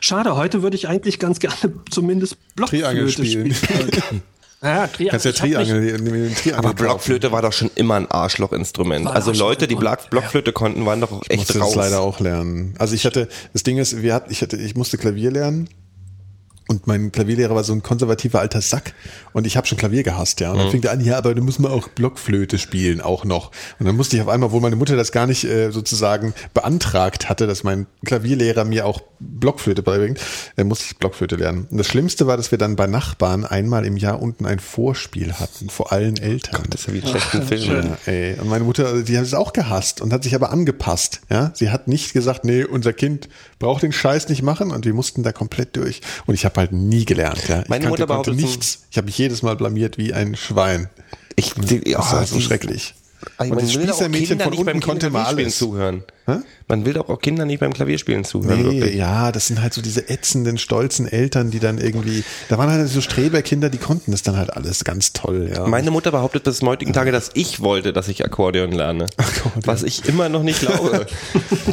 Schade, 0.00 0.36
heute 0.36 0.62
würde 0.62 0.76
ich 0.76 0.88
eigentlich 0.88 1.18
ganz 1.18 1.40
gerne 1.40 1.56
zumindest 1.90 2.36
Blockflöte 2.54 3.10
spielen. 3.10 3.54
spielen. 3.54 4.22
ja, 4.62 4.86
Triangel. 4.88 5.10
Kannst 5.10 5.24
ja 5.24 5.30
Ich 5.30 5.38
Triangel, 5.38 6.54
Aber. 6.54 6.74
Blockflöte 6.74 7.30
war 7.30 7.42
doch 7.42 7.52
schon 7.52 7.70
immer 7.76 7.94
ein 7.94 8.10
Arschlochinstrument. 8.10 9.06
Also 9.06 9.32
Leute, 9.32 9.68
die 9.68 9.76
Blockflöte 9.76 10.52
konnten, 10.52 10.84
waren 10.84 11.00
doch 11.00 11.22
Ich 11.22 11.30
echt 11.30 11.38
musste 11.38 11.58
raus. 11.60 11.74
das 11.74 11.84
leider 11.84 12.00
auch 12.00 12.18
lernen. 12.18 12.74
Also 12.78 12.94
ich 12.94 13.06
hatte, 13.06 13.28
das 13.52 13.62
Ding 13.62 13.78
ist, 13.78 14.02
wir 14.02 14.14
hatten, 14.14 14.32
ich 14.32 14.42
hatte, 14.42 14.56
ich 14.56 14.74
musste 14.74 14.98
Klavier 14.98 15.30
lernen. 15.30 15.68
Und 16.68 16.86
mein 16.86 17.10
Klavierlehrer 17.12 17.54
war 17.54 17.64
so 17.64 17.72
ein 17.72 17.82
konservativer 17.82 18.40
alter 18.40 18.60
Sack 18.60 18.92
und 19.32 19.46
ich 19.46 19.56
habe 19.56 19.66
schon 19.66 19.78
Klavier 19.78 20.02
gehasst, 20.02 20.40
ja. 20.40 20.52
Und 20.52 20.58
dann 20.58 20.70
fing 20.70 20.82
der 20.82 20.92
an, 20.92 21.00
ja, 21.00 21.16
aber 21.16 21.34
du 21.34 21.42
musst 21.42 21.60
mal 21.60 21.70
auch 21.70 21.88
Blockflöte 21.88 22.58
spielen, 22.58 23.00
auch 23.00 23.24
noch. 23.24 23.52
Und 23.78 23.86
dann 23.86 23.96
musste 23.96 24.16
ich 24.16 24.22
auf 24.22 24.28
einmal, 24.28 24.52
wo 24.52 24.60
meine 24.60 24.76
Mutter 24.76 24.94
das 24.94 25.10
gar 25.10 25.26
nicht 25.26 25.44
äh, 25.44 25.70
sozusagen 25.70 26.34
beantragt 26.52 27.30
hatte, 27.30 27.46
dass 27.46 27.64
mein 27.64 27.86
Klavierlehrer 28.04 28.66
mir 28.66 28.84
auch 28.84 29.00
Blockflöte 29.18 29.82
beibringt, 29.82 30.20
äh, 30.58 30.64
musste 30.64 30.84
ich 30.90 30.98
Blockflöte 30.98 31.36
lernen. 31.36 31.66
Und 31.70 31.78
das 31.78 31.86
Schlimmste 31.86 32.26
war, 32.26 32.36
dass 32.36 32.50
wir 32.50 32.58
dann 32.58 32.76
bei 32.76 32.86
Nachbarn 32.86 33.46
einmal 33.46 33.86
im 33.86 33.96
Jahr 33.96 34.20
unten 34.20 34.44
ein 34.44 34.58
Vorspiel 34.58 35.32
hatten, 35.32 35.70
vor 35.70 35.90
allen 35.90 36.18
Eltern. 36.18 36.64
Das 36.68 36.82
ist 36.82 36.86
ja 36.88 36.92
wie 36.92 37.00
ein 37.00 37.08
schlechten 37.08 37.42
Film. 37.44 37.86
Ja, 38.06 38.12
ey. 38.12 38.38
Und 38.38 38.48
meine 38.50 38.64
Mutter, 38.64 39.02
die 39.02 39.16
hat 39.16 39.24
es 39.24 39.32
auch 39.32 39.54
gehasst 39.54 40.02
und 40.02 40.12
hat 40.12 40.22
sich 40.22 40.34
aber 40.34 40.50
angepasst. 40.50 41.22
Ja, 41.30 41.50
sie 41.54 41.70
hat 41.70 41.88
nicht 41.88 42.12
gesagt, 42.12 42.44
nee, 42.44 42.64
unser 42.64 42.92
Kind 42.92 43.30
braucht 43.58 43.82
den 43.82 43.92
Scheiß 43.92 44.28
nicht 44.28 44.42
machen 44.42 44.70
und 44.70 44.84
wir 44.84 44.92
mussten 44.92 45.22
da 45.22 45.32
komplett 45.32 45.76
durch. 45.76 46.02
Und 46.26 46.34
ich 46.34 46.44
habe 46.44 46.57
halt 46.58 46.72
nie 46.72 47.04
gelernt. 47.04 47.48
Ja, 47.48 47.62
ich 47.62 47.68
Meine 47.68 47.84
kannte, 47.86 48.02
Mutter 48.02 48.14
konnte 48.14 48.34
nichts. 48.34 48.84
Ich 48.90 48.96
habe 48.96 49.06
mich 49.06 49.18
jedes 49.18 49.42
Mal 49.42 49.56
blamiert 49.56 49.98
wie 49.98 50.12
ein 50.12 50.36
Schwein. 50.36 50.88
Ich, 51.36 51.54
die, 51.54 51.80
Das 51.92 52.12
war 52.12 52.22
oh, 52.22 52.26
so 52.26 52.40
schrecklich. 52.40 52.94
Also 53.36 53.52
und 53.52 53.62
das 53.62 53.72
Spießermädchen 53.72 54.40
von 54.40 54.54
unten 54.54 54.80
konnte 54.80 55.10
mal 55.10 55.24
alles. 55.24 55.58
zuhören. 55.58 56.04
Hä? 56.28 56.40
Man 56.68 56.84
will 56.84 56.92
doch 56.92 57.08
auch 57.08 57.20
Kinder 57.20 57.46
nicht 57.46 57.60
beim 57.60 57.72
Klavierspielen 57.72 58.22
zuhören. 58.22 58.62
Nee, 58.62 58.80
wirklich. 58.80 58.96
ja, 58.96 59.32
das 59.32 59.46
sind 59.46 59.62
halt 59.62 59.72
so 59.72 59.80
diese 59.80 60.10
ätzenden, 60.10 60.58
stolzen 60.58 61.08
Eltern, 61.08 61.50
die 61.50 61.58
dann 61.58 61.78
irgendwie, 61.78 62.22
da 62.50 62.58
waren 62.58 62.70
halt 62.70 62.86
so 62.86 63.00
Streberkinder, 63.00 63.70
die 63.70 63.78
konnten 63.78 64.10
das 64.10 64.22
dann 64.22 64.36
halt 64.36 64.52
alles 64.52 64.84
ganz 64.84 65.14
toll, 65.14 65.50
ja. 65.54 65.66
Meine 65.66 65.90
Mutter 65.90 66.10
behauptet 66.10 66.44
bis 66.44 66.58
zum 66.58 66.68
heutigen 66.68 66.92
Tage, 66.92 67.12
dass 67.12 67.30
ich 67.32 67.60
wollte, 67.60 67.94
dass 67.94 68.08
ich 68.08 68.22
Akkordeon 68.26 68.72
lerne. 68.72 69.06
Was 69.64 69.82
ich 69.84 70.06
immer 70.06 70.28
noch 70.28 70.42
nicht 70.42 70.60
glaube. 70.60 71.06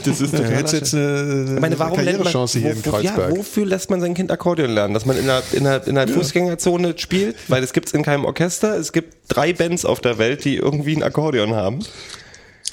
Das 0.05 0.21
ist 0.21 0.31
total 0.31 0.55
hättest 0.55 0.73
jetzt 0.73 0.93
eine, 0.93 1.57
meine, 1.59 1.79
warum 1.79 1.99
lernt 1.99 2.23
man, 2.23 2.31
Karrierechance 2.33 2.59
hier 2.59 2.71
in 2.71 2.85
wo, 2.85 2.91
wo, 2.91 2.99
ja, 2.99 3.11
Kreuzberg. 3.11 3.37
wofür 3.37 3.65
lässt 3.65 3.89
man 3.89 4.01
sein 4.01 4.13
Kind 4.13 4.31
Akkordeon 4.31 4.71
lernen? 4.71 4.93
Dass 4.93 5.05
man 5.05 5.17
in 5.17 5.23
einer, 5.23 5.41
in 5.51 5.65
einer, 5.65 5.87
in 5.87 5.97
einer 5.97 6.11
Fußgängerzone 6.11 6.97
spielt? 6.97 7.35
Weil 7.47 7.63
es 7.63 7.73
gibt 7.73 7.87
es 7.87 7.93
in 7.93 8.03
keinem 8.03 8.25
Orchester. 8.25 8.77
Es 8.77 8.91
gibt 8.91 9.13
drei 9.27 9.53
Bands 9.53 9.85
auf 9.85 9.99
der 9.99 10.17
Welt, 10.17 10.45
die 10.45 10.57
irgendwie 10.57 10.95
ein 10.95 11.03
Akkordeon 11.03 11.55
haben. 11.55 11.79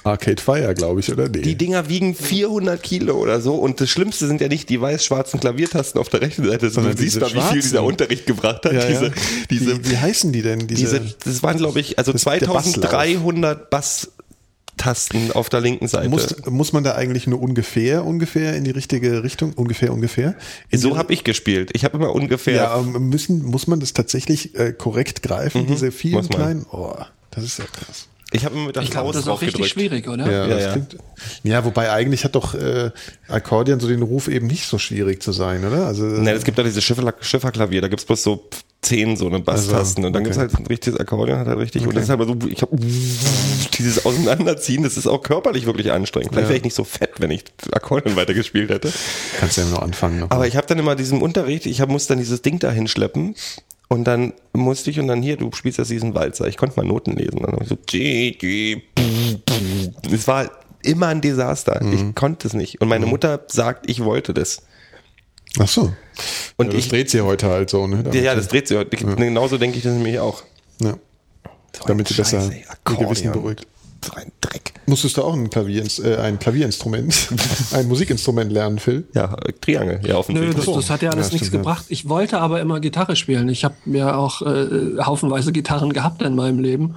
Arcade 0.04 0.42
Fire, 0.42 0.74
glaube 0.74 1.00
ich, 1.00 1.12
oder? 1.12 1.28
Nee. 1.28 1.42
Die 1.42 1.54
Dinger 1.56 1.88
wiegen 1.88 2.14
400 2.14 2.82
Kilo 2.82 3.16
oder 3.18 3.40
so. 3.40 3.54
Und 3.54 3.80
das 3.80 3.88
Schlimmste 3.88 4.26
sind 4.26 4.40
ja 4.40 4.48
nicht 4.48 4.68
die 4.68 4.80
weiß-schwarzen 4.80 5.38
Klaviertasten 5.40 6.00
auf 6.00 6.08
der 6.08 6.22
rechten 6.22 6.44
Seite, 6.44 6.70
sondern 6.70 6.92
Sondern 6.92 6.96
du 6.96 7.02
siehst 7.02 7.16
diese 7.22 7.34
mal, 7.36 7.48
wie 7.48 7.52
viel 7.52 7.62
dieser 7.62 7.82
Unterricht 7.84 8.26
gebracht 8.26 8.64
hat. 8.64 8.72
ja, 8.72 8.84
diese, 8.86 9.06
ja. 9.06 9.12
diese, 9.50 9.84
wie, 9.84 9.90
wie 9.92 9.96
heißen 9.98 10.32
die 10.32 10.42
denn? 10.42 10.66
Diese, 10.66 11.00
diese, 11.00 11.14
das 11.24 11.42
waren, 11.42 11.56
glaube 11.56 11.78
ich, 11.80 11.98
also 11.98 12.12
Das- 12.12 12.22
der 12.24 12.40
2300 12.40 13.70
Basstasten 13.70 15.30
auf 15.32 15.48
der 15.48 15.60
linken 15.60 15.86
Seite. 15.86 16.08
muss, 16.08 16.34
muss 16.46 16.72
man 16.72 16.82
da 16.82 16.94
eigentlich 16.94 17.26
nur 17.26 17.40
ungefähr, 17.40 18.04
ungefähr 18.04 18.56
in 18.56 18.64
die 18.64 18.70
richtige 18.72 19.22
Richtung? 19.22 19.52
Ungefähr, 19.52 19.92
ungefähr? 19.92 20.34
In 20.70 20.80
so 20.80 20.96
habe 20.96 21.12
ich 21.12 21.24
gespielt. 21.24 21.70
Ich 21.74 21.84
habe 21.84 21.96
immer 21.98 22.12
ungefähr 22.14 22.54
Ja, 22.56 22.78
ähm, 22.80 23.08
müssen, 23.08 23.44
muss 23.44 23.66
man 23.66 23.80
das 23.80 23.92
tatsächlich 23.92 24.58
äh, 24.58 24.72
korrekt 24.72 25.22
greifen, 25.22 25.66
diese 25.66 25.92
vielen 25.92 26.14
Mhm. 26.14 26.18
muss 26.18 26.28
man. 26.30 26.38
kleinen? 26.38 26.66
Oh, 26.72 26.94
das 27.30 27.44
ist 27.44 27.58
ja 27.58 27.64
krass. 27.66 28.08
Ich 28.32 28.44
habe 28.44 28.54
immer 28.54 28.66
mit 28.66 28.76
der 28.76 28.82
Ich 28.82 28.90
Faust 28.90 29.14
das 29.14 29.24
ist 29.24 29.28
auch 29.28 29.42
richtig 29.42 29.68
schwierig, 29.68 30.08
oder? 30.08 30.30
Ja, 30.30 30.46
Ja, 30.46 30.46
das 30.48 30.64
ja. 30.64 30.72
Klingt, 30.72 30.96
ja, 31.42 31.64
wobei 31.64 31.90
eigentlich 31.92 32.24
hat 32.24 32.34
doch 32.34 32.54
äh, 32.54 32.90
Akkordeon 33.28 33.80
so 33.80 33.88
den 33.88 34.02
Ruf 34.02 34.28
eben 34.28 34.46
nicht 34.46 34.66
so 34.66 34.78
schwierig 34.78 35.22
zu 35.22 35.32
sein, 35.32 35.64
oder? 35.64 35.86
Also 35.86 36.04
Nein, 36.04 36.34
es 36.34 36.44
gibt 36.44 36.58
da 36.58 36.62
diese 36.62 36.80
Schiffer, 36.80 37.14
Schifferklavier, 37.20 37.80
da 37.80 37.88
gibt's 37.88 38.04
bloß 38.04 38.22
so 38.22 38.48
zehn 38.80 39.16
so 39.16 39.26
eine 39.28 39.38
Basstasten 39.38 40.04
Also, 40.04 40.06
und 40.06 40.12
dann 40.12 40.22
okay. 40.22 40.24
gibt's 40.24 40.38
halt 40.38 40.54
ein 40.54 40.66
richtiges 40.66 40.98
Akkordeon, 40.98 41.38
hat 41.38 41.46
halt 41.46 41.58
richtig 41.58 41.86
und 41.86 41.94
das 41.94 42.04
ist 42.04 42.10
halt 42.10 42.22
so, 42.22 42.36
ich 42.48 42.62
habe 42.62 42.76
dieses 43.78 44.04
Auseinanderziehen, 44.04 44.82
das 44.82 44.96
ist 44.96 45.06
auch 45.06 45.22
körperlich 45.22 45.66
wirklich 45.66 45.92
anstrengend. 45.92 46.32
Vielleicht 46.32 46.48
wäre 46.48 46.56
ich 46.56 46.64
nicht 46.64 46.74
so 46.74 46.84
fett, 46.84 47.12
wenn 47.18 47.30
ich 47.30 47.44
Akkordeon 47.70 48.16
weitergespielt 48.16 48.70
hätte. 48.70 48.92
kannst 49.38 49.56
du 49.56 49.60
ja 49.60 49.66
nur 49.68 49.82
anfangen. 49.82 50.20
Noch. 50.20 50.30
Aber 50.30 50.46
ich 50.46 50.56
habe 50.56 50.66
dann 50.66 50.78
immer 50.78 50.96
diesen 50.96 51.22
Unterricht, 51.22 51.66
ich 51.66 51.80
hab, 51.80 51.88
musste 51.88 52.14
dann 52.14 52.18
dieses 52.18 52.42
Ding 52.42 52.58
da 52.58 52.70
hinschleppen 52.70 53.36
und 53.92 54.04
dann 54.04 54.32
musste 54.54 54.90
ich 54.90 54.98
und 54.98 55.06
dann 55.06 55.20
hier, 55.20 55.36
du 55.36 55.50
spielst 55.52 55.76
jetzt 55.76 55.90
diesen 55.90 56.14
Walzer. 56.14 56.46
Ich 56.46 56.56
konnte 56.56 56.80
mal 56.80 56.86
Noten 56.86 57.12
lesen. 57.12 57.42
Dann 57.42 57.58
ich 57.60 57.68
so, 57.68 57.76
es 60.10 60.26
war 60.26 60.50
immer 60.82 61.08
ein 61.08 61.20
Desaster. 61.20 61.84
Mhm. 61.84 61.92
Ich 61.92 62.14
konnte 62.14 62.48
es 62.48 62.54
nicht. 62.54 62.80
Und 62.80 62.88
meine 62.88 63.04
Mutter 63.04 63.42
sagt, 63.48 63.90
ich 63.90 64.02
wollte 64.02 64.32
das. 64.32 64.62
Ach 65.58 65.68
so. 65.68 65.92
Und 66.56 66.68
ja, 66.68 66.72
das 66.72 66.84
ich, 66.84 66.88
dreht 66.88 67.10
sie 67.10 67.20
heute 67.20 67.48
halt 67.48 67.68
so, 67.68 67.86
ne? 67.86 68.02
ja, 68.14 68.20
ja, 68.22 68.34
das 68.34 68.48
dreht 68.48 68.66
sich. 68.66 68.78
heute. 68.78 68.96
Genauso 68.96 69.58
denke 69.58 69.76
ich 69.76 69.84
das 69.84 69.92
nämlich 69.92 70.18
auch. 70.18 70.42
Ja. 70.80 70.96
Damit 71.86 72.08
sie 72.08 72.14
besser 72.14 72.50
ihr 72.50 72.96
Gewissen 72.96 73.30
beruhigt. 73.30 73.66
So 74.04 74.12
ein 74.14 74.32
Dreck. 74.40 74.74
Musstest 74.86 75.16
du 75.16 75.22
auch 75.22 75.32
ein, 75.34 75.48
Klavier, 75.48 75.84
äh, 76.04 76.16
ein 76.16 76.38
Klavierinstrument, 76.38 77.28
ein 77.72 77.86
Musikinstrument 77.86 78.50
lernen, 78.50 78.78
Phil? 78.78 79.04
Ja, 79.14 79.36
Triangel, 79.60 80.00
ja, 80.02 80.14
Nö, 80.14 80.18
offensichtlich. 80.18 80.64
das, 80.66 80.74
das 80.74 80.90
hat 80.90 81.02
ja 81.02 81.10
alles 81.10 81.28
Ja, 81.28 81.32
nichts 81.34 81.48
stimmt, 81.48 81.62
gebracht. 81.62 81.84
Ich 81.88 82.08
wollte 82.08 82.40
aber 82.40 82.60
immer 82.60 82.80
Gitarre 82.80 83.14
spielen. 83.16 83.48
Ich 83.48 83.64
habe 83.64 83.74
mir 83.84 84.18
auch 84.18 84.42
äh, 84.42 84.98
haufenweise 85.00 85.52
Gitarren 85.52 85.92
gehabt 85.92 86.22
in 86.22 86.34
meinem 86.34 86.58
Leben, 86.58 86.96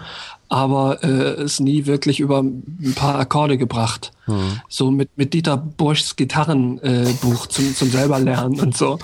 aber 0.49 1.03
äh, 1.03 1.41
es 1.43 1.59
nie 1.59 1.85
wirklich 1.85 2.19
über 2.19 2.39
ein 2.39 2.93
paar 2.95 3.19
Akkorde 3.19 3.57
gebracht. 3.57 4.11
Hm. 4.25 4.59
So 4.67 4.89
mit, 4.89 5.09
mit 5.15 5.33
Dieter 5.33 5.57
Burschs 5.57 6.15
Gitarrenbuch 6.15 6.83
äh, 6.83 7.13
Buch 7.21 7.47
zum, 7.47 7.75
zum 7.75 7.91
selber 7.91 8.19
lernen 8.19 8.59
und 8.59 8.75
so. 8.75 8.97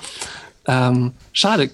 Ähm, 0.66 1.14
schade. 1.34 1.70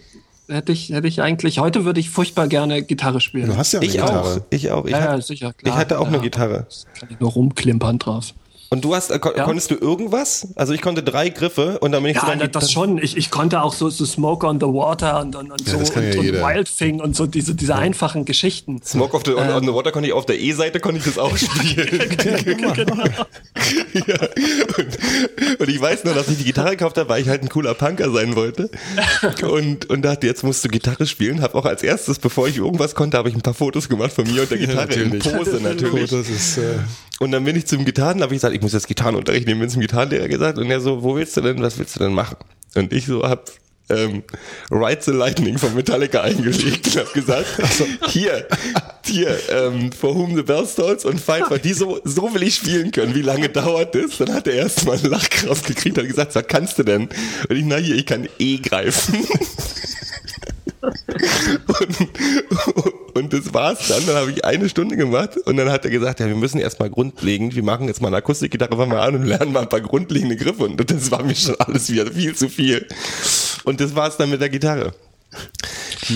Hätte 0.50 0.72
ich, 0.72 0.90
hätte 0.90 1.08
ich 1.08 1.22
eigentlich, 1.22 1.60
heute 1.60 1.84
würde 1.84 2.00
ich 2.00 2.10
furchtbar 2.10 2.48
gerne 2.48 2.82
Gitarre 2.82 3.20
spielen. 3.20 3.48
Du 3.48 3.58
hast 3.58 3.74
ja 3.74 3.80
eine 3.80 3.86
ich 3.88 3.94
Gitarre. 3.94 4.22
auch, 4.22 4.42
ich 4.50 4.72
auch. 4.72 4.86
Ich, 4.86 4.92
ja, 4.92 5.02
hab- 5.02 5.10
ja, 5.12 5.22
sicher, 5.22 5.54
klar. 5.54 5.74
ich 5.74 5.80
hatte 5.80 6.00
auch 6.00 6.04
ja, 6.06 6.14
eine 6.14 6.20
Gitarre. 6.22 6.68
Kann 6.98 7.10
ich 7.12 7.20
nur 7.20 7.32
rumklimpern 7.32 8.00
drauf. 8.00 8.34
Und 8.70 8.84
du 8.84 8.96
hast, 8.96 9.12
äh, 9.12 9.20
kon 9.20 9.34
Ja. 9.36 9.44
konntest 9.46 9.72
du 9.72 9.76
irgendwas? 9.76 10.48
Also 10.56 10.74
ich 10.74 10.82
konnte 10.82 11.02
drei 11.04 11.30
Griffe 11.30 11.80
und 11.80 11.92
dann 11.94 12.04
bin 12.04 12.12
ich 12.12 12.18
Ja, 12.18 12.34
so 12.34 12.40
das, 12.40 12.52
das 12.52 12.72
schon. 12.72 12.98
Ich, 12.98 13.16
ich 13.16 13.32
konnte 13.32 13.62
auch 13.62 13.74
so, 13.74 13.90
so 13.90 14.06
Smoke 14.06 14.46
on 14.46 14.60
the 14.60 14.66
Water 14.66 15.22
und, 15.22 15.36
und, 15.36 15.52
und 15.52 15.62
Ja, 15.68 15.74
so 15.74 15.78
und, 15.80 16.14
ja 16.14 16.20
und. 16.20 16.56
Wild 16.56 16.78
Thing 16.78 17.00
und 17.00 17.16
so 17.16 17.28
diese, 17.28 17.56
diese 17.56 17.76
einfachen 17.76 18.26
Geschichten. 18.26 18.82
Smoke 18.84 19.16
of 19.16 19.24
the, 19.26 19.34
on, 19.36 19.50
on 19.50 19.64
the 19.64 19.74
Water 19.74 19.92
konnte 19.92 20.08
ich 20.10 20.14
auf 20.14 20.26
der 20.26 20.40
E-Seite 20.40 20.80
konnte 20.80 21.00
ich 21.00 21.06
das 21.06 21.18
auch 21.18 21.36
spielen. 21.38 21.88
ja. 23.94 24.20
und, 24.78 25.60
und 25.60 25.70
ich 25.70 25.80
weiß 25.82 26.04
noch, 26.04 26.14
dass 26.14 26.28
ich 26.28 26.38
die 26.38 26.44
Gitarre 26.44 26.72
gekauft 26.72 26.98
habe, 26.98 27.10
weil 27.10 27.22
ich 27.22 27.30
halt 27.30 27.44
ein 27.44 27.50
cooler 27.50 27.74
Punker 27.74 28.12
sein 28.12 28.36
wollte. 28.36 28.70
Und, 29.44 29.90
und 29.90 30.02
dachte, 30.04 30.28
jetzt 30.28 30.44
musst 30.44 30.64
du 30.66 30.70
Gitarre 30.70 31.06
spielen. 31.06 31.42
Hab 31.42 31.56
auch 31.56 31.66
als 31.66 31.84
erstes, 31.84 32.20
bevor 32.20 32.48
ich 32.48 32.58
irgendwas 32.58 32.96
konnte, 32.96 33.18
habe 33.18 33.30
ich 33.30 33.36
ein 33.36 33.42
paar 33.42 33.54
Fotos 33.54 33.88
gemacht 33.90 34.12
von 34.14 34.26
mir 34.32 34.42
und 34.42 34.52
der 34.52 34.58
Gitarre 34.58 34.94
in 34.94 35.10
natürlich. 35.10 35.34
Pose 35.34 35.60
natürlich. 35.62 36.10
Das 36.12 36.30
ist, 36.30 36.58
äh, 36.58 36.76
Und 37.20 37.32
dann 37.32 37.44
bin 37.44 37.56
ich 37.56 37.66
zum 37.66 37.84
Gitarren, 37.86 38.22
habe 38.22 38.34
ich 38.34 38.42
gesagt, 38.42 38.56
ich 38.56 38.62
muss 38.62 38.74
jetzt 38.74 38.88
Gitarrenunterricht 38.88 39.48
nehmen, 39.48 39.60
bin 39.60 39.70
zum 39.70 39.82
Gitarrenlehrer 39.82 40.28
gesagt 40.28 40.58
und 40.58 40.70
er 40.70 40.82
so, 40.82 41.04
wo 41.04 41.16
willst 41.16 41.36
du 41.38 41.42
denn, 41.42 41.62
was 41.62 41.80
willst 41.80 41.96
du 41.96 42.00
denn 42.00 42.14
machen? 42.14 42.38
Und 42.76 42.94
ich 42.94 43.08
so 43.08 43.24
hab 43.24 43.50
ähm, 43.90 44.24
Ride 44.70 45.02
the 45.02 45.12
Lightning 45.12 45.58
von 45.58 45.74
Metallica 45.74 46.22
eingelegt 46.22 46.88
und 46.88 46.98
hab 46.98 47.14
gesagt, 47.14 47.48
hier, 48.08 48.46
hier, 49.04 49.38
ähm, 49.50 49.92
For 49.92 50.14
Whom 50.14 50.36
the 50.36 50.44
Bell 50.44 50.68
Tolls 50.68 51.06
und 51.06 51.20
Fight, 51.20 51.50
weil 51.50 51.60
die 51.60 51.74
so, 51.74 52.00
so 52.04 52.34
will 52.34 52.44
ich 52.44 52.56
spielen 52.56 52.92
können. 52.92 53.16
Wie 53.16 53.22
lange 53.22 53.50
dauert 53.50 53.96
das? 53.96 54.18
Dann 54.18 54.34
hat 54.34 54.48
er 54.48 54.56
erst 54.56 54.86
mal 54.86 54.98
eine 54.98 55.08
Lachkraft 55.08 55.66
gekriegt 55.66 55.98
und 55.98 56.04
hat 56.04 56.10
gesagt, 56.10 56.36
was 56.36 56.48
kannst 56.48 56.78
du 56.78 56.84
denn? 56.84 57.10
Und 57.50 57.56
ich, 57.56 57.66
na 57.66 57.78
hier, 57.78 57.96
ich 57.96 58.06
kann 58.06 58.28
E 58.38 58.58
greifen. 58.58 59.26
und, 61.68 63.07
und 63.18 63.34
das 63.34 63.54
war's 63.54 63.88
dann. 63.88 64.06
Dann 64.06 64.16
habe 64.16 64.32
ich 64.32 64.46
eine 64.46 64.70
Stunde 64.70 64.96
gemacht 64.96 65.38
und 65.46 65.58
dann 65.58 65.70
hat 65.70 65.86
er 65.86 65.92
gesagt, 65.92 66.20
ja, 66.20 66.28
wir 66.28 66.36
müssen 66.36 66.60
erstmal 66.60 66.90
grundlegend, 66.90 67.56
wir 67.56 67.64
machen 67.64 67.88
jetzt 67.88 68.02
mal 68.02 68.10
eine 68.10 68.18
Akustikgitarre, 68.18 68.78
wir 68.78 69.02
an 69.02 69.16
und 69.16 69.24
lernen 69.24 69.52
mal 69.52 69.64
ein 69.64 69.70
paar 69.70 69.82
grundlegende 69.82 70.36
Griffe. 70.36 70.64
Und 70.64 70.90
das 70.90 71.12
war 71.12 71.24
mir 71.24 71.36
schon 71.36 71.56
alles 71.60 71.92
wieder 71.92 72.08
viel 72.12 72.36
zu 72.36 72.50
viel. 72.50 72.88
Und 73.64 73.82
das 73.82 73.96
war's 73.96 74.18
dann 74.18 74.30
mit 74.30 74.42
der 74.42 74.50
Gitarre. 74.50 74.94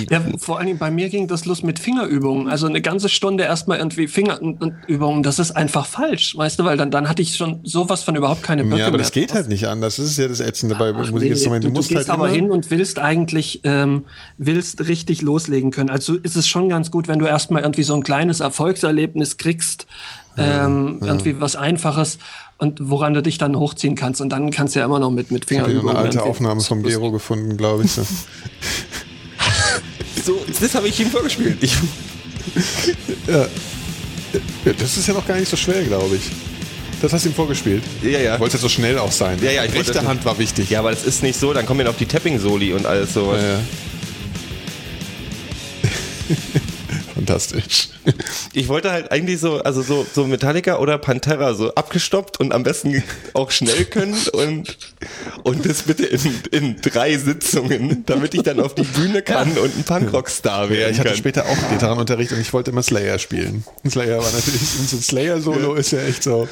Ja, 0.10 0.22
vor 0.38 0.58
allen 0.58 0.68
Dingen 0.68 0.80
bei 0.80 0.90
mir 0.90 1.10
ging 1.10 1.28
das 1.28 1.46
los 1.46 1.64
mit 1.64 1.80
Fingerübungen. 1.80 2.48
Also 2.48 2.68
eine 2.68 2.82
ganze 2.82 3.10
Stunde 3.10 3.44
erstmal 3.44 3.80
irgendwie 3.80 4.08
Fingerübungen. 4.08 5.24
Das 5.24 5.40
ist 5.40 5.52
einfach 5.52 5.86
falsch, 5.86 6.38
weißt 6.38 6.60
du, 6.60 6.64
weil 6.64 6.78
dann, 6.78 6.92
dann 6.92 7.10
hatte 7.10 7.22
ich 7.22 7.36
schon 7.36 7.60
sowas 7.64 8.04
von 8.04 8.16
überhaupt 8.16 8.44
keine 8.44 8.64
Böcke 8.64 8.78
ja, 8.80 8.88
aber 8.88 8.98
mehr. 8.98 9.04
das 9.04 9.12
geht 9.12 9.34
halt 9.34 9.50
nicht 9.50 9.68
anders. 9.68 9.98
Das 9.98 10.06
ist 10.06 10.18
ja 10.18 10.28
das 10.28 10.40
Ätzende 10.40 10.76
bei 10.76 10.94
Ach, 10.96 11.06
nee, 11.06 11.12
Musikinstrumenten. 11.12 11.74
du, 11.74 11.82
du 11.82 11.88
gehst 11.88 11.98
halt 11.98 12.10
aber 12.10 12.30
hin 12.30 12.52
und 12.52 12.72
willst 12.72 13.00
eigentlich 13.00 13.62
ähm, 13.64 14.06
willst 14.38 14.88
richtig 14.88 15.22
loslegen 15.22 15.72
können. 15.72 15.90
Also 15.90 16.16
ist 16.16 16.36
es 16.36 16.48
schon 16.48 16.70
ganz 16.70 16.92
gut, 16.92 17.08
wenn 17.08 17.20
du 17.20 17.26
erstmal 17.26 17.64
irgendwie 17.64 17.84
so 17.84 17.94
ein 17.94 18.04
kleines 18.04 18.40
Erfolgserlebnis 18.40 19.38
kriegst, 19.38 19.88
ähm, 20.38 21.00
irgendwie 21.02 21.40
was 21.42 21.56
Einfaches 21.56 22.18
und 22.58 22.80
woran 22.90 23.14
du 23.14 23.22
dich 23.22 23.38
dann 23.38 23.56
hochziehen 23.56 23.96
kannst. 23.96 24.22
Und 24.22 24.30
dann 24.30 24.52
kannst 24.52 24.76
du 24.76 24.80
ja 24.80 24.86
immer 24.86 25.00
noch 25.00 25.12
mit 25.12 25.32
mit 25.32 25.50
Ich 25.52 25.60
habe 25.60 25.72
eine 25.72 25.96
alte 25.96 26.24
Aufnahme 26.24 26.62
vom 26.62 26.84
Gero 26.84 27.12
gefunden, 27.12 27.58
glaube 27.58 27.84
ich. 27.84 27.92
So. 30.24 30.40
Das 30.62 30.76
habe 30.76 30.88
ich 30.88 31.00
ihm 31.00 31.10
vorgespielt. 31.10 31.58
Ich, 31.62 31.76
Ja, 33.28 33.48
das 34.78 34.98
ist 34.98 35.08
ja 35.08 35.16
noch 35.16 35.26
gar 35.26 35.36
nicht 35.38 35.50
so 35.50 35.58
schwer, 35.58 35.84
glaube 35.84 36.16
ich. 36.16 36.30
Das 37.02 37.12
hast 37.12 37.26
du 37.26 37.30
ihm 37.30 37.36
vorgespielt. 37.36 37.82
Ja, 38.04 38.20
ja. 38.20 38.40
Wollte 38.40 38.60
so 38.60 38.70
schnell 38.70 39.00
auch 39.00 39.12
sein. 39.12 39.40
Ja, 39.42 39.50
ja, 39.50 39.64
ich 39.64 39.70
wollte 39.74 39.80
Rechte 39.90 39.94
das- 39.94 40.06
Hand 40.06 40.24
war 40.26 40.38
wichtig. 40.38 40.70
ja, 40.70 40.80
aber 40.80 40.92
das 40.92 41.04
ist 41.06 41.24
nicht 41.24 41.40
so, 41.40 41.52
dann 41.54 41.66
kommen 41.66 41.80
ja 41.80 41.88
noch 41.88 41.98
die 41.98 42.06
Tapping-Soli 42.06 42.74
und 42.74 42.86
alles 42.86 43.14
so. 43.16 43.34
Ja, 43.34 43.42
ja. 43.42 43.60
Fantastisch. 47.22 47.90
Ich 48.54 48.68
wollte 48.68 48.92
halt 48.92 49.12
eigentlich 49.12 49.40
so, 49.40 49.62
also 49.62 49.84
so, 49.84 50.06
so 50.12 50.26
Metallica 50.26 50.80
oder 50.80 50.98
Pantera 50.98 51.54
so 51.54 51.74
abgestoppt 51.76 52.40
und 52.40 52.52
am 52.52 52.64
besten 52.64 53.04
auch 53.34 53.52
schnell 53.52 53.86
können 53.86 54.18
und, 54.34 54.76
und 55.44 55.66
das 55.68 55.84
bitte 55.84 56.08
in, 56.08 56.42
in 56.52 56.82
drei 56.82 57.16
Sitzungen, 57.18 58.04
damit 58.08 58.34
ich 58.34 58.42
dann 58.42 58.60
auf 58.60 58.74
die 58.74 58.84
Bühne 58.84 59.22
kann 59.22 59.56
und 59.56 59.78
ein 59.78 59.84
Punkrock-Star 59.84 60.72
werden 60.72 60.94
ich 60.94 61.00
hatte 61.00 61.10
kann. 61.10 61.18
später 61.18 61.46
auch 61.46 61.70
Gitarrenunterricht 61.70 62.32
und 62.32 62.40
ich 62.40 62.52
wollte 62.54 62.72
immer 62.72 62.82
Slayer 62.82 63.20
spielen. 63.20 63.64
Slayer 63.88 64.18
war 64.18 64.32
natürlich, 64.32 64.62
so 64.62 64.98
ein 64.98 65.02
Slayer-Solo 65.02 65.76
ist 65.76 65.92
ja 65.92 66.02
echt 66.02 66.24
so. 66.24 66.50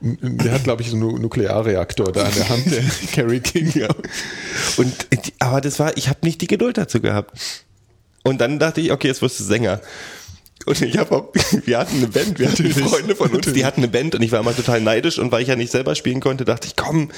Der 0.00 0.52
hat, 0.52 0.64
glaube 0.64 0.82
ich, 0.82 0.90
so 0.90 0.96
einen 0.96 1.20
Nuklearreaktor 1.20 2.10
da 2.10 2.26
in 2.26 2.34
der 2.34 2.48
Hand, 2.48 2.70
der 2.70 2.82
Kerry 3.12 3.40
King. 3.40 3.70
Ja. 3.78 3.88
Und, 4.78 4.94
aber 5.38 5.60
das 5.60 5.78
war, 5.78 5.96
ich 5.96 6.08
habe 6.08 6.20
nicht 6.22 6.40
die 6.40 6.46
Geduld 6.46 6.78
dazu 6.78 7.00
gehabt. 7.00 7.38
Und 8.22 8.40
dann 8.40 8.58
dachte 8.58 8.80
ich, 8.80 8.92
okay, 8.92 9.08
jetzt 9.08 9.22
wirst 9.22 9.40
du 9.40 9.44
Sänger. 9.44 9.80
Und 10.66 10.82
ich 10.82 10.98
habe 10.98 11.16
auch, 11.16 11.28
wir 11.64 11.78
hatten 11.78 11.96
eine 11.96 12.06
Band, 12.06 12.38
wir 12.38 12.50
hatten 12.50 12.70
Freunde 12.70 13.16
von 13.16 13.30
uns, 13.30 13.50
die 13.52 13.64
hatten 13.64 13.80
eine 13.80 13.88
Band 13.88 14.14
und 14.14 14.22
ich 14.22 14.30
war 14.30 14.40
immer 14.40 14.54
total 14.54 14.80
neidisch 14.80 15.18
und 15.18 15.32
weil 15.32 15.42
ich 15.42 15.48
ja 15.48 15.56
nicht 15.56 15.72
selber 15.72 15.94
spielen 15.94 16.20
konnte, 16.20 16.44
dachte 16.44 16.66
ich, 16.66 16.76
komm, 16.76 17.10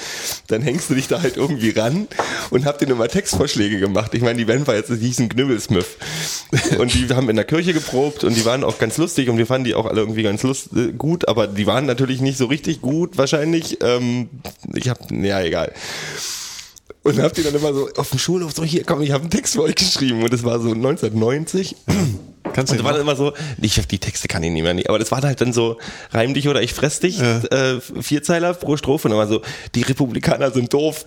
dann 0.47 0.63
hängst 0.63 0.89
du 0.89 0.95
dich 0.95 1.09
da 1.09 1.23
halt 1.23 1.37
irgendwie 1.37 1.71
ran 1.71 2.07
und 2.51 2.65
hab 2.65 2.79
denen 2.79 2.93
immer 2.93 3.09
Textvorschläge 3.09 3.81
gemacht. 3.81 4.15
Ich 4.15 4.23
meine, 4.23 4.39
die 4.39 4.45
Band 4.45 4.69
war 4.69 4.77
jetzt, 4.77 4.91
die 4.91 4.97
hießen 4.97 5.29
Knüppelsmith. 5.29 5.87
Und 6.79 6.95
die 6.95 7.09
haben 7.13 7.29
in 7.29 7.37
der 7.37 7.45
Kirche 7.45 7.73
geprobt 7.73 8.23
und 8.23 8.37
die 8.37 8.45
waren 8.45 8.63
auch 8.63 8.79
ganz 8.79 8.97
lustig 8.97 9.29
und 9.29 9.39
wir 9.39 9.47
fanden 9.47 9.65
die 9.65 9.75
auch 9.75 9.87
alle 9.87 10.01
irgendwie 10.01 10.23
ganz 10.23 10.43
lust, 10.45 10.69
äh, 10.77 10.93
gut, 10.93 11.27
aber 11.27 11.49
die 11.49 11.67
waren 11.67 11.85
natürlich 11.85 12.21
nicht 12.21 12.39
so 12.39 12.47
richtig 12.47 12.81
gut 12.81 13.19
wahrscheinlich. 13.19 13.79
Ähm, 13.83 14.29
ich 14.73 14.89
habe, 14.89 15.01
ja, 15.15 15.41
egal. 15.41 15.73
Und 17.03 17.19
hab 17.19 17.35
die 17.35 17.43
dann 17.43 17.55
immer 17.55 17.75
so 17.75 17.89
auf 17.97 18.11
dem 18.11 18.19
Schulhof 18.19 18.53
so, 18.55 18.65
hier 18.65 18.85
komm, 18.85 19.03
ich 19.03 19.11
habe 19.11 19.23
einen 19.23 19.31
Text 19.31 19.55
für 19.55 19.63
euch 19.63 19.75
geschrieben. 19.75 20.23
Und 20.23 20.33
das 20.33 20.45
war 20.45 20.61
so 20.61 20.71
1990. 20.71 21.77
Kannst 22.53 22.73
Und 22.73 22.79
das 22.79 22.85
war 22.85 22.93
dann 22.93 23.03
immer 23.03 23.17
so, 23.17 23.33
ich 23.61 23.87
die 23.87 23.99
Texte 23.99 24.29
kann 24.29 24.43
ich 24.43 24.51
nicht 24.51 24.63
mehr, 24.63 24.77
aber 24.89 24.99
das 24.99 25.11
war 25.11 25.23
halt 25.23 25.41
dann 25.41 25.53
so, 25.53 25.79
reim 26.11 26.35
dich 26.35 26.49
oder 26.49 26.63
ich 26.63 26.75
fress 26.75 27.01
dich, 27.01 27.21
äh, 27.21 27.81
Vierzeiler 27.81 28.55
pro 28.55 28.77
Strophe. 28.77 29.09
Und 29.09 29.15
war 29.15 29.29
so, 29.29 29.43
die 29.75 29.83
Republikaner 29.83 30.51
sind 30.51 30.73
doof, 30.73 31.05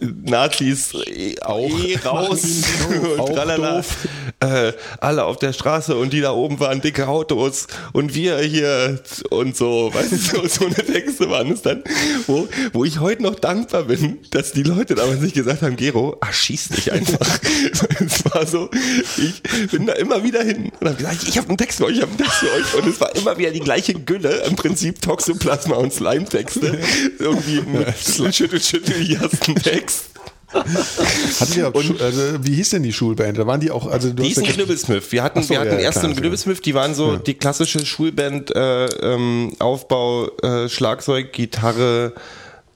Nazis 0.00 0.94
äh, 0.94 1.40
auch. 1.40 1.68
Eh 1.68 1.96
raus. 2.04 2.42
Und 2.88 3.20
Auch 3.20 3.30
tralala. 3.30 3.76
doof. 3.76 3.96
Äh, 4.40 4.72
alle 5.00 5.24
auf 5.24 5.38
der 5.38 5.52
Straße 5.52 5.96
und 5.96 6.12
die 6.12 6.20
da 6.20 6.32
oben 6.32 6.60
waren 6.60 6.80
dicke 6.80 7.08
Autos. 7.08 7.66
Und 7.92 8.14
wir 8.14 8.38
hier 8.38 9.00
und 9.30 9.56
so, 9.56 9.90
weißt 9.92 10.12
du, 10.12 10.16
so, 10.16 10.46
so 10.46 10.66
eine 10.66 10.74
Texte 10.74 11.30
waren 11.30 11.52
es 11.52 11.62
dann, 11.62 11.82
wo, 12.26 12.48
wo 12.72 12.84
ich 12.84 13.00
heute 13.00 13.22
noch 13.22 13.36
dankbar 13.36 13.84
bin, 13.84 14.18
dass 14.30 14.52
die 14.52 14.62
Leute 14.62 14.94
damals 14.94 15.20
nicht 15.20 15.34
gesagt 15.34 15.62
haben, 15.62 15.76
Gero, 15.76 16.16
ach, 16.20 16.32
schieß 16.32 16.68
dich 16.70 16.92
einfach. 16.92 17.40
es 18.00 18.24
war 18.32 18.46
so, 18.46 18.70
ich 19.16 19.42
bin 19.70 19.86
da 19.86 19.94
immer 19.94 20.22
wieder 20.22 20.33
hin 20.42 20.72
und 20.80 20.86
habe 20.88 20.96
gesagt, 20.96 21.26
ich 21.28 21.36
habe 21.38 21.48
einen 21.48 21.56
Text 21.58 21.78
für 21.78 21.84
euch, 21.86 21.96
ich 21.96 22.02
habe 22.02 22.10
einen 22.10 22.18
Text 22.18 22.34
für 22.38 22.50
euch 22.52 22.74
und 22.82 22.88
es 22.90 23.00
war 23.00 23.14
immer 23.14 23.36
wieder 23.38 23.50
die 23.50 23.60
gleiche 23.60 23.94
Gülle, 23.94 24.42
im 24.48 24.56
Prinzip 24.56 25.00
Toxoplasma 25.02 25.76
und 25.76 25.92
Slime-Texte, 25.92 26.78
irgendwie 27.18 27.60
mit 27.62 27.86
Schüttel, 28.34 28.60
Schüttel, 28.60 28.94
hier 28.96 29.20
hast 29.20 29.46
du 29.46 29.52
einen 29.52 29.62
Text. 29.62 30.04
Hattet 30.52 31.56
ihr, 31.56 31.72
Schu- 31.82 32.00
also, 32.00 32.22
wie 32.44 32.54
hieß 32.54 32.70
denn 32.70 32.84
die 32.84 32.92
Schulband? 32.92 33.36
Da 33.38 33.46
waren 33.46 33.60
die 33.60 33.70
auch, 33.72 33.86
also 33.88 34.08
du 34.10 34.14
Die 34.14 34.22
hast 34.22 34.28
hießen 34.28 34.44
ja- 34.44 34.52
Knüppelsmith. 34.52 35.10
Wir 35.10 35.22
hatten, 35.24 35.42
so, 35.42 35.50
wir 35.50 35.58
hatten 35.60 35.72
ja, 35.72 35.78
erst 35.78 35.98
klar, 35.98 36.10
einen. 36.10 36.16
Knüppelsmith, 36.20 36.60
die 36.60 36.74
waren 36.74 36.94
so 36.94 37.16
die 37.16 37.34
klassische 37.34 37.84
Schulband, 37.84 38.54
äh, 38.54 38.84
ähm, 38.86 39.52
Aufbau, 39.58 40.28
äh, 40.42 40.68
Schlagzeug, 40.68 41.32
Gitarre, 41.32 42.12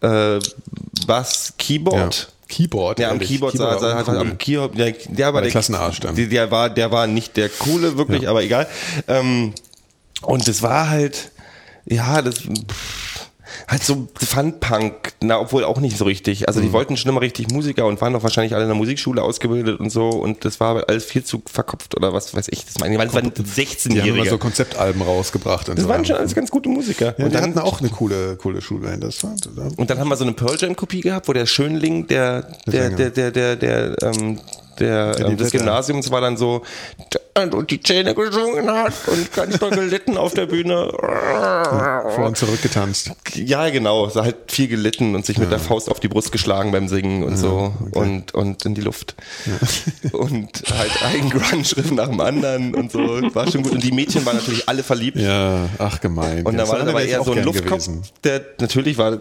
äh, 0.00 0.38
Bass, 1.06 1.52
ja. 1.60 2.10
Keyboard. 2.48 2.96
Keyboard. 2.96 2.98
Ja, 2.98 3.08
am 3.08 3.14
ehrlich. 3.14 3.28
Keyboard, 3.28 3.56
sah, 3.56 3.78
sah, 3.78 4.04
cool. 4.06 4.18
am 4.18 4.38
Keyboard, 4.38 4.78
der, 4.78 4.92
der 4.92 5.26
war 5.26 5.32
der, 5.34 5.42
der 5.42 5.50
Klassenarsch 5.50 6.00
dann. 6.00 6.16
Der, 6.16 6.26
der 6.26 6.50
war, 6.50 6.70
der 6.70 6.90
war 6.90 7.06
nicht 7.06 7.36
der 7.36 7.48
coole, 7.48 7.96
wirklich, 7.98 8.28
aber 8.28 8.42
egal. 8.42 8.66
Ähm, 9.06 9.52
und 10.22 10.48
das 10.48 10.62
war 10.62 10.88
halt, 10.88 11.30
ja, 11.84 12.22
das, 12.22 12.40
pff, 12.40 13.28
halt 13.68 13.84
so 13.84 14.08
Fun-Punk, 14.14 15.07
na, 15.20 15.40
obwohl 15.40 15.64
auch 15.64 15.80
nicht 15.80 15.96
so 15.98 16.04
richtig. 16.04 16.46
Also 16.48 16.60
Mhm. 16.60 16.64
die 16.66 16.72
wollten 16.72 16.96
schon 16.96 17.10
immer 17.10 17.20
richtig 17.20 17.50
Musiker 17.50 17.86
und 17.86 18.00
waren 18.00 18.12
doch 18.12 18.22
wahrscheinlich 18.22 18.54
alle 18.54 18.64
in 18.64 18.68
der 18.68 18.76
Musikschule 18.76 19.22
ausgebildet 19.22 19.80
und 19.80 19.90
so 19.90 20.10
und 20.10 20.44
das 20.44 20.60
war 20.60 20.88
alles 20.88 21.04
viel 21.04 21.24
zu 21.24 21.42
verkopft 21.50 21.96
oder 21.96 22.12
was 22.12 22.34
weiß 22.34 22.46
ich. 22.50 22.64
Das 22.66 22.78
meine 22.78 22.94
ich, 22.94 23.00
weil 23.00 23.08
es 23.08 23.14
waren 23.14 23.32
Die 23.34 23.40
haben 23.42 23.44
immer 23.44 23.54
16-Jährige. 23.54 24.30
so 24.30 24.38
Konzeptalben 24.38 25.02
rausgebracht. 25.02 25.68
Und 25.68 25.76
das 25.78 25.84
so. 25.84 25.88
waren 25.88 26.04
schon 26.04 26.16
alles 26.16 26.34
ganz 26.34 26.50
gute 26.50 26.68
Musiker. 26.68 27.14
Ja, 27.18 27.24
und, 27.24 27.30
die 27.32 27.36
dann, 27.36 27.42
hatten 27.50 27.58
auch 27.58 27.80
eine 27.80 27.88
coole, 27.90 28.36
coole 28.36 28.60
Schulband. 28.60 29.02
Das 29.02 29.22
war, 29.24 29.32
und 29.76 29.90
dann 29.90 29.98
haben 29.98 30.08
wir 30.08 30.16
so 30.16 30.24
eine 30.24 30.34
Pearl 30.34 30.56
Jam 30.58 30.76
Kopie 30.76 31.00
gehabt, 31.00 31.28
wo 31.28 31.32
der 31.32 31.46
Schönling, 31.46 32.06
der, 32.06 32.42
der, 32.66 32.82
Sänger. 32.84 32.96
der, 32.96 33.10
der, 33.10 33.30
der, 33.30 33.56
der, 33.56 34.02
ähm, 34.02 34.38
der, 34.80 35.16
ähm, 35.18 35.36
des 35.36 35.50
Vetter. 35.50 35.64
Gymnasiums 35.64 36.10
war 36.10 36.20
dann 36.20 36.36
so, 36.36 36.62
und 37.42 37.70
die 37.70 37.80
Zähne 37.80 38.14
geschwungen 38.14 38.68
hat 38.70 38.92
und 39.06 39.32
ganz 39.32 39.58
doll 39.58 39.70
gelitten 39.70 40.16
auf 40.16 40.34
der 40.34 40.46
Bühne. 40.46 40.90
Vor 42.14 42.26
und 42.26 42.36
zurück 42.36 42.60
getanzt. 42.62 43.12
Ja, 43.34 43.68
genau. 43.70 44.08
So 44.08 44.22
halt 44.22 44.36
viel 44.48 44.68
gelitten 44.68 45.14
und 45.14 45.24
sich 45.24 45.38
mit 45.38 45.52
der 45.52 45.58
Faust 45.58 45.90
auf 45.90 46.00
die 46.00 46.08
Brust 46.08 46.32
geschlagen 46.32 46.72
beim 46.72 46.88
Singen 46.88 47.22
und 47.22 47.36
so 47.36 47.72
und, 47.92 48.34
und 48.34 48.64
in 48.64 48.74
die 48.74 48.80
Luft. 48.80 49.14
Und 50.12 50.62
halt 50.76 51.02
ein 51.04 51.30
Grunge-Riff 51.30 51.90
nach 51.92 52.08
dem 52.08 52.20
anderen 52.20 52.74
und 52.74 52.90
so. 52.90 52.98
War 52.98 53.50
schon 53.50 53.62
gut. 53.62 53.72
Und 53.72 53.82
die 53.82 53.92
Mädchen 53.92 54.24
waren 54.26 54.36
natürlich 54.36 54.68
alle 54.68 54.82
verliebt. 54.82 55.18
Ja, 55.18 55.68
ach 55.78 56.00
gemein. 56.00 56.44
Und 56.44 56.54
da 56.54 56.62
Das 56.62 56.70
war 56.70 56.78
dann 56.78 56.88
aber 56.88 57.04
eher 57.04 57.22
so 57.22 57.32
ein 57.32 57.44
Luftkopf, 57.44 57.86
gewesen. 57.86 58.02
der 58.24 58.42
natürlich 58.60 58.98
war, 58.98 59.20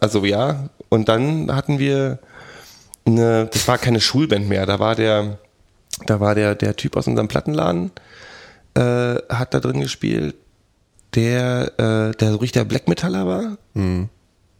also 0.00 0.24
ja. 0.24 0.68
Und 0.88 1.08
dann 1.08 1.54
hatten 1.54 1.78
wir 1.78 2.18
eine, 3.06 3.46
das 3.46 3.66
war 3.68 3.78
keine 3.78 4.00
Schulband 4.00 4.48
mehr, 4.48 4.66
da 4.66 4.78
war 4.78 4.94
der, 4.94 5.38
da 6.06 6.20
war 6.20 6.34
der, 6.34 6.54
der 6.54 6.76
Typ 6.76 6.96
aus 6.96 7.06
unserem 7.06 7.28
Plattenladen, 7.28 7.92
äh, 8.74 9.16
hat 9.28 9.54
da 9.54 9.60
drin 9.60 9.80
gespielt, 9.80 10.34
der, 11.14 11.72
äh, 11.78 12.16
der 12.16 12.30
so 12.30 12.36
richtig 12.36 12.52
der 12.52 12.64
Black 12.64 12.88
Metaller 12.88 13.26
war. 13.26 13.58
Mhm. 13.74 14.08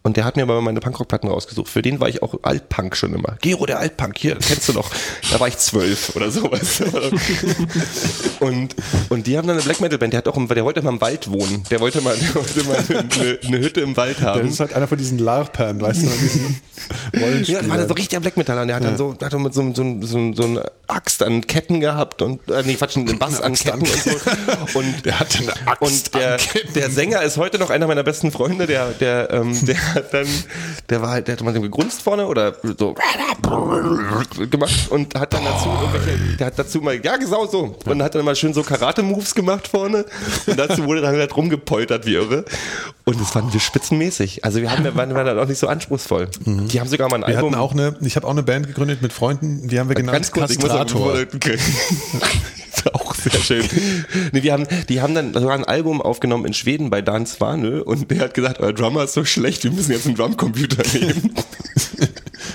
Und 0.06 0.16
der 0.16 0.24
hat 0.24 0.36
mir 0.36 0.42
aber 0.44 0.60
meine 0.60 0.78
Punkrock-Platten 0.78 1.28
rausgesucht. 1.28 1.68
Für 1.68 1.82
den 1.82 1.98
war 1.98 2.08
ich 2.08 2.22
auch 2.22 2.38
Altpunk 2.42 2.96
schon 2.96 3.12
immer. 3.12 3.36
Gero, 3.40 3.66
der 3.66 3.80
Altpunk, 3.80 4.16
hier, 4.16 4.36
kennst 4.36 4.68
du 4.68 4.72
noch. 4.72 4.88
Da 5.32 5.40
war 5.40 5.48
ich 5.48 5.58
zwölf 5.58 6.14
oder 6.14 6.30
sowas. 6.30 6.80
und, 8.40 8.76
und 9.08 9.26
die 9.26 9.36
haben 9.36 9.48
dann 9.48 9.56
eine 9.56 9.64
Black 9.64 9.80
Metal 9.80 9.98
Band. 9.98 10.12
Der 10.12 10.18
hat 10.18 10.28
auch, 10.28 10.36
im, 10.36 10.46
der 10.46 10.64
wollte 10.64 10.80
mal 10.82 10.90
im 10.90 11.00
Wald 11.00 11.28
wohnen. 11.28 11.64
Der 11.72 11.80
wollte 11.80 12.02
mal, 12.02 12.16
der 12.20 12.34
wollte 12.36 12.62
mal 12.62 12.76
eine, 12.76 13.38
eine 13.44 13.58
Hütte 13.58 13.80
im 13.80 13.96
Wald 13.96 14.20
haben. 14.20 14.42
Das 14.42 14.52
ist 14.52 14.60
halt 14.60 14.74
einer 14.74 14.86
von 14.86 14.96
diesen 14.96 15.18
LARPern, 15.18 15.80
weißt 15.80 16.04
du, 16.04 16.06
diesen 16.06 16.60
Ja, 17.12 17.20
Rollenspielern. 17.20 17.68
war 17.68 17.76
der 17.78 17.88
so 17.88 17.94
richtiger 17.94 18.20
Black 18.20 18.36
Metaller. 18.36 18.62
Und 18.62 18.68
der 18.68 18.76
hat 18.76 18.84
dann 18.84 18.96
so, 18.96 19.16
hat 19.20 19.32
dann 19.32 19.42
mit 19.42 19.54
so, 19.54 19.74
so, 19.74 19.98
so, 20.02 20.32
so 20.34 20.42
eine 20.44 20.70
Axt 20.86 21.22
an 21.22 21.46
Ketten 21.46 21.80
gehabt 21.80 22.22
und, 22.22 22.48
äh, 22.48 22.62
nee, 22.64 22.74
Quatsch, 22.74 22.96
einen 22.96 23.18
Bass 23.18 23.40
an 23.40 23.54
Ketten 23.54 23.80
und 23.80 23.88
so. 23.88 24.78
Und, 24.78 25.04
Der 25.04 25.18
hatte 25.18 25.38
eine 25.38 25.66
Axt 25.66 25.82
und 25.82 26.14
der, 26.14 26.38
der 26.74 26.90
Sänger 26.90 27.22
ist 27.22 27.38
heute 27.38 27.58
noch 27.58 27.70
einer 27.70 27.86
meiner 27.86 28.02
besten 28.02 28.30
Freunde, 28.30 28.66
der, 28.66 28.90
der, 28.90 29.30
ähm, 29.32 29.66
der 29.66 29.76
hat 29.96 30.04
dann, 30.14 30.26
der 30.88 31.02
war 31.02 31.10
halt, 31.10 31.28
der 31.28 31.36
hat 31.36 31.42
mal 31.42 31.54
so 31.54 31.60
gegrunzt 31.60 32.02
vorne 32.02 32.26
oder 32.26 32.54
so 32.78 32.94
gemacht 34.50 34.90
und 34.90 35.14
hat 35.18 35.32
dann 35.32 35.44
dazu 35.44 35.68
irgendwelche, 35.68 36.36
der 36.36 36.46
hat 36.48 36.58
dazu 36.58 36.80
mal, 36.80 36.98
ja, 37.04 37.16
genau 37.16 37.46
so. 37.46 37.76
Und 37.84 38.02
hat 38.02 38.14
dann 38.14 38.24
mal 38.24 38.36
schön 38.36 38.54
so 38.54 38.62
Karate-Moves 38.62 39.34
gemacht 39.34 39.68
vorne. 39.68 40.04
Und 40.46 40.58
dazu 40.58 40.84
wurde 40.84 41.00
dann 41.00 41.16
halt 41.16 41.36
rumgepoltert 41.36 42.06
wie 42.06 42.14
irre. 42.14 42.44
Und 43.04 43.20
das 43.20 43.30
fanden 43.30 43.52
wir 43.52 43.60
spitzenmäßig. 43.60 44.44
Also 44.44 44.60
wir 44.60 44.70
haben, 44.70 44.84
wir 44.84 44.94
waren, 44.94 45.14
waren 45.14 45.26
dann 45.26 45.38
auch 45.38 45.46
nicht 45.46 45.58
so 45.58 45.68
anspruchsmal. 45.68 46.28
Die 46.44 46.80
haben 46.80 46.88
sogar 46.88 47.08
mal 47.08 47.16
ein 47.16 47.22
Wir 47.22 47.38
Album. 47.38 47.52
hatten 47.52 47.60
auch 47.60 47.72
eine, 47.72 47.96
ich 48.00 48.16
habe 48.16 48.26
auch 48.26 48.32
eine 48.32 48.42
Band 48.42 48.66
gegründet 48.66 49.02
mit 49.02 49.12
Freunden, 49.12 49.68
die 49.68 49.78
haben 49.78 49.88
wir 49.88 49.96
genannt 49.96 50.16
Ganz 50.16 50.32
kurz, 50.32 50.50
ich 50.50 50.58
muss. 50.58 50.70
auch, 52.94 53.14
sehr 53.14 53.32
schön. 53.32 53.64
Nee, 54.32 54.42
wir 54.42 54.52
haben, 54.52 54.66
die 54.88 55.00
haben 55.00 55.14
dann 55.14 55.32
sogar 55.34 55.52
ein 55.54 55.64
Album 55.64 56.00
aufgenommen 56.02 56.44
in 56.46 56.52
Schweden 56.54 56.90
bei 56.90 57.02
Dan 57.02 57.26
Svanö 57.26 57.80
und 57.82 58.10
der 58.10 58.20
hat 58.20 58.34
gesagt, 58.34 58.60
euer 58.60 58.72
Drummer 58.72 59.04
ist 59.04 59.14
so 59.14 59.24
schlecht, 59.24 59.64
wir 59.64 59.70
müssen 59.70 59.92
jetzt 59.92 60.06
einen 60.06 60.16
Drumcomputer 60.16 60.82
nehmen. 60.98 61.34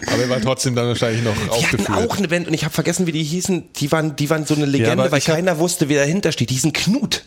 Aber 0.08 0.22
er 0.24 0.30
war 0.30 0.42
trotzdem 0.42 0.76
dann 0.76 0.88
wahrscheinlich 0.88 1.24
noch 1.24 1.34
Die 1.34 1.40
hatten 1.40 1.50
aufgeführt. 1.52 1.90
auch 1.98 2.18
eine 2.18 2.28
Band 2.28 2.48
und 2.48 2.54
ich 2.54 2.64
habe 2.64 2.74
vergessen, 2.74 3.08
wie 3.08 3.12
die 3.12 3.24
hießen. 3.24 3.70
Die 3.78 3.92
waren, 3.92 4.16
die 4.16 4.30
waren 4.30 4.46
so 4.46 4.56
eine 4.56 4.66
Legende, 4.66 4.92
aber 4.94 5.12
weil 5.12 5.20
hab- 5.22 5.36
keiner 5.36 5.60
wusste, 5.60 5.90
wer 5.90 6.02
dahinter 6.02 6.32
steht. 6.32 6.50
Die 6.50 6.54
hießen 6.56 6.74
Knut. 6.74 7.24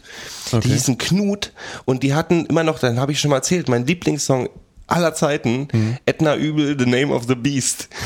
Okay. 0.52 0.60
Die 0.68 0.72
hießen 0.74 0.98
Knut 0.98 1.52
und 1.84 2.02
die 2.02 2.14
hatten 2.14 2.46
immer 2.46 2.62
noch, 2.64 2.78
dann 2.78 2.98
habe 3.00 3.12
ich 3.12 3.20
schon 3.20 3.30
mal 3.30 3.36
erzählt, 3.36 3.68
mein 3.68 3.86
Lieblingssong 3.86 4.48
aller 4.86 5.14
Zeiten, 5.14 5.68
Mhm. 5.72 5.96
Edna 6.04 6.36
Übel, 6.36 6.76
The 6.78 6.84
Name 6.86 7.14
of 7.14 7.24
the 7.26 7.34
Beast. 7.34 7.88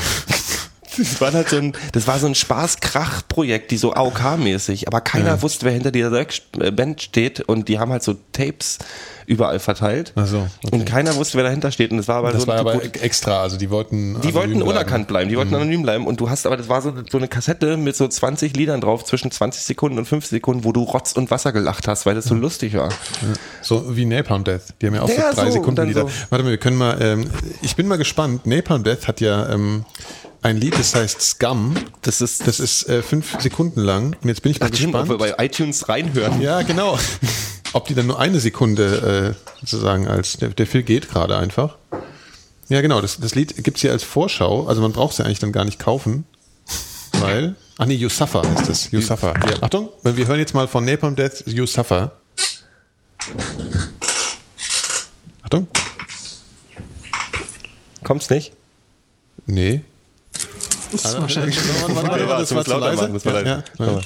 Das 0.99 1.21
war 1.21 1.31
halt 1.31 1.49
so 1.49 1.57
ein, 1.57 1.73
das 1.93 2.07
war 2.07 2.19
so 2.19 2.27
ein 2.27 2.35
Spaß-Krach-Projekt, 2.35 3.71
die 3.71 3.77
so 3.77 3.93
AOK-mäßig, 3.93 4.87
aber 4.87 5.01
keiner 5.01 5.41
wusste, 5.41 5.65
wer 5.65 5.71
hinter 5.71 5.91
dieser 5.91 6.11
äh, 6.59 6.71
Band 6.71 7.01
steht 7.01 7.41
und 7.41 7.69
die 7.69 7.79
haben 7.79 7.91
halt 7.91 8.03
so 8.03 8.15
Tapes 8.33 8.79
überall 9.29 9.59
verteilt. 9.59 10.11
Ach 10.15 10.25
so, 10.25 10.47
okay. 10.63 10.75
Und 10.75 10.85
keiner 10.85 11.15
wusste, 11.15 11.37
wer 11.37 11.43
dahinter 11.45 11.71
steht 11.71 11.91
und 11.91 11.97
das 11.97 12.07
war 12.07 12.17
aber 12.17 12.31
Das 12.31 12.41
so 12.41 12.47
war 12.47 12.57
aber 12.57 12.83
extra, 13.01 13.41
also 13.43 13.57
die 13.57 13.69
wollten 13.69 14.19
die 14.21 14.33
wollten 14.33 14.53
bleiben. 14.55 14.67
unerkannt 14.69 15.07
bleiben, 15.07 15.29
die 15.29 15.37
wollten 15.37 15.53
anonym 15.55 15.83
bleiben 15.83 16.07
und 16.07 16.19
du 16.19 16.29
hast 16.29 16.45
aber, 16.45 16.57
das 16.57 16.67
war 16.67 16.81
so, 16.81 16.93
so 17.09 17.17
eine 17.17 17.27
Kassette 17.27 17.77
mit 17.77 17.95
so 17.95 18.07
20 18.07 18.55
Liedern 18.57 18.81
drauf, 18.81 19.05
zwischen 19.05 19.31
20 19.31 19.63
Sekunden 19.63 19.97
und 19.99 20.05
50 20.05 20.29
Sekunden, 20.31 20.63
wo 20.63 20.71
du 20.73 20.83
Rotz 20.83 21.11
und 21.13 21.31
Wasser 21.31 21.51
gelacht 21.53 21.87
hast, 21.87 22.05
weil 22.05 22.15
das 22.15 22.25
so 22.25 22.35
lustig 22.35 22.73
war. 22.75 22.89
So 23.61 23.95
wie 23.95 24.05
Napalm 24.05 24.43
Death. 24.43 24.73
Die 24.81 24.87
haben 24.87 24.95
ja 24.95 25.01
auch 25.03 25.09
Ja, 25.09 25.29
so 25.31 25.35
drei 25.41 25.45
so, 25.47 25.51
Sekunden 25.53 25.87
Lieder. 25.87 26.01
so. 26.01 26.09
Warte 26.29 26.43
mal, 26.43 26.49
wir 26.49 26.57
können 26.57 26.77
mal, 26.77 26.97
ähm, 27.01 27.29
ich 27.61 27.75
bin 27.75 27.87
mal 27.87 27.97
gespannt. 27.97 28.45
Napalm 28.45 28.83
Death 28.83 29.07
hat 29.07 29.21
ja 29.21 29.49
ähm, 29.49 29.85
ein 30.41 30.57
Lied, 30.57 30.77
das 30.79 30.95
heißt 30.95 31.21
Scum. 31.21 31.75
Das 32.01 32.21
ist, 32.21 32.47
Das 32.47 32.59
ist 32.59 32.87
äh, 32.89 33.01
fünf 33.01 33.39
Sekunden 33.41 33.81
lang. 33.81 34.15
Und 34.21 34.27
jetzt 34.29 34.41
bin 34.41 34.51
ich 34.53 34.59
mal 34.59 34.69
Ach, 34.71 34.75
stimmt, 34.75 34.95
ob 34.95 35.01
gespannt. 35.01 35.21
wir 35.21 35.35
bei 35.35 35.45
iTunes 35.45 35.87
reinhören. 35.89 36.41
Ja, 36.41 36.61
genau. 36.63 36.97
Ob 37.73 37.87
die 37.87 37.93
dann 37.93 38.07
nur 38.07 38.19
eine 38.19 38.39
Sekunde 38.39 39.35
äh, 39.37 39.59
sozusagen 39.59 40.07
als 40.07 40.37
der, 40.37 40.49
der 40.49 40.65
Film 40.65 40.85
geht 40.85 41.09
gerade 41.09 41.37
einfach. 41.37 41.77
Ja, 42.67 42.81
genau. 42.81 43.01
Das, 43.01 43.19
das 43.19 43.35
Lied 43.35 43.63
gibt's 43.63 43.81
hier 43.81 43.91
als 43.91 44.03
Vorschau. 44.03 44.67
Also 44.67 44.81
man 44.81 44.91
braucht 44.91 45.13
es 45.13 45.17
ja 45.19 45.25
eigentlich 45.25 45.39
dann 45.39 45.51
gar 45.51 45.65
nicht 45.65 45.79
kaufen, 45.79 46.25
weil. 47.13 47.55
Ach 47.77 47.85
nee, 47.85 47.95
You 47.95 48.09
Suffer 48.09 48.41
heißt 48.43 48.69
es. 48.69 48.91
You 48.91 49.01
Suffer. 49.01 49.33
Ja. 49.49 49.61
Achtung, 49.61 49.89
wir 50.03 50.27
hören 50.27 50.39
jetzt 50.39 50.53
mal 50.53 50.67
von 50.67 50.83
Napalm 50.85 51.15
Death 51.15 51.43
You 51.45 51.65
Suffer. 51.65 52.11
Achtung. 55.43 55.67
Kommt's 58.03 58.29
nicht? 58.29 58.53
Nee. 59.45 59.81
Das 60.91 61.05
ist 61.05 61.21
wahrscheinlich 61.21 61.57
Warte, 61.57 61.95
warte, 61.95 62.27
warte, 62.27 62.41
das 62.41 62.55
war 62.55 62.65
zu 62.65 62.77
leise. 62.77 63.01
machen, 63.03 63.13
das 63.13 63.25
war 63.25 64.01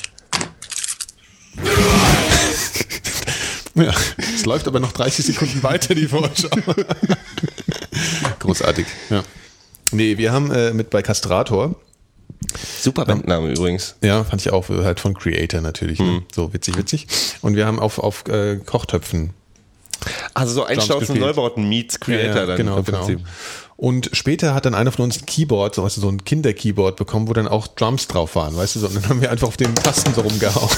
Ja, 3.75 3.83
ja, 3.83 3.89
ja. 3.89 3.91
Ja, 3.91 3.93
es 4.35 4.45
läuft 4.45 4.67
aber 4.67 4.79
noch 4.79 4.91
30 4.91 5.25
Sekunden 5.25 5.63
weiter, 5.63 5.95
die 5.95 6.07
Vorschau. 6.07 6.49
Großartig, 8.39 8.85
ja. 9.09 9.23
Nee, 9.91 10.17
wir 10.17 10.31
haben 10.31 10.51
äh, 10.51 10.73
mit 10.73 10.89
bei 10.89 11.01
Castrator, 11.01 11.75
Super 12.79 13.05
Bandname 13.05 13.51
übrigens. 13.51 13.95
ja, 14.01 14.23
fand 14.23 14.41
ich 14.41 14.51
auch, 14.51 14.69
halt 14.69 14.99
von 14.99 15.13
Creator 15.13 15.61
natürlich, 15.61 15.99
ne? 15.99 16.23
so 16.33 16.53
witzig, 16.53 16.77
witzig. 16.77 17.07
Und 17.41 17.55
wir 17.55 17.65
haben 17.65 17.79
auf, 17.79 17.99
auf 17.99 18.27
äh, 18.27 18.57
Kochtöpfen 18.57 19.31
Also 20.33 20.53
so 20.53 20.63
Einstaufen 20.65 20.99
gespielt. 20.99 21.19
Neubauten 21.19 21.67
meets 21.67 21.99
Creator 21.99 22.35
ja, 22.35 22.45
dann 22.45 22.57
genau, 22.57 22.77
im 22.77 22.85
genau. 22.85 23.07
Und 23.75 24.09
später 24.13 24.53
hat 24.53 24.65
dann 24.65 24.75
einer 24.75 24.91
von 24.91 25.05
uns 25.05 25.21
ein 25.21 25.25
Keyboard, 25.25 25.75
so, 25.75 25.83
weißt 25.83 25.97
du, 25.97 26.01
so 26.01 26.09
ein 26.09 26.23
Kinder-Keyboard 26.23 26.95
bekommen, 26.95 27.27
wo 27.27 27.33
dann 27.33 27.47
auch 27.47 27.67
Drums 27.67 28.07
drauf 28.07 28.35
waren, 28.35 28.55
weißt 28.55 28.75
du, 28.75 28.79
so, 28.79 28.87
und 28.87 28.95
dann 28.95 29.09
haben 29.09 29.21
wir 29.21 29.31
einfach 29.31 29.47
auf 29.47 29.57
den 29.57 29.73
Tasten 29.75 30.13
so 30.13 30.21
rumgehauen. 30.21 30.69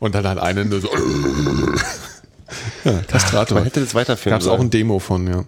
Und 0.00 0.14
dann 0.14 0.26
hat 0.28 0.38
einer 0.38 0.64
nur 0.64 0.80
so, 0.80 0.88
ja, 2.84 3.00
Kastrator. 3.08 3.56
Man 3.56 3.64
hätte 3.64 3.80
das 3.80 3.94
weiterführen 3.94 4.32
Gab 4.34 4.42
es 4.42 4.46
auch 4.46 4.60
ein 4.60 4.70
Demo 4.70 5.00
von, 5.00 5.26
ja. 5.26 5.44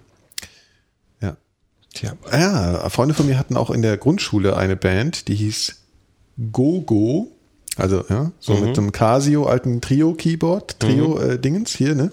Ja. 1.21 1.37
Tja. 1.95 2.15
Ja, 2.33 2.89
Freunde 2.91 3.15
von 3.15 3.27
mir 3.27 3.39
hatten 3.39 3.57
auch 3.57 3.71
in 3.71 3.83
der 3.83 3.97
Grundschule 3.97 4.57
eine 4.57 4.75
Band, 4.75 5.29
die 5.29 5.37
hieß 5.37 5.77
Gogo. 6.51 7.29
Also, 7.77 8.05
ja, 8.09 8.33
so 8.41 8.55
mit 8.55 8.75
so 8.75 8.83
einem 8.83 8.91
Casio 8.91 9.47
alten 9.47 9.81
Trio-Keyboard, 9.81 10.81
Trio-Dingens 10.81 11.71
hier, 11.77 11.95
ne? 11.95 12.11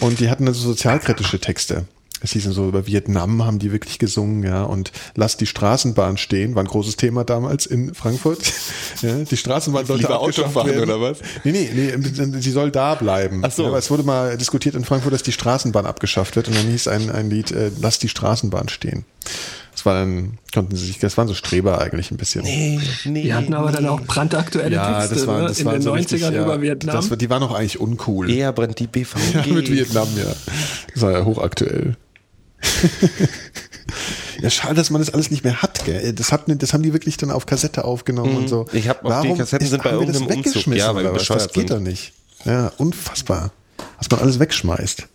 Und 0.00 0.20
die 0.20 0.28
hatten 0.28 0.46
also 0.46 0.60
sozialkritische 0.60 1.40
Texte. 1.40 1.86
Es 2.22 2.32
hieß 2.32 2.44
dann 2.44 2.52
so, 2.52 2.68
über 2.68 2.86
Vietnam 2.86 3.44
haben 3.44 3.58
die 3.58 3.72
wirklich 3.72 3.98
gesungen, 3.98 4.42
ja, 4.42 4.62
und 4.64 4.92
lass 5.14 5.36
die 5.36 5.46
Straßenbahn 5.46 6.18
stehen, 6.18 6.54
war 6.54 6.62
ein 6.62 6.66
großes 6.68 6.96
Thema 6.96 7.24
damals 7.24 7.66
in 7.66 7.94
Frankfurt. 7.94 8.40
Ja, 9.02 9.14
die 9.14 9.36
Straßenbahn 9.36 9.86
sollte 9.86 10.02
Lieber 10.02 10.16
Auto 10.18 10.26
abgeschafft 10.26 10.52
fahren, 10.52 10.66
werden. 10.68 10.82
oder 10.90 11.00
was? 11.00 11.18
Nee, 11.42 11.52
nee, 11.52 11.70
nee, 11.96 12.40
sie 12.40 12.50
soll 12.50 12.70
da 12.70 12.96
bleiben. 12.96 13.40
Ach 13.46 13.50
so. 13.50 13.62
Ja, 13.62 13.68
aber 13.68 13.78
es 13.78 13.90
wurde 13.90 14.02
mal 14.02 14.36
diskutiert 14.36 14.74
in 14.74 14.84
Frankfurt, 14.84 15.14
dass 15.14 15.22
die 15.22 15.32
Straßenbahn 15.32 15.86
abgeschafft 15.86 16.36
wird 16.36 16.48
und 16.48 16.56
dann 16.56 16.66
hieß 16.66 16.86
ein, 16.88 17.10
ein 17.10 17.30
Lied, 17.30 17.50
äh, 17.50 17.70
lass 17.80 17.98
die 17.98 18.10
Straßenbahn 18.10 18.68
stehen. 18.68 19.06
Das 19.72 19.86
war 19.86 19.94
dann, 19.94 20.38
konnten 20.52 20.76
sie 20.76 20.84
sich, 20.86 20.98
das 20.98 21.16
waren 21.16 21.28
so 21.28 21.34
Streber 21.34 21.80
eigentlich 21.80 22.10
ein 22.10 22.18
bisschen. 22.18 22.42
Nee, 22.42 22.78
nee. 23.04 23.22
Die 23.22 23.32
hatten 23.32 23.54
aber 23.54 23.72
dann 23.72 23.86
auch 23.86 24.02
brandaktuelle 24.02 24.74
Ja, 24.76 24.98
Texte 24.98 25.14
das 25.14 25.26
war, 25.26 25.40
ne? 25.40 25.48
das 25.48 25.60
in 25.60 25.64
war 25.66 25.72
den 25.72 25.82
so 25.82 25.92
90ern 25.92 25.96
richtig, 25.96 26.20
ja, 26.20 26.42
über 26.42 26.60
Vietnam. 26.60 26.96
Das, 26.96 27.16
die 27.16 27.30
waren 27.30 27.42
auch 27.42 27.54
eigentlich 27.54 27.80
uncool. 27.80 28.28
Eher 28.30 28.52
brennt 28.52 28.78
die 28.78 28.86
BVG. 28.86 29.18
Ja, 29.46 29.54
mit 29.54 29.70
Vietnam, 29.70 30.08
ja. 30.16 30.24
Das 30.92 31.02
war 31.02 31.12
ja 31.12 31.24
hochaktuell. 31.24 31.96
Ja, 34.40 34.50
schade, 34.50 34.74
dass 34.74 34.90
man 34.90 35.00
das 35.00 35.12
alles 35.12 35.30
nicht 35.30 35.44
mehr 35.44 35.62
hat, 35.62 35.84
gell? 35.84 36.12
Das, 36.12 36.32
hat, 36.32 36.44
das 36.46 36.72
haben 36.72 36.82
die 36.82 36.92
wirklich 36.92 37.16
dann 37.16 37.30
auf 37.30 37.46
Kassette 37.46 37.84
aufgenommen 37.84 38.36
und 38.36 38.48
so. 38.48 38.62
Mhm. 38.70 38.78
Ich 38.78 38.88
hab 38.88 39.04
auch 39.04 39.22
die 39.22 39.34
Kassetten 39.34 39.66
sind 39.66 39.82
bei 39.82 39.90
irgendeinem 39.90 40.26
Umzug. 40.26 40.38
weggeschmissen 40.44 40.86
Ja, 40.86 40.94
weil 40.94 41.12
was? 41.12 41.26
Das 41.26 41.52
geht 41.52 41.70
doch 41.70 41.80
nicht. 41.80 42.12
Ja, 42.44 42.72
unfassbar. 42.78 43.52
Was 43.98 44.10
man 44.10 44.20
alles 44.20 44.38
wegschmeißt. 44.38 45.06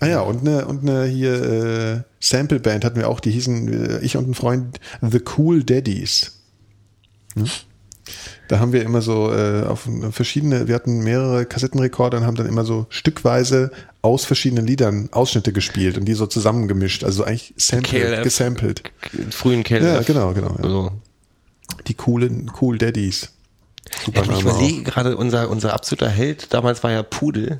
Ah 0.00 0.06
ja, 0.06 0.20
und 0.20 0.40
eine, 0.40 0.66
und 0.66 0.88
eine 0.88 1.04
hier 1.04 1.42
äh, 1.42 2.00
Sample-Band 2.20 2.84
hatten 2.84 2.96
wir 2.96 3.08
auch, 3.08 3.20
die 3.20 3.30
hießen, 3.30 3.98
äh, 3.98 3.98
ich 4.00 4.16
und 4.16 4.28
ein 4.28 4.34
Freund, 4.34 4.80
The 5.02 5.20
Cool 5.36 5.62
Daddies. 5.62 6.38
Hm? 7.34 7.44
Da 8.50 8.58
haben 8.58 8.72
wir 8.72 8.82
immer 8.82 9.00
so 9.00 9.32
äh, 9.32 9.62
auf 9.62 9.88
verschiedene, 10.10 10.66
wir 10.66 10.74
hatten 10.74 11.04
mehrere 11.04 11.46
Kassettenrekorder 11.46 12.18
und 12.18 12.26
haben 12.26 12.34
dann 12.34 12.48
immer 12.48 12.64
so 12.64 12.86
stückweise 12.88 13.70
aus 14.02 14.24
verschiedenen 14.24 14.66
Liedern 14.66 15.08
Ausschnitte 15.12 15.52
gespielt 15.52 15.96
und 15.96 16.04
die 16.04 16.14
so 16.14 16.26
zusammengemischt, 16.26 17.04
also 17.04 17.22
eigentlich 17.22 17.54
sampled, 17.56 18.08
KLF. 18.08 18.22
gesampelt. 18.24 18.82
Frühen 19.30 19.62
Keller. 19.62 19.94
Ja, 19.94 20.02
genau, 20.02 20.32
genau. 20.32 20.56
Ja. 20.58 20.64
Also, 20.64 20.90
Die 21.86 21.94
coolen, 21.94 22.50
cool 22.60 22.76
Daddies. 22.76 23.30
Ja, 24.12 24.22
ich 24.24 24.40
überlege 24.40 24.82
gerade, 24.82 25.16
unser, 25.16 25.48
unser 25.48 25.72
absoluter 25.72 26.08
Held 26.08 26.52
damals 26.52 26.82
war 26.82 26.90
ja 26.90 27.04
Pudel. 27.04 27.58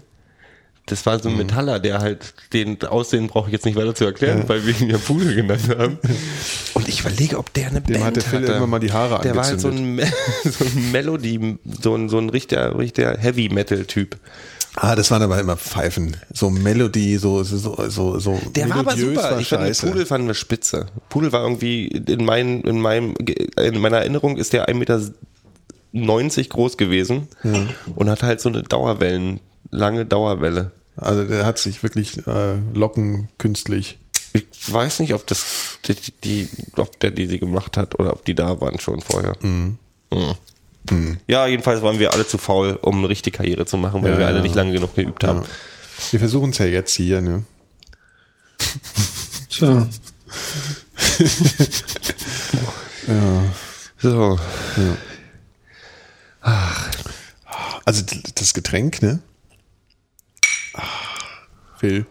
Das 0.91 1.07
war 1.07 1.19
so 1.21 1.29
Mhm. 1.29 1.37
ein 1.37 1.47
Metaller, 1.47 1.79
der 1.81 2.01
halt 2.01 2.35
den 2.53 2.83
Aussehen 2.83 3.29
brauche 3.29 3.49
ich 3.49 3.53
jetzt 3.53 3.65
nicht 3.65 3.77
weiter 3.77 3.95
zu 3.95 4.05
erklären, 4.05 4.45
weil 4.49 4.67
wir 4.67 4.79
ihn 4.81 4.91
ja 4.91 4.99
Pudel 4.99 5.35
genannt 5.35 5.69
haben. 5.77 5.99
Und 6.75 6.89
ich 6.89 7.01
überlege, 7.01 7.39
ob 7.39 7.53
der 7.55 7.69
eine 7.69 7.81
Dem 7.81 7.95
Band 7.95 8.05
hat 8.07 8.17
der 8.17 8.23
Phil 8.23 8.43
hatte. 8.43 8.53
immer 8.53 8.67
mal 8.67 8.79
die 8.81 8.93
Haare 8.93 9.21
Der 9.23 9.35
war 9.37 9.45
halt 9.47 9.61
so 9.61 9.69
ein, 9.69 9.95
Me 9.97 10.05
so 10.45 10.65
ein 10.65 10.91
Melody, 10.93 11.59
so 11.83 11.95
ein, 11.95 12.09
so 12.09 12.19
ein 12.19 12.29
richtiger, 12.31 12.77
richtiger 12.79 13.17
Heavy 13.17 13.49
Metal 13.49 13.85
Typ. 13.85 14.17
Ah, 14.77 14.95
das 14.95 15.11
waren 15.11 15.21
aber 15.23 15.41
immer 15.41 15.57
Pfeifen. 15.57 16.17
So 16.33 16.49
Melody, 16.49 17.19
so, 17.19 17.43
so, 17.43 17.89
so, 17.89 18.19
so. 18.21 18.41
Der 18.55 18.71
war 18.71 18.77
aber 18.79 18.97
super. 18.97 19.23
war 19.23 19.41
ich 19.41 19.49
fand. 19.49 19.79
Pudel 19.81 20.07
fanden 20.07 20.29
wir 20.29 20.35
spitze. 20.35 20.87
Pudel 21.09 21.33
war 21.33 21.43
irgendwie 21.43 21.87
in 21.89 22.25
meinen, 22.25 22.63
in 22.63 22.81
meinem, 22.81 23.15
in 23.57 23.81
meiner 23.81 23.99
Erinnerung 23.99 24.37
ist 24.37 24.53
der 24.53 24.69
1,90 24.69 24.75
Meter 24.75 25.01
groß 26.49 26.77
gewesen 26.77 27.29
und 27.97 28.09
hat 28.09 28.23
halt 28.23 28.41
so 28.41 28.49
eine 28.49 28.63
Dauerwellen, 28.63 29.41
lange 29.71 30.07
Dauerwelle. 30.07 30.71
Also 31.01 31.25
der 31.25 31.45
hat 31.47 31.59
sich 31.59 31.83
wirklich 31.83 32.27
äh, 32.27 32.57
Locken 32.75 33.29
künstlich. 33.39 33.99
Ich 34.33 34.45
weiß 34.73 35.01
nicht, 35.01 35.13
ob 35.15 35.27
das 35.27 35.45
die, 35.87 35.97
die, 36.25 36.49
ob 36.77 37.01
der 37.01 37.11
die 37.11 37.27
sie 37.27 37.39
gemacht 37.41 37.77
hat 37.77 37.99
oder 37.99 38.13
ob 38.13 38.25
die 38.25 38.35
da 38.35 38.61
waren 38.61 38.79
schon 38.79 39.01
vorher. 39.01 39.37
Mhm. 39.43 39.79
Ja, 41.27 41.47
jedenfalls 41.47 41.83
waren 41.83 41.99
wir 41.99 42.13
alle 42.13 42.27
zu 42.27 42.39
faul, 42.39 42.79
um 42.83 42.99
eine 42.99 43.09
richtige 43.09 43.37
Karriere 43.37 43.67
zu 43.67 43.77
machen, 43.77 44.03
weil 44.03 44.13
Ja, 44.13 44.19
wir 44.19 44.27
alle 44.27 44.37
ja. 44.39 44.43
nicht 44.43 44.55
lange 44.55 44.73
genug 44.73 44.95
geübt 44.95 45.25
haben. 45.25 45.43
Ja. 45.43 45.47
Wir 46.13 46.21
versuchen 46.21 46.51
es 46.51 46.59
ja 46.59 46.67
jetzt 46.67 46.95
hier, 46.95 47.21
ne? 47.21 47.45
Tja. 49.51 49.87
So. 54.03 54.39
Also 57.85 58.03
d- 58.03 58.23
das 58.35 58.55
Getränk, 58.55 59.03
ne? 59.03 59.21
Phil. 61.81 62.07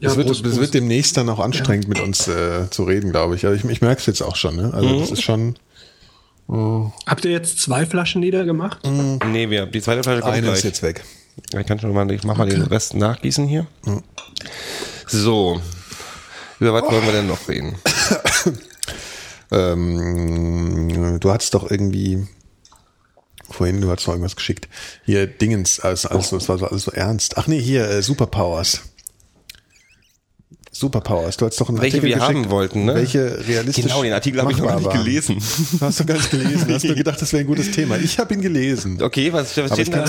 Ja, 0.00 0.10
Es 0.10 0.16
wird, 0.16 0.26
Prost, 0.28 0.40
das 0.40 0.50
Prost. 0.50 0.60
wird 0.60 0.74
demnächst 0.74 1.16
dann 1.16 1.28
auch 1.28 1.38
anstrengend 1.40 1.88
mit 1.88 2.00
uns 2.00 2.28
äh, 2.28 2.68
zu 2.70 2.84
reden, 2.84 3.10
glaube 3.10 3.34
ich. 3.36 3.46
Also 3.46 3.56
ich, 3.56 3.70
ich 3.70 3.80
merke 3.80 4.00
es 4.00 4.06
jetzt 4.06 4.22
auch 4.22 4.36
schon, 4.36 4.56
ne? 4.56 4.70
Also 4.72 5.00
das 5.00 5.10
ist 5.10 5.22
schon 5.22 5.56
Habt 7.06 7.24
ihr 7.24 7.30
jetzt 7.30 7.60
zwei 7.60 7.86
Flaschen 7.86 8.20
niedergemacht? 8.20 8.80
Nee, 8.84 9.48
wir, 9.48 9.64
die 9.64 9.80
zweite 9.80 10.02
Flasche 10.02 10.20
kommt 10.20 10.34
eine 10.34 10.46
gleich. 10.48 10.58
ist 10.58 10.64
jetzt 10.64 10.82
weg. 10.82 11.02
Ich 11.58 11.66
kann 11.66 11.78
schon 11.78 11.94
mal, 11.94 12.10
ich 12.10 12.24
mach 12.24 12.36
mal 12.36 12.46
den 12.48 12.62
Rest 12.62 12.94
nachgießen 12.94 13.46
hier. 13.46 13.66
So. 15.06 15.62
Über 16.60 16.74
was 16.74 16.82
wollen 16.82 17.06
wir 17.06 17.12
denn 17.12 17.26
noch 17.26 17.48
reden? 17.48 17.76
Ähm, 19.54 21.18
du 21.20 21.30
hattest 21.30 21.52
doch 21.52 21.70
irgendwie 21.70 22.26
vorhin, 23.52 23.80
du 23.80 23.90
hast 23.90 24.06
noch 24.06 24.14
irgendwas 24.14 24.36
geschickt. 24.36 24.68
Hier 25.04 25.26
Dingens, 25.26 25.80
also 25.80 26.08
alles, 26.08 26.30
das 26.30 26.48
war 26.48 26.58
so 26.58 26.66
alles 26.66 26.84
so 26.84 26.92
ernst. 26.92 27.38
Ach 27.38 27.46
nee, 27.46 27.60
hier 27.60 27.88
äh, 27.88 28.02
Superpowers. 28.02 28.82
Superpowers. 30.74 31.36
Du 31.36 31.44
hast 31.44 31.60
doch 31.60 31.68
einen 31.68 31.80
Welche 31.82 31.98
Artikel 31.98 32.08
wir 32.08 32.16
geschickt, 32.16 32.34
haben 32.44 32.50
wollten, 32.50 32.84
ne? 32.86 32.94
Welche 32.94 33.46
realistisch 33.46 33.84
Genau, 33.84 34.02
den 34.02 34.14
Artikel 34.14 34.40
habe 34.40 34.52
ich 34.52 34.56
noch 34.58 34.64
machbar 34.64 34.80
nicht 34.80 34.86
waren. 34.94 35.04
gelesen. 35.04 35.36
Hast 35.80 36.00
du 36.00 36.06
gar 36.06 36.14
nicht 36.16 36.30
gelesen? 36.30 36.66
Hast 36.72 36.84
du 36.84 36.94
gedacht, 36.94 37.20
das 37.20 37.30
wäre 37.34 37.42
ein 37.42 37.46
gutes 37.46 37.70
Thema? 37.70 37.98
Ich 37.98 38.18
habe 38.18 38.32
ihn 38.32 38.40
gelesen. 38.40 39.02
Okay, 39.02 39.30
was, 39.32 39.54
was 39.58 39.70
steht 39.72 39.92
da? 39.94 40.02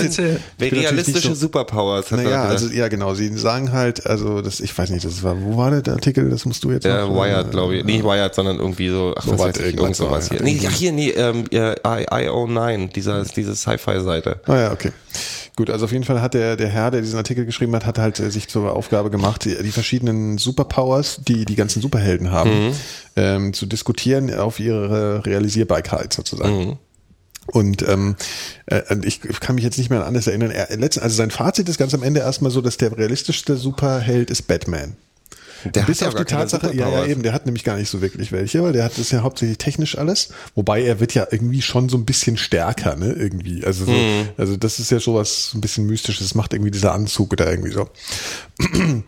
Realistische 0.58 1.28
so- 1.28 1.34
Superpowers. 1.34 2.10
hat 2.10 2.18
er 2.20 2.24
Naja, 2.24 2.44
also 2.44 2.68
ja 2.70 2.88
genau, 2.88 3.12
sie 3.14 3.28
sagen 3.36 3.72
halt, 3.72 4.06
also 4.06 4.40
das, 4.40 4.60
ich 4.60 4.76
weiß 4.76 4.88
nicht, 4.88 5.04
das 5.04 5.22
war, 5.22 5.36
wo 5.38 5.58
war 5.58 5.70
der, 5.82 5.92
Artikel, 5.92 6.30
das 6.30 6.46
musst 6.46 6.64
du 6.64 6.70
jetzt 6.72 6.84
Ja, 6.84 7.06
noch, 7.06 7.14
Wired, 7.14 7.48
äh, 7.48 7.50
glaube 7.50 7.76
ich. 7.76 7.84
Nicht 7.84 8.02
Wired, 8.02 8.34
sondern 8.34 8.58
irgendwie 8.58 8.88
so, 8.88 9.12
ach, 9.18 9.26
was 9.26 9.38
weiß 9.38 9.56
ich, 9.58 9.64
irgendwas 9.66 9.82
irgend 9.84 9.96
sowas 9.96 10.28
hier. 10.30 10.38
ja. 10.38 10.44
Nee, 10.44 10.60
ach 10.66 10.72
hier, 10.74 10.92
nee, 10.92 11.10
ähm, 11.10 11.44
ja, 11.50 11.72
I, 11.74 12.06
IO9, 12.08 12.90
dieser, 12.90 13.22
diese 13.24 13.54
Sci-Fi-Seite. 13.54 14.40
Ah 14.46 14.56
ja, 14.56 14.72
okay. 14.72 14.92
Gut, 15.56 15.70
also 15.70 15.84
auf 15.84 15.92
jeden 15.92 16.04
Fall 16.04 16.20
hat 16.20 16.34
der, 16.34 16.56
der 16.56 16.68
Herr, 16.68 16.90
der 16.90 17.00
diesen 17.00 17.16
Artikel 17.16 17.46
geschrieben 17.46 17.74
hat, 17.76 17.86
hat 17.86 17.98
halt 17.98 18.18
äh, 18.18 18.30
sich 18.30 18.48
zur 18.48 18.74
Aufgabe 18.74 19.10
gemacht, 19.10 19.44
die, 19.44 19.54
die 19.62 19.70
verschiedenen 19.70 20.36
Superpowers, 20.36 21.20
die 21.26 21.44
die 21.44 21.54
ganzen 21.54 21.80
Superhelden 21.80 22.32
haben, 22.32 22.72
ähm, 23.14 23.52
zu 23.52 23.66
diskutieren 23.66 24.34
auf 24.34 24.58
ihre 24.58 25.24
Realisierbarkeit 25.24 26.12
sozusagen. 26.12 26.78
Und 27.46 27.86
ähm, 27.86 28.16
äh, 28.66 28.82
ich 29.02 29.20
kann 29.20 29.54
mich 29.54 29.64
jetzt 29.64 29.78
nicht 29.78 29.90
mehr 29.90 30.00
an 30.00 30.06
alles 30.06 30.26
erinnern. 30.26 30.50
Er, 30.50 30.76
letzten, 30.76 31.02
also 31.02 31.14
sein 31.14 31.30
Fazit 31.30 31.68
ist 31.68 31.78
ganz 31.78 31.94
am 31.94 32.02
Ende 32.02 32.20
erstmal 32.20 32.50
so, 32.50 32.60
dass 32.60 32.76
der 32.76 32.96
realistischste 32.96 33.56
Superheld 33.56 34.30
ist 34.30 34.42
Batman. 34.42 34.96
Der 35.72 35.82
Bis 35.82 36.02
auf 36.02 36.14
die 36.14 36.24
Tatsache, 36.24 36.74
ja, 36.74 36.88
ja 36.88 37.06
eben, 37.06 37.22
der 37.22 37.32
hat 37.32 37.46
nämlich 37.46 37.64
gar 37.64 37.76
nicht 37.76 37.88
so 37.88 38.00
wirklich 38.02 38.32
welche, 38.32 38.62
weil 38.62 38.72
der 38.72 38.84
hat 38.84 38.98
das 38.98 39.10
ja 39.10 39.22
hauptsächlich 39.22 39.58
technisch 39.58 39.96
alles, 39.96 40.28
wobei 40.54 40.82
er 40.82 41.00
wird 41.00 41.14
ja 41.14 41.26
irgendwie 41.30 41.62
schon 41.62 41.88
so 41.88 41.96
ein 41.96 42.04
bisschen 42.04 42.36
stärker, 42.36 42.96
ne, 42.96 43.12
irgendwie. 43.12 43.64
Also 43.64 43.84
so, 43.86 43.92
Mhm. 43.92 44.28
also 44.36 44.56
das 44.56 44.78
ist 44.78 44.90
ja 44.90 45.00
sowas 45.00 45.52
ein 45.54 45.60
bisschen 45.60 45.86
mystisches, 45.86 46.26
das 46.28 46.34
macht 46.34 46.52
irgendwie 46.52 46.70
dieser 46.70 46.92
Anzug 46.92 47.32
oder 47.32 47.50
irgendwie 47.50 47.72
so. 47.72 47.88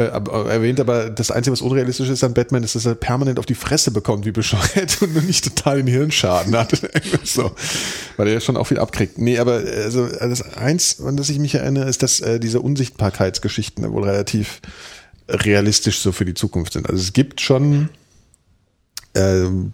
Äh, 0.00 0.04
Er 0.04 0.46
erwähnt 0.46 0.80
aber, 0.80 1.10
das 1.10 1.30
Einzige, 1.30 1.52
was 1.52 1.60
unrealistisch 1.60 2.08
ist 2.08 2.24
an 2.24 2.32
Batman, 2.32 2.62
ist, 2.62 2.74
dass 2.74 2.86
er 2.86 2.94
permanent 2.94 3.38
auf 3.38 3.44
die 3.44 3.54
Fresse 3.54 3.90
bekommt, 3.90 4.24
wie 4.24 4.32
bescheuert 4.32 4.96
und 5.02 5.12
nur 5.12 5.22
nicht 5.22 5.44
total 5.44 5.76
den 5.76 5.88
Hirnschaden 5.88 6.56
hat. 6.56 6.72
so. 7.24 7.50
Weil 8.16 8.28
er 8.28 8.32
ja 8.34 8.40
schon 8.40 8.56
auch 8.56 8.66
viel 8.66 8.78
abkriegt. 8.78 9.18
Nee, 9.18 9.38
aber 9.38 9.56
also 9.56 10.06
das 10.08 10.40
eins, 10.56 11.00
an 11.04 11.18
das 11.18 11.28
ich 11.28 11.38
mich 11.38 11.54
erinnere, 11.54 11.86
ist, 11.86 12.02
dass 12.02 12.20
äh, 12.20 12.40
diese 12.40 12.60
Unsichtbarkeitsgeschichten 12.62 13.92
wohl 13.92 14.04
relativ 14.04 14.60
realistisch 15.30 15.98
so 15.98 16.12
für 16.12 16.24
die 16.24 16.34
Zukunft 16.34 16.72
sind. 16.72 16.88
Also 16.88 17.02
es 17.02 17.12
gibt 17.12 17.40
schon 17.40 17.88
ähm, 19.14 19.72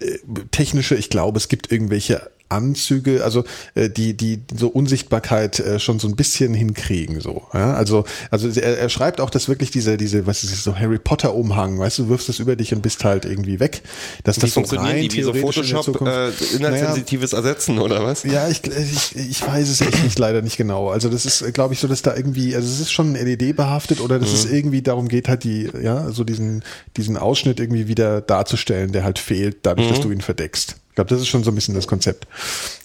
äh, 0.00 0.18
technische, 0.50 0.94
ich 0.94 1.10
glaube, 1.10 1.38
es 1.38 1.48
gibt 1.48 1.72
irgendwelche 1.72 2.30
Anzüge, 2.48 3.24
also 3.24 3.44
äh, 3.74 3.88
die 3.90 4.14
die 4.16 4.40
so 4.56 4.68
Unsichtbarkeit 4.68 5.60
äh, 5.60 5.78
schon 5.78 5.98
so 5.98 6.08
ein 6.08 6.16
bisschen 6.16 6.54
hinkriegen 6.54 7.20
so. 7.20 7.42
Ja? 7.52 7.74
Also 7.74 8.04
also 8.30 8.48
er, 8.48 8.78
er 8.78 8.88
schreibt 8.88 9.20
auch, 9.20 9.30
dass 9.30 9.48
wirklich 9.48 9.70
diese 9.70 9.96
diese 9.96 10.26
was 10.26 10.44
ist 10.44 10.52
das, 10.52 10.64
so 10.64 10.76
Harry 10.76 10.98
Potter 10.98 11.34
Umhang, 11.34 11.78
weißt 11.78 11.98
du, 11.98 12.08
wirfst 12.08 12.28
das 12.28 12.38
über 12.38 12.56
dich 12.56 12.72
und 12.74 12.82
bist 12.82 13.04
halt 13.04 13.24
irgendwie 13.24 13.60
weg. 13.60 13.82
Dass 14.24 14.36
das 14.36 14.54
so 14.54 14.62
rein 14.76 15.02
die? 15.02 15.12
Wie 15.12 15.22
so 15.22 15.32
in 15.32 15.40
Photoshop, 15.40 15.84
Zukunft- 15.84 16.12
äh, 16.12 16.56
inhaltssensitives 16.56 17.32
Ersetzen 17.32 17.78
oder 17.78 18.04
was? 18.04 18.22
ja, 18.24 18.48
ich, 18.48 18.62
ich, 18.64 19.16
ich 19.16 19.46
weiß 19.46 19.68
es 19.68 19.80
echt 19.80 20.02
nicht, 20.02 20.18
leider 20.18 20.42
nicht 20.42 20.56
genau. 20.56 20.88
Also 20.90 21.08
das 21.08 21.26
ist, 21.26 21.52
glaube 21.54 21.74
ich, 21.74 21.80
so, 21.80 21.88
dass 21.88 22.02
da 22.02 22.14
irgendwie, 22.16 22.54
also 22.54 22.66
es 22.68 22.80
ist 22.80 22.92
schon 22.92 23.14
LED 23.14 23.56
behaftet 23.56 24.00
oder 24.00 24.18
dass 24.18 24.32
es 24.32 24.44
irgendwie 24.50 24.82
darum 24.82 25.08
geht, 25.08 25.28
halt 25.28 25.44
die, 25.44 25.70
ja, 25.82 26.10
so 26.10 26.24
diesen, 26.24 26.62
diesen 26.96 27.16
Ausschnitt 27.16 27.60
irgendwie 27.60 27.88
wieder 27.88 28.20
darzustellen, 28.20 28.92
der 28.92 29.04
halt 29.04 29.18
fehlt, 29.18 29.58
dadurch, 29.62 29.88
dass 29.88 30.00
du 30.00 30.10
ihn 30.10 30.20
verdeckst. 30.20 30.76
Ich 30.98 31.00
glaube, 31.00 31.10
das 31.10 31.20
ist 31.20 31.28
schon 31.28 31.44
so 31.44 31.52
ein 31.52 31.54
bisschen 31.54 31.76
das 31.76 31.86
Konzept. 31.86 32.26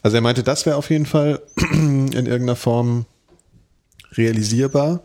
Also 0.03 0.17
er 0.17 0.21
meinte, 0.21 0.43
das 0.43 0.67
wäre 0.67 0.75
auf 0.75 0.91
jeden 0.91 1.07
Fall 1.07 1.41
in 1.71 2.11
irgendeiner 2.11 2.55
Form 2.55 3.07
realisierbar. 4.11 5.01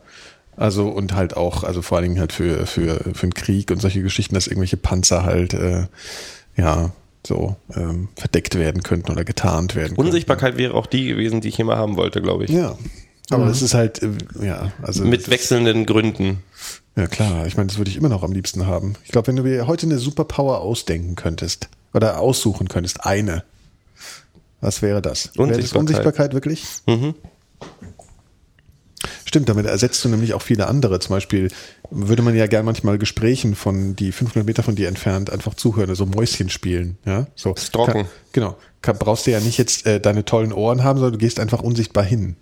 Also 0.59 0.89
und 0.89 1.15
halt 1.15 1.35
auch, 1.35 1.65
also 1.65 1.81
vor 1.81 1.97
allen 1.97 2.09
Dingen 2.11 2.21
halt 2.21 2.35
für, 2.35 2.67
für, 2.67 3.01
für 3.15 3.23
einen 3.23 3.33
Krieg 3.33 3.71
und 3.71 3.81
solche 3.81 4.03
Geschichten, 4.03 4.35
dass 4.35 4.47
irgendwelche 4.47 4.77
Panzer 4.77 5.25
halt, 5.25 5.55
äh, 5.55 5.87
ja, 6.59 6.93
so 7.27 7.57
ähm, 7.75 8.09
verdeckt 8.15 8.57
werden 8.57 8.83
könnten 8.83 9.11
oder 9.11 9.25
getarnt 9.25 9.75
werden 9.75 9.97
könnten. 9.97 10.03
Unsichtbarkeit 10.03 10.59
wäre 10.59 10.75
auch 10.75 10.85
die 10.85 11.07
gewesen, 11.07 11.41
die 11.41 11.49
ich 11.49 11.59
immer 11.59 11.79
haben 11.79 11.97
wollte, 11.97 12.21
glaube 12.21 12.45
ich. 12.45 12.51
Ja. 12.51 12.77
Aber 13.31 13.47
das 13.47 13.63
ist 13.63 13.73
halt, 13.73 14.03
äh, 14.03 14.11
ja, 14.43 14.73
also. 14.83 15.03
Mit 15.05 15.31
wechselnden 15.31 15.87
Gründen. 15.87 16.43
Ja, 16.99 17.07
klar. 17.07 17.47
Ich 17.47 17.57
meine, 17.57 17.69
das 17.69 17.79
würde 17.79 17.91
ich 17.93 17.97
immer 17.97 18.09
noch 18.09 18.25
am 18.25 18.33
liebsten 18.33 18.67
haben. 18.67 18.95
Ich 19.05 19.13
glaube, 19.13 19.29
wenn 19.29 19.37
du 19.37 19.45
dir 19.45 19.69
heute 19.69 19.87
eine 19.87 19.99
Superpower 19.99 20.61
ausdenken 20.61 21.15
könntest 21.15 21.69
oder 21.95 22.19
aussuchen 22.19 22.67
könntest, 22.69 23.07
eine, 23.07 23.45
was 24.61 24.83
wäre 24.83 25.01
das? 25.01 25.31
Wäre 25.37 25.49
das 25.51 25.73
Unsichtbarkeit. 25.73 25.81
Unsichtbarkeit 25.81 26.35
wirklich? 26.35 26.65
Stimmt, 29.25 29.49
damit 29.49 29.67
ersetzt 29.67 30.05
du 30.05 30.09
nämlich 30.09 30.35
auch 30.35 30.43
viele 30.43 30.67
andere. 30.67 30.99
Zum 30.99 31.15
Beispiel 31.15 31.53
würde 31.91 32.23
man 32.23 32.35
ja 32.35 32.49
gern 32.49 32.65
manchmal 32.65 32.99
Gesprächen 32.99 33.55
von 33.55 33.95
die 33.95 34.11
500 34.11 34.45
Meter 34.45 34.65
von 34.65 34.75
dir 34.75 34.89
entfernt 34.89 35.31
einfach 35.31 35.55
zuhören, 35.55 35.91
also 35.91 36.05
Mäuschen 36.05 36.49
spielen. 36.49 36.99
Ja, 37.05 37.29
so. 37.37 37.55
Stalken. 37.57 37.93
Kann, 37.93 38.07
genau. 38.33 38.57
Kann, 38.83 38.99
brauchst 38.99 39.29
du 39.29 39.31
ja 39.31 39.39
nicht 39.39 39.57
jetzt 39.57 39.87
äh, 39.87 40.01
deine 40.01 40.25
tollen 40.25 40.53
Ohren 40.53 40.83
haben, 40.83 40.99
sondern 40.99 41.13
du 41.13 41.19
gehst 41.19 41.39
einfach 41.39 41.63
unsichtbar 41.63 42.03
hin. 42.03 42.35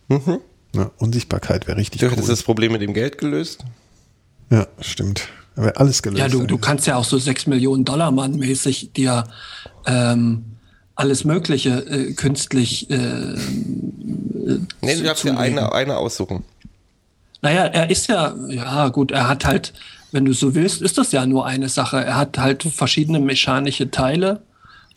Ja, 0.75 0.91
Unsichtbarkeit 0.97 1.67
wäre 1.67 1.77
richtig 1.77 2.01
Du 2.01 2.07
cool. 2.07 2.13
hättest 2.13 2.31
das 2.31 2.43
Problem 2.43 2.73
mit 2.73 2.81
dem 2.81 2.95
Geld 2.95 3.19
gelöst. 3.19 3.65
Ja, 4.51 4.67
stimmt. 4.81 5.29
Aber 5.57 5.73
alles 5.79 6.03
gelöst. 6.03 6.21
Ja, 6.21 6.29
du, 6.29 6.45
du 6.47 6.59
kannst 6.59 6.87
ja 6.87 6.97
auch 6.97 7.05
so 7.05 7.19
6 7.19 7.47
Millionen 7.47 7.85
Dollar 7.85 8.11
Mann 8.11 8.37
mäßig 8.37 8.93
dir 8.93 9.25
ähm, 9.87 10.45
alles 10.95 11.25
Mögliche 11.25 11.79
äh, 11.87 12.13
künstlich. 12.13 12.91
Äh, 12.91 13.35
Nee, 14.81 14.95
du 14.95 15.03
darfst 15.03 15.25
dir 15.25 15.37
eine, 15.37 15.73
eine 15.73 15.97
aussuchen. 15.97 16.45
Naja, 17.43 17.65
er 17.65 17.91
ist 17.91 18.07
ja, 18.07 18.35
ja 18.49 18.89
gut, 18.89 19.11
er 19.11 19.29
hat 19.29 19.45
halt, 19.45 19.73
wenn 20.13 20.25
du 20.25 20.33
so 20.33 20.55
willst, 20.55 20.83
ist 20.83 20.99
das 20.99 21.11
ja 21.13 21.27
nur 21.27 21.47
eine 21.47 21.69
Sache. 21.69 22.05
Er 22.05 22.17
hat 22.17 22.39
halt 22.39 22.63
verschiedene 22.63 23.19
mechanische 23.19 23.91
Teile 23.91 24.43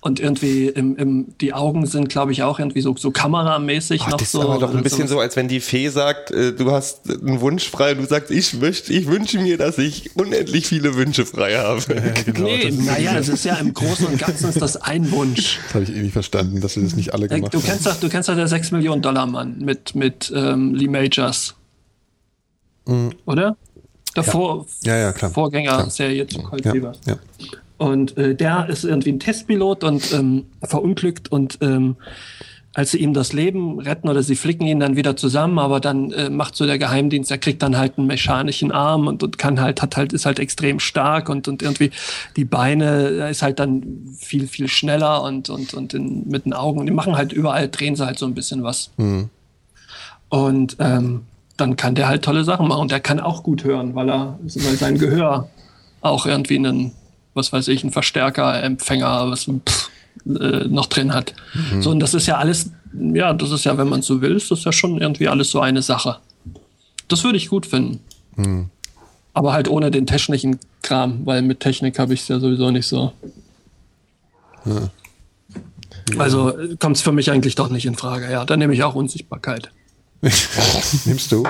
Und 0.01 0.21
irgendwie 0.21 0.67
im, 0.69 0.95
im, 0.95 1.37
die 1.41 1.51
Augen 1.53 1.85
sind, 1.85 2.07
glaube 2.07 2.31
ich, 2.31 2.41
auch 2.43 2.57
irgendwie 2.57 2.79
so, 2.79 2.95
so 2.95 3.11
kameramäßig 3.11 4.03
Ach, 4.05 4.11
noch 4.11 4.17
das 4.17 4.31
so. 4.31 4.39
ist 4.39 4.45
aber 4.45 4.57
doch 4.59 4.73
ein 4.73 4.81
bisschen 4.81 4.99
sowas. 4.99 5.09
so, 5.11 5.19
als 5.19 5.35
wenn 5.35 5.49
die 5.49 5.59
Fee 5.59 5.89
sagt, 5.89 6.31
äh, 6.31 6.53
du 6.53 6.71
hast 6.71 7.09
einen 7.09 7.41
Wunsch 7.41 7.67
frei 7.69 7.91
und 7.91 7.97
du 7.97 8.05
sagst, 8.05 8.31
ich 8.31 8.53
möchte, 8.53 8.93
ich 8.93 9.07
wünsche 9.07 9.39
mir, 9.39 9.57
dass 9.57 9.77
ich 9.77 10.15
unendlich 10.15 10.67
viele 10.67 10.95
Wünsche 10.95 11.25
frei 11.25 11.55
habe. 11.57 11.81
genau, 12.25 12.45
Nee, 12.47 12.69
das, 12.69 12.77
naja, 12.85 13.17
es 13.17 13.27
ist 13.27 13.43
ja 13.43 13.55
im 13.55 13.73
Großen 13.73 14.05
und 14.07 14.17
Ganzen 14.19 14.47
ist 14.47 14.61
das 14.61 14.77
ein 14.77 15.11
Wunsch. 15.11 15.59
das 15.65 15.73
habe 15.73 15.83
ich 15.83 15.89
eh 15.93 15.99
nicht 16.01 16.13
verstanden, 16.13 16.61
dass 16.61 16.75
sie 16.75 16.83
das 16.83 16.95
nicht 16.95 17.13
alle 17.13 17.25
Äh, 17.25 17.35
gemacht 17.35 17.53
Du 17.53 17.57
haben. 17.57 17.65
kennst 17.65 17.85
doch, 17.85 17.97
du 17.99 18.07
kennst 18.07 18.29
doch 18.29 18.35
der 18.35 18.47
6 18.47 18.71
Millionen 18.71 19.01
Dollar 19.01 19.25
Mann 19.25 19.57
mit, 19.59 19.95
mit 19.95 20.31
ähm, 20.33 20.75
Lee 20.75 20.87
Majors. 20.87 21.55
Oder? 23.25 23.57
Der 24.15 24.23
Vor 24.23 24.59
Mhm. 24.61 24.65
Ja, 24.85 24.95
ja, 24.97 25.11
klar. 25.11 25.29
Vorgängerserie 25.31 26.25
zu 26.25 26.39
Colt 26.41 26.63
Ja, 26.65 26.73
Weaver. 26.73 26.93
ja. 27.05 27.17
Und 27.79 28.17
äh, 28.17 28.35
der 28.35 28.67
ist 28.69 28.83
irgendwie 28.83 29.13
ein 29.13 29.19
Testpilot 29.19 29.83
und 29.83 30.13
ähm, 30.13 30.45
verunglückt 30.61 31.31
und 31.31 31.57
ähm, 31.61 31.95
als 32.75 32.91
sie 32.91 32.99
ihm 32.99 33.13
das 33.13 33.33
Leben 33.33 33.79
retten 33.79 34.09
oder 34.09 34.21
sie 34.21 34.35
flicken 34.35 34.67
ihn 34.67 34.79
dann 34.79 34.95
wieder 34.95 35.15
zusammen, 35.15 35.57
aber 35.57 35.79
dann 35.79 36.11
äh, 36.11 36.29
macht 36.29 36.55
so 36.55 36.65
der 36.65 36.77
Geheimdienst, 36.77 37.31
er 37.31 37.39
kriegt 37.39 37.63
dann 37.63 37.77
halt 37.77 37.97
einen 37.97 38.05
mechanischen 38.05 38.71
Arm 38.71 39.07
und, 39.07 39.23
und 39.23 39.37
kann 39.37 39.59
halt, 39.59 39.81
hat 39.81 39.97
halt, 39.97 40.13
ist 40.13 40.25
halt 40.25 40.39
extrem 40.39 40.79
stark 40.79 41.29
und, 41.29 41.47
und 41.47 41.63
irgendwie 41.63 41.89
die 42.35 42.45
Beine, 42.45 43.09
er 43.17 43.29
ist 43.29 43.41
halt 43.41 43.59
dann 43.59 44.13
viel, 44.17 44.47
viel 44.47 44.67
schneller 44.67 45.23
und, 45.23 45.49
und, 45.49 45.73
und 45.73 45.93
in, 45.93 46.27
mit 46.27 46.45
den 46.45 46.53
Augen 46.53 46.79
und 46.79 46.85
die 46.85 46.91
machen 46.91 47.15
halt 47.15 47.33
überall, 47.33 47.69
drehen 47.69 47.95
sie 47.95 48.05
halt 48.05 48.19
so 48.19 48.27
ein 48.27 48.35
bisschen 48.35 48.61
was. 48.61 48.91
Und 50.29 50.77
ähm, 50.79 51.21
dann 51.57 51.75
kann 51.75 51.95
der 51.95 52.07
halt 52.07 52.23
tolle 52.23 52.43
Sachen 52.43 52.67
machen 52.67 52.81
und 52.81 52.91
der 52.91 52.99
kann 52.99 53.19
auch 53.19 53.41
gut 53.41 53.63
hören, 53.63 53.95
weil 53.95 54.09
er, 54.09 54.37
weil 54.41 54.75
sein 54.75 54.97
Gehör 54.97 55.49
auch 56.01 56.25
irgendwie 56.25 56.57
einen, 56.57 56.91
was 57.39 57.53
weiß 57.53 57.67
ich, 57.69 57.83
einen 57.83 57.91
Verstärker, 57.91 58.61
Empfänger, 58.61 59.31
was 59.31 59.45
pff, 59.45 59.89
äh, 60.25 60.67
noch 60.67 60.87
drin 60.87 61.13
hat. 61.13 61.33
So, 61.81 61.91
und 61.91 61.99
das 61.99 62.13
ist 62.13 62.27
ja 62.27 62.37
alles, 62.37 62.71
ja, 62.93 63.33
das 63.33 63.51
ist 63.51 63.63
ja, 63.63 63.77
wenn 63.77 63.89
man 63.89 64.01
so 64.01 64.21
will, 64.21 64.35
ist 64.35 64.51
das 64.51 64.63
ja 64.63 64.71
schon 64.71 64.99
irgendwie 64.99 65.27
alles 65.27 65.49
so 65.49 65.59
eine 65.59 65.81
Sache. 65.81 66.17
Das 67.07 67.23
würde 67.23 67.37
ich 67.37 67.49
gut 67.49 67.65
finden. 67.65 67.99
Aber 69.33 69.53
halt 69.53 69.67
ohne 69.67 69.91
den 69.91 70.05
technischen 70.05 70.59
Kram, 70.81 71.25
weil 71.25 71.41
mit 71.41 71.59
Technik 71.59 71.99
habe 71.99 72.13
ich 72.13 72.21
es 72.21 72.27
ja 72.27 72.39
sowieso 72.39 72.71
nicht 72.71 72.87
so. 72.87 73.13
Also 76.17 76.53
kommt 76.79 76.97
es 76.97 77.01
für 77.01 77.11
mich 77.11 77.31
eigentlich 77.31 77.55
doch 77.55 77.69
nicht 77.69 77.85
in 77.85 77.95
Frage. 77.95 78.31
Ja, 78.31 78.45
dann 78.45 78.59
nehme 78.59 78.73
ich 78.73 78.83
auch 78.83 78.95
Unsichtbarkeit. 78.95 79.71
Nimmst 81.05 81.31
du? 81.31 81.45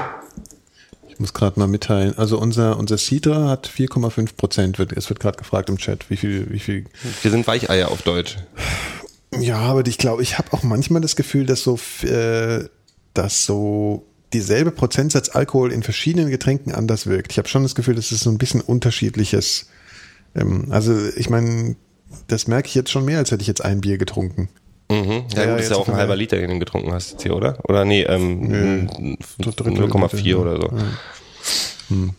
Ich 1.19 1.21
muss 1.21 1.33
gerade 1.33 1.59
mal 1.59 1.67
mitteilen. 1.67 2.17
Also 2.17 2.39
unser, 2.39 2.79
unser 2.79 2.97
Sidra 2.97 3.49
hat 3.49 3.67
4,5 3.67 4.37
Prozent. 4.37 4.79
Wird, 4.79 4.93
es 4.93 5.09
wird 5.09 5.19
gerade 5.19 5.37
gefragt 5.37 5.67
im 5.67 5.77
Chat, 5.77 6.09
wie 6.09 6.15
viel, 6.15 6.49
wie 6.49 6.59
viel. 6.59 6.85
Wir 7.21 7.29
sind 7.29 7.45
Weicheier 7.45 7.91
auf 7.91 8.03
Deutsch. 8.03 8.37
Ja, 9.37 9.57
aber 9.57 9.85
ich 9.85 9.97
glaube, 9.97 10.23
ich 10.23 10.37
habe 10.37 10.53
auch 10.53 10.63
manchmal 10.63 11.01
das 11.01 11.17
Gefühl, 11.17 11.45
dass 11.45 11.61
so, 11.61 11.77
äh, 12.03 12.69
dass 13.13 13.45
so 13.45 14.05
dieselbe 14.31 14.71
Prozentsatz 14.71 15.27
Alkohol 15.27 15.73
in 15.73 15.83
verschiedenen 15.83 16.29
Getränken 16.29 16.73
anders 16.73 17.05
wirkt. 17.05 17.33
Ich 17.33 17.37
habe 17.37 17.49
schon 17.49 17.63
das 17.63 17.75
Gefühl, 17.75 17.95
dass 17.95 18.13
es 18.13 18.21
so 18.21 18.29
ein 18.29 18.37
bisschen 18.37 18.61
unterschiedliches. 18.61 19.67
Ähm, 20.35 20.67
also 20.69 20.97
ich 21.17 21.29
meine, 21.29 21.75
das 22.27 22.47
merke 22.47 22.69
ich 22.69 22.75
jetzt 22.75 22.91
schon 22.91 23.03
mehr, 23.03 23.17
als 23.17 23.31
hätte 23.31 23.41
ich 23.41 23.47
jetzt 23.47 23.65
ein 23.65 23.81
Bier 23.81 23.97
getrunken. 23.97 24.47
Mhm. 24.89 25.23
Ja, 25.35 25.43
Ja, 25.43 25.51
gut, 25.51 25.61
ist 25.61 25.71
ja 25.71 25.77
auch 25.77 25.87
ein 25.87 25.95
halber 25.95 26.15
Liter, 26.15 26.37
den 26.37 26.49
du 26.49 26.59
getrunken 26.59 26.91
hast 26.91 27.11
jetzt 27.11 27.23
hier, 27.23 27.35
oder? 27.35 27.57
Oder 27.63 27.85
nee, 27.85 28.03
ähm, 28.03 29.17
Drittel, 29.37 29.67
0,4 29.67 30.07
Drittel, 30.09 30.35
oder 30.35 30.55
so. 30.57 30.69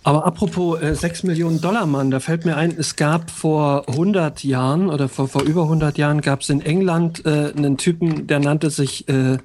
Aber 0.02 0.26
apropos 0.26 0.80
äh, 0.80 0.94
6 0.94 1.22
Millionen 1.24 1.60
Dollar 1.60 1.86
Mann, 1.86 2.10
da 2.10 2.18
fällt 2.18 2.44
mir 2.44 2.56
ein, 2.56 2.74
es 2.76 2.96
gab 2.96 3.30
vor 3.30 3.88
100 3.88 4.42
Jahren 4.42 4.88
oder 4.88 5.08
vor, 5.08 5.28
vor 5.28 5.42
über 5.42 5.62
100 5.62 5.96
Jahren 5.96 6.20
gab 6.22 6.40
es 6.40 6.50
in 6.50 6.60
England 6.60 7.24
äh, 7.24 7.52
einen 7.56 7.76
Typen, 7.76 8.26
der 8.26 8.40
nannte 8.40 8.70
sich 8.70 9.08
äh, 9.08 9.38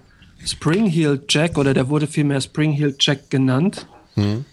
Springheel 0.43 1.21
Jack 1.29 1.57
oder 1.57 1.73
der 1.73 1.89
wurde 1.89 2.07
vielmehr 2.07 2.41
Springheel 2.41 2.95
Jack 2.99 3.29
genannt, 3.29 3.87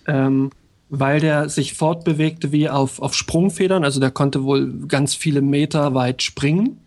ähm, 0.06 0.50
weil 0.90 1.20
der 1.20 1.48
sich 1.48 1.74
fortbewegte 1.74 2.52
wie 2.52 2.68
auf, 2.68 3.00
auf 3.00 3.14
Sprungfedern, 3.14 3.82
also 3.84 3.98
der 4.00 4.10
konnte 4.10 4.44
wohl 4.44 4.86
ganz 4.88 5.14
viele 5.14 5.40
Meter 5.40 5.94
weit 5.94 6.22
springen. 6.22 6.78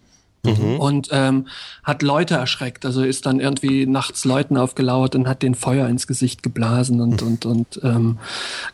Und 0.77 1.09
ähm, 1.11 1.47
hat 1.83 2.01
Leute 2.01 2.35
erschreckt. 2.35 2.85
Also 2.85 3.03
ist 3.03 3.25
dann 3.25 3.39
irgendwie 3.39 3.85
nachts 3.85 4.25
Leuten 4.25 4.57
aufgelauert 4.57 5.15
und 5.15 5.27
hat 5.27 5.41
den 5.41 5.55
Feuer 5.55 5.87
ins 5.87 6.07
Gesicht 6.07 6.43
geblasen 6.43 7.01
und 7.01 7.21
und 7.21 7.45
und 7.45 7.79
ähm, 7.83 8.19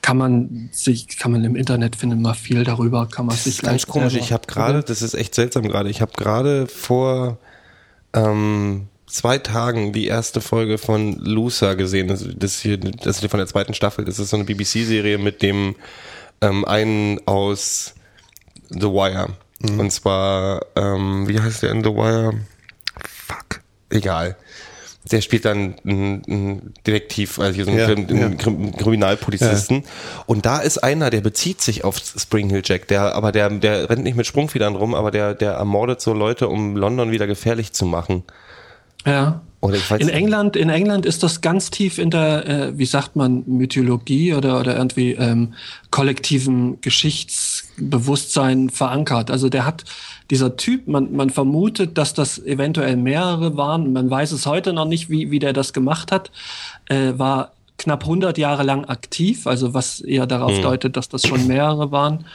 kann 0.01 0.17
man 0.17 0.69
sich 0.71 1.17
kann 1.17 1.31
man 1.31 1.43
im 1.43 1.55
Internet 1.55 1.95
finden 1.95 2.21
mal 2.21 2.33
viel 2.33 2.63
darüber. 2.63 3.07
Kann 3.07 3.25
man 3.25 3.35
Das 3.35 3.45
sich 3.45 3.55
ist 3.55 3.63
ganz 3.63 3.87
komisch. 3.87 4.15
Ich 4.15 4.31
habe 4.31 4.47
gerade, 4.47 4.83
das 4.83 5.01
ist 5.01 5.13
echt 5.13 5.35
seltsam 5.35 5.67
gerade. 5.67 5.89
Ich 5.89 6.01
habe 6.01 6.11
gerade 6.15 6.67
vor 6.67 7.37
ähm, 8.13 8.87
zwei 9.11 9.37
Tagen 9.37 9.93
die 9.93 10.07
erste 10.07 10.41
Folge 10.41 10.77
von 10.77 11.13
Lusa 11.19 11.73
gesehen. 11.73 12.07
Das, 12.07 12.25
das 12.35 12.59
hier, 12.61 12.77
das 12.77 13.21
ist 13.21 13.29
von 13.29 13.37
der 13.37 13.47
zweiten 13.47 13.73
Staffel. 13.73 14.05
Das 14.05 14.19
ist 14.19 14.29
so 14.29 14.37
eine 14.37 14.45
BBC-Serie 14.45 15.17
mit 15.17 15.41
dem 15.41 15.75
ähm, 16.41 16.65
einen 16.65 17.19
aus 17.27 17.93
The 18.69 18.87
Wire. 18.87 19.29
Und 19.63 19.91
zwar, 19.91 20.65
ähm, 20.75 21.27
wie 21.27 21.39
heißt 21.39 21.63
der 21.63 21.71
in 21.71 21.83
The 21.83 21.89
Wire? 21.91 22.33
Fuck. 23.07 23.61
Egal. 23.89 24.35
Der 25.11 25.21
spielt 25.21 25.45
dann 25.45 25.75
einen, 25.83 26.21
einen 26.27 26.73
Detektiv, 26.85 27.39
also 27.39 27.53
hier 27.55 27.65
so 27.65 27.71
einen, 27.71 27.79
Ja, 27.79 27.87
Krim- 27.87 28.07
einen 28.07 28.31
ja. 28.33 28.37
Krim- 28.37 28.71
Kriminalpolizisten. 28.77 29.83
Und 30.27 30.45
da 30.45 30.59
ist 30.59 30.77
einer, 30.77 31.09
der 31.09 31.21
bezieht 31.21 31.59
sich 31.61 31.83
auf 31.83 31.97
Spring 31.97 32.49
Hill 32.51 32.61
Jack, 32.63 32.87
der, 32.87 33.15
aber 33.15 33.31
der, 33.31 33.49
der 33.49 33.89
rennt 33.89 34.03
nicht 34.03 34.15
mit 34.15 34.27
Sprungfedern 34.27 34.75
rum, 34.75 34.93
aber 34.93 35.09
der, 35.09 35.33
der 35.33 35.53
ermordet 35.53 36.01
so 36.01 36.13
Leute, 36.13 36.47
um 36.49 36.75
London 36.77 37.09
wieder 37.11 37.25
gefährlich 37.25 37.73
zu 37.73 37.85
machen. 37.85 38.23
Ja. 39.05 39.41
In. 40.01 40.09
England, 40.09 40.55
in 40.55 40.69
England 40.69 41.05
ist 41.05 41.21
das 41.21 41.41
ganz 41.41 41.69
tief 41.69 41.99
in 41.99 42.09
der, 42.09 42.47
äh, 42.47 42.77
wie 42.79 42.85
sagt 42.85 43.15
man, 43.15 43.43
Mythologie 43.45 44.33
oder, 44.33 44.59
oder 44.59 44.75
irgendwie 44.75 45.11
ähm, 45.11 45.53
kollektiven 45.91 46.81
Geschichtsbewusstsein 46.81 48.71
verankert. 48.71 49.29
Also 49.29 49.49
der 49.49 49.65
hat, 49.65 49.83
dieser 50.31 50.57
Typ, 50.57 50.87
man, 50.87 51.15
man 51.15 51.29
vermutet, 51.29 51.97
dass 51.99 52.15
das 52.15 52.39
eventuell 52.39 52.97
mehrere 52.97 53.55
waren. 53.55 53.93
Man 53.93 54.09
weiß 54.09 54.31
es 54.31 54.47
heute 54.47 54.73
noch 54.73 54.85
nicht, 54.85 55.11
wie, 55.11 55.29
wie 55.29 55.39
der 55.39 55.53
das 55.53 55.73
gemacht 55.73 56.11
hat. 56.11 56.31
Äh, 56.85 57.13
war 57.17 57.51
knapp 57.77 58.03
100 58.03 58.37
Jahre 58.39 58.63
lang 58.63 58.85
aktiv, 58.85 59.45
also 59.45 59.73
was 59.75 60.01
eher 60.01 60.25
darauf 60.25 60.59
deutet, 60.61 60.97
dass 60.97 61.09
das 61.09 61.25
schon 61.27 61.45
mehrere 61.47 61.91
waren. 61.91 62.25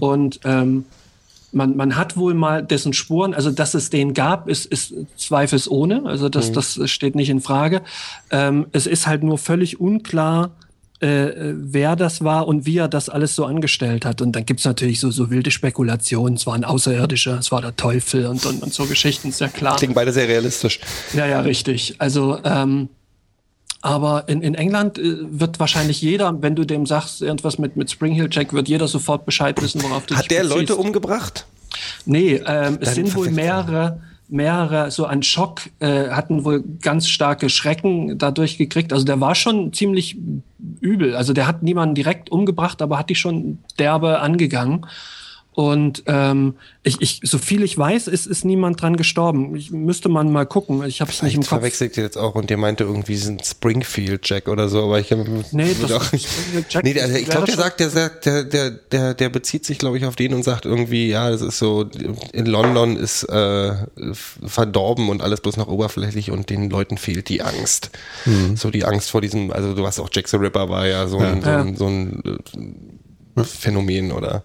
Und 0.00 0.40
ähm, 0.44 0.84
man, 1.54 1.76
man 1.76 1.96
hat 1.96 2.16
wohl 2.16 2.34
mal 2.34 2.62
dessen 2.62 2.92
Spuren, 2.92 3.34
also 3.34 3.50
dass 3.50 3.74
es 3.74 3.90
den 3.90 4.14
gab, 4.14 4.48
ist, 4.48 4.66
ist 4.66 4.94
zweifelsohne, 5.16 6.02
also 6.04 6.28
das, 6.28 6.52
das 6.52 6.78
steht 6.90 7.14
nicht 7.14 7.30
in 7.30 7.40
Frage. 7.40 7.82
Ähm, 8.30 8.66
es 8.72 8.86
ist 8.86 9.06
halt 9.06 9.22
nur 9.22 9.38
völlig 9.38 9.80
unklar, 9.80 10.50
äh, 11.00 11.52
wer 11.54 11.96
das 11.96 12.24
war 12.24 12.46
und 12.46 12.66
wie 12.66 12.78
er 12.78 12.88
das 12.88 13.08
alles 13.08 13.34
so 13.34 13.44
angestellt 13.44 14.04
hat. 14.04 14.20
Und 14.22 14.32
dann 14.32 14.46
gibt's 14.46 14.64
natürlich 14.64 15.00
so, 15.00 15.10
so 15.10 15.30
wilde 15.30 15.50
Spekulationen, 15.50 16.34
es 16.36 16.46
war 16.46 16.54
ein 16.54 16.64
Außerirdischer, 16.64 17.38
es 17.38 17.52
war 17.52 17.60
der 17.60 17.76
Teufel 17.76 18.26
und, 18.26 18.44
und, 18.46 18.62
und 18.62 18.72
so 18.72 18.86
Geschichten, 18.86 19.28
ist 19.28 19.40
ja 19.40 19.48
klar. 19.48 19.76
Klingen 19.76 19.94
beide 19.94 20.12
sehr 20.12 20.28
realistisch. 20.28 20.80
Ja, 21.12 21.26
ja, 21.26 21.40
richtig. 21.40 21.96
Also, 21.98 22.38
ähm, 22.44 22.88
aber 23.84 24.24
in, 24.28 24.40
in 24.40 24.54
England 24.54 24.98
äh, 24.98 25.16
wird 25.20 25.60
wahrscheinlich 25.60 26.00
jeder, 26.00 26.40
wenn 26.40 26.56
du 26.56 26.64
dem 26.64 26.86
sagst, 26.86 27.20
irgendwas 27.20 27.58
mit, 27.58 27.76
mit 27.76 27.90
Spring 27.90 28.14
Hill 28.14 28.28
Jack, 28.30 28.54
wird 28.54 28.66
jeder 28.66 28.88
sofort 28.88 29.26
Bescheid 29.26 29.60
wissen, 29.60 29.82
worauf 29.82 30.06
du 30.06 30.16
Hat 30.16 30.30
der. 30.30 30.42
Leute 30.42 30.76
umgebracht? 30.76 31.46
Nee, 32.06 32.40
ähm, 32.46 32.78
es 32.80 32.94
sind 32.94 33.14
wohl 33.14 33.30
mehrere, 33.30 34.00
mehrere, 34.28 34.90
so 34.90 35.04
an 35.04 35.22
Schock, 35.22 35.62
äh, 35.80 36.08
hatten 36.08 36.44
wohl 36.44 36.64
ganz 36.80 37.08
starke 37.08 37.50
Schrecken 37.50 38.16
dadurch 38.16 38.56
gekriegt. 38.56 38.90
Also 38.92 39.04
der 39.04 39.20
war 39.20 39.34
schon 39.34 39.74
ziemlich 39.74 40.16
übel. 40.80 41.14
Also 41.14 41.34
der 41.34 41.46
hat 41.46 41.62
niemanden 41.62 41.94
direkt 41.94 42.30
umgebracht, 42.30 42.80
aber 42.80 42.98
hat 42.98 43.10
die 43.10 43.14
schon 43.14 43.58
derbe 43.78 44.20
angegangen. 44.20 44.86
Und 45.54 46.02
ähm, 46.06 46.56
ich, 46.82 47.00
ich, 47.00 47.20
so 47.22 47.38
viel 47.38 47.62
ich 47.62 47.78
weiß, 47.78 48.08
ist, 48.08 48.26
ist 48.26 48.44
niemand 48.44 48.82
dran 48.82 48.96
gestorben. 48.96 49.54
Ich 49.54 49.70
müsste 49.70 50.08
man 50.08 50.32
mal 50.32 50.46
gucken. 50.46 50.84
Ich 50.84 51.00
habe 51.00 51.12
es 51.12 51.22
nicht 51.22 51.34
im 51.34 51.42
Kopf. 51.42 51.48
verwechselt 51.48 51.96
jetzt 51.96 52.18
auch 52.18 52.34
und 52.34 52.50
der 52.50 52.56
meinte 52.56 52.82
irgendwie 52.82 53.14
sind 53.14 53.46
Springfield 53.46 54.28
Jack 54.28 54.48
oder 54.48 54.68
so, 54.68 54.82
aber 54.82 54.98
ich 54.98 55.10
kann 55.10 55.44
Nee, 55.52 55.76
das 55.80 56.06
Springfield 56.06 56.66
Jack. 56.68 56.82
Nee, 56.82 56.94
der, 56.94 57.08
ich 57.08 57.26
glaube, 57.26 57.46
der 57.46 57.54
sagt, 57.54 57.78
der 57.78 57.90
sagt, 57.90 58.26
der, 58.26 58.42
der, 58.42 58.70
der, 58.72 59.14
der 59.14 59.28
bezieht 59.28 59.64
sich, 59.64 59.78
glaube 59.78 59.96
ich, 59.96 60.04
auf 60.06 60.16
den 60.16 60.34
und 60.34 60.42
sagt 60.42 60.64
irgendwie, 60.64 61.08
ja, 61.08 61.30
das 61.30 61.40
ist 61.40 61.60
so, 61.60 61.88
in 62.32 62.46
London 62.46 62.96
ist 62.96 63.22
äh, 63.22 63.74
verdorben 64.12 65.08
und 65.08 65.22
alles 65.22 65.40
bloß 65.40 65.56
noch 65.56 65.68
oberflächlich 65.68 66.32
und 66.32 66.50
den 66.50 66.68
Leuten 66.68 66.98
fehlt 66.98 67.28
die 67.28 67.42
Angst. 67.42 67.90
So 68.56 68.70
die 68.70 68.84
Angst 68.84 69.10
vor 69.10 69.20
diesem, 69.20 69.52
also 69.52 69.74
du 69.74 69.86
hast 69.86 70.00
auch 70.00 70.08
Jack 70.12 70.26
the 70.28 70.36
Ripper 70.36 70.68
war 70.68 70.88
ja 70.88 71.06
so 71.06 71.18
ein, 71.18 71.42
so 71.42 71.48
ein, 71.48 71.76
so 71.76 71.86
ein 71.86 72.22
äh, 73.36 73.44
Phänomen 73.44 74.10
oder 74.10 74.42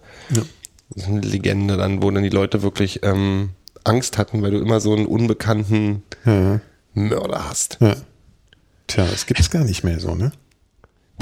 so 0.94 1.06
eine 1.06 1.20
Legende 1.20 1.76
dann, 1.76 2.02
wo 2.02 2.10
dann 2.10 2.22
die 2.22 2.28
Leute 2.28 2.62
wirklich 2.62 3.00
ähm, 3.02 3.50
Angst 3.84 4.18
hatten, 4.18 4.42
weil 4.42 4.50
du 4.50 4.58
immer 4.58 4.80
so 4.80 4.94
einen 4.94 5.06
unbekannten 5.06 6.02
Mörder 6.94 7.48
hast. 7.48 7.78
Ja. 7.80 7.96
Tja, 8.86 9.06
das 9.06 9.26
gibt's 9.26 9.50
gar 9.50 9.64
nicht 9.64 9.84
mehr 9.84 10.00
so, 10.00 10.14
ne? 10.14 10.32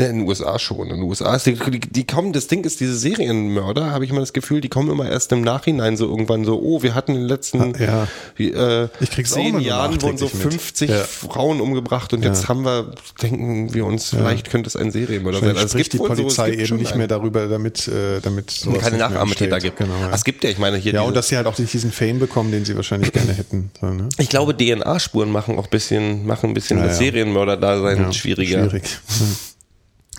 In 0.07 0.19
den 0.20 0.29
USA 0.29 0.59
schon. 0.59 0.89
In 0.91 0.97
den 0.97 1.03
USA 1.03 1.35
ist 1.35 1.47
die, 1.47 1.55
die, 1.55 1.81
die 1.81 2.07
kommen, 2.07 2.33
das 2.33 2.47
Ding 2.47 2.65
ist, 2.65 2.81
diese 2.81 2.97
Serienmörder, 2.97 3.91
habe 3.91 4.05
ich 4.05 4.11
immer 4.11 4.20
das 4.20 4.33
Gefühl, 4.33 4.61
die 4.61 4.69
kommen 4.69 4.91
immer 4.91 5.09
erst 5.09 5.33
im 5.33 5.41
Nachhinein 5.43 5.97
so 5.97 6.07
irgendwann 6.07 6.45
so, 6.45 6.61
oh, 6.61 6.83
wir 6.83 6.95
hatten 6.95 7.12
in 7.12 7.19
den 7.23 7.29
letzten 7.29 7.75
Ja. 7.79 8.07
wie, 8.37 8.53
äh, 8.53 8.89
Ich 9.01 9.11
krieg's 9.11 9.31
zehn 9.33 9.59
Jahren 9.61 10.01
wurden 10.03 10.16
so 10.19 10.25
nachträglich 10.27 10.45
mit. 10.45 10.53
50 10.55 10.91
Ja. 10.91 10.97
Frauen 11.05 11.61
umgebracht 11.61 12.12
und 12.12 12.23
jetzt 12.25 12.49
haben 12.49 12.65
wir, 12.65 12.93
denken 13.23 13.75
wir 13.75 13.85
uns, 13.87 14.11
vielleicht 14.11 14.51
könnte 14.51 14.69
es 14.69 14.77
ein 14.77 14.91
Serienmörder 14.93 15.41
sein. 15.41 15.49
Also 15.51 15.65
es 15.65 15.70
spricht 15.73 15.93
die 15.95 15.99
wohl 15.99 16.09
so- 16.15 16.23
Polizei 16.23 16.51
gibt 16.51 16.62
eben 16.69 16.77
nicht 16.79 16.95
mehr 16.97 17.07
darüber, 17.09 17.49
damit, 17.49 17.89
äh, 17.89 18.20
damit 18.23 18.51
sowas 18.51 18.81
keine 18.83 18.99
Nachahmetäter 18.99 19.59
gibt. 19.61 19.77
Genau, 19.79 19.93
ja. 20.01 20.11
Es 20.15 20.25
gibt 20.25 20.45
ja, 20.45 20.51
ich 20.51 20.59
meine, 20.59 20.77
hier 20.77 20.93
ja, 20.93 21.03
und 21.03 21.16
dass 21.16 21.29
sie 21.29 21.37
halt 21.37 21.47
auch 21.47 21.59
nicht 21.59 21.73
diesen 21.73 21.93
Fame 21.93 22.19
bekommen, 22.19 22.51
den 22.53 22.65
sie 22.65 22.77
wahrscheinlich 22.77 23.12
gerne 23.12 23.33
hätten. 23.33 23.70
So, 23.81 23.87
ne? 23.87 24.09
Ich 24.19 24.29
glaube, 24.29 24.57
DNA-Spuren 24.57 25.31
machen 25.31 25.59
auch 25.59 25.65
ein 25.65 25.70
bisschen, 25.70 26.27
machen 26.27 26.51
ein 26.51 26.55
bisschen 26.55 26.79
Ja, 26.79 26.85
das 26.87 26.99
ja. 27.01 27.05
Serienmörder-Dasein 27.07 27.99
Ja, 27.99 28.12
schwieriger. 28.12 28.69
Schwierig. 28.70 28.85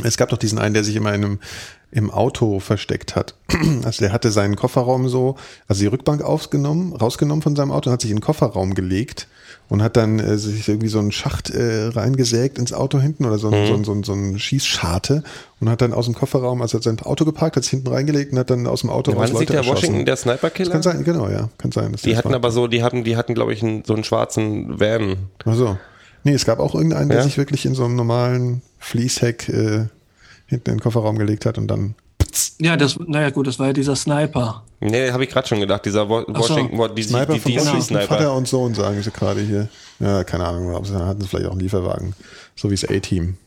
Es 0.03 0.17
gab 0.17 0.30
doch 0.30 0.38
diesen 0.38 0.59
einen, 0.59 0.73
der 0.73 0.84
sich 0.84 0.95
immer 0.95 1.13
in 1.13 1.23
einem 1.26 1.39
im 1.91 2.11
Auto 2.11 2.59
versteckt 2.59 3.15
hat. 3.15 3.35
Also 3.84 4.03
der 4.03 4.11
hatte 4.13 4.31
seinen 4.31 4.55
Kofferraum 4.55 5.09
so, 5.09 5.35
also 5.67 5.81
die 5.81 5.88
Rückbank 5.88 6.21
aufgenommen, 6.21 6.93
rausgenommen 6.95 7.41
von 7.41 7.55
seinem 7.55 7.71
Auto 7.71 7.89
und 7.89 7.93
hat 7.93 8.01
sich 8.01 8.11
in 8.11 8.17
den 8.17 8.23
Kofferraum 8.23 8.76
gelegt 8.76 9.27
und 9.69 9.81
hat 9.81 9.97
dann 9.97 10.19
äh, 10.19 10.38
sich 10.38 10.67
irgendwie 10.67 10.88
so 10.89 10.99
einen 10.99 11.11
Schacht 11.11 11.49
äh, 11.49 11.85
reingesägt 11.88 12.59
ins 12.59 12.73
Auto 12.73 12.99
hinten 12.99 13.26
oder 13.26 13.38
so, 13.39 13.49
ein, 13.49 13.67
so, 13.67 13.84
so, 13.84 13.91
ein, 13.93 14.03
so 14.03 14.13
ein 14.13 14.38
Schießscharte 14.38 15.23
und 15.59 15.69
hat 15.69 15.81
dann 15.81 15.93
aus 15.93 16.05
dem 16.05 16.13
Kofferraum, 16.13 16.61
also 16.61 16.77
hat 16.77 16.84
sein 16.84 16.99
Auto 16.99 17.26
geparkt, 17.26 17.55
hat 17.55 17.63
es 17.63 17.69
hinten 17.69 17.88
reingelegt 17.88 18.34
und 18.34 18.39
hat 18.39 18.49
dann 18.49 18.67
aus 18.67 18.81
dem 18.81 18.89
Auto 18.91 19.13
War 19.15 19.21
raus 19.21 19.31
Leute 19.31 19.47
der 19.47 19.57
erschossen. 19.57 19.77
Washington, 19.77 20.05
der 20.05 20.15
Sniper-Killer? 20.15 20.71
kann 20.71 20.81
sein, 20.84 21.03
genau, 21.03 21.27
ja, 21.30 21.49
kann 21.57 21.71
sein. 21.71 21.95
Die 22.03 22.17
hatten 22.17 22.30
war. 22.30 22.35
aber 22.35 22.51
so, 22.51 22.67
die 22.67 22.84
hatten, 22.84 23.03
die 23.03 23.17
hatten, 23.17 23.34
glaube 23.34 23.53
ich, 23.53 23.63
einen, 23.63 23.84
so 23.85 23.93
einen 23.93 24.03
schwarzen 24.03 24.80
Van. 24.80 25.15
Ach 25.45 25.55
so. 25.55 25.77
Nee, 26.23 26.34
es 26.34 26.45
gab 26.45 26.59
auch 26.59 26.76
irgendeinen, 26.76 27.09
der 27.09 27.19
Ja? 27.19 27.23
sich 27.23 27.38
wirklich 27.38 27.65
in 27.65 27.73
so 27.73 27.85
einem 27.85 27.95
normalen 27.95 28.61
Fließheck 28.80 29.49
äh, 29.49 29.88
hinten 30.47 30.69
in 30.72 30.77
den 30.77 30.80
Kofferraum 30.80 31.18
gelegt 31.18 31.45
hat 31.45 31.57
und 31.57 31.68
dann. 31.68 31.95
Ja, 32.60 32.77
das, 32.77 32.97
naja 32.99 33.30
gut, 33.30 33.47
das 33.47 33.60
war 33.60 33.68
ja 33.68 33.73
dieser 33.73 33.95
Sniper. 33.95 34.64
Nee, 34.81 35.11
habe 35.11 35.23
ich 35.23 35.30
gerade 35.30 35.47
schon 35.47 35.60
gedacht, 35.60 35.85
dieser 35.85 36.10
Wa- 36.10 36.26
so. 36.27 36.34
Washington, 36.34 36.77
die, 36.89 36.95
die, 36.95 37.03
Sniper 37.03 37.34
die, 37.34 37.39
von 37.39 37.51
die 37.51 37.57
Washington, 37.57 37.80
DC-Sniper. 37.80 38.07
Vater 38.07 38.34
und 38.34 38.47
Sohn, 38.47 38.73
sagen 38.73 39.01
sie 39.01 39.11
gerade 39.11 39.41
hier. 39.41 39.68
Ja, 39.99 40.23
keine 40.23 40.45
Ahnung, 40.45 40.76
aber 40.76 40.85
sie 40.85 40.93
hatten 40.95 41.22
vielleicht 41.23 41.47
auch 41.47 41.51
einen 41.51 41.60
Lieferwagen. 41.60 42.14
So 42.56 42.69
wie 42.69 42.76
das 42.76 42.89
A-Team. 42.89 43.38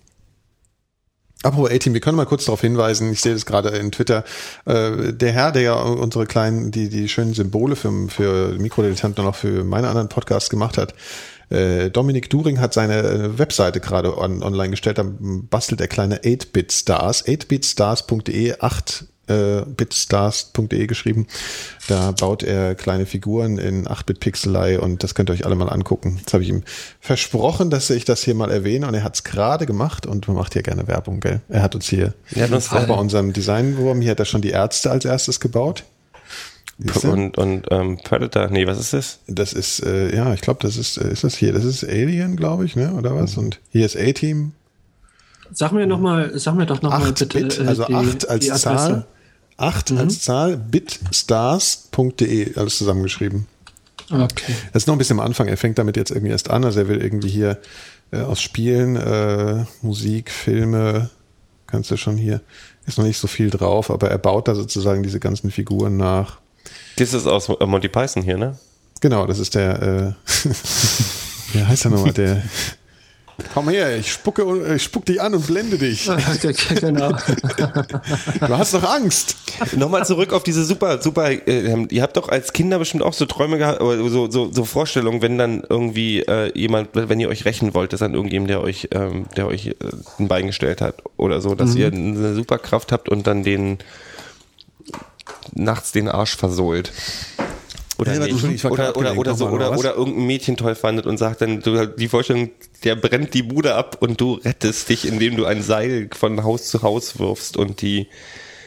Apropos 1.43 1.71
A-Team, 1.71 1.95
wir 1.95 2.01
können 2.01 2.17
mal 2.17 2.27
kurz 2.27 2.45
darauf 2.45 2.61
hinweisen, 2.61 3.11
ich 3.13 3.21
sehe 3.21 3.33
das 3.35 3.47
gerade 3.47 3.71
in 3.71 3.91
Twitter, 3.91 4.25
äh, 4.65 5.13
der 5.13 5.33
Herr, 5.33 5.51
der 5.51 5.63
ja 5.63 5.75
unsere 5.75 6.27
kleinen, 6.27 6.71
die, 6.71 6.89
die 6.89 7.09
schönen 7.09 7.35
Symbole 7.35 7.75
für, 7.75 8.09
für 8.09 8.55
Mikrodilettanten 8.59 9.25
und 9.25 9.31
auch 9.31 9.35
für 9.37 9.65
meine 9.65 9.89
anderen 9.89 10.09
Podcasts 10.09 10.51
gemacht 10.51 10.79
hat, 10.79 10.95
äh, 11.51 11.91
Dominik 11.91 12.31
During 12.31 12.61
hat 12.61 12.75
seine 12.75 12.99
äh, 12.99 13.39
Webseite 13.39 13.81
gerade 13.81 14.17
on, 14.17 14.43
online 14.43 14.71
gestellt, 14.71 14.99
da 14.99 15.05
bastelt 15.05 15.81
er 15.81 15.89
kleine 15.89 16.19
8-Bit-Stars, 16.19 17.27
8bitstars.de, 17.27 18.57
8 18.61 19.07
äh, 19.29 19.63
bitstars.de 19.67 20.87
geschrieben. 20.87 21.27
Da 21.89 22.13
baut 22.13 22.43
er 22.43 22.75
kleine 22.75 23.07
Figuren 23.07 23.59
in 23.59 23.87
8-Bit-Pixelei 23.87 24.79
und 24.81 25.03
das 25.03 25.15
könnt 25.15 25.31
ihr 25.31 25.35
euch 25.35 25.47
alle 25.47 25.55
mal 25.55 25.69
angucken. 25.69 26.17
Jetzt 26.19 26.33
habe 26.33 26.43
ich 26.43 26.49
ihm 26.49 26.63
versprochen, 27.01 27.71
dass 27.71 27.91
ich 27.91 28.05
das 28.05 28.23
hier 28.23 28.35
mal 28.35 28.51
erwähne 28.51 28.87
und 28.87 28.95
er 28.95 29.05
hat 29.05 29.15
es 29.15 29.25
gerade 29.25 29.67
gemacht 29.67 30.07
und 30.07 30.27
man 30.29 30.37
macht 30.37 30.53
hier 30.55 30.63
gerne 30.63 30.89
Werbung, 30.89 31.21
gell? 31.21 31.41
Er 31.49 31.63
hat 31.63 31.75
uns 31.75 31.89
hier 31.89 32.15
Er 32.35 32.51
uns 32.53 32.71
auch 32.73 32.87
bei 32.87 32.95
unserem 32.95 33.33
Designwurm, 33.33 34.01
hier 34.01 34.13
hat 34.13 34.19
er 34.19 34.27
schon 34.27 34.43
die 34.43 34.51
Ärzte 34.51 34.91
als 34.91 35.05
erstes 35.05 35.41
gebaut. 35.41 35.85
Und, 37.05 37.39
und 37.39 37.67
ähm, 37.71 37.99
Predator, 38.03 38.49
nee, 38.49 38.67
was 38.67 38.79
ist 38.79 38.93
das? 38.93 39.19
Das 39.27 39.53
ist, 39.53 39.85
äh, 39.85 40.15
ja, 40.15 40.33
ich 40.35 40.41
glaube, 40.41 40.61
das 40.63 40.77
ist, 40.77 40.97
äh, 40.97 41.13
ist 41.13 41.25
das 41.25 41.37
hier, 41.37 41.53
das 41.53 41.65
ist 41.65 41.85
Alien, 41.85 42.37
glaube 42.37 42.65
ich, 42.65 42.77
ne, 42.77 42.93
oder 42.95 43.15
was? 43.15 43.37
Und 43.37 43.61
hier 43.71 43.87
ist 43.87 43.97
A-Team, 43.97 44.53
Sag 45.55 45.73
mir 45.73 45.87
noch 45.87 46.01
mal, 46.01 46.39
sag 46.39 46.55
mir 46.55 46.67
doch 46.67 46.83
noch 46.83 46.91
mal 46.91 47.03
8 47.03 47.19
bitte 47.19 47.27
Bit, 47.27 47.59
äh, 47.59 47.67
also 47.67 47.85
die, 47.85 47.95
8 47.95 48.29
als. 48.29 48.63
Zahl, 48.63 49.07
8 49.59 49.93
als 49.93 50.23
Zahl, 50.23 50.57
bitstars.de, 50.57 52.57
alles 52.57 52.79
zusammengeschrieben. 52.79 53.47
Okay. 54.11 54.55
Das 54.73 54.83
ist 54.83 54.87
noch 54.87 54.95
ein 54.95 54.99
bisschen 54.99 55.21
am 55.21 55.27
Anfang, 55.27 55.49
er 55.49 55.57
fängt 55.57 55.79
damit 55.79 55.97
jetzt 55.97 56.11
irgendwie 56.11 56.33
erst 56.33 56.51
an, 56.51 56.65
also 56.65 56.81
er 56.81 56.89
will 56.89 57.03
irgendwie 57.03 57.29
hier 57.29 57.59
äh, 58.13 58.21
aus 58.21 58.41
Spielen, 58.41 58.97
äh, 58.97 59.65
Musik, 59.83 60.31
Filme, 60.31 61.11
kannst 61.67 61.91
du 61.91 61.97
schon 61.97 62.17
hier, 62.17 62.41
ist 62.87 62.99
noch 62.99 63.05
nicht 63.05 63.19
so 63.19 63.27
viel 63.27 63.51
drauf, 63.51 63.91
aber 63.91 64.11
er 64.11 64.19
baut 64.19 64.49
da 64.49 64.55
sozusagen 64.55 65.03
diese 65.03 65.21
ganzen 65.21 65.51
Figuren 65.51 65.97
nach. 65.97 66.41
Das 66.97 67.15
ist 67.15 67.27
aus 67.27 67.49
äh, 67.49 67.67
Monty 67.67 67.89
Python 67.89 68.23
hier, 68.23 68.37
ne? 68.37 68.59
Genau, 69.01 69.27
das 69.27 69.39
ist 69.39 69.55
der, 69.55 69.83
äh, 69.83 70.13
wie 71.53 71.65
heißt 71.65 71.87
er 71.87 71.91
nochmal, 71.91 72.13
der, 72.13 72.43
komm 73.53 73.69
her, 73.69 73.97
ich 73.97 74.13
spucke, 74.13 74.75
ich 74.75 74.83
spuck 74.83 75.05
dich 75.07 75.21
an 75.21 75.35
und 75.35 75.47
blende 75.47 75.79
dich. 75.79 76.09
genau. 76.81 77.13
Du 78.41 78.59
hast 78.59 78.75
doch 78.75 78.85
Angst. 78.85 79.37
Nochmal 79.77 80.05
zurück 80.05 80.33
auf 80.33 80.43
diese 80.43 80.65
super, 80.65 81.01
super, 81.01 81.31
äh, 81.31 81.87
ihr 81.91 82.03
habt 82.03 82.17
doch 82.17 82.29
als 82.29 82.53
Kinder 82.53 82.79
bestimmt 82.79 83.03
auch 83.03 83.13
so 83.13 83.27
Träume 83.27 83.59
gehabt, 83.59 83.81
oder 83.81 84.09
so, 84.09 84.31
so, 84.31 84.53
so 84.53 84.65
Vorstellungen, 84.65 85.23
wenn 85.23 85.39
dann 85.39 85.63
irgendwie 85.69 86.21
äh, 86.21 86.57
jemand, 86.59 86.91
wenn 86.93 87.21
ihr 87.21 87.29
euch 87.29 87.45
rächen 87.45 87.75
wollt, 87.75 87.93
ist 87.93 88.01
dann 88.01 88.15
irgendjemand, 88.15 88.51
der 88.51 88.63
euch, 88.63 88.89
ähm, 88.93 89.27
der 89.37 89.47
euch 89.47 89.69
äh, 89.69 89.75
ein 90.19 90.29
Bein 90.29 90.47
gestellt 90.47 90.81
hat 90.81 90.97
oder 91.17 91.41
so, 91.41 91.55
dass 91.55 91.75
ihr 91.75 91.89
eine 91.89 92.35
Superkraft 92.35 92.93
habt 92.93 93.09
und 93.09 93.27
dann 93.27 93.43
den 93.43 93.79
nachts 95.55 95.93
den 95.93 96.09
Arsch 96.09 96.37
versohlt. 96.37 96.93
Oder, 97.99 98.15
Ja, 98.15 98.19
aber 98.23 98.27
nicht. 98.49 98.65
Oder, 98.65 98.97
oder, 98.97 99.17
oder, 99.17 99.35
so, 99.35 99.49
oder, 99.49 99.79
oder 99.79 99.95
irgendein 99.95 100.27
Mädchen 100.27 100.57
toll 100.57 100.75
fandet 100.75 101.07
und 101.07 101.19
sagt 101.19 101.41
dann, 101.43 101.61
du, 101.61 101.87
die 101.87 102.09
Vorstellung, 102.09 102.51
der 102.85 102.97
brennt 102.97 103.35
die 103.35 103.43
Bude 103.43 103.75
ab 103.75 103.99
und 104.01 104.21
du 104.21 104.35
rettest 104.35 104.89
dich, 104.89 105.07
indem 105.07 105.37
du 105.37 105.45
ein 105.45 105.63
Seil 105.63 106.09
von 106.17 106.43
Haus 106.43 106.65
zu 106.69 106.83
Haus 106.83 107.19
wirfst 107.19 107.57
und 107.57 107.81
die 107.83 108.09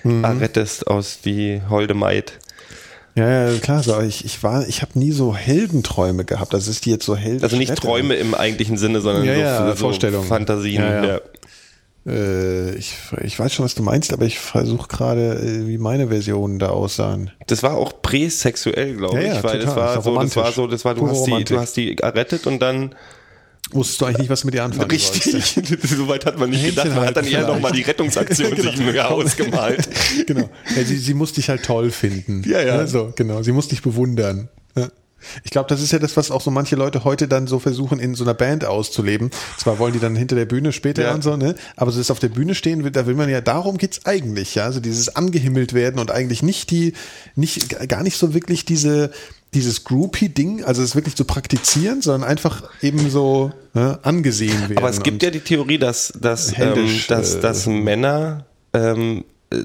Mhm. 0.04 0.24
rettest 0.24 0.86
aus 0.86 1.20
die 1.26 1.62
holde 1.68 1.96
Maid. 1.96 2.34
Ja, 3.16 3.50
ja, 3.50 3.58
klar, 3.60 3.82
so, 3.82 3.94
aber 3.96 4.04
ich, 4.04 4.24
ich 4.24 4.44
war, 4.44 4.68
ich 4.68 4.84
habe 4.84 5.00
nie 5.00 5.12
so 5.12 5.36
Heldenträume 5.36 6.26
gehabt. 6.26 6.54
Das 6.54 6.68
ist 6.68 6.86
die 6.86 6.92
jetzt 6.92 7.06
so 7.06 7.16
Helden. 7.16 7.44
Also 7.44 7.56
nicht 7.58 7.74
Träume 7.76 8.14
im 8.16 8.36
eigentlichen 8.36 8.78
Sinne, 8.78 9.02
sondern 9.02 9.26
Ja, 9.26 9.34
so, 9.34 9.40
ja, 9.42 9.70
so 9.72 9.76
Vorstellungen. 9.78 10.28
Fantasien. 10.28 10.84
Ja, 10.84 11.06
ja. 11.06 11.22
Ja. 12.06 12.12
Äh, 12.12 12.76
ich, 12.76 12.96
ich 13.24 13.38
weiß 13.40 13.54
schon, 13.54 13.66
was 13.66 13.76
du 13.76 13.84
meinst, 13.84 14.14
aber 14.14 14.26
ich 14.26 14.40
versuche 14.40 14.88
gerade, 14.88 15.36
äh, 15.40 15.68
wie 15.68 15.78
meine 15.78 16.08
Versionen 16.10 16.60
da 16.60 16.70
aussahen. 16.70 17.32
Das 17.48 17.64
war 17.64 17.76
auch 17.76 18.02
präsexuell, 18.02 18.96
glaube 18.96 19.18
Ja, 19.18 19.28
ja, 19.28 19.38
ich, 19.38 19.44
weil 19.44 19.60
das 19.60 19.74
total. 19.74 19.84
war 19.84 19.92
Ist 19.94 19.98
auch 19.98 20.04
so, 20.04 20.18
das 20.22 20.36
war 20.36 20.52
so, 20.52 20.68
das 20.68 20.86
war, 20.86 20.94
du 20.94 21.02
Pure 21.02 21.12
hast 21.12 21.26
die, 21.26 21.44
du 21.44 21.60
hast 21.60 21.78
die 21.78 21.98
errettet 21.98 22.48
und 22.48 22.62
dann 22.62 22.96
Wusstest 23.72 24.00
du 24.02 24.06
eigentlich 24.06 24.20
nicht, 24.20 24.30
was 24.30 24.44
mit 24.44 24.54
dir 24.54 24.64
anfangen 24.64 24.90
richtig. 24.92 25.44
Soweit 25.82 26.26
hat 26.26 26.38
man 26.38 26.52
nicht 26.52 26.62
Händchen 26.62 26.84
gedacht. 26.84 26.96
Man 26.96 27.08
hat 27.08 27.18
dann 27.18 27.24
halten 27.24 27.34
eher 27.34 27.42
vielleicht. 27.42 27.54
nochmal 27.56 27.72
die 27.72 27.82
Rettungsaktion 27.82 28.56
sich 28.62 28.78
nur 28.80 29.12
ausgemalt. 29.12 29.90
genau. 30.28 30.50
Ja, 30.76 30.84
sie, 30.84 30.98
sie 30.98 31.14
muss 31.16 31.34
dich 31.34 31.50
halt 31.50 31.64
toll 31.64 31.90
finden. 31.90 32.44
Ja, 32.48 32.62
ja. 32.62 32.78
Ne, 32.78 32.88
So, 32.88 33.12
genau. 33.16 33.42
Sie 33.42 33.52
muss 33.52 33.68
dich 33.68 33.82
bewundern. 33.82 34.50
Ja. 34.78 34.90
Ich 35.44 35.52
glaube, 35.52 35.70
das 35.70 35.82
ist 35.82 35.92
ja 35.92 36.00
das, 36.00 36.16
was 36.18 36.32
auch 36.32 36.42
so 36.42 36.52
manche 36.52 36.76
Leute 36.76 37.04
heute 37.04 37.28
dann 37.28 37.48
so 37.48 37.60
versuchen, 37.60 38.00
in 38.00 38.16
so 38.16 38.24
einer 38.24 38.34
Band 38.34 38.66
auszuleben. 38.66 39.32
Zwar 39.58 39.80
wollen 39.80 39.94
die 39.94 40.00
dann 40.00 40.16
hinter 40.16 40.36
der 40.36 40.46
Bühne 40.46 40.72
später 40.72 41.04
Ja. 41.04 41.14
und 41.14 41.24
so, 41.24 41.36
ne? 41.38 41.56
Aber 41.76 41.92
so 41.92 42.00
das 42.00 42.12
auf 42.12 42.20
der 42.20 42.30
Bühne 42.30 42.56
stehen, 42.56 42.92
da 42.92 43.06
will 43.06 43.16
man 43.16 43.30
ja, 43.30 43.42
darum 43.42 43.78
geht's 43.78 44.06
eigentlich, 44.06 44.56
ja. 44.56 44.66
Also 44.66 44.80
dieses 44.80 45.16
angehimmelt 45.16 45.74
werden 45.74 46.00
und 46.00 46.12
eigentlich 46.12 46.44
nicht 46.44 46.72
die, 46.72 46.94
nicht, 47.36 47.78
gar 47.90 48.04
nicht 48.04 48.18
so 48.18 48.34
wirklich 48.34 48.66
diese, 48.66 49.12
dieses 49.54 49.84
Groupie-Ding, 49.86 50.64
also 50.64 50.84
es 50.84 50.96
wirklich 50.96 51.16
zu 51.16 51.26
praktizieren, 51.26 52.02
sondern 52.02 52.30
einfach 52.30 52.64
eben 52.82 53.10
so 53.10 53.52
ne, 53.74 54.00
angesehen 54.04 54.62
werden. 54.64 54.78
Aber 54.78 54.90
es 54.90 55.02
gibt 55.02 55.24
ja 55.24 55.32
die 55.32 55.40
Theorie, 55.40 55.78
dass, 55.78 56.14
dass, 56.20 56.50
ähm, 56.50 56.56
Händisch, 56.56 57.08
dass, 57.08 57.36
äh, 57.36 57.42
dass 57.42 57.66
Männer 57.66 58.46
ähm, 58.74 59.24
äh, 59.52 59.64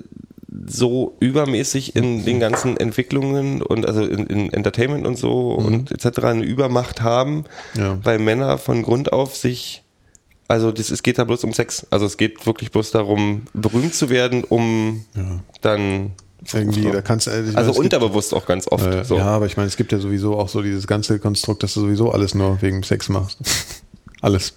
so 0.67 1.17
übermäßig 1.21 1.95
in 1.95 2.25
den 2.25 2.41
ganzen 2.41 2.77
Entwicklungen 2.77 3.63
und 3.63 3.87
also 3.87 4.03
in, 4.05 4.27
in 4.27 4.53
Entertainment 4.53 5.07
und 5.07 5.17
so 5.17 5.53
und 5.53 5.93
etc. 5.93 6.25
eine 6.25 6.45
Übermacht 6.45 7.03
haben, 7.03 7.45
Mhm. 7.75 7.81
Ja. 7.81 7.99
weil 8.03 8.19
Männer 8.19 8.59
von 8.59 8.83
Grund 8.83 9.13
auf 9.13 9.37
sich 9.37 9.83
also 10.49 10.73
das, 10.73 10.91
es 10.91 11.05
geht 11.05 11.17
da 11.19 11.23
bloß 11.23 11.45
um 11.45 11.53
Sex. 11.53 11.87
Also 11.91 12.07
es 12.07 12.17
geht 12.17 12.45
wirklich 12.45 12.73
bloß 12.73 12.91
darum, 12.91 13.43
berühmt 13.55 13.95
zu 13.95 14.11
werden, 14.11 14.43
um 14.43 15.05
dann 15.61 16.11
irgendwie, 16.53 16.91
da 16.91 17.03
kannst 17.03 17.29
du, 17.29 17.31
meine, 17.31 17.57
also 17.57 17.71
es 17.71 17.77
gibt- 17.77 17.95
unterbewusst 17.95 18.35
auch 18.35 18.47
ganz 18.47 18.67
oft. 18.67 18.85
Äh, 18.85 19.05
so. 19.05 19.17
Ja, 19.17 19.27
aber 19.27 19.47
ich 19.47 19.57
meine, 19.57 19.69
es 19.69 19.77
gibt 19.77 19.93
ja 19.93 20.01
sowieso 20.01 20.37
auch 20.37 20.49
so 20.49 20.61
dieses 20.63 20.89
ganze 20.89 21.21
Konstrukt, 21.21 21.63
dass 21.63 21.75
du 21.75 21.81
sowieso 21.83 22.11
alles 22.11 22.35
nur 22.35 22.61
wegen 22.63 22.83
Sex 22.83 23.09
machst. 23.09 23.39
alles. 24.23 24.55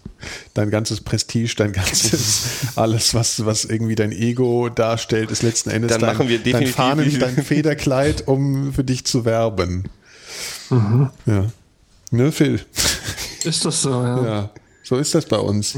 Dein 0.53 0.69
ganzes 0.69 1.01
Prestige, 1.01 1.53
dein 1.57 1.73
ganzes, 1.73 2.43
alles, 2.75 3.13
was, 3.13 3.45
was 3.45 3.65
irgendwie 3.65 3.95
dein 3.95 4.11
Ego 4.11 4.69
darstellt, 4.69 5.31
ist 5.31 5.43
letzten 5.43 5.69
Endes 5.69 5.91
Dann 5.91 6.01
dein, 6.01 6.15
machen 6.15 6.29
wir 6.29 6.37
dein 6.37 6.45
definitiv 6.45 6.75
Fahnen, 6.75 7.19
dein 7.19 7.43
Federkleid, 7.43 8.27
um 8.27 8.73
für 8.73 8.83
dich 8.83 9.05
zu 9.05 9.25
werben. 9.25 9.89
Ja. 11.25 11.47
Ne, 12.11 12.31
Phil? 12.31 12.61
Ist 13.43 13.65
das 13.65 13.81
so, 13.81 13.89
ja. 13.89 14.25
Ja. 14.25 14.49
So 14.83 14.97
ist 14.97 15.15
das 15.15 15.25
bei 15.25 15.37
uns. 15.37 15.77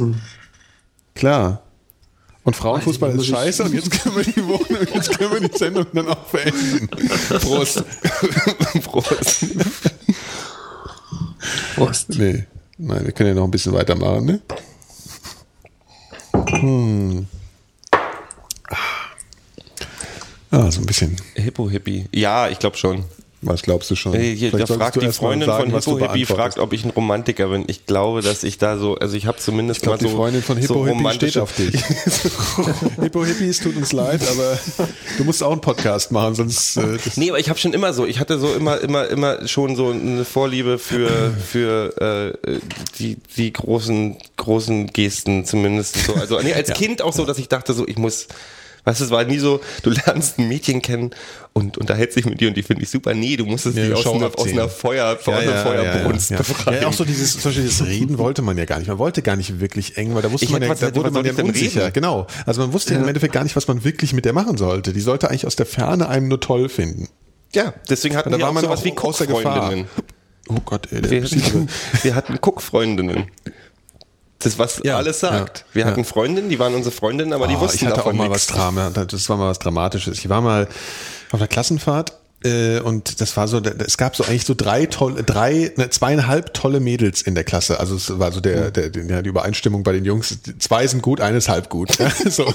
Klar. 1.13 1.61
Und 2.43 2.55
Frauenfußball 2.55 3.11
Weiß 3.13 3.21
ist 3.21 3.27
scheiße 3.27 3.63
und 3.63 3.73
jetzt 3.73 3.89
können 3.89 4.15
wir 4.17 4.23
die 4.23 4.47
Woche, 4.47 4.87
jetzt 4.93 5.17
können 5.17 5.41
wir 5.41 5.49
die 5.49 5.57
Sendung 5.57 5.87
dann 5.93 6.07
auch 6.09 6.25
beenden. 6.25 6.87
Prost. 7.39 7.83
Prost. 8.83 9.45
Prost. 11.75 12.09
Nee, 12.09 12.45
Nein, 12.77 13.05
wir 13.05 13.11
können 13.13 13.29
ja 13.29 13.35
noch 13.35 13.45
ein 13.45 13.51
bisschen 13.51 13.73
weitermachen, 13.73 14.25
ne? 14.25 14.41
Hm. 16.49 17.27
Ah, 20.51 20.71
so 20.71 20.81
ein 20.81 20.85
bisschen. 20.85 21.15
Hippo-Hippie. 21.35 22.07
Ja, 22.13 22.49
ich 22.49 22.59
glaube 22.59 22.77
schon. 22.77 23.05
Was 23.45 23.61
glaubst 23.61 23.91
du 23.91 23.95
schon? 23.95 24.13
Äh, 24.15 24.35
Hier, 24.35 24.49
Vielleicht 24.49 24.69
da 24.69 24.75
fragt 24.75 25.01
die 25.01 25.11
Freundin 25.11 25.47
sagen, 25.47 25.71
von 25.71 25.95
Hippo 25.95 25.99
Hippie, 25.99 26.25
fragt, 26.25 26.57
ob 26.57 26.73
ich 26.73 26.83
ein 26.83 26.89
Romantiker 26.89 27.47
bin. 27.49 27.63
Ich 27.67 27.85
glaube, 27.85 28.21
dass 28.21 28.43
ich 28.43 28.57
da 28.57 28.77
so, 28.77 28.95
also 28.95 29.15
ich 29.15 29.27
habe 29.27 29.37
zumindest 29.37 29.79
Ich 29.79 29.83
glaube, 29.83 29.97
mal 30.03 30.07
die 30.07 30.11
so, 30.11 30.17
Freundin 30.17 30.41
von 30.41 30.57
Hippo 30.57 30.73
so 30.73 30.85
Hippie 30.87 31.13
steht 31.13 31.37
auf 31.37 31.53
dich. 31.53 31.73
Hippo 33.01 33.23
Hippie, 33.23 33.47
es 33.47 33.59
tut 33.59 33.75
uns 33.75 33.91
leid, 33.93 34.21
aber 34.29 34.59
du 35.17 35.23
musst 35.23 35.43
auch 35.43 35.51
einen 35.51 35.61
Podcast 35.61 36.11
machen, 36.11 36.35
sonst. 36.35 36.77
Äh, 36.77 36.97
Nee, 37.17 37.29
aber 37.29 37.39
ich 37.39 37.49
habe 37.49 37.59
schon 37.59 37.73
immer 37.73 37.93
so, 37.93 38.05
ich 38.05 38.19
hatte 38.19 38.39
so 38.39 38.53
immer, 38.53 38.79
immer, 38.81 39.07
immer 39.07 39.47
schon 39.47 39.75
so 39.75 39.89
eine 39.91 40.25
Vorliebe 40.25 40.79
für, 40.79 41.31
für 41.31 42.33
äh, 42.45 42.59
die, 42.97 43.17
die 43.37 43.53
großen, 43.53 44.17
großen 44.37 44.87
Gesten 44.87 45.45
zumindest 45.45 45.97
so. 46.05 46.13
Also 46.15 46.39
nee, 46.39 46.53
als 46.53 46.73
Kind 46.73 47.01
auch 47.01 47.13
so, 47.13 47.25
dass 47.25 47.37
ich 47.37 47.47
dachte 47.47 47.73
so, 47.73 47.87
ich 47.87 47.97
muss, 47.97 48.27
weißt 48.85 49.01
du, 49.01 49.03
es 49.05 49.11
war 49.11 49.23
nie 49.25 49.37
so, 49.39 49.59
du 49.83 49.89
lernst 49.89 50.39
ein 50.39 50.47
Mädchen 50.47 50.81
kennen 50.81 51.11
und 51.53 51.77
unterhältst 51.77 52.15
dich 52.17 52.25
mit 52.25 52.39
dir 52.39 52.47
und 52.47 52.55
die 52.55 52.63
finde 52.63 52.83
ich 52.83 52.89
super. 52.89 53.13
Nee, 53.13 53.35
du 53.37 53.45
musstest 53.45 53.75
Nee, 53.75 53.87
dich 53.89 53.93
aus 53.95 54.07
einer, 54.07 54.31
aus 54.37 54.47
einer 54.47 54.69
Feuer, 54.69 55.17
aus 55.19 55.27
einer 55.27 55.57
Feuerbrunst 55.63 56.29
ja, 56.31 56.37
ja. 56.37 56.43
befreien. 56.43 56.81
ja, 56.83 56.87
auch 56.87 56.93
so 56.93 57.03
dieses, 57.05 57.33
zum 57.33 57.43
Beispiel 57.51 57.65
das 57.65 57.85
Reden 57.85 58.17
wollte 58.17 58.41
man 58.41 58.57
ja 58.57 58.65
gar 58.65 58.79
nicht. 58.79 58.87
Man 58.87 58.97
wollte 58.97 59.21
gar 59.21 59.35
nicht 59.35 59.59
wirklich 59.59 59.97
eng, 59.97 60.15
weil 60.15 60.21
da 60.21 60.31
wusste 60.31 60.45
Ich 60.45 60.51
man 60.51 60.61
ja, 60.61 60.69
hätte- 60.69 60.91
da 60.91 60.95
wurde 60.95 61.11
man 61.11 61.25
ja 61.25 61.33
unsicher. 61.43 61.81
reden? 61.83 61.93
Genau. 61.93 62.27
Also 62.45 62.61
man 62.61 62.71
wusste 62.73 62.93
im 62.93 63.07
Endeffekt 63.07 63.33
gar 63.33 63.43
nicht, 63.43 63.55
was 63.55 63.67
man 63.67 63.83
wirklich 63.83 64.13
mit 64.13 64.25
der 64.25 64.33
machen 64.33 64.57
sollte. 64.57 64.93
Die 64.93 65.01
sollte 65.01 65.29
eigentlich 65.29 65.45
aus 65.45 65.55
der 65.55 65.65
Ferne 65.65 66.07
einen 66.09 66.27
nur 66.27 66.39
toll 66.39 66.69
finden. 66.69 67.09
ja, 67.53 67.73
deswegen 67.89 68.15
hatten 68.15 68.31
Da 68.31 68.37
wir 68.37 68.43
war 68.43 68.49
auch 68.49 68.53
man 68.53 68.63
sowas 68.63 68.79
auch 68.81 68.85
wie. 68.85 68.91
Guckfreundinnen. 68.91 69.85
Oh 70.47 70.59
Gott, 70.63 70.89
ey, 70.91 71.09
Wir, 71.09 71.23
wir 72.03 72.15
hatten 72.15 72.37
Guckfreundinnen. 72.39 73.25
Das, 74.39 74.59
was 74.59 74.81
Ja, 74.83 74.97
alles 74.97 75.21
sagt. 75.21 75.59
ja, 75.59 75.65
Wir 75.75 75.81
ja. 75.83 75.87
hatten 75.89 76.03
Freundinnen, 76.05 76.49
die 76.49 76.59
waren 76.59 76.75
unsere 76.75 76.93
Freundinnen, 76.93 77.33
aber 77.33 77.47
die 77.47 77.55
Oh, 77.55 77.61
wussten 77.61 77.77
ich 77.77 77.85
hatte 77.85 77.95
davon 77.97 78.13
auch 78.13 78.17
mal 78.17 78.27
nichts. 78.29 78.49
was 78.49 78.55
Drama, 78.55 78.89
das 78.89 79.29
war 79.29 79.37
mal 79.37 79.49
was 79.49 79.59
Dramatisches. 79.59 80.19
Ich 80.19 80.29
war 80.29 80.41
mal 80.41 80.67
auf 81.31 81.39
einer 81.39 81.47
Klassenfahrt 81.47 82.13
und 82.79 83.21
das 83.21 83.35
war 83.37 83.47
so, 83.47 83.59
es 83.59 83.97
gab 83.97 84.15
so 84.15 84.23
eigentlich 84.23 84.45
so 84.45 84.53
drei 84.53 84.85
tolle, 84.85 85.23
drei, 85.23 85.71
ne, 85.77 85.89
zweieinhalb 85.89 86.53
tolle 86.53 86.79
Mädels 86.79 87.21
in 87.21 87.33
der 87.33 87.43
Klasse. 87.43 87.79
Also 87.79 87.95
es 87.95 88.19
war 88.19 88.31
so 88.31 88.39
der, 88.39 88.71
der, 88.71 88.89
der 88.89 89.05
ja, 89.05 89.21
die 89.21 89.29
Übereinstimmung 89.29 89.83
bei 89.83 89.93
den 89.93 90.05
Jungs. 90.05 90.37
Zwei 90.59 90.85
sind 90.87 91.01
gut, 91.01 91.21
eine 91.21 91.37
ist 91.37 91.49
halb 91.49 91.69
gut. 91.69 91.97
Ja, 91.97 92.09
so. 92.29 92.53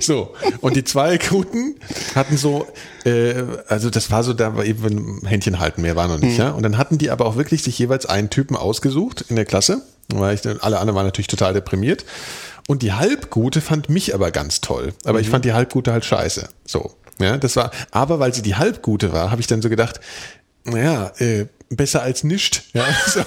so. 0.00 0.34
Und 0.60 0.76
die 0.76 0.84
zwei 0.84 1.18
Guten 1.18 1.76
hatten 2.14 2.36
so, 2.36 2.66
äh, 3.04 3.34
also 3.68 3.90
das 3.90 4.10
war 4.10 4.22
so, 4.22 4.32
da 4.32 4.56
war 4.56 4.64
eben 4.64 5.20
ein 5.22 5.26
Händchen 5.26 5.58
halten, 5.58 5.82
mehr 5.82 5.96
war 5.96 6.08
noch 6.08 6.18
nicht, 6.18 6.38
ja. 6.38 6.50
Und 6.50 6.62
dann 6.62 6.78
hatten 6.78 6.98
die 6.98 7.10
aber 7.10 7.26
auch 7.26 7.36
wirklich 7.36 7.62
sich 7.62 7.78
jeweils 7.78 8.06
einen 8.06 8.30
Typen 8.30 8.56
ausgesucht 8.56 9.24
in 9.28 9.36
der 9.36 9.44
Klasse. 9.44 9.82
Weil 10.08 10.36
ich, 10.36 10.46
alle 10.62 10.78
anderen 10.78 10.94
waren 10.94 11.06
natürlich 11.06 11.26
total 11.26 11.52
deprimiert. 11.52 12.04
Und 12.68 12.82
die 12.82 12.92
Halbgute 12.92 13.60
fand 13.60 13.88
mich 13.88 14.14
aber 14.14 14.30
ganz 14.30 14.60
toll. 14.60 14.92
Aber 15.04 15.20
ich 15.20 15.28
fand 15.28 15.44
die 15.44 15.52
Halbgute 15.52 15.92
halt 15.92 16.04
scheiße. 16.04 16.48
So. 16.64 16.92
Ja, 17.18 17.38
das 17.38 17.56
war, 17.56 17.70
aber 17.90 18.18
weil 18.18 18.34
sie 18.34 18.42
die 18.42 18.56
Halbgute 18.56 19.12
war, 19.12 19.30
habe 19.30 19.40
ich 19.40 19.46
dann 19.46 19.62
so 19.62 19.68
gedacht, 19.68 20.00
naja, 20.64 21.12
äh, 21.18 21.46
besser 21.68 22.02
als 22.02 22.24
nischt. 22.24 22.62
Ja, 22.74 22.84
so, 23.06 23.20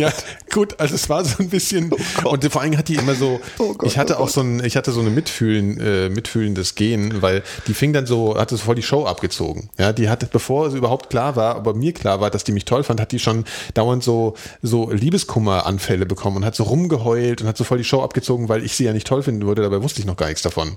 ja, 0.00 0.12
gut, 0.52 0.78
also 0.78 0.94
es 0.94 1.08
war 1.08 1.24
so 1.24 1.42
ein 1.42 1.48
bisschen, 1.48 1.92
und 2.24 2.44
vor 2.50 2.62
allem 2.62 2.76
hat 2.76 2.88
die 2.88 2.94
immer 2.94 3.14
so, 3.14 3.40
ich 3.82 3.98
hatte 3.98 4.18
auch 4.18 4.28
so 4.28 4.40
ein, 4.40 4.64
ich 4.64 4.76
hatte 4.76 4.92
so 4.92 5.00
eine 5.00 5.10
mitfühlen, 5.10 5.80
äh, 5.80 6.08
mitfühlendes 6.08 6.74
Gen, 6.74 7.20
weil 7.22 7.42
die 7.66 7.74
fing 7.74 7.92
dann 7.92 8.06
so, 8.06 8.36
hatte 8.38 8.56
so 8.56 8.64
voll 8.64 8.76
die 8.76 8.82
Show 8.82 9.04
abgezogen. 9.04 9.70
Ja, 9.78 9.92
die 9.92 10.08
hatte, 10.08 10.26
bevor 10.26 10.68
es 10.68 10.74
überhaupt 10.74 11.10
klar 11.10 11.36
war, 11.36 11.56
aber 11.56 11.74
mir 11.74 11.92
klar 11.92 12.20
war, 12.20 12.30
dass 12.30 12.44
die 12.44 12.52
mich 12.52 12.64
toll 12.64 12.84
fand, 12.84 13.00
hat 13.00 13.12
die 13.12 13.18
schon 13.18 13.44
dauernd 13.74 14.02
so, 14.02 14.34
so 14.62 14.90
Liebeskummeranfälle 14.90 16.06
bekommen 16.06 16.38
und 16.38 16.44
hat 16.44 16.54
so 16.54 16.64
rumgeheult 16.64 17.42
und 17.42 17.48
hat 17.48 17.56
so 17.56 17.64
voll 17.64 17.78
die 17.78 17.84
Show 17.84 18.02
abgezogen, 18.02 18.48
weil 18.48 18.64
ich 18.64 18.76
sie 18.76 18.84
ja 18.84 18.92
nicht 18.92 19.06
toll 19.06 19.22
finden 19.22 19.46
würde, 19.46 19.62
dabei 19.62 19.82
wusste 19.82 20.00
ich 20.00 20.06
noch 20.06 20.16
gar 20.16 20.28
nichts 20.28 20.42
davon. 20.42 20.76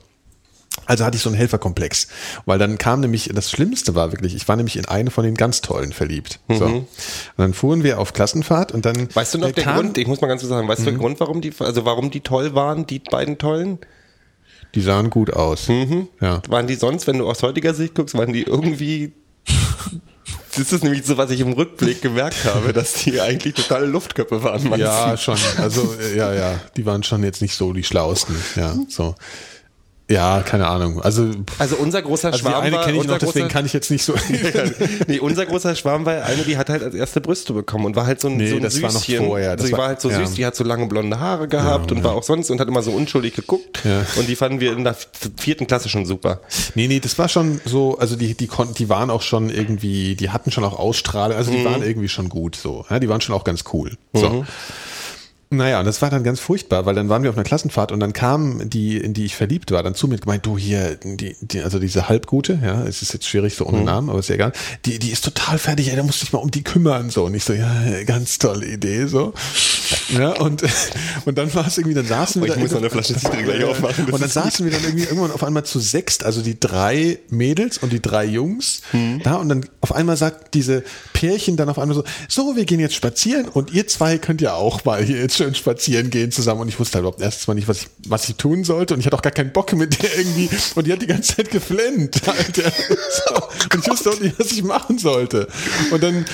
Also 0.89 1.05
hatte 1.05 1.17
ich 1.17 1.21
so 1.23 1.29
einen 1.29 1.37
Helferkomplex. 1.37 2.07
Weil 2.45 2.57
dann 2.57 2.79
kam 2.79 2.99
nämlich, 3.01 3.29
das 3.33 3.51
Schlimmste 3.51 3.93
war 3.93 4.11
wirklich, 4.11 4.33
ich 4.35 4.47
war 4.47 4.55
nämlich 4.55 4.75
in 4.75 4.85
eine 4.85 5.11
von 5.11 5.23
den 5.23 5.35
ganz 5.35 5.61
Tollen 5.61 5.93
verliebt. 5.93 6.39
So. 6.49 6.65
Und 6.65 6.87
dann 7.37 7.53
fuhren 7.53 7.83
wir 7.83 7.99
auf 7.99 8.13
Klassenfahrt 8.13 8.71
und 8.71 8.85
dann. 8.85 9.07
Weißt 9.13 9.35
du 9.35 9.37
noch 9.37 9.51
der 9.51 9.63
kam- 9.63 9.75
Grund? 9.75 9.97
Ich 9.99 10.07
muss 10.07 10.19
mal 10.19 10.27
ganz 10.27 10.41
kurz 10.41 10.49
sagen, 10.49 10.67
weißt 10.67 10.81
du 10.81 10.85
der 10.85 10.93
Grund, 10.95 11.19
warum 11.19 11.41
die, 11.41 11.53
also 11.59 11.85
warum 11.85 12.09
die 12.09 12.21
toll 12.21 12.55
waren, 12.55 12.87
die 12.87 12.99
beiden 12.99 13.37
tollen? 13.37 13.77
Die 14.75 14.81
sahen 14.81 15.09
gut 15.11 15.31
aus. 15.33 15.67
Ja. 16.21 16.41
Waren 16.49 16.65
die 16.67 16.75
sonst, 16.75 17.05
wenn 17.07 17.19
du 17.19 17.29
aus 17.29 17.43
heutiger 17.43 17.73
Sicht 17.75 17.93
guckst, 17.95 18.15
waren 18.17 18.33
die 18.33 18.43
irgendwie. 18.43 19.13
Das 20.57 20.73
ist 20.73 20.83
nämlich 20.83 21.05
so, 21.05 21.15
was 21.17 21.29
ich 21.31 21.39
im 21.41 21.53
Rückblick 21.53 22.01
gemerkt 22.01 22.43
habe, 22.45 22.73
dass 22.73 22.93
die 22.93 23.21
eigentlich 23.21 23.53
totale 23.53 23.85
Luftköpfe 23.85 24.43
waren. 24.43 24.77
Ja, 24.79 25.15
schon. 25.15 25.37
Also, 25.57 25.95
ja, 26.15 26.33
ja. 26.33 26.59
Die 26.75 26.85
waren 26.85 27.03
schon 27.03 27.23
jetzt 27.23 27.41
nicht 27.41 27.55
so 27.55 27.71
die 27.71 27.83
schlausten. 27.83 28.35
Ja, 28.55 28.75
so. 28.89 29.15
Ja, 30.09 30.41
keine 30.41 30.67
Ahnung. 30.67 31.01
Also, 31.03 31.29
Also 31.59 31.75
unser 31.75 32.01
großer 32.01 32.29
also 32.29 32.39
die 32.39 32.43
Schwarm 32.49 32.63
eine 32.63 32.75
war, 32.77 32.83
kenne 32.83 32.97
ich 32.97 33.05
noch, 33.05 33.19
deswegen 33.19 33.47
kann 33.47 33.67
ich 33.67 33.73
jetzt 33.73 33.91
nicht 33.91 34.03
so. 34.03 34.15
nee, 35.07 35.19
unser 35.19 35.45
großer 35.45 35.75
Schwarm 35.75 36.03
war 36.05 36.23
eine, 36.25 36.41
die 36.43 36.57
hat 36.57 36.69
halt 36.69 36.81
als 36.81 36.95
erste 36.95 37.21
Brüste 37.21 37.53
bekommen 37.53 37.85
und 37.85 37.95
war 37.95 38.07
halt 38.07 38.19
so 38.19 38.27
ein, 38.27 38.37
Nee, 38.37 38.49
so 38.49 38.55
ein 38.55 38.63
das 38.63 38.81
war 38.81 38.89
Süßchen. 38.89 39.17
noch 39.19 39.25
vorher. 39.27 39.55
Das 39.55 39.67
sie 39.67 39.71
war- 39.73 39.79
war 39.79 39.87
halt 39.89 40.01
so 40.01 40.09
ja. 40.09 40.17
süß, 40.25 40.33
die 40.33 40.45
hat 40.47 40.55
so 40.55 40.63
lange 40.63 40.87
blonde 40.87 41.19
Haare 41.19 41.47
gehabt 41.47 41.91
und 41.91 42.03
war 42.03 42.13
auch 42.13 42.23
sonst 42.23 42.49
und 42.49 42.59
hat 42.59 42.67
immer 42.67 42.81
so 42.81 42.89
unschuldig 42.91 43.35
geguckt. 43.35 43.81
Ja. 43.85 44.03
Und 44.17 44.27
die 44.27 44.35
fanden 44.35 44.59
wir 44.59 44.73
in 44.73 44.83
der 44.83 44.95
vierten 45.37 45.67
Klasse 45.67 45.89
schon 45.89 46.07
super. 46.07 46.41
Nee, 46.73 46.87
nee, 46.87 46.99
das 46.99 47.19
war 47.19 47.29
schon 47.29 47.61
so, 47.63 47.99
also 47.99 48.15
die, 48.15 48.33
die 48.33 48.47
konnten, 48.47 48.73
die 48.73 48.89
waren 48.89 49.11
auch 49.11 49.21
schon 49.21 49.51
irgendwie, 49.51 50.15
die 50.15 50.31
hatten 50.31 50.49
schon 50.51 50.63
auch 50.63 50.79
Ausstrahlung, 50.79 51.37
also 51.37 51.51
die 51.51 51.63
waren 51.63 51.83
irgendwie 51.83 52.09
schon 52.09 52.29
gut 52.29 52.55
so. 52.55 52.83
Ja, 52.89 52.97
die 52.99 53.09
waren 53.09 53.21
schon 53.21 53.35
auch 53.35 53.43
ganz 53.43 53.63
cool. 53.73 53.91
So. 54.13 54.43
Naja, 55.51 55.79
und 55.79 55.85
das 55.85 56.01
war 56.01 56.11
dann 56.11 56.23
ganz 56.23 56.39
furchtbar, 56.39 56.85
weil 56.85 56.93
dann 56.93 57.09
waren 57.09 57.23
wir 57.23 57.31
auf 57.31 57.35
einer 57.35 57.43
Klassenfahrt 57.43 57.91
und 57.91 57.99
dann 57.99 58.13
kam 58.13 58.69
die, 58.69 58.97
in 58.97 59.13
die 59.13 59.25
ich 59.25 59.35
verliebt 59.35 59.71
war, 59.71 59.81
dann 59.81 59.95
zu 59.95 60.07
mir 60.07 60.15
und 60.15 60.21
gemeint, 60.21 60.45
du 60.45 60.57
hier, 60.57 60.97
die, 61.03 61.35
die, 61.41 61.61
also 61.61 61.79
diese 61.79 62.07
Halbgute, 62.07 62.59
ja, 62.63 62.83
es 62.83 63.01
ist 63.01 63.13
jetzt 63.13 63.27
schwierig 63.27 63.55
so 63.55 63.65
ohne 63.65 63.81
Namen, 63.81 64.09
aber 64.09 64.19
ist 64.19 64.29
ja 64.29 64.35
egal, 64.35 64.51
die, 64.85 64.99
die 64.99 65.09
ist 65.09 65.23
total 65.25 65.57
fertig, 65.57 65.89
ey, 65.89 65.95
da 65.95 66.03
musst 66.03 66.21
du 66.21 66.25
dich 66.25 66.33
mal 66.33 66.39
um 66.39 66.51
die 66.51 66.63
kümmern, 66.63 67.09
so. 67.09 67.25
Und 67.25 67.33
ich 67.33 67.43
so, 67.43 67.53
ja, 67.53 67.73
ganz 68.05 68.37
tolle 68.37 68.67
Idee, 68.67 69.07
so. 69.07 69.33
Ja, 70.09 70.33
und, 70.39 70.61
und 71.25 71.37
dann 71.37 71.53
war 71.55 71.65
es 71.65 71.77
irgendwie, 71.79 71.95
dann 71.95 72.05
saßen 72.05 72.43
wir 72.43 72.49
Ich 72.49 72.57
muss 72.57 72.71
noch 72.71 72.77
eine 72.79 72.91
Flasche 72.91 73.15
Zitrone 73.15 73.43
gleich 73.43 73.63
aufmachen. 73.65 74.05
Und 74.05 74.21
dann 74.21 74.29
saßen 74.29 74.65
wir 74.65 74.71
dann 74.71 74.83
irgendwie 74.83 75.05
irgendwann 75.05 75.31
auf 75.31 75.43
einmal 75.43 75.65
zu 75.65 75.79
sechst, 75.79 76.23
also 76.23 76.41
die 76.43 76.59
drei 76.59 77.17
Mädels 77.29 77.79
und 77.79 77.91
die 77.91 78.01
drei 78.01 78.25
Jungs 78.25 78.81
Hm. 78.91 79.21
da 79.23 79.35
und 79.35 79.49
dann 79.49 79.65
auf 79.81 79.93
einmal 79.93 80.17
sagt 80.17 80.53
diese 80.53 80.83
Pärchen 81.13 81.57
dann 81.57 81.69
auf 81.69 81.79
einmal 81.79 81.95
so, 81.95 82.03
so, 82.27 82.55
wir 82.55 82.65
gehen 82.65 82.79
jetzt 82.79 82.95
spazieren 82.95 83.47
und 83.47 83.71
ihr 83.71 83.87
zwei 83.87 84.17
könnt 84.17 84.41
ja 84.41 84.53
auch 84.53 84.85
mal 84.85 85.03
hier 85.03 85.17
jetzt 85.17 85.38
schön 85.39 85.55
spazieren 85.55 86.09
gehen 86.09 86.31
zusammen 86.31 86.61
und 86.61 86.67
ich 86.67 86.79
wusste 86.79 86.95
halt 86.95 87.03
überhaupt 87.03 87.21
erstens 87.21 87.47
mal 87.47 87.53
nicht, 87.53 87.67
was 87.67 87.81
ich, 87.81 87.87
was 88.07 88.27
ich 88.27 88.35
tun 88.35 88.63
sollte 88.65 88.93
und 88.93 88.99
ich 88.99 89.05
hatte 89.05 89.15
auch 89.15 89.21
gar 89.21 89.31
keinen 89.31 89.53
Bock 89.53 89.71
mit 89.73 90.01
der 90.01 90.17
irgendwie 90.17 90.49
und 90.75 90.85
die 90.85 90.91
hat 90.91 91.01
die 91.01 91.07
ganze 91.07 91.37
Zeit 91.37 91.49
geflennt, 91.49 92.21
Alter. 92.27 92.71
So. 92.71 93.35
Und 93.73 93.85
ich 93.85 93.89
wusste 93.89 94.09
auch 94.09 94.19
nicht, 94.19 94.37
was 94.37 94.51
ich 94.51 94.63
machen 94.63 94.97
sollte. 94.97 95.47
Und 95.91 96.03
dann, 96.03 96.25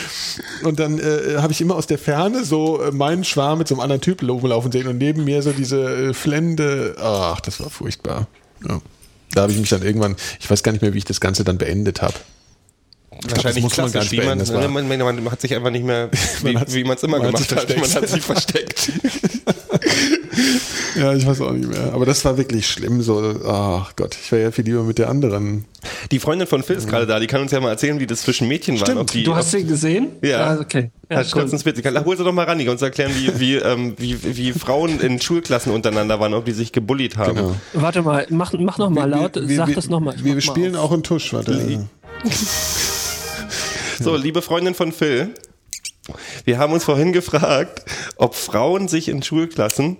und 0.63 0.79
dann 0.79 0.99
äh, 0.99 1.37
habe 1.37 1.53
ich 1.53 1.61
immer 1.61 1.75
aus 1.75 1.85
der 1.85 1.99
Ferne 1.99 2.43
so 2.43 2.81
äh, 2.81 2.91
meinen 2.91 3.23
Schwarm 3.23 3.59
mit 3.59 3.67
so 3.67 3.75
einem 3.75 3.81
anderen 3.81 4.01
Typ 4.01 4.23
rumlaufen 4.27 4.71
sehen 4.71 4.87
und 4.87 4.97
neben 4.97 5.23
mir 5.23 5.41
so 5.43 5.51
diese 5.51 6.09
äh, 6.09 6.13
flende, 6.13 6.95
ach, 6.99 7.41
das 7.41 7.59
war 7.59 7.69
furchtbar. 7.69 8.27
Ja. 8.67 8.81
Da 9.33 9.41
habe 9.41 9.51
ich 9.51 9.59
mich 9.59 9.69
dann 9.69 9.83
irgendwann, 9.83 10.15
ich 10.39 10.49
weiß 10.49 10.63
gar 10.63 10.71
nicht 10.71 10.81
mehr, 10.81 10.93
wie 10.93 10.97
ich 10.97 11.05
das 11.05 11.21
Ganze 11.21 11.43
dann 11.43 11.57
beendet 11.57 12.01
habe. 12.01 12.15
Wahrscheinlich 13.27 13.63
muss 13.63 13.77
man 13.77 13.91
klassisch, 13.91 13.93
gar 13.93 14.01
nicht 14.01 14.11
wie 14.11 14.17
man, 14.17 14.25
beenden, 14.25 14.39
das 14.39 14.53
war- 14.53 14.67
man, 14.67 14.87
man, 14.87 15.23
man 15.23 15.31
hat 15.31 15.41
sich 15.41 15.53
einfach 15.55 15.69
nicht 15.71 15.85
mehr, 15.85 16.09
wie 16.43 16.53
Man 16.53 16.61
hat- 16.61 16.67
es 16.69 16.75
immer 17.03 17.17
man 17.19 17.27
hat 17.33 17.47
gemacht 17.47 17.49
sich 17.49 17.57
hat. 17.57 17.69
Man 17.69 17.77
versteckt. 17.85 17.95
hat 18.03 18.09
sich 18.09 18.23
versteckt. 18.23 18.91
Ja, 20.97 21.13
ich 21.13 21.25
weiß 21.25 21.41
auch 21.41 21.51
nicht 21.51 21.67
mehr. 21.67 21.91
Aber 21.93 22.05
das 22.05 22.23
war 22.23 22.37
wirklich 22.37 22.67
schlimm. 22.67 23.01
So, 23.01 23.35
ach 23.45 23.93
Gott, 23.97 24.15
ich 24.21 24.31
wäre 24.31 24.43
ja 24.43 24.51
viel 24.51 24.63
lieber 24.63 24.83
mit 24.83 24.97
der 24.97 25.09
anderen. 25.09 25.65
Die 26.11 26.19
Freundin 26.19 26.47
von 26.47 26.63
Phil 26.63 26.77
ist 26.77 26.87
gerade 26.87 27.05
da, 27.05 27.19
die 27.19 27.27
kann 27.27 27.41
uns 27.41 27.51
ja 27.51 27.59
mal 27.59 27.69
erzählen, 27.69 27.99
wie 27.99 28.07
das 28.07 28.21
zwischen 28.21 28.47
Mädchen 28.47 28.75
war. 28.79 28.85
Stimmt. 28.85 29.01
Ob 29.01 29.11
die, 29.11 29.23
Du 29.23 29.35
hast 29.35 29.51
sie 29.51 29.65
gesehen? 29.65 30.07
Ja. 30.21 30.51
Ah, 30.51 30.57
okay. 30.61 30.91
Ja, 31.09 31.17
Hat 31.17 31.31
kurz 31.31 31.35
cool. 31.45 31.49
einen 31.51 31.59
Spitz. 31.59 31.81
Kann- 31.81 32.05
Hol 32.05 32.15
sie 32.17 32.23
doch 32.23 32.31
mal 32.33 32.45
ran, 32.45 32.57
die 32.59 32.63
kann 32.65 32.73
uns 32.73 32.81
erklären, 32.81 33.11
wie, 33.13 33.39
wie, 33.39 33.55
ähm, 33.55 33.93
wie, 33.97 34.17
wie 34.37 34.53
Frauen 34.53 34.99
in 35.01 35.19
Schulklassen 35.21 35.73
untereinander 35.73 36.19
waren, 36.21 36.33
ob 36.33 36.45
die 36.45 36.53
sich 36.53 36.71
gebullied 36.71 37.17
haben. 37.17 37.35
Genau. 37.35 37.55
Warte 37.73 38.01
mal, 38.01 38.25
mach, 38.29 38.53
mach 38.57 38.77
noch 38.77 38.89
mal 38.89 39.09
laut, 39.09 39.35
Wir- 39.35 39.57
sag 39.57 39.67
wir- 39.67 39.75
das 39.75 39.89
noch 39.89 39.99
mal. 39.99 40.15
Wir, 40.21 40.35
wir 40.35 40.41
spielen 40.41 40.75
auch 40.77 40.91
einen 40.93 41.03
Tusch, 41.03 41.33
warte. 41.33 41.85
So, 44.03 44.15
liebe 44.15 44.41
Freundin 44.41 44.73
von 44.73 44.91
Phil, 44.91 45.33
wir 46.43 46.57
haben 46.57 46.73
uns 46.73 46.83
vorhin 46.83 47.13
gefragt, 47.13 47.83
ob 48.17 48.35
Frauen 48.35 48.87
sich 48.87 49.07
in 49.07 49.23
Schulklassen 49.23 49.97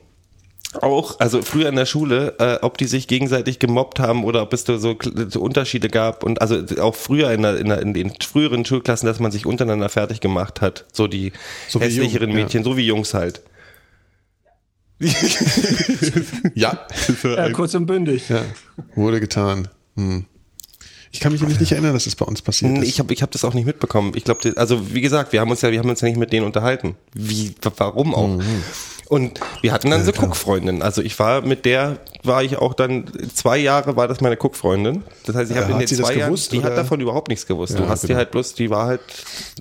auch, 0.82 1.20
also 1.20 1.42
früher 1.42 1.70
in 1.70 1.76
der 1.76 1.86
Schule, 1.86 2.36
äh, 2.40 2.58
ob 2.62 2.78
die 2.78 2.86
sich 2.86 3.08
gegenseitig 3.08 3.60
gemobbt 3.60 4.00
haben 4.00 4.24
oder 4.26 4.42
ob 4.42 4.54
es 4.54 4.66
da 4.66 4.78
so, 4.78 4.98
so 5.30 5.40
Unterschiede 5.40 5.88
gab 5.90 6.24
und 6.24 6.42
also 6.42 6.62
auch 6.82 6.96
früher 6.96 7.32
in, 7.32 7.44
der, 7.44 7.58
in, 7.58 7.70
der, 7.70 7.82
in 7.82 7.94
den 7.94 8.12
früheren 8.22 8.66
Schulklassen, 8.66 9.08
dass 9.08 9.20
man 9.20 9.32
sich 9.32 9.46
untereinander 9.46 9.90
fertig 9.90 10.20
gemacht 10.20 10.60
hat, 10.62 10.86
so 10.92 11.08
die 11.08 11.32
So 11.70 11.80
hässlicheren 11.80 12.30
Jungen, 12.30 12.40
ja. 12.40 12.44
Mädchen, 12.46 12.64
so 12.64 12.76
wie 12.78 12.86
Jungs 12.86 13.14
halt. 13.14 13.42
Ja, 16.56 16.88
Ja, 17.24 17.50
kurz 17.52 17.74
und 17.76 17.86
bündig. 17.86 18.30
ja, 18.30 18.44
wurde 18.96 19.20
getan. 19.20 19.68
Hm. 19.96 20.26
Ich 21.16 21.22
kann 21.22 21.32
mich 21.32 21.40
nämlich 21.40 21.62
nicht 21.62 21.72
erinnern, 21.72 21.94
dass 21.94 22.04
das 22.04 22.16
bei 22.16 22.26
uns 22.26 22.42
passiert 22.42 22.74
Nee, 22.74 22.80
ist. 22.80 22.90
Ich 22.90 23.00
habe 23.00 23.14
ich 23.14 23.22
hab 23.22 23.32
das 23.32 23.46
auch 23.46 23.54
nicht 23.54 23.66
mitbekommen. 23.66 24.12
Ich 24.16 24.26
glaube, 24.26 24.54
also 24.58 24.94
wie 24.94 25.00
gesagt, 25.00 25.32
wir 25.32 25.40
haben 25.40 25.50
uns 25.50 25.62
ja, 25.62 25.72
wir 25.72 25.80
haben 25.80 25.90
uns 25.90 26.02
ja 26.02 26.10
nicht 26.10 26.18
mit 26.18 26.34
denen 26.34 26.46
unterhalten. 26.46 26.96
Wie, 27.14 27.56
warum 27.78 28.14
auch? 28.14 28.42
Und 29.08 29.40
wir 29.62 29.72
hatten 29.72 29.92
dann 29.92 30.04
so 30.04 30.12
Cook-Freundin. 30.12 30.82
Also 30.82 31.02
ich 31.02 31.18
war 31.20 31.42
mit 31.42 31.64
der, 31.64 32.00
war 32.24 32.44
ich 32.44 32.58
auch 32.58 32.74
dann, 32.74 33.06
zwei 33.34 33.58
Jahre 33.58 33.96
war 33.96 34.10
das 34.10 34.20
meine 34.20 34.36
Cook-Freundin. 34.36 35.04
Das 35.26 35.36
heißt, 35.36 35.52
ich 35.52 35.58
habe 35.58 35.68
Äh, 35.68 35.76
in 35.76 35.82
hat 35.82 35.90
den 35.90 35.98
zwei 35.98 36.16
Jahren, 36.16 36.30
gewusst, 36.32 36.52
die 36.52 36.58
hat 36.58 36.66
oder? 36.74 36.76
davon 36.76 37.00
überhaupt 37.00 37.30
nichts 37.30 37.46
gewusst. 37.46 37.74
Ja, 37.76 37.82
du 37.82 37.88
hast 37.88 38.02
genau. 38.02 38.14
dir 38.14 38.18
halt 38.18 38.32
bloß, 38.32 38.56
die 38.56 38.70
war 38.70 38.88
halt 38.88 39.02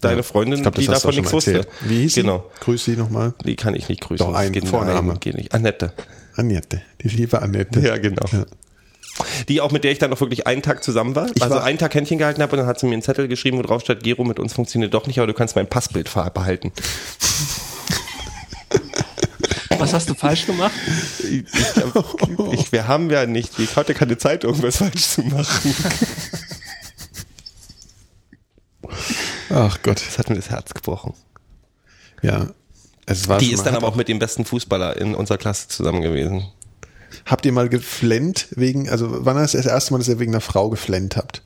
deine 0.00 0.22
Freundin, 0.24 0.62
das 0.64 0.72
die 0.72 0.86
davon 0.86 1.14
nichts 1.14 1.30
mal 1.30 1.36
wusste. 1.36 1.52
erzählt. 1.58 1.74
Wie 1.82 1.98
hieß 2.00 2.14
sie? 2.14 2.22
Genau. 2.22 2.50
Grüß 2.60 2.84
sie 2.84 2.96
nochmal. 2.96 3.34
Die 3.44 3.54
kann 3.54 3.74
ich 3.76 3.88
nicht 3.88 4.00
grüßen. 4.00 4.26
Doch, 4.26 4.34
ein 4.34 4.50
geht, 4.50 4.66
Vorname. 4.66 5.08
Nein, 5.08 5.20
geht 5.20 5.36
nicht. 5.36 5.52
Annette. 5.54 5.92
Annette, 6.36 6.82
die 7.02 7.08
liebe 7.08 7.40
Annette. 7.40 7.80
Ja, 7.80 7.96
genau. 7.98 8.26
Die 9.48 9.60
auch 9.60 9.70
mit 9.70 9.84
der 9.84 9.92
ich 9.92 9.98
dann 9.98 10.12
auch 10.12 10.20
wirklich 10.20 10.46
einen 10.46 10.62
Tag 10.62 10.82
zusammen 10.82 11.14
war. 11.14 11.26
also 11.40 11.54
war- 11.56 11.64
einen 11.64 11.78
Tag 11.78 11.94
Händchen 11.94 12.18
gehalten 12.18 12.42
habe 12.42 12.52
und 12.52 12.58
dann 12.58 12.66
hat 12.66 12.80
sie 12.80 12.86
mir 12.86 12.94
einen 12.94 13.02
Zettel 13.02 13.28
geschrieben, 13.28 13.58
wo 13.58 13.62
drauf 13.62 13.82
steht, 13.82 14.02
Gero, 14.02 14.24
mit 14.24 14.38
uns 14.40 14.52
funktioniert 14.52 14.92
doch 14.92 15.06
nicht, 15.06 15.18
aber 15.18 15.26
du 15.28 15.34
kannst 15.34 15.54
mein 15.56 15.68
Passbild 15.68 16.12
behalten. 16.34 16.72
Was 19.78 19.92
hast 19.92 20.08
du 20.08 20.14
falsch 20.14 20.46
gemacht? 20.46 20.72
Ich, 21.20 21.44
ich, 21.44 22.52
ich, 22.52 22.72
wir 22.72 22.88
haben 22.88 23.10
ja 23.10 23.26
nicht, 23.26 23.58
ich 23.58 23.76
hatte 23.76 23.92
keine 23.94 24.16
Zeit, 24.18 24.44
irgendwas 24.44 24.78
falsch 24.78 25.02
zu 25.08 25.22
machen. 25.22 25.74
Ach 29.50 29.78
Gott. 29.82 30.02
Das 30.06 30.18
hat 30.18 30.28
mir 30.30 30.36
das 30.36 30.50
Herz 30.50 30.72
gebrochen. 30.74 31.14
Ja. 32.22 32.48
Es 33.06 33.28
war 33.28 33.38
Die 33.38 33.52
ist 33.52 33.64
dann 33.64 33.74
aber 33.76 33.86
auch 33.86 33.96
mit 33.96 34.08
dem 34.08 34.18
besten 34.18 34.44
Fußballer 34.44 34.96
in 34.96 35.14
unserer 35.14 35.36
Klasse 35.38 35.68
zusammen 35.68 36.00
gewesen. 36.02 36.46
Habt 37.26 37.46
ihr 37.46 37.52
mal 37.52 37.68
geflennt 37.68 38.48
wegen, 38.56 38.88
also 38.88 39.24
wann 39.24 39.36
ist 39.42 39.54
das 39.54 39.66
erste 39.66 39.92
Mal, 39.92 39.98
dass 39.98 40.08
ihr 40.08 40.18
wegen 40.18 40.32
einer 40.32 40.40
Frau 40.40 40.68
geflennt 40.70 41.16
habt? 41.16 41.42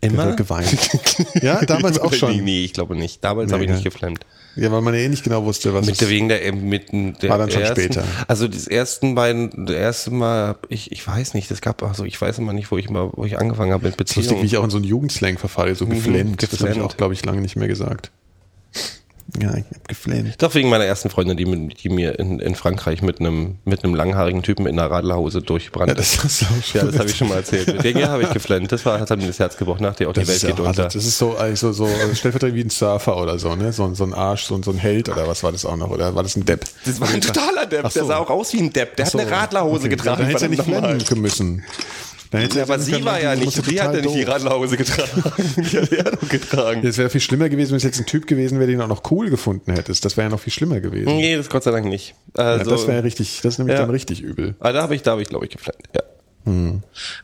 Immer? 0.00 0.36
Geweint. 0.36 0.76
ja, 1.42 1.64
damals 1.64 1.98
auch 1.98 2.10
Nee, 2.10 2.16
schon. 2.18 2.44
nee, 2.44 2.64
ich 2.64 2.74
glaube 2.74 2.94
nicht. 2.94 3.24
Damals 3.24 3.48
Nee, 3.48 3.54
habe 3.54 3.64
ich 3.64 3.70
nicht 3.70 3.82
gell? 3.84 3.92
geflammt. 3.92 4.26
Ja, 4.56 4.70
weil 4.70 4.82
man 4.82 4.94
ja 4.94 5.00
eh 5.00 5.08
nicht 5.08 5.24
genau 5.24 5.44
wusste, 5.46 5.74
was 5.74 5.86
Mit 5.86 6.00
der 6.00 6.08
wegen 6.10 6.28
der, 6.28 6.52
mit 6.52 6.92
der 6.92 7.28
War 7.30 7.38
dann 7.38 7.50
schon 7.50 7.62
ersten, 7.62 7.80
später. 7.80 8.04
Also 8.28 8.46
das 8.46 8.68
ersten 8.68 9.14
beiden, 9.16 9.66
das 9.66 9.74
erste 9.74 10.10
Mal, 10.12 10.56
ich, 10.68 10.92
ich 10.92 11.04
weiß 11.04 11.34
nicht, 11.34 11.50
das 11.50 11.60
gab, 11.60 11.82
also 11.82 12.04
ich 12.04 12.20
weiß 12.20 12.38
immer 12.38 12.52
nicht, 12.52 12.70
wo 12.70 12.76
ich 12.78 12.88
mal, 12.88 13.10
wo 13.14 13.24
ich 13.24 13.36
angefangen 13.38 13.72
habe 13.72 13.86
mit 13.86 13.98
Das 13.98 14.10
ist 14.10 14.16
lustig, 14.16 14.32
wie 14.36 14.42
Beziehungen. 14.42 14.46
ich 14.46 14.56
auch 14.58 14.64
in 14.64 14.70
so 14.70 14.76
einen 14.76 14.84
Jugendslang 14.84 15.38
verfalle, 15.38 15.74
so 15.74 15.86
geflennt. 15.86 16.40
Das 16.42 16.50
habe 16.50 16.54
ich 16.54 16.60
Mhm, 16.60 16.66
geflennt. 16.68 16.82
auch, 16.92 16.96
glaube 16.96 17.14
ich, 17.14 17.24
lange 17.24 17.40
nicht 17.40 17.56
mehr 17.56 17.66
gesagt. 17.66 18.10
Ja, 19.40 19.48
ich 19.56 19.64
habe 19.64 19.80
geflennt. 19.88 20.42
Doch 20.42 20.54
wegen 20.54 20.68
meiner 20.68 20.84
ersten 20.84 21.08
Freundin, 21.10 21.36
die, 21.36 21.46
mit- 21.46 21.82
die 21.82 21.88
mir 21.88 22.18
in, 22.18 22.40
in 22.40 22.54
Frankreich 22.54 23.00
mit 23.02 23.20
einem 23.20 23.56
mit 23.64 23.82
einem 23.82 23.94
langhaarigen 23.94 24.42
Typen 24.42 24.66
in 24.66 24.78
einer 24.78 24.90
Radlerhose 24.90 25.40
durchbrannte. 25.42 25.92
Ja, 25.92 25.96
das 25.96 26.22
hast 26.22 26.42
du 26.42 26.44
auch 26.46 26.62
schon 26.62 26.80
Ja, 26.80 26.86
das 26.86 26.98
habe 26.98 27.08
ich 27.10 27.16
schon 27.16 27.28
mal 27.28 27.36
erzählt. 27.36 27.66
Mit 27.68 27.84
der 27.84 28.08
habe 28.10 28.22
ich 28.22 28.30
geflennt. 28.30 28.70
Das 28.70 28.84
war, 28.84 29.00
hat 29.00 29.10
mir 29.18 29.26
das 29.26 29.38
Herz 29.38 29.56
gebrochen. 29.56 29.82
Nach 29.82 29.96
der 29.96 30.08
auch 30.08 30.12
die 30.12 30.20
Das 30.20 30.28
Welt 30.28 30.36
ist, 30.36 30.42
ja, 30.42 30.50
geht 30.50 30.60
unter. 30.60 30.84
das 30.84 30.94
ist 30.94 31.16
so, 31.18 31.36
also 31.36 31.72
so 31.72 31.86
also 31.86 32.14
stellvertretend 32.14 32.56
wie 32.56 32.64
ein 32.64 32.70
Surfer 32.70 33.16
oder 33.16 33.38
so, 33.38 33.54
ne? 33.56 33.72
So, 33.72 33.84
ein- 33.84 33.94
so 33.94 34.04
ein 34.04 34.12
Arsch, 34.14 34.44
so, 34.44 34.54
ein- 34.56 34.62
so 34.62 34.70
ein 34.70 34.78
Held 34.78 35.08
oder 35.08 35.26
was 35.26 35.42
war 35.42 35.52
das 35.52 35.64
auch 35.64 35.76
noch? 35.76 35.90
Oder 35.90 36.14
war 36.14 36.22
das 36.22 36.36
ein 36.36 36.44
Depp? 36.44 36.64
Das 36.84 37.00
war 37.00 37.08
ein 37.08 37.20
totaler 37.20 37.66
Depp. 37.66 37.84
So. 37.90 38.00
Der 38.00 38.04
sah 38.04 38.16
auch 38.18 38.30
aus 38.30 38.52
wie 38.52 38.58
ein 38.60 38.72
Depp. 38.72 38.96
Der 38.96 39.06
so. 39.06 39.18
hat 39.18 39.26
eine 39.26 39.34
Radlerhose 39.36 39.80
Okay. 39.80 39.88
getragen. 39.88 40.22
Dann 40.22 40.30
hätte 40.30 40.44
er 40.44 40.48
nicht 40.50 40.62
flennen 40.62 41.02
müssen. 41.22 41.64
Ja, 42.34 42.48
er 42.56 42.62
aber 42.62 42.78
sie 42.78 42.92
können, 42.92 43.04
war 43.04 43.20
ja 43.20 43.34
nicht, 43.36 43.66
die 43.70 43.80
hat 43.80 43.94
ja 43.94 44.00
nicht 44.00 44.14
die. 44.14 44.22
Radlerhose 44.22 44.76
getragen. 44.76 45.22
Die 45.56 45.78
hat 45.78 45.92
er 45.92 46.10
doch 46.16 46.28
getragen. 46.28 46.86
Es 46.86 46.98
wäre 46.98 47.10
viel 47.10 47.20
schlimmer 47.20 47.48
gewesen, 47.48 47.70
wenn 47.70 47.76
es 47.78 47.82
jetzt 47.84 47.98
ein 48.00 48.06
Typ 48.06 48.26
gewesen 48.26 48.58
wäre, 48.58 48.68
den 48.70 48.78
du 48.78 48.84
auch 48.84 48.88
noch 48.88 49.10
cool 49.10 49.30
gefunden 49.30 49.72
hättest. 49.72 50.04
Das 50.04 50.16
wäre 50.16 50.26
ja 50.26 50.30
noch 50.30 50.40
viel 50.40 50.52
schlimmer 50.52 50.80
gewesen. 50.80 51.16
Nee, 51.16 51.36
das 51.36 51.48
Gott 51.48 51.62
sei 51.64 51.70
Dank 51.70 51.86
nicht. 51.86 52.14
Ja, 52.36 52.44
Also, 52.44 52.70
das 52.70 52.86
wäre 52.86 53.02
richtig, 53.04 53.40
das 53.42 53.54
ist 53.54 53.58
nämlich 53.58 53.74
Ja. 53.74 53.80
dann 53.82 53.90
richtig 53.90 54.20
übel. 54.22 54.54
ah, 54.60 54.72
da 54.72 54.82
habe 54.82 54.94
ich, 54.94 55.02
da 55.02 55.12
habe 55.12 55.22
ich, 55.22 55.28
glaube 55.28 55.46
ich, 55.46 55.52
geflennt. 55.52 55.78
Ja. 55.94 56.02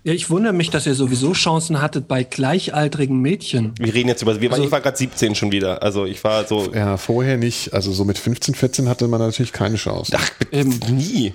Ja, 0.03 0.15
ich 0.15 0.31
wundere 0.31 0.55
mich, 0.55 0.71
dass 0.71 0.87
ihr 0.87 0.95
sowieso 0.95 1.35
Chancen 1.35 1.83
hattet 1.83 2.09
bei 2.09 2.23
gleichaltrigen 2.25 3.21
Mädchen. 3.21 3.75
Wir 3.79 3.93
reden 3.93 4.09
jetzt 4.09 4.23
über, 4.23 4.41
wir, 4.41 4.51
Also 4.51 4.65
ich 4.65 4.71
war 4.73 4.81
gerade 4.81 4.97
17 4.97 5.35
schon 5.35 5.53
wieder. 5.53 5.83
Also 5.83 6.07
ich 6.07 6.25
war 6.25 6.47
so, 6.47 6.73
Ja, 6.73 6.97
vorher 6.97 7.37
nicht. 7.37 7.75
Also 7.75 7.93
so 7.93 8.07
mit 8.07 8.17
15, 8.17 8.55
14 8.55 8.89
hatte 8.89 9.09
man 9.09 9.21
natürlich 9.21 9.53
keine 9.53 9.77
Chance. 9.77 10.13
ach, 10.17 10.31
nie. 10.89 11.35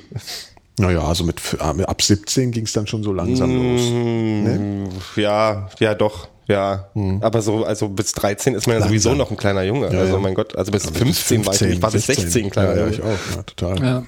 Naja, 0.78 1.04
also 1.04 1.24
mit 1.24 1.42
ab 1.60 2.02
17 2.02 2.52
ging 2.52 2.66
es 2.66 2.74
dann 2.74 2.86
schon 2.86 3.02
so 3.04 3.14
langsam 3.14 3.56
los. 3.56 3.82
Mm, 3.92 4.88
Ja, 5.16 5.70
ja, 5.80 5.96
doch. 5.96 6.28
Ja, 6.48 6.90
aber 7.22 7.42
so, 7.42 7.66
also 7.66 7.90
bis 7.90 8.12
13 8.12 8.54
ist 8.54 8.68
man 8.68 8.80
ja 8.80 8.86
sowieso 8.86 9.16
noch 9.16 9.32
ein 9.32 9.38
kleiner 9.38 9.64
Junge. 9.64 9.88
also 9.88 10.14
ja. 10.14 10.20
mein 10.20 10.36
Gott, 10.36 10.56
also 10.56 10.72
bis 10.72 10.86
15, 10.86 11.46
war 11.46 11.56
ich, 11.56 11.62
ich 11.62 11.82
war 11.82 11.90
bis 11.90 12.06
16 12.06 12.52
kleiner 12.52 12.72
ja, 12.72 12.76
ja, 12.76 12.82
Junge. 12.84 12.94
ich 12.94 13.02
auch, 13.02 13.36
ja, 13.36 13.44
total. 13.44 13.84
Ja. 13.84 14.04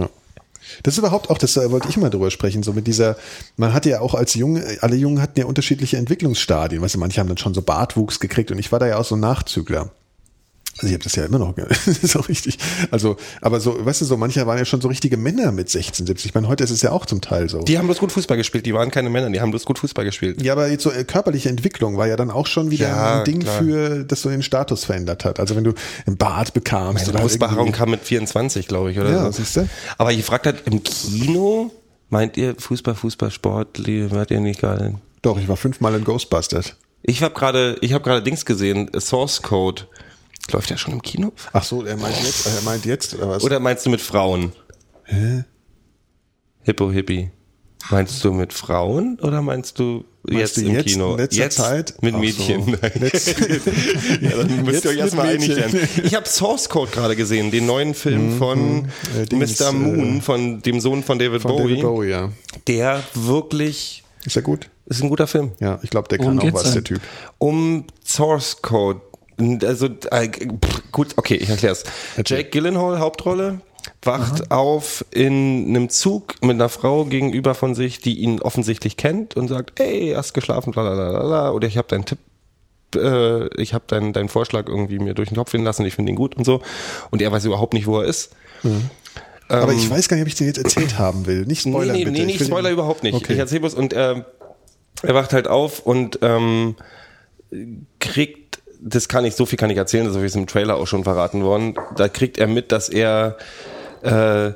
Ja. 0.00 0.08
Das 0.82 0.94
ist 0.94 0.98
überhaupt 0.98 1.30
auch, 1.30 1.38
das 1.38 1.56
äh, 1.56 1.70
wollte 1.70 1.88
ich 1.88 1.96
mal 1.96 2.10
drüber 2.10 2.30
sprechen, 2.30 2.62
so 2.62 2.72
mit 2.72 2.86
dieser, 2.86 3.16
man 3.56 3.72
hatte 3.72 3.90
ja 3.90 4.00
auch 4.00 4.14
als 4.14 4.34
Junge, 4.34 4.64
alle 4.82 4.94
Jungen 4.94 5.20
hatten 5.20 5.40
ja 5.40 5.46
unterschiedliche 5.46 5.96
Entwicklungsstadien, 5.96 6.80
weißt 6.80 6.94
du, 6.94 6.98
manche 6.98 7.18
haben 7.20 7.28
dann 7.28 7.38
schon 7.38 7.54
so 7.54 7.62
Bartwuchs 7.62 8.20
gekriegt 8.20 8.52
und 8.52 8.58
ich 8.58 8.70
war 8.70 8.78
da 8.78 8.86
ja 8.86 8.98
auch 8.98 9.04
so 9.04 9.16
ein 9.16 9.20
Nachzügler. 9.20 9.90
Also 10.78 10.86
ich 10.86 10.92
habe 10.94 11.04
das 11.04 11.14
ja 11.16 11.24
immer 11.24 11.38
noch, 11.38 11.54
so 12.02 12.20
richtig. 12.28 12.58
Also, 12.90 13.16
aber 13.40 13.60
so, 13.60 13.84
weißt 13.84 14.00
du, 14.00 14.04
so 14.04 14.16
manche 14.16 14.46
waren 14.46 14.58
ja 14.58 14.64
schon 14.64 14.80
so 14.80 14.88
richtige 14.88 15.16
Männer 15.16 15.50
mit 15.52 15.68
16, 15.70 16.06
17. 16.06 16.28
Ich 16.28 16.34
meine, 16.34 16.46
heute 16.48 16.62
ist 16.64 16.70
es 16.70 16.82
ja 16.82 16.92
auch 16.92 17.04
zum 17.06 17.20
Teil 17.20 17.48
so. 17.48 17.60
Die 17.62 17.78
haben 17.78 17.86
bloß 17.86 17.98
gut 17.98 18.12
Fußball 18.12 18.36
gespielt, 18.36 18.64
die 18.66 18.74
waren 18.74 18.90
keine 18.90 19.10
Männer, 19.10 19.28
die 19.30 19.40
haben 19.40 19.50
bloß 19.50 19.64
gut 19.64 19.78
Fußball 19.78 20.04
gespielt. 20.04 20.40
ja, 20.42 20.52
aber 20.52 20.68
jetzt 20.68 20.84
so 20.84 20.90
äh, 20.92 21.04
körperliche 21.04 21.48
Entwicklung 21.48 21.96
war 21.96 22.06
ja 22.06 22.16
dann 22.16 22.30
auch 22.30 22.46
schon 22.46 22.70
wieder 22.70 22.88
Ja, 22.88 23.18
ein 23.18 23.24
Ding 23.24 23.40
klar. 23.40 23.58
für, 23.58 24.04
das 24.04 24.22
so 24.22 24.30
den 24.30 24.42
Status 24.42 24.84
verändert 24.84 25.24
hat. 25.24 25.40
Also 25.40 25.56
wenn 25.56 25.64
du 25.64 25.72
einen 26.06 26.16
Bart 26.16 26.54
bekamst 26.54 27.02
Meine 27.06 27.10
oder 27.14 27.20
Brustbehaarung 27.22 27.58
irgendwie- 27.66 27.78
kam 27.78 27.90
mit 27.90 28.00
24, 28.02 28.68
glaube 28.68 28.92
ich, 28.92 28.98
oder 28.98 29.10
Ja, 29.10 29.24
so. 29.26 29.32
siehst 29.32 29.56
du? 29.56 29.68
Aber 29.98 30.12
ich 30.12 30.24
fragte 30.24 30.50
halt, 30.52 30.62
im 30.66 30.82
Kino, 30.84 31.72
meint 32.10 32.36
ihr 32.36 32.54
Fußball, 32.58 32.94
Fußball, 32.94 33.30
Sport, 33.30 33.78
wart 34.12 34.30
ihr 34.30 34.40
nicht 34.40 34.60
geil? 34.60 34.94
Doch, 35.22 35.38
ich 35.38 35.48
war 35.48 35.56
fünfmal 35.56 35.94
in 35.96 36.04
Ghostbusters. 36.04 36.74
Ich 37.02 37.22
habe 37.22 37.34
gerade, 37.34 37.76
ich 37.80 37.92
habe 37.92 38.04
gerade 38.04 38.22
Dings 38.22 38.44
gesehen, 38.44 38.90
Source 38.98 39.42
Code. 39.42 39.82
Läuft 40.50 40.70
ja 40.70 40.76
schon 40.78 40.94
im 40.94 41.02
Kino? 41.02 41.32
Ach 41.52 41.62
so, 41.62 41.84
er 41.84 41.96
meint 41.96 42.16
jetzt, 42.22 42.46
er 42.46 42.62
meint 42.62 42.84
jetzt, 42.86 43.14
oder 43.14 43.28
was? 43.28 43.42
Oder 43.44 43.60
meinst 43.60 43.84
du 43.86 43.90
mit 43.90 44.00
Frauen? 44.00 44.52
Hä? 45.04 45.44
Hippo 46.62 46.90
Hippie. 46.90 47.30
Meinst 47.90 48.22
du 48.24 48.32
mit 48.32 48.52
Frauen 48.52 49.18
oder 49.22 49.40
meinst 49.40 49.78
du 49.78 50.04
Meinst 50.24 50.40
jetzt 50.40 50.56
du 50.58 50.60
im 50.62 50.72
jetzt, 50.74 50.86
Kino? 50.86 51.12
in 51.12 51.16
letzter 51.18 51.38
jetzt 51.42 51.56
Zeit? 51.56 51.94
mit 52.02 52.14
Ach 52.14 52.18
Mädchen. 52.18 52.64
so. 52.64 52.72
Ja, 54.20 54.30
dann 54.36 54.56
müsst 54.64 54.72
Jetzt 54.72 54.84
ihr 54.84 54.90
euch 54.90 54.96
erstmal 54.98 55.26
mit 55.32 55.42
einig 55.42 55.48
Mädchen. 55.56 55.72
werden. 55.72 55.88
Ich 56.04 56.14
habe 56.14 56.28
Source 56.28 56.68
Code 56.68 56.90
gerade 56.90 57.16
gesehen, 57.16 57.50
den 57.50 57.64
neuen 57.66 57.94
Film 57.94 58.36
von 58.36 58.88
Äh, 59.16 59.24
Dings, 59.26 59.58
Mr. 59.60 59.68
äh, 59.68 59.72
Moon, 59.72 60.20
von 60.22 60.60
dem 60.60 60.80
Sohn 60.80 61.02
von 61.02 61.18
David 61.18 61.40
Von 61.40 61.52
Bowie. 61.52 61.68
David 61.76 61.82
Bowie, 61.82 62.08
ja. 62.10 62.32
Der 62.66 63.02
wirklich 63.14 64.02
Ist 64.26 64.36
ja 64.36 64.42
gut. 64.42 64.68
ist 64.86 65.02
ein 65.02 65.08
guter 65.08 65.26
Film. 65.26 65.52
Ja, 65.60 65.78
ich 65.82 65.88
glaube, 65.88 66.08
der 66.08 66.18
kann 66.18 66.38
auch 66.38 66.42
geht's 66.42 66.64
was, 66.64 66.72
der 66.72 66.84
Typ. 66.84 67.00
Um 67.38 67.84
Source 68.04 68.60
Code. 68.60 69.00
Also 69.64 69.86
äh, 70.10 70.28
pff, 70.28 70.82
gut, 70.92 71.08
okay, 71.16 71.36
ich 71.36 71.48
erklär's. 71.48 71.84
Erzähl. 72.16 72.38
Jake 72.38 72.50
Gyllenhaal 72.50 72.98
Hauptrolle 72.98 73.60
wacht 74.02 74.50
auf 74.50 75.04
in 75.10 75.66
einem 75.68 75.88
Zug 75.88 76.34
mit 76.42 76.52
einer 76.56 76.68
Frau 76.68 77.04
gegenüber 77.04 77.54
von 77.54 77.74
sich, 77.74 78.00
die 78.00 78.18
ihn 78.18 78.40
offensichtlich 78.42 78.96
kennt 78.96 79.36
und 79.36 79.48
sagt, 79.48 79.78
ey, 79.80 80.12
hast 80.16 80.34
geschlafen, 80.34 80.72
bla, 80.72 81.50
oder 81.52 81.66
ich 81.66 81.76
habe 81.78 81.88
deinen 81.88 82.04
Tipp 82.04 82.18
äh, 82.96 83.48
ich 83.60 83.74
habe 83.74 83.84
deinen 83.86 84.12
deinen 84.12 84.28
Vorschlag 84.28 84.66
irgendwie 84.66 84.98
mir 84.98 85.14
durch 85.14 85.28
den 85.28 85.36
Kopf 85.36 85.52
gehen 85.52 85.62
lassen, 85.62 85.84
ich 85.84 85.94
finde 85.94 86.10
ihn 86.12 86.16
gut 86.16 86.36
und 86.36 86.44
so 86.44 86.62
und 87.10 87.20
er 87.22 87.30
weiß 87.30 87.44
überhaupt 87.44 87.74
nicht, 87.74 87.86
wo 87.86 88.00
er 88.00 88.06
ist. 88.06 88.32
Aber 89.48 89.72
ich 89.72 89.88
weiß 89.88 90.08
gar 90.08 90.16
nicht, 90.16 90.22
ob 90.22 90.28
ich 90.28 90.34
dir 90.34 90.46
jetzt 90.46 90.58
erzählt 90.58 90.98
haben 90.98 91.26
will. 91.26 91.44
Nicht 91.46 91.62
spoilern, 91.62 91.82
Ähm, 91.82 91.92
nee, 91.92 91.98
nee, 91.98 92.04
bitte. 92.10 92.26
nee, 92.26 92.32
Ich 92.32 92.38
nicht 92.40 92.48
Spoiler 92.48 92.70
überhaupt 92.70 93.02
nicht. 93.02 93.14
Okay. 93.14 93.34
Ich 93.34 93.38
erzähle 93.38 93.60
bloß 93.60 93.74
und 93.74 93.94
ähm, 93.94 94.24
er 95.02 95.14
wacht 95.14 95.32
halt 95.32 95.48
auf 95.48 95.80
und 95.80 96.18
ähm, 96.22 96.76
kriegt, 98.00 98.47
das 98.80 99.08
kann 99.08 99.24
ich, 99.24 99.34
so 99.34 99.46
viel 99.46 99.58
kann 99.58 99.70
ich 99.70 99.76
erzählen, 99.76 100.10
so 100.12 100.22
wie 100.22 100.26
es 100.26 100.36
im 100.36 100.46
Trailer 100.46 100.76
auch 100.76 100.86
schon 100.86 101.04
verraten 101.04 101.42
worden, 101.42 101.74
da 101.96 102.08
kriegt 102.08 102.38
er 102.38 102.46
mit, 102.46 102.72
dass 102.72 102.88
er 102.88 103.36
äh, 104.02 104.52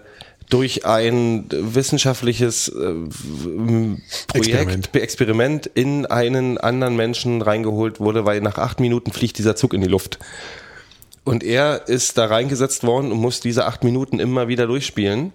durch 0.48 0.84
ein 0.84 1.46
wissenschaftliches 1.50 2.68
äh, 2.68 2.94
Projekt, 4.28 4.34
Experiment. 4.34 4.96
Experiment 4.96 5.66
in 5.66 6.06
einen 6.06 6.58
anderen 6.58 6.94
Menschen 6.94 7.40
reingeholt 7.40 8.00
wurde, 8.00 8.26
weil 8.26 8.40
nach 8.42 8.58
acht 8.58 8.78
Minuten 8.78 9.12
fliegt 9.12 9.38
dieser 9.38 9.56
Zug 9.56 9.72
in 9.72 9.80
die 9.80 9.88
Luft. 9.88 10.18
Und 11.24 11.42
er 11.42 11.88
ist 11.88 12.18
da 12.18 12.26
reingesetzt 12.26 12.84
worden 12.84 13.12
und 13.12 13.18
muss 13.18 13.40
diese 13.40 13.64
acht 13.64 13.84
Minuten 13.84 14.18
immer 14.18 14.48
wieder 14.48 14.66
durchspielen. 14.66 15.32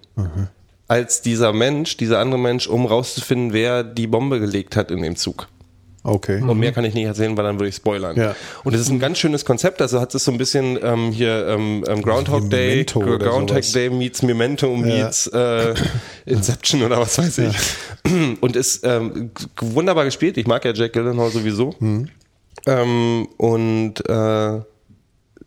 Als 0.88 1.22
dieser 1.22 1.52
Mensch, 1.52 1.98
dieser 1.98 2.20
andere 2.20 2.40
Mensch, 2.40 2.68
um 2.68 2.86
rauszufinden, 2.86 3.54
wer 3.54 3.84
die 3.84 4.08
Bombe 4.08 4.40
gelegt 4.40 4.76
hat 4.76 4.92
in 4.92 5.02
dem 5.02 5.16
Zug. 5.16 5.48
Okay. 6.08 6.42
Und 6.42 6.58
mehr 6.58 6.72
kann 6.72 6.86
ich 6.86 6.94
nicht 6.94 7.04
erzählen, 7.04 7.36
weil 7.36 7.44
dann 7.44 7.60
würde 7.60 7.68
ich 7.68 7.76
spoilern. 7.76 8.16
Ja. 8.16 8.34
Und 8.64 8.74
es 8.74 8.80
ist 8.80 8.90
ein 8.90 9.00
ganz 9.00 9.18
schönes 9.18 9.44
Konzept. 9.44 9.82
Also 9.82 10.00
hat 10.00 10.16
es 10.16 10.24
so 10.24 10.32
ein 10.32 10.38
bisschen 10.38 10.80
ähm, 10.82 11.12
hier 11.12 11.48
ähm, 11.48 11.84
ähm, 11.86 12.02
Groundhog 12.02 12.50
Day, 12.50 12.86
Groundhog. 12.86 13.62
Day 13.74 13.90
meets 13.90 14.22
Memento 14.22 14.74
meets 14.74 15.28
äh, 15.28 15.74
Inception 16.26 16.84
oder 16.84 17.02
was 17.02 17.18
weiß 17.18 17.40
ich. 17.40 17.56
Und 18.40 18.56
ist 18.56 18.86
ähm, 18.86 19.32
wunderbar 19.60 20.06
gespielt. 20.06 20.38
Ich 20.38 20.48
mag 20.48 20.64
ja 20.64 20.72
Jack 20.74 20.94
Gyllenhaal 20.94 21.30
sowieso. 21.30 21.76
Mhm. 21.80 22.08
Ähm, 22.66 23.28
und 23.36 23.96
äh, 24.08 24.62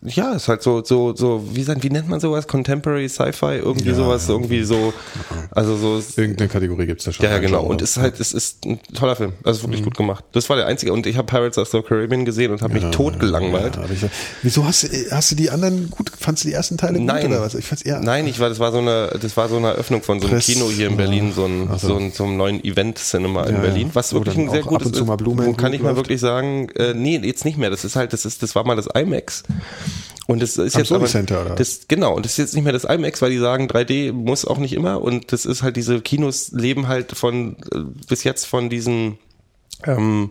ja, 0.02 0.32
ist 0.32 0.48
halt 0.48 0.62
so, 0.62 0.82
so, 0.82 1.14
so, 1.14 1.44
wie 1.52 1.66
wie 1.66 1.90
nennt 1.90 2.08
man 2.08 2.20
sowas? 2.20 2.46
Contemporary 2.48 3.08
Sci-Fi? 3.08 3.56
Irgendwie 3.56 3.90
Ja, 3.90 3.94
sowas, 3.94 4.26
ja. 4.28 4.34
irgendwie 4.34 4.62
so, 4.64 4.94
also 5.50 5.76
so, 5.76 6.02
Irgendeine 6.16 6.48
Kategorie 6.48 6.86
gibt's 6.86 7.04
da 7.04 7.12
schon. 7.12 7.24
ja, 7.24 7.30
ja, 7.32 7.36
Ein 7.36 7.42
genau. 7.42 7.58
Genre. 7.58 7.72
Und 7.72 7.82
es 7.82 7.90
ist 7.90 7.96
halt, 7.98 8.18
es 8.18 8.32
ist 8.32 8.64
ein 8.64 8.80
toller 8.94 9.14
Film. 9.16 9.32
Also 9.44 9.58
ist 9.58 9.62
Mhm. 9.66 9.70
wirklich 9.72 9.84
gut 9.84 9.96
gemacht. 9.98 10.24
Das 10.32 10.48
war 10.48 10.56
der 10.56 10.66
einzige. 10.66 10.92
Und 10.94 11.06
ich 11.06 11.16
habe 11.18 11.26
Pirates 11.26 11.58
of 11.58 11.68
the 11.68 11.82
Caribbean 11.82 12.24
gesehen 12.24 12.50
und 12.50 12.62
habe 12.62 12.72
mich 12.74 12.84
tot 12.92 13.20
gelangweilt. 13.20 13.78
Ich, 13.92 14.04
wieso 14.42 14.64
hast, 14.64 14.84
du- 14.84 14.88
hast 15.10 15.30
du 15.32 15.34
die 15.34 15.50
anderen 15.50 15.90
gut, 15.90 16.10
fandst 16.18 16.44
du 16.44 16.48
die 16.48 16.54
ersten 16.54 16.78
Teile 16.78 16.98
Nein. 16.98 17.22
gut 17.26 17.32
oder 17.32 17.42
was? 17.42 17.54
Ich 17.54 17.66
fand's 17.66 17.82
eher, 17.82 18.00
Nein, 18.00 18.26
ich 18.26 18.40
war, 18.40 18.48
das 18.48 18.58
war 18.58 18.72
so 18.72 18.78
eine, 18.78 19.12
das 19.20 19.36
war 19.36 19.48
so 19.50 19.56
eine 19.58 19.68
Eröffnung 19.68 20.02
von 20.02 20.18
so 20.20 20.26
einem 20.28 20.36
Press- 20.36 20.46
Kino 20.46 20.70
hier 20.70 20.88
in 20.88 20.96
Berlin, 20.96 21.32
so 21.34 21.44
ein, 21.44 21.68
Ach 21.70 21.78
so. 21.78 21.96
ein, 21.96 22.10
so 22.12 22.24
einem 22.24 22.38
neuen 22.38 22.64
Event-Cinema 22.64 23.44
in 23.44 23.60
Berlin, 23.60 23.90
was 23.92 24.14
wirklich 24.14 24.36
ein 24.38 24.48
sehr 24.50 24.62
gutes 24.62 24.86
und 24.88 24.96
zu 24.96 25.04
mal 25.04 25.16
Blumen 25.16 25.44
Wo 25.46 25.52
kann 25.52 25.72
ich 25.74 25.82
mal 25.82 25.94
wirklich 25.96 26.20
sagen, 26.20 26.70
äh, 26.76 26.94
nee, 26.94 27.18
jetzt 27.18 27.44
nicht 27.44 27.58
mehr. 27.58 27.68
Das 27.70 27.84
ist 27.84 27.96
halt, 27.96 28.12
das 28.14 28.24
ist, 28.24 28.42
das 28.42 28.54
war 28.54 28.64
mal 28.64 28.76
das 28.76 28.86
IMAX. 28.86 29.42
Und 30.26 30.40
das 30.40 30.56
ist 30.56 30.74
Am 30.76 30.80
jetzt 30.80 30.88
Sony 30.88 31.00
aber, 31.00 31.06
Center, 31.08 31.42
oder? 31.42 31.54
das, 31.56 31.88
genau, 31.88 32.14
und 32.14 32.24
das 32.24 32.32
ist 32.32 32.38
jetzt 32.38 32.54
nicht 32.54 32.62
mehr 32.62 32.72
das 32.72 32.84
IMAX, 32.84 33.20
weil 33.20 33.30
die 33.30 33.38
sagen, 33.38 33.66
3D 33.66 34.12
muss 34.12 34.44
auch 34.44 34.58
nicht 34.58 34.74
immer. 34.74 35.02
Und 35.02 35.32
das 35.32 35.44
ist 35.44 35.62
halt, 35.62 35.76
diese 35.76 36.00
Kinos 36.00 36.52
leben 36.52 36.86
halt 36.86 37.12
von, 37.12 37.56
äh, 37.72 37.80
bis 38.08 38.22
jetzt 38.22 38.46
von 38.46 38.70
diesen, 38.70 39.18
ähm, 39.84 40.30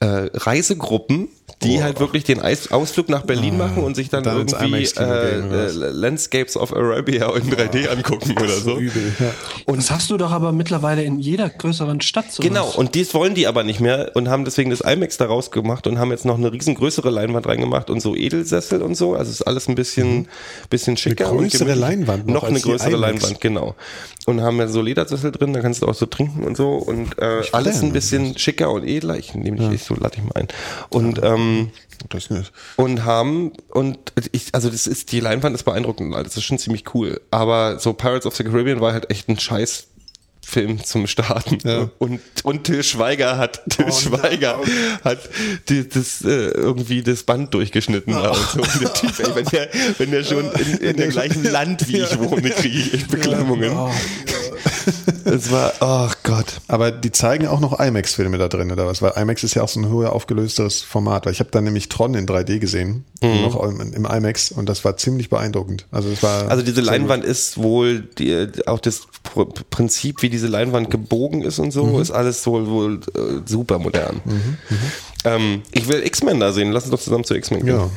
äh, 0.00 0.28
Reisegruppen, 0.34 1.28
die 1.62 1.78
Oh. 1.78 1.82
halt 1.82 2.00
wirklich 2.00 2.24
den 2.24 2.40
Ausflug 2.40 3.08
nach 3.08 3.22
Berlin 3.22 3.56
machen 3.58 3.82
und 3.82 3.94
sich 3.94 4.08
dann, 4.08 4.22
dann 4.24 4.46
irgendwie 4.48 4.84
äh, 4.98 5.38
äh, 5.38 5.70
Landscapes 5.70 6.56
of 6.56 6.74
Arabia 6.74 7.30
in 7.36 7.50
3D 7.50 7.88
angucken 7.88 8.32
oder 8.38 8.48
so. 8.48 8.76
übel. 8.78 9.12
Ja. 9.18 9.32
Und 9.66 9.78
das 9.78 9.90
hast 9.90 10.10
du 10.10 10.16
doch 10.16 10.30
aber 10.32 10.52
mittlerweile 10.52 11.02
in 11.02 11.18
jeder 11.20 11.48
größeren 11.48 12.00
Stadt 12.00 12.32
so. 12.32 12.42
Genau, 12.42 12.68
und 12.70 12.94
dies 12.94 13.14
wollen 13.14 13.34
die 13.34 13.46
aber 13.46 13.62
nicht 13.64 13.80
mehr 13.80 14.10
und 14.14 14.28
haben 14.28 14.44
deswegen 14.44 14.70
das 14.70 14.80
IMAX 14.80 15.16
daraus 15.16 15.50
gemacht 15.50 15.86
und 15.86 15.98
haben 15.98 16.10
jetzt 16.10 16.24
noch 16.24 16.36
eine 16.38 16.52
riesengrößere 16.52 17.10
Leinwand 17.10 17.46
reingemacht 17.46 17.90
und 17.90 18.00
so 18.00 18.14
Edelsessel 18.16 18.82
und 18.82 18.96
so. 18.96 19.14
Also 19.14 19.30
ist 19.30 19.42
alles 19.42 19.68
ein 19.68 19.74
bisschen, 19.74 20.28
bisschen 20.70 20.96
schicker. 20.96 21.30
und 21.30 21.36
Mhm. 21.44 21.48
größere. 21.48 21.74
Leinwand 21.74 22.26
noch 22.26 22.34
Noch 22.34 22.44
eine 22.44 22.60
größere. 22.60 22.96
Leinwand, 22.96 23.40
genau. 23.40 23.74
Und 24.26 24.40
haben 24.40 24.58
ja 24.58 24.68
so 24.68 24.80
Ledersessel 24.82 25.32
drin, 25.32 25.52
da 25.52 25.60
kannst 25.60 25.82
du 25.82 25.86
auch 25.86 25.94
so 25.94 26.06
trinken 26.06 26.44
und 26.44 26.56
so 26.56 26.74
und 26.74 27.18
äh, 27.18 27.42
alles 27.52 27.82
ein 27.82 27.92
bisschen 27.92 28.38
schicker 28.38 28.70
und 28.70 28.84
edler. 28.86 29.16
Ich 29.18 29.34
nehme 29.34 29.56
dich 29.58 29.68
nicht 29.68 29.84
so, 29.84 29.94
lade 29.94 30.16
ich 30.18 30.22
mal 30.22 30.32
ein. 30.34 30.48
Und 30.90 31.20
ähm, 31.22 31.41
Das 32.08 32.30
nicht. 32.30 32.52
und 32.76 33.04
haben 33.04 33.52
und 33.68 33.98
ich 34.32 34.46
also 34.52 34.68
das 34.70 34.86
ist 34.86 35.12
die 35.12 35.20
Leinwand 35.20 35.54
ist 35.54 35.62
beeindruckend 35.62 36.14
das 36.14 36.36
ist 36.36 36.44
schon 36.44 36.58
ziemlich 36.58 36.94
cool. 36.94 37.20
Aber 37.30 37.78
so 37.78 37.92
Pirates 37.92 38.26
of 38.26 38.34
the 38.34 38.44
Caribbean 38.44 38.80
war 38.80 38.92
halt 38.92 39.10
echt 39.10 39.28
ein 39.28 39.38
Scheiß 39.38 39.86
Film 40.44 40.82
zum 40.82 41.06
Starten. 41.06 41.58
Ja. 41.64 41.90
und 41.98 42.20
und 42.42 42.64
Till 42.64 42.82
Schweiger 42.82 43.38
hat 43.38 43.62
Till 43.70 43.86
Oh, 43.88 43.92
Schweiger 43.92 44.60
hat 45.04 45.20
die, 45.68 45.88
das 45.88 46.22
äh, 46.22 46.48
irgendwie 46.48 47.02
das 47.02 47.22
Band 47.22 47.54
durchgeschnitten. 47.54 48.12
Da 48.12 48.30
und 48.30 48.36
so 48.36 48.60
und 48.60 48.80
der 48.80 48.92
Typ 48.92 49.18
ey, 49.20 49.34
wenn 49.36 49.44
der 49.46 49.68
wenn 49.98 50.10
der 50.10 50.24
schon 50.24 50.50
in, 50.52 50.76
in 50.78 50.96
dem 50.96 51.10
gleichen 51.10 51.44
Land 51.44 51.86
wie 51.88 51.98
ich 52.00 52.18
wohne 52.18 52.50
kriege 52.50 52.76
ich 52.78 52.94
echt 52.94 53.08
Beklemmungen. 53.08 53.70
Oh. 53.72 53.90
Es 55.24 55.50
war 55.50 55.72
oh 55.80 56.08
Gott 56.22 56.60
Aber 56.68 56.90
die 56.90 57.12
zeigen 57.12 57.46
auch 57.46 57.60
noch 57.60 57.78
IMAX-Filme 57.78 58.38
da 58.38 58.48
drin 58.48 58.70
oder 58.72 58.86
was? 58.86 59.02
Weil 59.02 59.12
IMAX 59.16 59.44
ist 59.44 59.54
ja 59.54 59.62
auch 59.62 59.68
so 59.68 59.80
ein 59.80 59.88
höher 59.88 60.12
aufgelösteres 60.12 60.82
Format. 60.82 61.26
Weil 61.26 61.32
ich 61.32 61.40
habe 61.40 61.50
da 61.50 61.60
nämlich 61.60 61.88
Tron 61.88 62.14
in 62.14 62.26
3D 62.26 62.58
gesehen, 62.58 63.04
noch 63.22 63.62
im, 63.62 63.80
im 63.92 64.04
IMAX 64.04 64.52
und 64.52 64.68
das 64.68 64.84
war 64.84 64.96
ziemlich 64.96 65.30
beeindruckend. 65.30 65.86
Also 65.90 66.08
es 66.10 66.22
war 66.22 66.50
Also 66.50 66.62
diese 66.62 66.80
Leinwand 66.80 67.24
ist 67.24 67.58
wohl 67.58 68.00
die, 68.00 68.48
auch 68.66 68.80
das 68.80 69.02
Pr- 69.24 69.48
Prinzip, 69.70 70.22
wie 70.22 70.28
diese 70.30 70.46
Leinwand 70.48 70.90
gebogen 70.90 71.42
ist 71.42 71.58
und 71.58 71.70
so, 71.70 71.84
Mhm. 71.86 72.00
ist 72.00 72.10
alles 72.10 72.46
wohl 72.46 72.66
wohl 72.68 73.00
äh, 73.14 73.40
super 73.46 73.78
modern. 73.78 74.20
Ähm, 75.24 75.62
ich 75.72 75.88
will 75.88 76.02
X-Men 76.04 76.40
da 76.40 76.52
sehen. 76.52 76.72
Lass 76.72 76.84
uns 76.84 76.90
doch 76.92 77.00
zusammen 77.00 77.24
zu 77.24 77.34
X-Men 77.34 77.60
gut. 77.60 77.68
gehen. 77.68 77.78
Ja, 77.78 77.90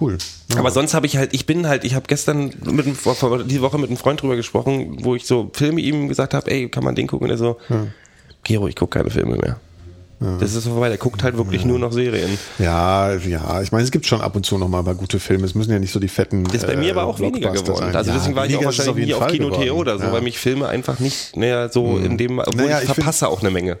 cool. 0.00 0.18
Ja. 0.50 0.58
Aber 0.58 0.70
sonst 0.70 0.94
habe 0.94 1.06
ich 1.06 1.16
halt, 1.16 1.34
ich 1.34 1.46
bin 1.46 1.66
halt, 1.66 1.84
ich 1.84 1.94
habe 1.94 2.06
gestern 2.06 2.52
mit 2.64 2.86
die 2.86 3.60
Woche 3.62 3.78
mit 3.78 3.88
einem 3.88 3.96
Freund 3.96 4.20
drüber 4.22 4.36
gesprochen, 4.36 5.04
wo 5.04 5.14
ich 5.14 5.26
so 5.26 5.50
Filme 5.52 5.80
ihm 5.80 6.08
gesagt 6.08 6.34
habe, 6.34 6.50
ey, 6.50 6.68
kann 6.68 6.84
man 6.84 6.94
den 6.94 7.06
gucken? 7.06 7.26
Und 7.26 7.30
er 7.30 7.38
so, 7.38 7.58
Gero, 8.44 8.68
ich 8.68 8.76
gucke 8.76 8.98
keine 8.98 9.10
Filme 9.10 9.36
mehr. 9.36 9.58
Das 10.20 10.54
ist 10.54 10.64
so 10.64 10.70
vorbei, 10.70 10.88
der 10.88 10.98
guckt 10.98 11.22
halt 11.22 11.36
wirklich 11.36 11.64
nur 11.64 11.78
noch 11.78 11.92
Serien. 11.92 12.38
Ja, 12.58 13.12
ja, 13.14 13.60
ich 13.62 13.72
meine, 13.72 13.84
es 13.84 13.90
gibt 13.90 14.06
schon 14.06 14.20
ab 14.20 14.36
und 14.36 14.46
zu 14.46 14.56
noch 14.58 14.68
mal 14.68 14.82
gute 14.94 15.18
Filme. 15.20 15.44
Es 15.44 15.54
müssen 15.54 15.70
ja 15.72 15.78
nicht 15.78 15.92
so 15.92 16.00
die 16.00 16.08
fetten. 16.08 16.44
Das 16.44 16.54
ist 16.54 16.66
bei 16.66 16.76
mir 16.76 16.88
äh, 16.88 16.90
aber 16.92 17.04
auch 17.04 17.18
weniger 17.20 17.50
geworden. 17.52 17.76
sein. 17.76 17.96
Also 17.96 18.10
Ja, 18.10 18.16
deswegen 18.16 18.36
war 18.36 18.46
ich 18.46 18.56
auch 18.56 18.64
wahrscheinlich 18.64 19.06
nie 19.06 19.14
auf 19.14 19.20
Fall 19.20 19.32
Kino 19.32 19.50
geworden. 19.50 19.70
oder 19.70 19.98
so, 19.98 20.04
Ja. 20.04 20.12
weil 20.12 20.22
mich 20.22 20.38
Filme 20.38 20.68
einfach 20.68 20.98
nicht 21.00 21.36
mehr 21.36 21.68
so 21.70 21.98
in 21.98 22.16
dem, 22.16 22.38
obwohl 22.38 22.54
Naja, 22.64 22.78
ich 22.82 22.88
ich 22.88 22.94
verpasse 22.94 23.28
auch 23.28 23.40
eine 23.40 23.50
Menge 23.50 23.78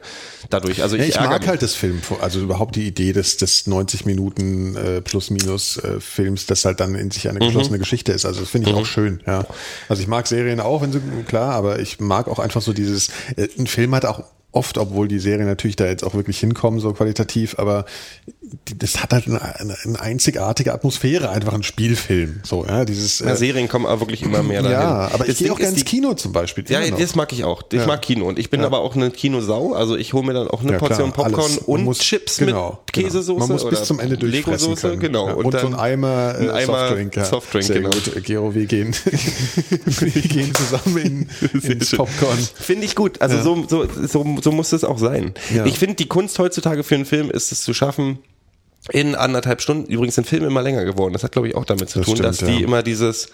dadurch. 0.50 0.82
Also 0.82 0.96
Ja, 0.96 1.04
ich, 1.04 1.10
ich 1.10 1.20
mag 1.20 1.40
mich. 1.40 1.48
halt 1.48 1.62
das 1.62 1.74
Film, 1.74 2.00
also 2.20 2.40
überhaupt 2.40 2.76
die 2.76 2.86
Idee 2.86 3.12
des, 3.12 3.36
des 3.38 3.66
90 3.66 4.04
Minuten 4.04 4.76
äh, 4.76 5.00
plus 5.00 5.30
minus 5.30 5.78
äh, 5.78 6.00
Films, 6.00 6.46
das 6.46 6.64
halt 6.64 6.80
dann 6.80 6.94
in 6.94 7.10
sich 7.10 7.28
eine 7.28 7.38
geschlossene 7.38 7.78
Geschichte 7.78 8.12
ist. 8.12 8.26
Also 8.26 8.40
das 8.40 8.50
finde 8.50 8.68
ich 8.70 8.74
auch 8.76 8.86
schön, 8.86 9.20
ja. 9.26 9.46
Also 9.88 10.02
ich 10.02 10.08
mag 10.08 10.26
Serien 10.26 10.60
auch, 10.60 10.82
wenn 10.82 10.92
sie 10.92 11.00
klar, 11.26 11.52
aber 11.54 11.78
ich 11.78 12.00
mag 12.00 12.28
auch 12.28 12.38
einfach 12.38 12.60
so 12.60 12.72
dieses, 12.72 13.08
äh, 13.36 13.48
ein 13.58 13.66
Film 13.66 13.94
hat 13.94 14.04
auch 14.04 14.24
oft, 14.54 14.78
obwohl 14.78 15.08
die 15.08 15.18
Serien 15.18 15.46
natürlich 15.46 15.76
da 15.76 15.86
jetzt 15.86 16.04
auch 16.04 16.14
wirklich 16.14 16.38
hinkommen, 16.38 16.80
so 16.80 16.92
qualitativ, 16.92 17.58
aber 17.58 17.84
das 18.78 19.02
hat 19.02 19.12
halt 19.12 19.26
eine, 19.26 19.40
eine, 19.60 20.00
einzigartige 20.00 20.72
Atmosphäre, 20.72 21.30
einfach 21.30 21.52
ein 21.54 21.62
Spielfilm. 21.62 22.40
So, 22.44 22.64
ja, 22.66 22.84
dieses 22.84 23.18
Ja, 23.20 23.30
äh, 23.32 23.36
Serien 23.36 23.68
kommen 23.68 23.86
aber 23.86 24.00
wirklich 24.00 24.22
immer 24.22 24.42
mehr 24.42 24.62
dahin. 24.62 24.78
ja, 24.78 25.10
aber 25.12 25.24
ich 25.24 25.30
Das 25.30 25.38
gehe 25.38 25.46
Ding 25.46 25.54
auch 25.54 25.58
gerne 25.58 25.72
ins 25.76 25.84
Kino 25.84 26.14
zum 26.14 26.32
Beispiel. 26.32 26.64
Ja, 26.68 26.86
noch. 26.88 26.98
das 26.98 27.14
mag 27.14 27.32
ich 27.32 27.44
auch. 27.44 27.62
Ich 27.72 27.78
Ja. 27.80 27.86
mag 27.86 28.02
Kino 28.02 28.26
und 28.26 28.38
ich 28.38 28.50
bin 28.50 28.60
Ja. 28.60 28.66
aber 28.66 28.80
auch 28.80 28.94
eine 28.94 29.10
Kinosau. 29.10 29.72
Also 29.72 29.96
ich 29.96 30.12
hole 30.12 30.26
mir 30.26 30.34
dann 30.34 30.48
auch 30.48 30.60
eine 30.62 30.72
Ja, 30.72 30.78
klar, 30.78 30.88
Portion 30.90 31.12
Popcorn 31.12 31.34
alles. 31.34 31.58
Und 31.58 31.84
muss- 31.84 31.98
Chips 31.98 32.36
genau, 32.38 32.78
mit 32.86 32.92
Käsesoße 32.92 33.32
Genau. 33.34 33.46
Man 33.46 33.48
muss 33.50 33.68
bis 33.68 33.84
zum 33.84 33.98
Ende 34.00 34.16
durchfressen 34.18 34.74
können. 34.76 35.00
genau. 35.00 35.28
Ja, 35.28 35.34
und, 35.34 35.52
so 35.58 35.66
ein 35.66 35.74
Eimer, 35.74 36.34
äh, 36.38 36.42
ein 36.42 36.50
Eimer 36.50 36.78
Softdrink. 36.88 37.16
Ja. 37.16 37.24
Softdrink, 37.24 37.64
Sehr 37.64 37.76
genau. 37.76 37.90
gut. 37.90 38.24
Gero, 38.24 38.54
wir 38.54 38.66
gehen, 38.66 38.94
wir 39.84 40.22
gehen 40.22 40.52
zusammen 40.54 40.96
in, 40.98 41.60
schön. 41.60 41.98
Popcorn. 41.98 42.38
Finde 42.54 42.84
ich 42.84 42.94
gut. 42.94 43.20
Also 43.20 43.42
so, 43.42 43.64
so, 43.68 43.86
so, 44.06 44.24
so 44.44 44.52
muss 44.52 44.72
es 44.72 44.84
auch 44.84 44.98
sein. 44.98 45.34
Ja. 45.52 45.66
Ich 45.66 45.78
finde, 45.78 45.96
die 45.96 46.06
Kunst 46.06 46.38
heutzutage 46.38 46.84
für 46.84 46.94
einen 46.94 47.04
Film 47.04 47.30
ist 47.30 47.50
es 47.50 47.62
zu 47.62 47.74
schaffen, 47.74 48.18
in 48.90 49.14
anderthalb 49.14 49.62
Stunden, 49.62 49.90
übrigens 49.90 50.14
sind 50.14 50.26
Filme 50.26 50.46
immer 50.46 50.62
länger 50.62 50.84
geworden. 50.84 51.14
Das 51.14 51.24
hat, 51.24 51.32
glaube 51.32 51.48
ich, 51.48 51.54
auch 51.56 51.64
damit 51.64 51.88
zu 51.88 51.98
Das 52.00 52.06
tun, 52.06 52.16
stimmt, 52.16 52.28
dass 52.28 52.38
die 52.38 52.60
ja. 52.60 52.60
immer 52.60 52.82
dieses, 52.82 53.28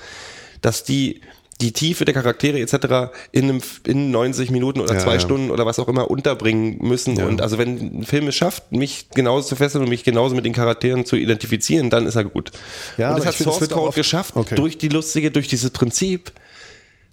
dass 0.62 0.84
die 0.84 1.20
die 1.60 1.72
Tiefe 1.72 2.04
der 2.06 2.14
Charaktere 2.14 2.58
etc. 2.58 3.12
in, 3.32 3.44
einem, 3.44 3.60
in 3.86 4.10
90 4.10 4.50
Minuten 4.50 4.80
oder 4.80 4.94
Ja, 4.94 5.00
zwei 5.00 5.14
ja. 5.14 5.20
Stunden 5.20 5.50
oder 5.50 5.66
was 5.66 5.78
auch 5.78 5.88
immer 5.88 6.10
unterbringen 6.10 6.78
müssen. 6.80 7.16
Ja. 7.16 7.26
Und 7.26 7.42
also 7.42 7.58
wenn 7.58 8.00
ein 8.00 8.04
Film 8.04 8.28
es 8.28 8.34
schafft, 8.36 8.72
mich 8.72 9.08
genauso 9.14 9.48
zu 9.48 9.56
fesseln 9.56 9.84
und 9.84 9.90
mich 9.90 10.02
genauso 10.04 10.34
mit 10.34 10.44
den 10.44 10.54
Charakteren 10.54 11.04
zu 11.04 11.16
identifizieren, 11.16 11.90
dann 11.90 12.06
ist 12.06 12.16
er 12.16 12.24
gut. 12.24 12.50
Ja, 12.96 13.10
und 13.10 13.18
das 13.18 13.26
hat 13.26 13.34
Source 13.34 13.68
Code 13.68 13.94
geschafft, 13.94 14.36
Okay. 14.36 14.54
durch 14.54 14.78
die 14.78 14.88
lustige, 14.88 15.30
durch 15.30 15.48
dieses 15.48 15.70
Prinzip. 15.70 16.32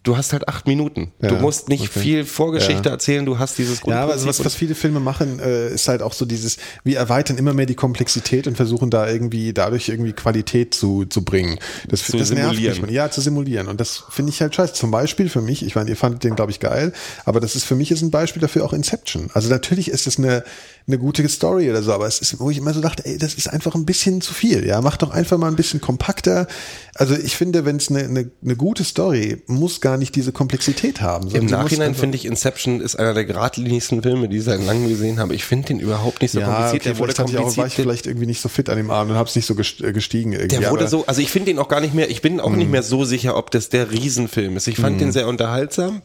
Du 0.07 0.15
hast 0.15 0.31
halt 0.31 0.47
acht 0.47 0.67
Minuten. 0.67 1.11
Ja, 1.21 1.27
du 1.27 1.35
musst 1.35 1.67
nicht 1.67 1.89
okay. 1.89 1.99
viel 1.99 2.25
Vorgeschichte 2.25 2.85
Ja. 2.85 2.91
erzählen, 2.91 3.25
du 3.25 3.39
hast 3.39 3.57
dieses 3.57 3.81
Ja, 3.85 4.03
aber 4.03 4.13
Grundprinzip 4.13 4.29
was, 4.29 4.45
was 4.45 4.55
viele 4.55 4.73
Filme 4.73 5.01
machen, 5.01 5.41
äh, 5.41 5.67
ist 5.73 5.89
halt 5.89 6.01
auch 6.01 6.13
so 6.13 6.23
dieses, 6.25 6.55
wir 6.85 6.97
erweitern 6.97 7.37
immer 7.37 7.53
mehr 7.53 7.65
die 7.65 7.75
Komplexität 7.75 8.47
und 8.47 8.55
versuchen 8.55 8.89
da 8.89 9.09
irgendwie 9.09 9.51
dadurch 9.51 9.89
irgendwie 9.89 10.13
Qualität 10.13 10.73
zu, 10.73 11.03
zu 11.03 11.25
bringen. 11.25 11.59
Das, 11.89 12.03
Zu 12.05 12.15
das 12.15 12.31
nervt 12.31 12.55
simulieren. 12.55 12.81
mich. 12.83 12.91
Ja, 12.91 13.11
zu 13.11 13.19
simulieren. 13.19 13.67
Und 13.67 13.81
das 13.81 14.05
finde 14.09 14.31
ich 14.31 14.39
halt 14.39 14.55
scheiße. 14.55 14.73
Zum 14.75 14.91
Beispiel 14.91 15.27
für 15.27 15.41
mich, 15.41 15.65
ich 15.65 15.75
meine, 15.75 15.89
ihr 15.89 15.97
fandet 15.97 16.23
den, 16.23 16.35
glaube 16.37 16.51
ich, 16.51 16.61
geil, 16.61 16.93
aber 17.25 17.41
das 17.41 17.57
ist 17.57 17.65
für 17.65 17.75
mich 17.75 17.91
ist 17.91 18.01
ein 18.01 18.09
Beispiel 18.09 18.41
dafür 18.41 18.63
auch 18.63 18.71
Inception. 18.71 19.29
Also 19.33 19.49
natürlich 19.49 19.89
ist 19.91 20.07
es 20.07 20.17
eine, 20.17 20.45
eine 20.89 20.97
gute 20.97 21.27
Story 21.27 21.69
oder 21.69 21.83
so, 21.83 21.91
aber 21.91 22.07
es 22.07 22.19
ist, 22.19 22.39
wo 22.39 22.49
ich 22.49 22.57
immer 22.59 22.73
so 22.73 22.79
dachte, 22.79 23.05
ey, 23.05 23.17
das 23.17 23.33
ist 23.33 23.49
einfach 23.49 23.75
ein 23.75 23.85
bisschen 23.85 24.21
zu 24.21 24.33
viel. 24.33 24.65
Ja, 24.65 24.79
mach 24.79 24.95
doch 24.95 25.11
einfach 25.11 25.37
mal 25.37 25.47
ein 25.49 25.57
bisschen 25.57 25.81
kompakter. 25.81 26.47
Also 26.95 27.13
ich 27.13 27.35
finde, 27.35 27.65
wenn 27.65 27.75
es 27.75 27.89
eine, 27.89 28.05
eine, 28.05 28.31
eine 28.41 28.55
gute 28.55 28.85
Story 28.85 29.43
muss 29.47 29.81
gar 29.81 29.97
nicht 29.97 30.15
diese 30.15 30.31
Komplexität 30.31 31.01
haben. 31.01 31.29
Im 31.31 31.45
Nachhinein 31.47 31.93
finde 31.93 32.15
ich 32.15 32.23
Inception 32.25 32.79
ist 32.79 32.95
einer 32.97 33.13
der 33.13 33.25
geradlinigsten 33.25 34.01
Filme, 34.01 34.29
die 34.29 34.37
ich 34.37 34.45
seit 34.45 34.65
langem 34.65 34.87
gesehen 34.87 35.19
habe. 35.19 35.35
Ich 35.35 35.43
finde 35.43 35.67
den 35.67 35.79
überhaupt 35.81 36.21
nicht 36.21 36.31
so 36.31 36.39
Ja, 36.39 36.45
kompliziert. 36.45 36.81
okay, 36.83 36.89
der 36.89 36.99
wurde 36.99 37.13
hatte 37.17 37.31
ich 37.31 37.37
auch, 37.37 37.41
war 37.43 37.47
ich 37.49 37.55
kompliziert. 37.55 37.81
vielleicht 37.83 38.07
irgendwie 38.07 38.25
nicht 38.27 38.39
so 38.41 38.47
fit 38.47 38.69
an 38.69 38.77
dem 38.77 38.89
Abend 38.89 39.11
und 39.11 39.17
habe 39.17 39.27
es 39.27 39.35
nicht 39.35 39.45
so 39.45 39.55
äh, 39.55 39.91
gestiegen 39.91 40.31
irgendwie. 40.31 40.57
Der 40.59 40.71
wurde 40.71 40.87
so, 40.87 41.05
also 41.05 41.19
ich 41.21 41.29
finde 41.31 41.47
den 41.51 41.59
auch 41.59 41.67
gar 41.67 41.81
nicht 41.81 41.93
mehr, 41.95 42.09
ich 42.09 42.21
bin 42.21 42.39
auch 42.39 42.49
Mhm. 42.49 42.57
nicht 42.59 42.71
mehr 42.71 42.83
so 42.83 43.03
sicher, 43.03 43.35
ob 43.35 43.51
das 43.51 43.67
der 43.67 43.91
Riesenfilm 43.91 44.55
ist. 44.55 44.67
Ich 44.67 44.77
fand 44.77 45.01
den 45.01 45.11
sehr 45.11 45.27
unterhaltsam. 45.27 46.01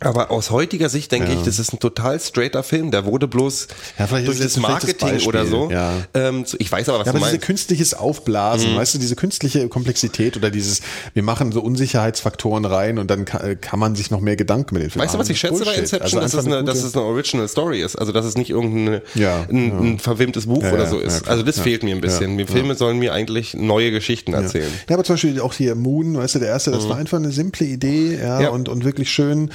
Aber 0.00 0.30
aus 0.30 0.50
heutiger 0.50 0.88
Sicht 0.88 1.10
denke 1.10 1.32
ich, 1.32 1.42
das 1.42 1.58
ist 1.58 1.72
ein 1.72 1.80
total 1.80 2.20
straighter 2.20 2.62
Film. 2.62 2.90
Der 2.92 3.04
wurde 3.04 3.26
bloß 3.26 3.66
Ja, 3.98 4.06
durch 4.06 4.38
das 4.38 4.56
Marketing 4.58 5.26
oder 5.26 5.44
so. 5.44 5.70
ja. 5.72 5.92
Ähm, 6.14 6.44
ich 6.58 6.70
weiß 6.70 6.88
aber, 6.88 7.00
was 7.00 7.06
Ja, 7.06 7.12
du 7.12 7.18
aber 7.18 7.26
diese 7.26 7.32
meinst. 7.36 7.46
künstliches 7.46 7.94
Aufblasen, 7.94 8.76
weißt 8.76 8.94
du, 8.94 8.98
diese 8.98 9.16
künstliche 9.16 9.68
Komplexität 9.68 10.36
oder 10.36 10.50
dieses, 10.50 10.82
wir 11.14 11.22
machen 11.24 11.50
so 11.50 11.60
Unsicherheitsfaktoren 11.62 12.64
rein 12.64 12.98
und 12.98 13.10
dann 13.10 13.24
kann, 13.24 13.60
kann 13.60 13.80
man 13.80 13.96
sich 13.96 14.10
noch 14.12 14.20
mehr 14.20 14.36
Gedanken 14.36 14.74
mit 14.74 14.84
den 14.84 14.90
Filmen 14.90 15.04
Weißt 15.04 15.14
du, 15.14 15.18
was 15.18 15.30
ich 15.30 15.40
schätze 15.40 15.54
bei 15.58 15.64
Bullshit. 15.64 15.78
Inception? 15.80 16.20
Also 16.20 16.36
dass, 16.36 16.46
es 16.46 16.52
eine, 16.52 16.64
dass 16.64 16.82
es 16.84 16.94
eine 16.94 17.04
Original 17.04 17.48
Story 17.48 17.82
ist. 17.82 17.96
Also, 17.96 18.12
dass 18.12 18.24
es 18.24 18.36
nicht 18.36 18.50
irgendein 18.50 19.00
Ja, 19.14 19.46
ein, 19.50 19.68
ja. 19.68 19.78
ein 19.80 19.98
verwimtes 19.98 20.46
Buch 20.46 20.62
Ja, 20.62 20.72
oder 20.72 20.84
ja, 20.84 20.90
so 20.90 21.00
ja, 21.00 21.06
ist. 21.06 21.26
also, 21.28 21.42
das 21.42 21.56
Ja. 21.56 21.62
fehlt 21.64 21.82
mir 21.82 21.94
ein 21.94 22.00
bisschen. 22.00 22.38
Ja, 22.38 22.44
Die 22.44 22.52
Filme 22.52 22.76
sollen 22.76 22.98
mir 22.98 23.12
eigentlich 23.12 23.54
neue 23.54 23.90
Geschichten 23.90 24.32
erzählen. 24.32 24.70
Ja, 24.88 24.94
aber 24.94 25.02
zum 25.04 25.14
Beispiel 25.14 25.40
auch 25.40 25.54
hier 25.54 25.74
Moon, 25.74 26.16
weißt 26.16 26.36
du, 26.36 26.38
der 26.38 26.48
erste, 26.48 26.70
das 26.70 26.88
war 26.88 26.96
einfach 26.98 27.18
eine 27.18 27.32
simple 27.32 27.66
Idee, 27.66 28.16
ja, 28.20 28.40
Ja. 28.42 28.48
Und, 28.50 28.68
und 28.68 28.84
wirklich 28.84 29.10
schön. 29.10 29.50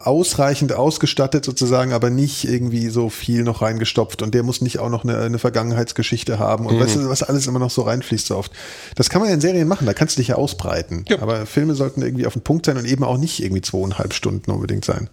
Ausreichend 0.00 0.72
ausgestattet 0.72 1.44
sozusagen, 1.44 1.92
aber 1.92 2.10
nicht 2.10 2.44
irgendwie 2.44 2.88
so 2.88 3.08
viel 3.08 3.42
noch 3.44 3.62
reingestopft 3.62 4.22
und 4.22 4.34
der 4.34 4.42
muss 4.42 4.60
nicht 4.60 4.78
auch 4.78 4.90
noch 4.90 5.04
eine, 5.04 5.18
eine 5.18 5.38
Vergangenheitsgeschichte 5.38 6.38
haben 6.38 6.66
und 6.66 6.78
weißt 6.78 6.96
du, 6.96 7.08
was 7.08 7.22
alles 7.22 7.46
immer 7.46 7.58
noch 7.58 7.70
so 7.70 7.82
reinfließt 7.82 8.26
so 8.26 8.36
oft. 8.36 8.52
Das 8.94 9.08
kann 9.10 9.20
man 9.20 9.28
ja 9.28 9.34
in 9.34 9.40
Serien 9.40 9.68
machen, 9.68 9.86
da 9.86 9.94
kannst 9.94 10.16
du 10.16 10.20
dich 10.20 10.28
ja 10.28 10.34
ausbreiten. 10.36 11.04
Ja. 11.08 11.22
Aber 11.22 11.46
Filme 11.46 11.74
sollten 11.74 12.02
irgendwie 12.02 12.26
auf 12.26 12.34
den 12.34 12.42
Punkt 12.42 12.66
sein 12.66 12.76
und 12.76 12.84
eben 12.84 13.04
auch 13.04 13.16
nicht 13.18 13.42
irgendwie 13.42 13.62
zweieinhalb 13.62 14.12
Stunden 14.12 14.50
unbedingt 14.50 14.84
sein. 14.84 15.08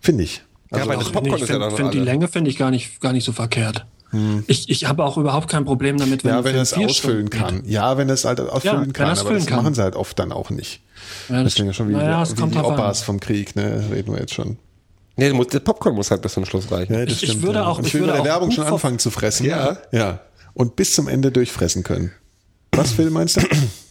Finde 0.00 0.24
ich. 0.24 0.42
Also 0.70 0.84
ja, 0.86 0.90
weil 0.90 0.98
das 0.98 1.12
Popcorn 1.12 1.34
ich 1.34 1.40
ja 1.40 1.46
finde 1.46 1.68
noch 1.68 1.76
find 1.76 1.94
die. 1.94 1.98
Länge 1.98 2.28
finde 2.28 2.50
ich 2.50 2.56
gar 2.58 2.70
nicht, 2.70 3.00
gar 3.00 3.12
nicht 3.12 3.24
so 3.24 3.32
verkehrt. 3.32 3.86
Ich, 4.46 4.70
ich 4.70 4.86
habe 4.86 5.04
auch 5.04 5.16
überhaupt 5.16 5.48
kein 5.48 5.64
Problem 5.64 5.98
damit, 5.98 6.22
wenn 6.22 6.30
Ja, 6.30 6.36
wenn 6.44 6.52
Film 6.52 6.56
er 6.56 6.62
es 6.62 6.72
ausfüllen 6.74 7.26
Stunden 7.26 7.30
geht. 7.30 7.40
kann. 7.40 7.62
Ja, 7.64 7.96
wenn 7.98 8.08
er 8.08 8.14
es 8.14 8.24
halt 8.24 8.38
ausfüllen 8.38 8.86
wenn 8.86 8.92
kann, 8.92 9.10
es 9.10 9.20
aber 9.20 9.34
das 9.34 9.46
kann. 9.46 9.64
machen 9.64 9.74
sie 9.74 9.82
halt 9.82 9.96
oft 9.96 10.16
dann 10.20 10.30
auch 10.30 10.50
nicht. 10.50 10.82
Ja, 11.28 11.36
das, 11.36 11.44
Das 11.44 11.54
klingt 11.54 11.68
ja 11.68 11.72
schon 11.74 11.88
wie, 11.88 11.92
naja, 11.92 12.22
es 12.22 12.32
wie 12.36 12.40
kommt 12.40 12.54
die 12.54 12.58
drauf 12.58 12.72
an. 12.72 12.78
Opas 12.78 13.02
vom 13.02 13.20
Krieg, 13.20 13.56
ne? 13.56 13.84
Reden 13.90 14.12
wir 14.12 14.20
jetzt 14.20 14.34
schon. 14.34 14.56
Nee, 15.16 15.28
du 15.28 15.34
musst- 15.36 15.54
das 15.54 15.62
Popcorn 15.62 15.94
muss 15.94 16.10
halt 16.10 16.22
bis 16.22 16.32
zum 16.32 16.44
Schluss 16.44 16.70
reichen. 16.72 16.92
Ja, 16.94 17.04
das 17.06 17.22
Ich- 17.22 17.30
ich 17.30 17.42
würde 17.42 17.60
ja. 17.60 17.66
auch- 17.66 17.78
Und 17.78 17.86
ich 17.86 17.94
will 17.94 18.00
würde 18.02 18.12
bei 18.14 18.18
der 18.18 18.22
auch 18.22 18.40
Werbung 18.40 18.50
schon 18.50 18.64
anfangen 18.64 18.98
zu 18.98 19.10
fressen. 19.10 19.46
Ja. 19.46 19.78
Ja. 19.92 20.20
Und 20.54 20.76
bis 20.76 20.92
zum 20.94 21.08
Ende 21.08 21.30
durchfressen 21.32 21.82
können. 21.84 22.10
Was, 22.76 22.90
Phil, 22.90 23.08
meinst 23.10 23.36
du? 23.36 23.40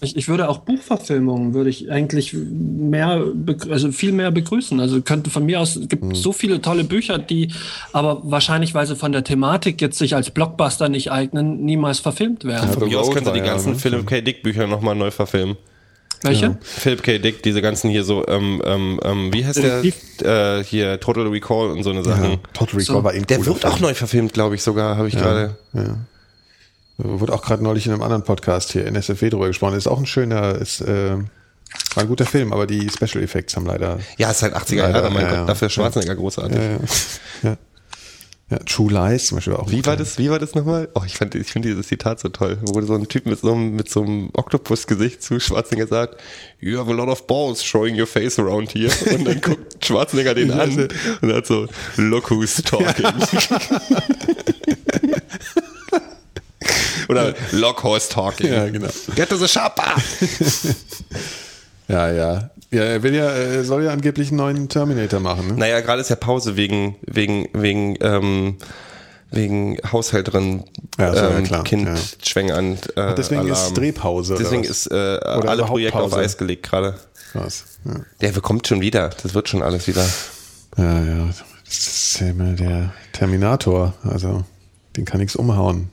Ich, 0.01 0.17
ich 0.17 0.27
würde 0.27 0.49
auch 0.49 0.57
Buchverfilmungen 0.57 1.53
würde 1.53 1.69
ich 1.69 1.89
eigentlich 1.89 2.33
mehr, 2.33 3.23
also 3.69 3.93
viel 3.93 4.11
mehr 4.11 4.29
begrüßen. 4.29 4.77
Also 4.81 5.01
könnte 5.01 5.29
von 5.29 5.45
mir 5.45 5.61
aus, 5.61 5.77
es 5.77 5.87
gibt 5.87 6.03
Hm. 6.03 6.13
so 6.15 6.33
viele 6.33 6.61
tolle 6.61 6.83
Bücher, 6.83 7.17
die 7.17 7.53
aber 7.93 8.19
wahrscheinlich, 8.25 8.73
weil 8.73 8.85
sie 8.85 8.97
von 8.97 9.13
der 9.13 9.23
Thematik 9.23 9.79
jetzt 9.79 9.97
sich 9.97 10.15
als 10.17 10.31
Blockbuster 10.31 10.89
nicht 10.89 11.13
eignen, 11.13 11.63
niemals 11.63 11.99
verfilmt 11.99 12.43
werden. 12.43 12.67
Ja, 12.67 12.73
Von 12.73 12.89
mir 12.89 12.99
aus 12.99 13.07
war 13.15 13.31
die 13.31 13.39
ja, 13.39 13.45
ganzen 13.45 13.71
ne? 13.73 13.79
Philip 13.79 14.05
K. 14.05 14.19
Dick 14.19 14.43
Bücher 14.43 14.67
nochmal 14.67 14.95
neu 14.95 15.11
verfilmen. 15.11 15.55
Welche? 16.23 16.57
Philip 16.61 17.03
K. 17.03 17.17
Dick, 17.19 17.43
diese 17.43 17.61
ganzen 17.61 17.89
hier 17.89 18.03
so, 18.03 18.25
ähm, 18.27 18.61
ähm, 18.65 18.99
ähm, 19.03 19.33
wie 19.33 19.45
heißt 19.45 19.61
der? 19.61 19.83
Äh, 19.83 20.63
hier, 20.63 20.99
Total 20.99 21.27
Recall 21.27 21.71
und 21.71 21.83
so 21.83 21.89
eine 21.89 22.03
Sachen. 22.03 22.31
Ja, 22.31 22.37
Total 22.53 22.79
Recall 22.79 22.95
So. 22.95 23.03
war 23.03 23.11
ein 23.11 23.25
Der 23.27 23.45
wird 23.45 23.65
auch 23.65 23.79
neu 23.79 23.93
verfilmt, 23.93 24.33
glaube 24.33 24.55
ich 24.55 24.63
sogar, 24.63 24.97
habe 24.97 25.07
ich 25.07 25.15
gerade. 25.15 25.57
Wurde 26.97 27.33
auch 27.33 27.41
gerade 27.41 27.63
neulich 27.63 27.87
in 27.87 27.91
einem 27.91 28.03
anderen 28.03 28.23
Podcast 28.23 28.71
hier, 28.71 28.85
NSFW, 28.85 29.29
drüber 29.31 29.47
gesprochen. 29.47 29.75
Ist 29.75 29.87
auch 29.87 29.97
ein 29.99 30.05
schöner, 30.05 30.55
ist, 30.55 30.79
äh, 30.81 31.15
war 31.95 32.03
ein 32.03 32.07
guter 32.07 32.25
Film, 32.25 32.53
aber 32.53 32.67
die 32.67 32.87
Special 32.89 33.23
Effects 33.23 33.55
haben 33.55 33.65
leider, 33.65 33.99
Ja, 34.17 34.29
ist 34.29 34.43
halt 34.43 34.55
80er 34.55 34.77
Leider, 34.83 34.99
Jahre, 35.01 35.11
mein 35.11 35.23
ja, 35.23 35.29
Gott, 35.29 35.37
ja. 35.39 35.45
dafür 35.45 35.65
ist 35.67 35.73
Schwarzenegger 35.73 36.15
großartig. 36.15 36.59
ja, 37.43 37.57
ja. 38.49 38.59
True 38.59 38.91
Lies 38.91 39.27
zum 39.27 39.37
Beispiel 39.37 39.53
auch. 39.53 39.71
Wie 39.71 39.85
war 39.85 39.95
das, 39.97 40.17
wie 40.17 40.29
war 40.29 40.37
das 40.37 40.53
nochmal? 40.53 40.89
Oh, 40.93 41.01
ich 41.05 41.15
fand, 41.15 41.33
ich 41.35 41.51
finde 41.51 41.69
dieses 41.69 41.87
Zitat 41.87 42.19
so 42.19 42.29
toll, 42.29 42.57
wo 42.61 42.81
so 42.81 42.93
ein 42.93 43.07
Typ 43.07 43.25
mit 43.25 43.39
so 43.39 43.53
einem, 43.53 43.75
mit 43.75 43.89
so 43.89 44.03
einem 44.03 44.29
Oktopus-Gesicht 44.33 45.23
zu 45.23 45.39
Schwarzenegger 45.39 45.87
sagt, 45.87 46.21
you 46.59 46.77
have 46.77 46.91
a 46.91 46.93
lot 46.93 47.07
of 47.07 47.25
balls 47.25 47.63
showing 47.63 47.99
your 47.99 48.05
face 48.05 48.37
around 48.37 48.73
here. 48.73 48.91
Und 49.15 49.25
dann 49.25 49.41
guckt 49.41 49.83
Schwarzenegger 49.85 50.35
den 50.35 50.51
an 50.51 50.89
und 51.21 51.33
hat 51.33 51.47
so, 51.47 51.67
look 51.97 52.29
who's 52.29 52.61
talking. 52.61 53.05
Oder 57.09 57.35
look 57.51 57.83
who's 57.83 58.07
talking. 58.07 58.47
Ja, 58.51 58.69
genau. 58.69 58.89
Get 59.15 59.29
to 59.29 59.37
the 59.37 59.47
shopper. 59.47 59.95
Ja, 61.87 62.11
ja. 62.11 62.49
Ja, 62.73 62.81
er 62.81 63.03
will 63.03 63.13
ja, 63.13 63.29
er 63.29 63.63
soll 63.63 63.83
ja 63.83 63.91
angeblich 63.91 64.29
einen 64.29 64.37
neuen 64.37 64.67
Terminator 64.67 65.19
machen, 65.19 65.47
ne? 65.47 65.53
Naja, 65.53 65.79
gerade 65.81 66.01
ist 66.01 66.09
ja 66.09 66.15
Pause 66.15 66.57
wegen, 66.57 66.95
wegen, 67.05 67.47
wegen, 67.53 67.97
ähm, 68.01 68.57
wegen 69.29 69.77
Haushälterin, 69.91 70.63
Ja, 70.97 71.13
ja 71.13 71.37
ähm, 71.37 71.43
klar, 71.43 71.63
Kind, 71.63 71.87
ja. 71.87 71.95
Schwängern, 72.23 72.79
äh, 72.95 73.13
Deswegen 73.13 73.41
Alarm. 73.41 73.53
ist 73.53 73.77
Drehpause. 73.77 74.35
Deswegen 74.39 74.63
ist 74.63 74.87
äh, 74.87 74.93
Oder 74.93 75.49
alle 75.49 75.63
Projekte 75.65 75.99
auf. 75.99 76.13
Eis 76.15 76.35
gelegt 76.37 76.63
gerade. 76.63 76.95
Krass. 77.31 77.65
Ja. 77.85 78.01
Der 78.21 78.41
kommt 78.41 78.67
schon 78.67 78.81
wieder. 78.81 79.11
Das 79.21 79.35
wird 79.35 79.49
schon 79.49 79.61
alles 79.61 79.87
wieder. 79.87 80.05
Ja, 80.77 81.03
ja. 81.03 81.27
Das 81.65 81.77
ist 81.77 82.19
ja 82.21 82.29
immer 82.29 82.53
der 82.53 82.91
Terminator. 83.11 83.93
Also, 84.03 84.43
den 84.97 85.05
kann 85.05 85.19
nichts 85.19 85.35
umhauen. 85.35 85.89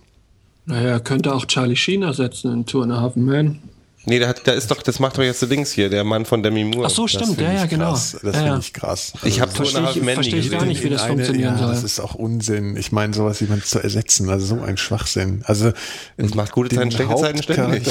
Naja, 0.64 0.90
er 0.90 1.00
könnte 1.00 1.34
auch 1.34 1.44
Charlie 1.46 1.76
Sheen 1.76 2.02
ersetzen 2.02 2.52
in 2.52 2.64
Two 2.66 2.82
and 2.82 2.92
a 2.92 3.00
Half 3.00 3.16
Men. 3.16 3.60
Nee, 4.06 4.18
der 4.18 4.28
hat, 4.28 4.46
der 4.46 4.54
ist 4.54 4.70
doch, 4.70 4.80
das 4.82 4.98
macht 4.98 5.18
doch 5.18 5.22
jetzt 5.22 5.42
der 5.42 5.48
Dings 5.50 5.72
hier, 5.72 5.90
der 5.90 6.04
Mann 6.04 6.24
von 6.24 6.42
Demi 6.42 6.64
Moore. 6.64 6.86
Ach 6.86 6.90
so, 6.90 7.02
Das 7.02 7.10
stimmt, 7.12 7.38
ja, 7.40 7.52
ja, 7.52 7.66
genau. 7.66 7.90
Krass. 7.90 8.16
Das 8.22 8.34
ja, 8.34 8.42
finde 8.44 8.58
ich 8.60 8.72
krass. 8.72 9.12
Ich 9.24 9.40
habe 9.42 9.52
Two 9.52 9.64
and 9.64 9.76
a 9.76 9.92
Verstehe 10.14 10.38
ich- 10.40 10.50
gar 10.50 10.64
nicht, 10.64 10.82
wie 10.82 10.88
das 10.88 11.02
In 11.02 11.08
funktionieren 11.08 11.54
ja, 11.54 11.58
soll. 11.58 11.74
Das 11.74 11.84
ist 11.84 12.00
auch 12.00 12.14
Unsinn. 12.14 12.76
Ich 12.76 12.92
meine, 12.92 13.12
sowas 13.12 13.40
jemand 13.40 13.66
zu 13.66 13.78
ersetzen, 13.78 14.30
also 14.30 14.56
so 14.56 14.62
ein 14.62 14.78
Schwachsinn. 14.78 15.42
Also 15.44 15.72
Es 16.16 16.34
macht 16.34 16.52
gute 16.52 16.74
Zeiten, 16.74 16.90
schlechte 16.90 17.14
Zeiten 17.16 17.42
ständig. 17.42 17.86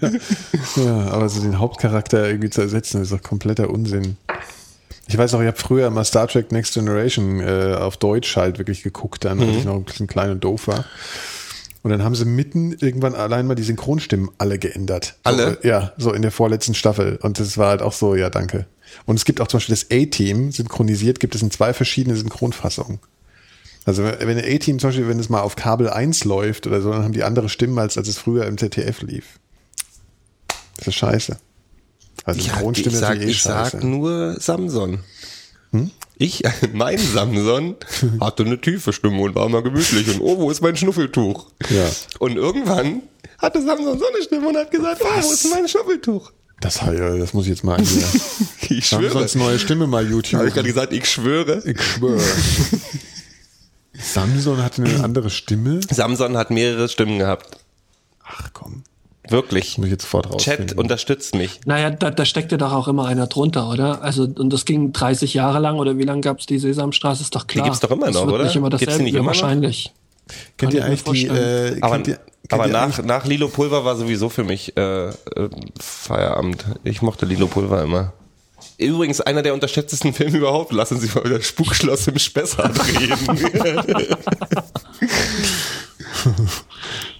Ja, 0.00 0.10
ja, 0.84 0.96
aber 1.10 1.28
so 1.28 1.40
den 1.42 1.58
Hauptcharakter 1.58 2.26
irgendwie 2.28 2.50
zu 2.50 2.60
ersetzen, 2.60 3.02
ist 3.02 3.10
doch 3.12 3.22
kompletter 3.22 3.70
Unsinn. 3.70 4.16
Ich 5.08 5.18
weiß 5.18 5.34
auch, 5.34 5.40
ich 5.40 5.48
habe 5.48 5.58
früher 5.58 5.90
mal 5.90 6.04
Star 6.04 6.28
Trek 6.28 6.52
Next 6.52 6.74
Generation 6.74 7.40
äh, 7.40 7.74
auf 7.74 7.96
Deutsch 7.96 8.36
halt 8.36 8.58
wirklich 8.58 8.82
geguckt, 8.84 9.24
dann, 9.24 9.38
Mhm. 9.38 9.48
als 9.48 9.56
ich 9.58 9.64
noch 9.64 9.74
ein 9.74 9.84
bisschen 9.84 10.06
klein 10.06 10.30
und 10.30 10.44
doof 10.44 10.68
war. 10.68 10.84
Und 11.82 11.90
dann 11.90 12.04
haben 12.04 12.14
sie 12.14 12.24
mitten 12.24 12.72
irgendwann 12.72 13.14
allein 13.14 13.46
mal 13.46 13.56
die 13.56 13.64
Synchronstimmen 13.64 14.30
alle 14.38 14.58
geändert. 14.58 15.16
Alle? 15.24 15.58
So, 15.62 15.68
ja, 15.68 15.92
so 15.96 16.12
in 16.12 16.22
der 16.22 16.30
vorletzten 16.30 16.74
Staffel. 16.74 17.18
Und 17.22 17.40
das 17.40 17.58
war 17.58 17.70
halt 17.70 17.82
auch 17.82 17.92
so, 17.92 18.14
ja, 18.14 18.30
danke. 18.30 18.66
Und 19.04 19.16
es 19.16 19.24
gibt 19.24 19.40
auch 19.40 19.48
zum 19.48 19.58
Beispiel 19.58 19.74
das 19.74 19.86
A-Team, 19.90 20.52
synchronisiert, 20.52 21.18
gibt 21.18 21.34
es 21.34 21.42
in 21.42 21.50
zwei 21.50 21.72
verschiedene 21.74 22.16
Synchronfassungen. 22.16 23.00
Also 23.84 24.04
wenn 24.04 24.36
der 24.36 24.46
A-Team 24.46 24.78
zum 24.78 24.90
Beispiel, 24.90 25.08
wenn 25.08 25.18
es 25.18 25.28
mal 25.28 25.40
auf 25.40 25.56
Kabel 25.56 25.90
1 25.90 26.24
läuft 26.24 26.68
oder 26.68 26.80
so, 26.82 26.92
dann 26.92 27.02
haben 27.02 27.12
die 27.12 27.24
andere 27.24 27.48
Stimmen, 27.48 27.78
als, 27.78 27.98
als 27.98 28.06
es 28.06 28.16
früher 28.18 28.46
im 28.46 28.58
ZDF 28.58 29.02
lief. 29.02 29.40
Das 30.76 30.86
ist 30.88 30.94
scheiße. 30.94 31.36
Also 32.24 32.38
Ja, 32.40 32.46
ich 32.46 32.52
Synchronstimme 32.52 32.94
ist 32.94 33.00
sag, 33.00 33.08
natürlich 33.08 33.28
eh 33.28 33.30
ich 33.32 33.42
sag 33.42 33.72
scheiße. 33.72 33.86
nur 33.86 34.36
Samson. 34.38 35.00
Hm? 35.72 35.90
Ich, 36.22 36.44
mein 36.72 36.98
Samson 36.98 37.74
hatte 38.20 38.44
eine 38.44 38.60
tiefe 38.60 38.92
Stimme 38.92 39.20
und 39.22 39.34
war 39.34 39.48
mal 39.48 39.60
gemütlich 39.62 40.08
und 40.08 40.20
oh, 40.20 40.38
wo 40.38 40.50
ist 40.52 40.60
mein 40.60 40.76
Schnuffeltuch? 40.76 41.48
Ja. 41.68 41.90
Und 42.20 42.36
irgendwann 42.36 43.02
hatte 43.38 43.60
Samson 43.60 43.98
so 43.98 44.06
eine 44.06 44.22
Stimme 44.22 44.48
und 44.48 44.56
hat 44.56 44.70
gesagt, 44.70 45.02
oh, 45.04 45.22
wo 45.22 45.32
ist 45.32 45.50
mein 45.50 45.66
Schnuffeltuch? 45.66 46.30
Das, 46.60 46.78
das 46.78 47.34
muss 47.34 47.46
ich 47.46 47.50
jetzt 47.50 47.64
mal 47.64 47.78
angehen. 47.78 48.04
Ich 48.68 48.86
schwöre. 48.86 49.10
Samsons 49.10 49.34
neue 49.34 49.58
Stimme 49.58 49.86
mal 49.88 50.08
YouTube. 50.08 50.38
Habe 50.38 50.48
ich 50.48 50.54
gerade 50.54 50.68
gesagt, 50.68 50.92
ich 50.92 51.10
schwöre. 51.10 51.60
Ich 51.66 51.82
schwöre. 51.82 52.22
Samson 53.92 54.62
hatte 54.62 54.84
eine 54.84 55.02
andere 55.02 55.28
Stimme. 55.28 55.80
Samson 55.90 56.36
hat 56.36 56.50
mehrere 56.50 56.88
Stimmen 56.88 57.18
gehabt. 57.18 57.58
Ach 58.24 58.50
komm, 58.52 58.84
Wirklich. 59.28 59.78
muss 59.78 59.86
ich 59.86 59.92
jetzt 59.92 60.02
sofort 60.02 60.32
rausfinden. 60.32 60.68
Chat 60.68 60.78
unterstützt 60.78 61.34
mich. 61.34 61.60
Naja, 61.64 61.90
da, 61.90 62.10
da 62.10 62.24
steckte 62.24 62.58
doch 62.58 62.72
auch 62.72 62.88
immer 62.88 63.06
einer 63.06 63.28
drunter, 63.28 63.70
oder? 63.70 64.02
Also, 64.02 64.24
und 64.24 64.52
das 64.52 64.64
ging 64.64 64.92
30 64.92 65.34
Jahre 65.34 65.60
lang, 65.60 65.78
oder 65.78 65.96
wie 65.96 66.02
lange 66.02 66.22
gab 66.22 66.40
es 66.40 66.46
die 66.46 66.58
Sesamstraße? 66.58 67.22
Ist 67.22 67.34
doch 67.34 67.46
klar. 67.46 67.64
gibt's 67.64 67.80
doch 67.80 67.90
immer 67.90 68.10
noch, 68.10 68.26
oder? 68.26 68.44
Nicht 68.44 68.56
immer 68.56 68.70
Gibt's 68.70 68.80
die 68.80 68.86
dasselbe, 68.86 69.04
nicht 69.04 69.14
ja, 69.14 69.20
immer 69.20 69.32
noch? 69.32 69.40
wahrscheinlich. 69.42 69.92
Kennt 70.56 70.72
Kann 70.72 70.80
ihr 70.80 70.84
eigentlich 70.84 71.02
die, 71.04 71.26
äh, 71.26 71.78
Aber, 71.80 71.98
ihr, 71.98 72.02
kennt 72.02 72.20
aber 72.50 72.66
ihr 72.66 72.72
nach, 72.72 73.02
nach 73.04 73.26
Lilo 73.26 73.48
Pulver 73.48 73.84
war 73.84 73.96
sowieso 73.96 74.28
für 74.28 74.44
mich 74.44 74.76
äh, 74.76 75.08
äh, 75.08 75.12
Feierabend. 75.78 76.64
Ich 76.84 77.02
mochte 77.02 77.26
Lilo 77.26 77.46
Pulver 77.46 77.82
immer. 77.82 78.12
Übrigens, 78.78 79.20
einer 79.20 79.42
der 79.42 79.54
unterschätztesten 79.54 80.12
Filme 80.12 80.38
überhaupt. 80.38 80.72
Lassen 80.72 80.98
Sie 80.98 81.08
mal 81.14 81.24
wieder 81.24 81.42
Spukschloss 81.42 82.06
im 82.08 82.18
Spessart 82.18 82.78
reden. 82.86 83.38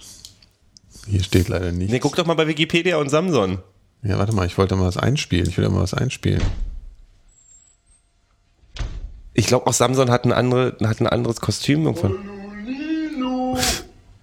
Hier 1.13 1.23
steht 1.23 1.49
leider 1.49 1.73
nicht. 1.73 1.91
nee, 1.91 1.99
guck 1.99 2.17
doch 2.17 2.25
mal 2.25 2.33
bei 2.35 2.47
Wikipedia 2.49 2.97
und 2.97 3.11
Samson. 3.11 3.59
Ja, 4.03 4.19
warte 4.19 4.33
mal, 4.35 4.47
ich 4.47 4.57
wollte 4.57 4.77
mal 4.77 4.87
was 4.87 4.97
einspielen. 4.97 5.47
Ich 5.47 5.59
will 5.59 5.69
mal 5.69 5.83
was 5.83 5.93
einspielen. 5.93 6.41
Ich 9.35 9.47
glaube 9.47 9.67
auch 9.67 9.73
Samson 9.73 10.11
hat 10.11 10.25
ein, 10.25 10.33
andere, 10.33 10.77
hat 10.85 11.01
ein 11.01 11.07
anderes 11.07 11.41
Kostüm 11.41 11.85
irgendwann. 11.87 12.13
Hallo 12.13 12.55
Nino, 12.65 13.59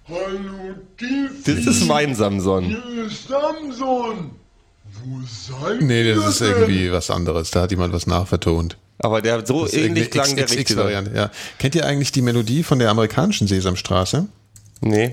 hallo 0.08 0.74
Tiffy, 0.96 1.64
Das 1.64 1.66
ist 1.76 1.86
mein 1.86 2.14
Samson. 2.14 2.64
hier 2.64 3.04
ist 3.06 3.28
Samson. 3.28 4.30
Wo 5.02 5.20
seid 5.26 5.82
Nee, 5.82 6.02
ihr 6.08 6.16
das 6.16 6.26
ist 6.26 6.40
denn? 6.40 6.48
irgendwie 6.50 6.92
was 6.92 7.10
anderes. 7.10 7.50
Da 7.52 7.62
hat 7.62 7.70
jemand 7.70 7.92
was 7.94 8.06
nachvertont. 8.06 8.76
Aber 8.98 9.22
der 9.22 9.46
so 9.46 9.62
Das 9.62 9.72
ist 9.72 9.78
ähnlich 9.78 10.10
klang 10.10 10.34
der 10.36 10.44
richtige. 10.44 10.64
XX-Variante, 10.64 11.12
ja. 11.14 11.30
Kennt 11.58 11.74
ihr 11.74 11.86
eigentlich 11.86 12.12
die 12.12 12.20
Melodie 12.22 12.62
von 12.64 12.78
der 12.80 12.90
amerikanischen 12.90 13.46
Sesamstraße? 13.46 14.26
Nee. 14.80 15.12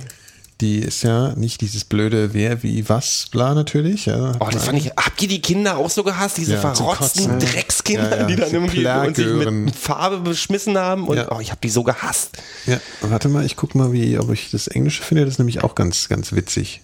Die 0.59 0.79
ist 0.79 1.03
ja 1.03 1.35
nicht 1.35 1.61
dieses 1.61 1.83
blöde 1.83 2.33
Wer, 2.33 2.63
wie, 2.63 2.89
was, 2.89 3.27
bla 3.31 3.53
natürlich. 3.53 4.07
Ja. 4.07 4.33
Oh, 4.39 4.47
das 4.51 4.65
fand 4.65 4.79
ich. 4.79 4.87
Habt 4.97 5.21
ihr 5.21 5.27
die 5.27 5.39
Kinder 5.39 5.77
auch 5.77 5.89
so 5.89 6.03
gehasst? 6.03 6.37
Diese 6.37 6.53
Ja, 6.53 6.61
verrotzten. 6.61 7.37
Dreckskinder, 7.39 8.09
Ja, 8.09 8.17
ja, 8.17 8.23
die 8.23 8.35
dann 8.35 8.51
irgendwie 8.51 8.87
und 8.87 9.15
sich 9.15 9.27
mit 9.27 9.75
Farbe 9.75 10.17
beschmissen 10.17 10.75
haben? 10.75 11.07
Und 11.07 11.23
oh, 11.29 11.39
ich 11.39 11.51
hab 11.51 11.61
die 11.61 11.69
so 11.69 11.83
gehasst. 11.83 12.37
Ja, 12.65 12.79
warte 13.01 13.29
mal, 13.29 13.45
ich 13.45 13.55
guck 13.55 13.75
mal, 13.75 13.91
wie, 13.91 14.17
ob 14.17 14.31
ich 14.31 14.49
das 14.49 14.67
Englische 14.67 15.03
finde. 15.03 15.25
Das 15.25 15.35
ist 15.35 15.39
nämlich 15.39 15.63
auch 15.63 15.75
ganz, 15.75 16.09
ganz 16.09 16.33
witzig. 16.33 16.81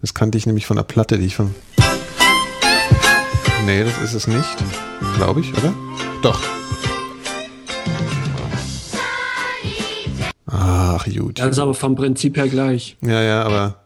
Das 0.00 0.14
kannte 0.14 0.36
ich 0.36 0.46
nämlich 0.46 0.66
von 0.66 0.76
der 0.76 0.84
Platte, 0.84 1.16
die 1.16 1.26
ich 1.26 1.36
von. 1.36 1.54
Nee, 3.64 3.84
das 3.84 3.98
ist 4.02 4.14
es 4.14 4.26
nicht. 4.26 4.56
Glaube 5.14 5.40
ich, 5.40 5.52
oder? 5.52 5.72
Doch. 6.22 6.40
Ach, 10.54 11.06
gut. 11.06 11.38
Das 11.38 11.52
ist 11.52 11.58
aber 11.58 11.72
vom 11.72 11.94
Prinzip 11.94 12.36
her 12.36 12.46
gleich. 12.46 12.96
Ja, 13.00 13.22
ja, 13.22 13.42
aber. 13.42 13.76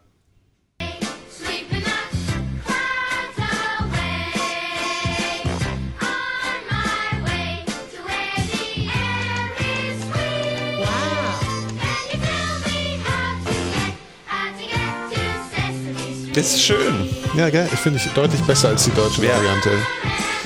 Ist 16.35 16.61
schön. 16.61 17.09
Ja, 17.35 17.49
gell? 17.49 17.67
Ich 17.73 17.79
finde 17.79 17.97
ich 17.97 18.13
deutlich 18.13 18.41
besser 18.41 18.67
als 18.69 18.83
die 18.83 18.91
deutsche 18.91 19.23
Variante. 19.23 19.71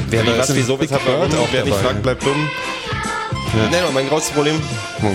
Wer, 0.08 0.24
nicht 0.24 0.36
die 0.36 0.40
was 0.40 0.56
wieso 0.56 0.80
weshalb 0.80 1.06
warum, 1.06 1.34
auch 1.34 1.50
wer 1.52 1.66
nicht 1.66 1.76
fragt, 1.76 2.02
bleibt 2.02 2.26
dumm. 2.26 2.50
Nee, 3.54 3.78
mein 3.94 4.08
großes 4.08 4.32
Problem, 4.32 4.62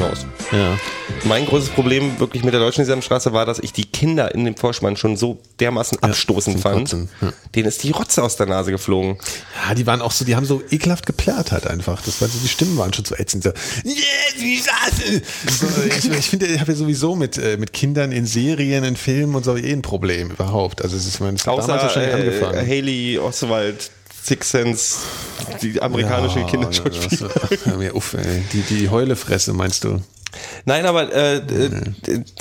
raus. 0.00 0.26
Ja. 0.52 0.78
Mein 1.24 1.46
großes 1.46 1.70
Problem 1.70 2.20
wirklich 2.20 2.44
mit 2.44 2.52
der 2.52 2.60
deutschen 2.60 2.84
Sesamstraße 2.84 3.32
war, 3.32 3.46
dass 3.46 3.58
ich 3.58 3.72
die 3.72 3.84
Kinder 3.84 4.34
in 4.34 4.44
dem 4.44 4.56
Vorspann 4.56 4.96
schon 4.96 5.16
so 5.16 5.38
dermaßen 5.58 6.02
abstoßend 6.02 6.60
zum 6.60 6.62
fand. 6.62 6.92
Ja. 6.92 7.32
Denen 7.54 7.66
ist 7.66 7.82
die 7.82 7.90
Rotze 7.90 8.22
aus 8.22 8.36
der 8.36 8.46
Nase 8.46 8.70
geflogen. 8.70 9.16
Ja, 9.66 9.74
die 9.74 9.86
waren 9.86 10.02
auch 10.02 10.12
so, 10.12 10.24
die 10.24 10.36
haben 10.36 10.44
so 10.44 10.62
ekelhaft 10.70 11.06
geplärrt 11.06 11.52
halt 11.52 11.66
einfach. 11.66 12.02
Das 12.02 12.20
war 12.20 12.28
so, 12.28 12.38
die 12.42 12.48
Stimmen 12.48 12.76
waren 12.76 12.92
schon 12.92 13.06
so 13.06 13.14
ätzend. 13.14 13.44
So, 13.44 13.50
yeah, 13.84 13.94
so, 15.48 15.66
ich 15.86 16.18
ich 16.18 16.28
finde, 16.28 16.46
ich 16.46 16.60
habe 16.60 16.72
ja 16.72 16.78
sowieso 16.78 17.16
mit, 17.16 17.38
äh, 17.38 17.56
mit 17.56 17.72
Kindern 17.72 18.12
in 18.12 18.26
Serien, 18.26 18.84
in 18.84 18.96
Filmen 18.96 19.34
und 19.34 19.44
so 19.44 19.56
eh 19.56 19.72
ein 19.72 19.82
Problem 19.82 20.30
überhaupt. 20.30 20.82
Also 20.82 20.96
es 20.96 21.06
ist, 21.06 21.20
hat 21.20 21.48
Außer 21.48 21.66
damals 21.66 21.82
wahrscheinlich 21.82 22.12
äh, 22.12 22.18
angefangen. 22.18 22.66
Haley 22.66 23.18
Oswald, 23.18 23.90
Six 24.27 24.51
Sense, 24.51 24.97
die 25.62 25.81
amerikanische 25.81 26.40
Ja, 26.40 26.47
Kinderschauspieler. 26.47 27.31
Hör 27.65 27.77
mir 27.77 27.94
uff, 27.94 28.15
ey. 28.15 28.43
Die, 28.53 28.62
die 28.62 28.89
Heulefresse, 28.89 29.53
meinst 29.53 29.85
du? 29.85 30.01
Nein, 30.66 30.85
aber 30.85 31.12
äh, 31.15 31.36
äh, 31.36 31.43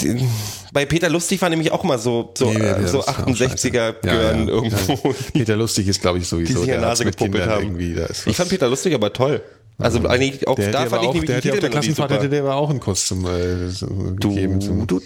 d- 0.01 0.25
bei 0.73 0.85
Peter 0.85 1.07
Lustig 1.09 1.41
war 1.41 1.49
nämlich 1.49 1.71
auch 1.71 1.83
mal 1.83 1.97
so 1.99 2.33
so, 2.37 2.51
Nee, 2.51 2.59
nee, 2.59 2.65
äh, 2.65 2.87
so 2.87 2.99
ist 2.99 3.07
auch 3.07 3.19
68er 3.19 3.37
scheiße. 3.37 3.71
Ja, 4.03 4.13
ja. 4.13 4.31
irgendwo, 4.45 4.93
Ja. 5.09 5.15
Peter 5.33 5.55
Lustig 5.55 5.87
ist, 5.87 6.01
glaube 6.01 6.17
ich, 6.17 6.23
die 6.25 6.29
sowieso. 6.29 6.59
sich 6.61 6.69
in 6.69 6.81
Nase 6.81 7.05
gepuppelt 7.05 7.45
haben. 7.47 7.79
Ich 8.25 8.35
fand 8.35 8.49
Peter 8.49 8.67
Lustig 8.67 8.93
aber 8.93 9.13
toll. 9.13 9.41
Also 9.77 10.05
eigentlich 10.07 10.47
auch 10.47 10.55
der, 10.55 10.71
da 10.71 10.81
der 10.81 10.89
fand 10.89 11.03
ich 11.03 11.09
auch, 11.09 11.13
nämlich 11.13 11.29
der 11.29 11.41
die 11.41 11.47
ja 11.49 11.53
der 11.53 11.61
Titelmelodie 11.63 11.87
Klassenfahrt 11.93 12.11
hätte 12.11 12.29
der 12.29 12.41
aber 12.43 12.55
auch 12.55 12.69
einen 12.69 12.79
Kuss 12.79 13.07
zum, 13.07 13.25
äh, 13.25 13.69
so 13.69 13.87
gegeben. 13.87 14.59
Du, 14.59 14.65
Zum, 14.65 14.87
du, 14.87 14.99
du, 14.99 15.05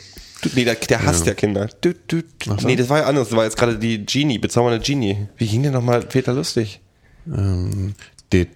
nee, 0.55 0.63
der, 0.65 0.75
der 0.75 1.03
hasst 1.05 1.25
ja, 1.25 1.33
Kinder. 1.33 1.69
Du, 1.81 1.93
du, 2.07 2.21
Ach 2.49 2.59
so. 2.59 2.67
nee, 2.67 2.75
das 2.75 2.89
war 2.89 2.99
ja 2.99 3.05
anders. 3.05 3.29
Das 3.29 3.37
war 3.37 3.43
jetzt 3.43 3.57
gerade 3.57 3.77
die 3.77 4.05
Genie, 4.05 4.37
bezaubernde 4.37 4.79
Genie. 4.79 5.27
Wie 5.37 5.47
ging 5.47 5.63
denn 5.63 5.73
nochmal 5.73 6.01
Peter 6.01 6.33
Lustig? 6.33 6.79
ähm, 7.27 7.93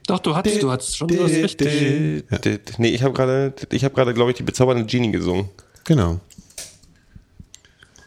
Doch, 0.07 0.19
du 0.19 0.35
hattest, 0.35 0.61
du 0.63 0.71
hattest 0.71 0.97
schon 0.97 1.09
was 1.09 1.31
richtig. 1.31 2.23
Ja. 2.29 2.39
Nee, 2.77 2.89
ich 2.89 3.03
habe 3.03 3.13
gerade, 3.13 3.53
ich 3.71 3.83
habe 3.83 3.93
gerade, 3.95 4.13
glaube 4.13 4.31
ich, 4.31 4.37
die 4.37 4.43
bezaubernde 4.43 4.85
Genie 4.85 5.11
gesungen. 5.11 5.49
genau. 5.83 6.19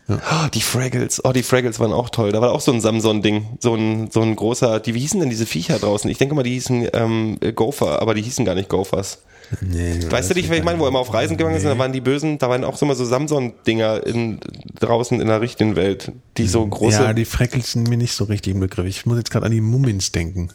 Oh, 0.09 0.47
die 0.55 0.61
Fraggles, 0.61 1.25
oh, 1.25 1.33
die 1.33 1.43
Fraggles 1.43 1.81
waren 1.81 1.93
auch 1.93 2.11
toll. 2.11 2.31
Da 2.31 2.41
war 2.41 2.53
auch 2.53 2.61
so 2.61 2.73
ein 2.73 2.81
Samson-Ding, 2.81 3.59
so 3.59 3.75
ein, 3.75 4.09
so 4.13 4.23
ein 4.23 4.37
großer, 4.37 4.79
die, 4.79 4.95
wie 4.95 5.01
hießen 5.01 5.19
denn 5.19 5.31
diese 5.31 5.47
Viecher 5.47 5.81
draußen? 5.81 6.09
Ich 6.09 6.19
denke 6.19 6.37
mal, 6.37 6.45
die 6.45 6.53
hießen 6.53 6.89
ähm, 6.93 7.39
Gopher, 7.57 8.01
aber 8.01 8.15
die 8.15 8.23
hießen 8.23 8.45
gar 8.45 8.55
nicht 8.55 8.69
Gophers. 8.69 9.23
Nee, 9.61 10.01
Weißt 10.11 10.31
du 10.31 10.35
nicht, 10.35 10.49
was 10.51 10.57
ich 10.59 10.65
meine, 10.65 10.79
wo 10.79 10.87
immer 10.89 10.99
auf 10.99 11.13
Reisen 11.15 11.37
gegangen 11.37 11.59
sind, 11.61 11.69
da 11.69 11.79
waren 11.79 11.93
die 11.93 12.01
Bösen, 12.01 12.39
da 12.39 12.49
waren 12.49 12.65
auch 12.65 12.77
so 12.77 12.85
immer 12.87 12.95
so 12.97 13.05
Samson-Dinger 13.05 14.07
in, 14.07 14.41
draußen 14.81 15.21
in 15.21 15.27
der 15.29 15.41
richtigen 15.41 15.77
Welt, 15.77 16.11
die 16.37 16.49
so 16.49 16.67
große, 16.67 17.03
Ja, 17.03 17.13
die 17.13 17.25
Freckles 17.25 17.73
sind 17.73 17.89
mir 17.89 17.97
nicht 17.97 18.15
so 18.15 18.25
richtig 18.25 18.55
im 18.55 18.61
Begriff. 18.61 18.87
Ich 18.87 19.07
muss 19.07 19.19
jetzt 19.19 19.31
gerade 19.31 19.47
an 19.47 19.53
die 19.53 19.61
Mummins 19.61 20.11
denken. 20.13 20.51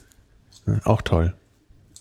Auch 0.83 1.01
toll. 1.01 1.33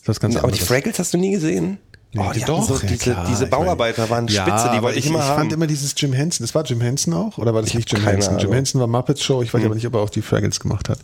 Das 0.05 0.17
ist 0.17 0.21
ganz 0.21 0.37
aber 0.37 0.51
die. 0.51 0.59
Fraggles 0.61 0.99
hast 0.99 1.15
du 1.15 1.19
nie 1.19 1.31
gesehen? 1.33 1.79
Nee, 2.13 2.23
oh, 2.29 2.33
die 2.35 2.41
doch, 2.41 2.67
so 2.67 2.77
diese, 2.79 2.97
klar, 2.97 3.25
diese 3.29 3.45
ich 3.45 3.51
meine- 3.53 3.65
Bauarbeiter 3.67 4.11
waren 4.11 4.27
Ja, 4.27 4.43
spitze, 4.45 4.71
die 4.75 4.83
wollte 4.83 4.99
ich 4.99 5.07
immer 5.07 5.21
ich 5.21 5.25
haben. 5.27 5.37
fand 5.43 5.53
immer 5.53 5.69
dieses 5.69 5.95
Jim 5.97 6.13
Henson. 6.13 6.45
Das 6.45 6.55
war 6.57 6.65
Jim 6.65 6.81
Henson 6.81 7.15
auch? 7.15 7.39
Oder 7.39 7.55
war 7.55 7.63
das 7.63 7.73
nicht 7.73 7.93
Jim 7.93 8.03
Henson? 8.05 8.39
Jim. 8.41 8.53
Henson 8.53 8.81
war 8.81 8.89
Muppet 8.89 9.21
Show. 9.21 9.43
Ich 9.43 9.55
weiß 9.55 9.65
aber 9.65 9.77
nicht, 9.77 9.87
ob 9.87 9.95
er 9.95 10.01
auch 10.01 10.11
die 10.11 10.23
Fraggles 10.23 10.59
gemacht 10.59 10.89
hat. 10.89 10.99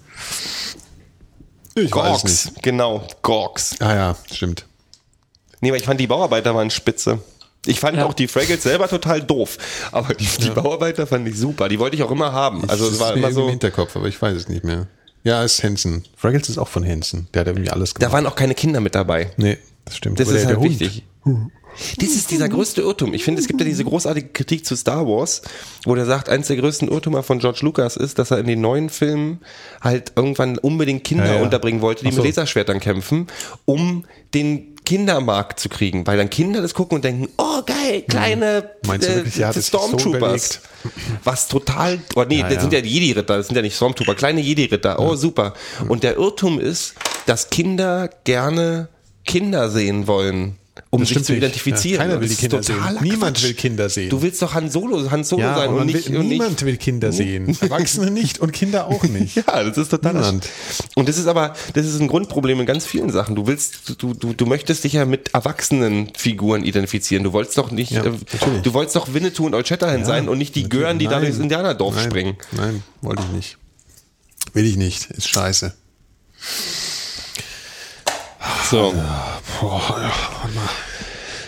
Ich 1.77 1.91
Gorks, 1.91 2.51
genau, 2.63 3.07
Gorks. 3.23 3.77
Ah 3.81 3.95
ja, 3.95 4.17
stimmt. 4.33 4.67
Nee, 5.61 5.69
aber 5.69 5.77
ich 5.79 5.85
fand 5.85 6.01
die 6.01 6.07
Bauarbeiter 6.07 6.55
waren 6.55 6.71
spitze. 6.71 7.19
Ich 7.67 7.81
fand 7.81 7.97
Ja. 7.99 8.07
auch 8.07 8.15
die 8.15 8.29
Fraggles 8.29 8.63
selber 8.63 8.89
total 8.89 9.23
doof, 9.23 9.59
aber 9.91 10.15
die, 10.15 10.27
die 10.41 10.51
Bauarbeiter 10.51 11.07
fand 11.07 11.27
ich 11.27 11.37
super. 11.37 11.69
Die 11.69 11.79
wollte 11.79 11.97
ich 11.97 12.03
auch 12.03 12.11
immer 12.13 12.33
haben. 12.33 12.69
Also 12.69 12.85
das 12.85 12.95
es 12.95 13.01
war 13.01 13.15
immer 13.15 13.29
irgendwie 13.29 13.41
im 13.41 13.45
so. 13.47 13.51
Hinterkopf, 13.51 13.97
aber 13.97 14.07
ich 14.07 14.21
weiß 14.21 14.37
es 14.37 14.49
nicht 14.49 14.63
mehr. 14.65 14.87
Ja, 15.25 15.43
ist 15.43 15.63
Henson. 15.63 16.05
Fraggles 16.17 16.49
ist 16.49 16.59
auch 16.59 16.69
von 16.69 16.85
Henson. 16.85 17.27
Der 17.35 17.41
hat 17.41 17.49
irgendwie 17.49 17.71
alles 17.71 17.95
Da 17.95 17.99
gemacht. 17.99 18.13
waren 18.13 18.27
auch 18.27 18.37
keine 18.37 18.55
Kinder 18.55 18.79
mit 18.81 18.95
dabei. 18.95 19.33
nee, 19.37 19.59
das 19.85 19.97
stimmt. 19.97 20.21
Das 20.21 20.29
Aber 20.29 20.37
ist 20.37 20.43
der, 20.43 20.57
halt 20.57 20.65
der 20.65 20.71
Hund. 20.71 20.81
wichtig. 20.81 21.03
Das 21.99 22.09
ist 22.11 22.31
dieser 22.31 22.49
größte 22.49 22.81
Irrtum. 22.83 23.13
Ich 23.13 23.25
finde, 23.25 23.41
es 23.41 23.49
gibt 23.49 23.61
ja 23.61 23.67
diese 23.67 23.85
großartige 23.85 24.29
Kritik 24.29 24.65
zu 24.65 24.77
Star 24.77 25.07
Wars, 25.07 25.43
wo 25.85 25.95
der 25.95 26.07
sagt, 26.07 26.29
eins 26.29 26.47
der 26.47 26.57
größten 26.57 26.89
Irrtümer 26.89 27.23
von 27.25 27.41
George 27.41 27.59
Lucas 27.63 27.97
ist, 27.97 28.19
dass 28.21 28.31
er 28.31 28.39
in 28.39 28.47
den 28.47 28.61
neuen 28.61 28.89
Filmen 28.89 29.41
halt 29.83 30.13
irgendwann 30.17 30.57
unbedingt 30.59 31.03
Kinder 31.05 31.27
Ja, 31.27 31.35
ja. 31.35 31.43
unterbringen 31.43 31.81
wollte, 31.83 32.05
die 32.05 32.13
so. 32.13 32.23
mit 32.23 32.29
Laserschwertern 32.35 32.79
kämpfen, 32.81 33.27
um 33.67 34.05
den 34.33 34.76
Kindermarkt 34.87 35.61
zu 35.61 35.69
kriegen, 35.69 36.07
weil 36.07 36.17
dann 36.17 36.31
Kinder 36.31 36.63
das 36.63 36.73
gucken 36.73 36.97
und 36.97 37.05
denken, 37.05 37.29
oh 37.37 37.61
geil, 37.67 38.03
kleine 38.09 38.71
Mhm. 38.87 39.17
Wirklich, 39.17 39.41
er 39.41 39.49
hat 39.49 39.57
es 39.57 39.67
sich 39.67 39.73
so 39.73 39.79
Stormtroopers. 39.79 40.61
was 41.25 41.49
total, 41.49 41.99
oh 42.15 42.25
nee, 42.27 42.39
Ja, 42.39 42.49
das 42.49 42.63
sind 42.63 42.73
ja 42.73 42.79
ja. 42.79 42.83
die 42.83 42.91
Jedi-Ritter, 42.91 43.37
das 43.37 43.49
sind 43.49 43.57
ja 43.57 43.63
nicht 43.63 43.77
Stormtrooper, 43.77 44.15
kleine 44.15 44.41
Jedi-Ritter, 44.41 44.99
oh 45.01 45.17
super. 45.17 45.55
Und 45.89 46.05
der 46.05 46.17
Irrtum 46.17 46.61
ist, 46.61 46.95
dass 47.27 47.51
Kinder 47.51 48.09
gerne 48.25 48.89
Kinder 49.25 49.71
sehen 49.71 50.07
wollen. 50.07 50.57
Um 50.97 51.03
Das 51.03 51.11
sich 51.11 51.25
zu 51.25 51.35
identifizieren. 51.35 52.01
Ja, 52.01 52.07
keiner 52.09 52.21
will 52.21 52.29
die 52.29 52.35
Kinder 52.35 52.63
sehen. 52.63 52.77
Niemand 53.03 53.37
Quatsch. 53.37 53.45
will 53.45 53.55
Kinder 53.55 53.89
sehen. 53.89 54.11
Du 54.11 54.23
willst 54.23 54.41
doch 54.43 54.55
Han 54.55 54.71
Solo, 54.71 55.11
Han 55.11 55.25
Solo 55.25 55.43
Ja, 55.43 55.55
sein 55.57 55.69
und 55.71 55.81
und, 55.81 55.87
nicht, 55.87 56.11
will, 56.11 56.19
und 56.19 56.29
niemand 56.29 56.51
nicht. 56.53 56.65
will 56.65 56.77
Kinder 56.77 57.13
sehen. 57.13 57.57
Erwachsene 57.61 58.11
nicht 58.11 58.39
und 58.41 58.53
Kinder 58.53 58.87
auch 58.87 59.03
nicht. 59.05 59.37
Ja, 59.37 59.63
das 59.65 59.77
ist 59.79 59.91
total. 59.91 60.15
Niemand. 60.15 60.49
Und 60.95 61.09
das 61.09 61.19
ist 61.19 61.27
aber, 61.27 61.55
das 61.75 61.87
ist 61.87 62.01
ein 62.01 62.09
Grundproblem 62.09 62.59
in 62.61 62.67
ganz 62.67 62.87
vielen 62.87 63.11
Sachen. 63.11 63.35
Du 63.37 63.47
willst, 63.47 64.01
du, 64.03 64.15
du, 64.15 64.33
du 64.33 64.47
möchtest 64.47 64.85
dich 64.85 64.95
ja 64.95 65.05
mit 65.05 65.35
erwachsenen 65.35 66.13
Figuren 66.17 66.65
identifizieren. 66.65 67.23
Du 67.25 67.33
wolltest 67.33 67.59
doch 67.59 67.71
nicht, 67.71 67.93
Ja, 67.93 68.05
äh, 68.05 68.13
du 68.63 68.73
wolltest 68.75 68.97
doch 68.97 69.13
Winnetou 69.13 69.47
und 69.47 69.55
Old 69.55 69.69
Shatterhand 69.69 70.07
sein 70.07 70.29
und 70.29 70.39
nicht 70.39 70.55
die 70.55 70.69
Gören, 70.69 70.99
die 70.99 71.07
da 71.07 71.21
durchs 71.21 71.39
Indianerdorf 71.39 71.95
nein, 71.97 72.05
springen. 72.05 72.37
Nein, 72.53 72.83
wollte 73.03 73.23
ich 73.29 73.37
nicht. 73.37 73.59
Will 74.55 74.65
ich 74.67 74.77
nicht. 74.77 75.11
Ist 75.11 75.29
scheiße. 75.29 75.75
So. 78.71 78.93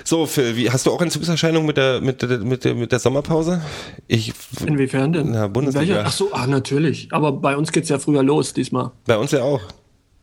So, 0.04 0.24
Phil, 0.24 0.56
wie, 0.56 0.70
hast 0.70 0.86
du 0.86 0.90
auch 0.90 1.02
Entzugserscheinungen 1.02 1.66
mit 1.66 1.76
der, 1.76 2.00
mit 2.00 2.22
der, 2.22 2.38
mit 2.38 2.64
der, 2.64 2.74
mit 2.74 2.92
der 2.92 2.98
Sommerpause? 2.98 3.60
Ich, 4.06 4.32
Inwiefern 4.64 5.12
denn? 5.12 5.32
Na, 5.32 5.48
Bundesliga. 5.48 5.96
Welcher? 5.96 6.06
Ach 6.06 6.12
so, 6.12 6.32
ah, 6.32 6.46
natürlich. 6.46 7.08
Aber 7.10 7.32
bei 7.32 7.56
uns 7.58 7.72
geht's 7.72 7.90
ja 7.90 7.98
früher 7.98 8.22
los 8.22 8.54
diesmal. 8.54 8.92
bei 9.06 9.18
uns 9.18 9.32
ja 9.32 9.42
auch. 9.42 9.60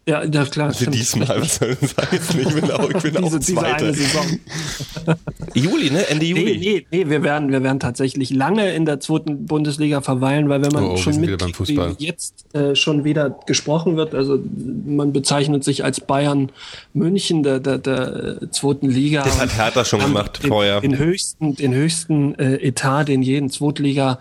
Ja, 0.08 0.24
ja 0.24 0.46
klar. 0.46 0.68
Also 0.68 0.90
diesmal, 0.92 1.42
was 1.42 1.56
soll 1.56 1.76
das 1.82 1.96
heißen? 1.98 2.40
Ich 2.40 2.54
bin 2.54 2.70
auch, 2.72 2.90
ich 2.92 3.02
bin 3.02 3.18
auch 3.24 3.24
diese, 3.24 3.40
diese 3.40 3.54
Zweiter. 3.56 3.92
Juli, 5.56 5.90
ne? 5.90 6.08
Ende 6.10 6.26
Juli. 6.26 6.58
Nee, 6.58 6.58
nee, 6.58 6.86
nee, 7.04 7.10
wir 7.10 7.24
werden, 7.24 7.52
wir 7.52 7.64
werden 7.64 7.80
tatsächlich 7.80 8.30
lange 8.30 8.74
in 8.76 8.86
der 8.86 9.00
zweiten 9.00 9.46
Bundesliga 9.46 10.02
verweilen, 10.02 10.48
weil 10.50 10.62
wenn 10.62 10.72
man 10.72 10.84
Oh, 10.84 10.94
oh, 10.94 10.98
schon 10.98 11.22
wie 11.22 12.04
jetzt 12.06 12.46
äh, 12.54 12.76
schon 12.76 13.04
wieder 13.04 13.40
gesprochen 13.48 13.98
wird, 13.98 14.14
also 14.14 14.38
man 14.86 15.12
bezeichnet 15.12 15.64
sich 15.64 15.84
als 15.84 16.00
Bayern 16.02 16.52
München 16.94 17.42
der, 17.44 17.60
der, 17.60 17.78
der 17.80 18.38
äh, 18.44 18.50
zweiten 18.52 18.90
Liga. 18.90 19.24
Das 19.24 19.40
hat 19.40 19.58
Hertha 19.58 19.86
schon 19.86 20.02
gemacht 20.02 20.44
den, 20.44 20.50
vorher. 20.50 20.82
Den 20.82 20.98
höchsten, 20.98 21.56
den 21.56 21.74
höchsten 21.74 22.36
äh, 22.38 22.56
Etat, 22.58 23.06
den 23.06 23.24
jeden 23.24 23.50
Zweitliga 23.50 24.20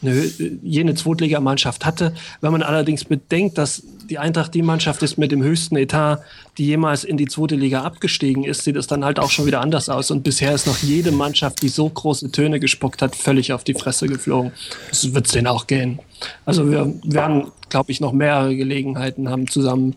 eine, 0.00 0.12
hö- 0.12 0.58
jene 0.62 0.94
Zweitligamannschaft 0.94 1.84
hatte. 1.84 2.14
Wenn 2.40 2.52
man 2.52 2.62
allerdings 2.62 3.04
bedenkt, 3.04 3.58
dass 3.58 3.82
die 4.08 4.18
Eintracht 4.18 4.54
die 4.54 4.62
Mannschaft 4.62 5.02
ist 5.02 5.18
mit 5.18 5.32
dem 5.32 5.42
höchsten 5.42 5.76
Etat, 5.76 6.18
die 6.56 6.66
jemals 6.66 7.04
in 7.04 7.16
die 7.16 7.26
zweite 7.26 7.54
Liga 7.54 7.82
abgestiegen 7.82 8.44
ist, 8.44 8.64
sieht 8.64 8.76
es 8.76 8.86
dann 8.86 9.04
halt 9.04 9.18
auch 9.18 9.30
schon 9.30 9.46
wieder 9.46 9.60
anders 9.60 9.88
aus. 9.88 10.10
Und 10.10 10.22
bisher 10.22 10.54
ist 10.54 10.66
noch 10.66 10.78
jede 10.78 11.12
Mannschaft, 11.12 11.62
die 11.62 11.68
so 11.68 11.88
große 11.88 12.30
Töne 12.32 12.58
gespuckt 12.60 13.02
hat, 13.02 13.14
völlig 13.14 13.52
auf 13.52 13.64
die 13.64 13.74
Fresse 13.74 14.06
geflogen. 14.06 14.52
Das 14.90 15.14
wird 15.14 15.26
es 15.26 15.32
denen 15.32 15.46
auch 15.46 15.66
gehen. 15.66 16.00
Also 16.44 16.68
wir 16.70 16.92
werden, 17.04 17.52
glaube 17.68 17.92
ich, 17.92 18.00
noch 18.00 18.12
mehrere 18.12 18.56
Gelegenheiten 18.56 19.28
haben, 19.28 19.46
zusammen 19.46 19.94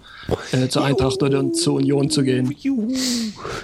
äh, 0.52 0.68
zur 0.68 0.86
Eintracht 0.86 1.24
oder 1.24 1.52
zu 1.52 1.76
Union 1.76 2.12
zu 2.12 2.24
gehen. 2.24 2.56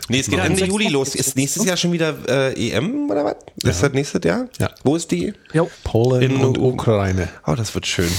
Nee, 0.10 0.20
es 0.20 0.28
geht 0.28 0.40
Ja, 0.40 0.46
Ende 0.46 0.66
Juli 0.66 0.88
los. 0.88 1.10
ist 1.10 1.16
Ist 1.16 1.28
es, 1.28 1.36
nächstes? 1.36 1.66
Jahr 1.66 1.78
schon 1.78 1.92
wieder 1.92 2.16
äh, 2.28 2.70
EM 2.72 3.10
oder 3.12 3.26
was? 3.26 3.36
Ist 3.64 3.84
das 3.84 3.94
nächstes 3.94 4.22
Jahr? 4.24 4.48
Ja. 4.60 4.72
Wo 4.84 4.96
ist 4.96 5.12
die? 5.12 5.34
Jo. 5.54 5.70
Polen 5.84 6.22
In- 6.24 6.38
und 6.38 6.58
Ukraine. 6.58 7.28
Oh, 7.46 7.54
das 7.54 7.76
wird 7.76 7.86
schön. 7.86 8.10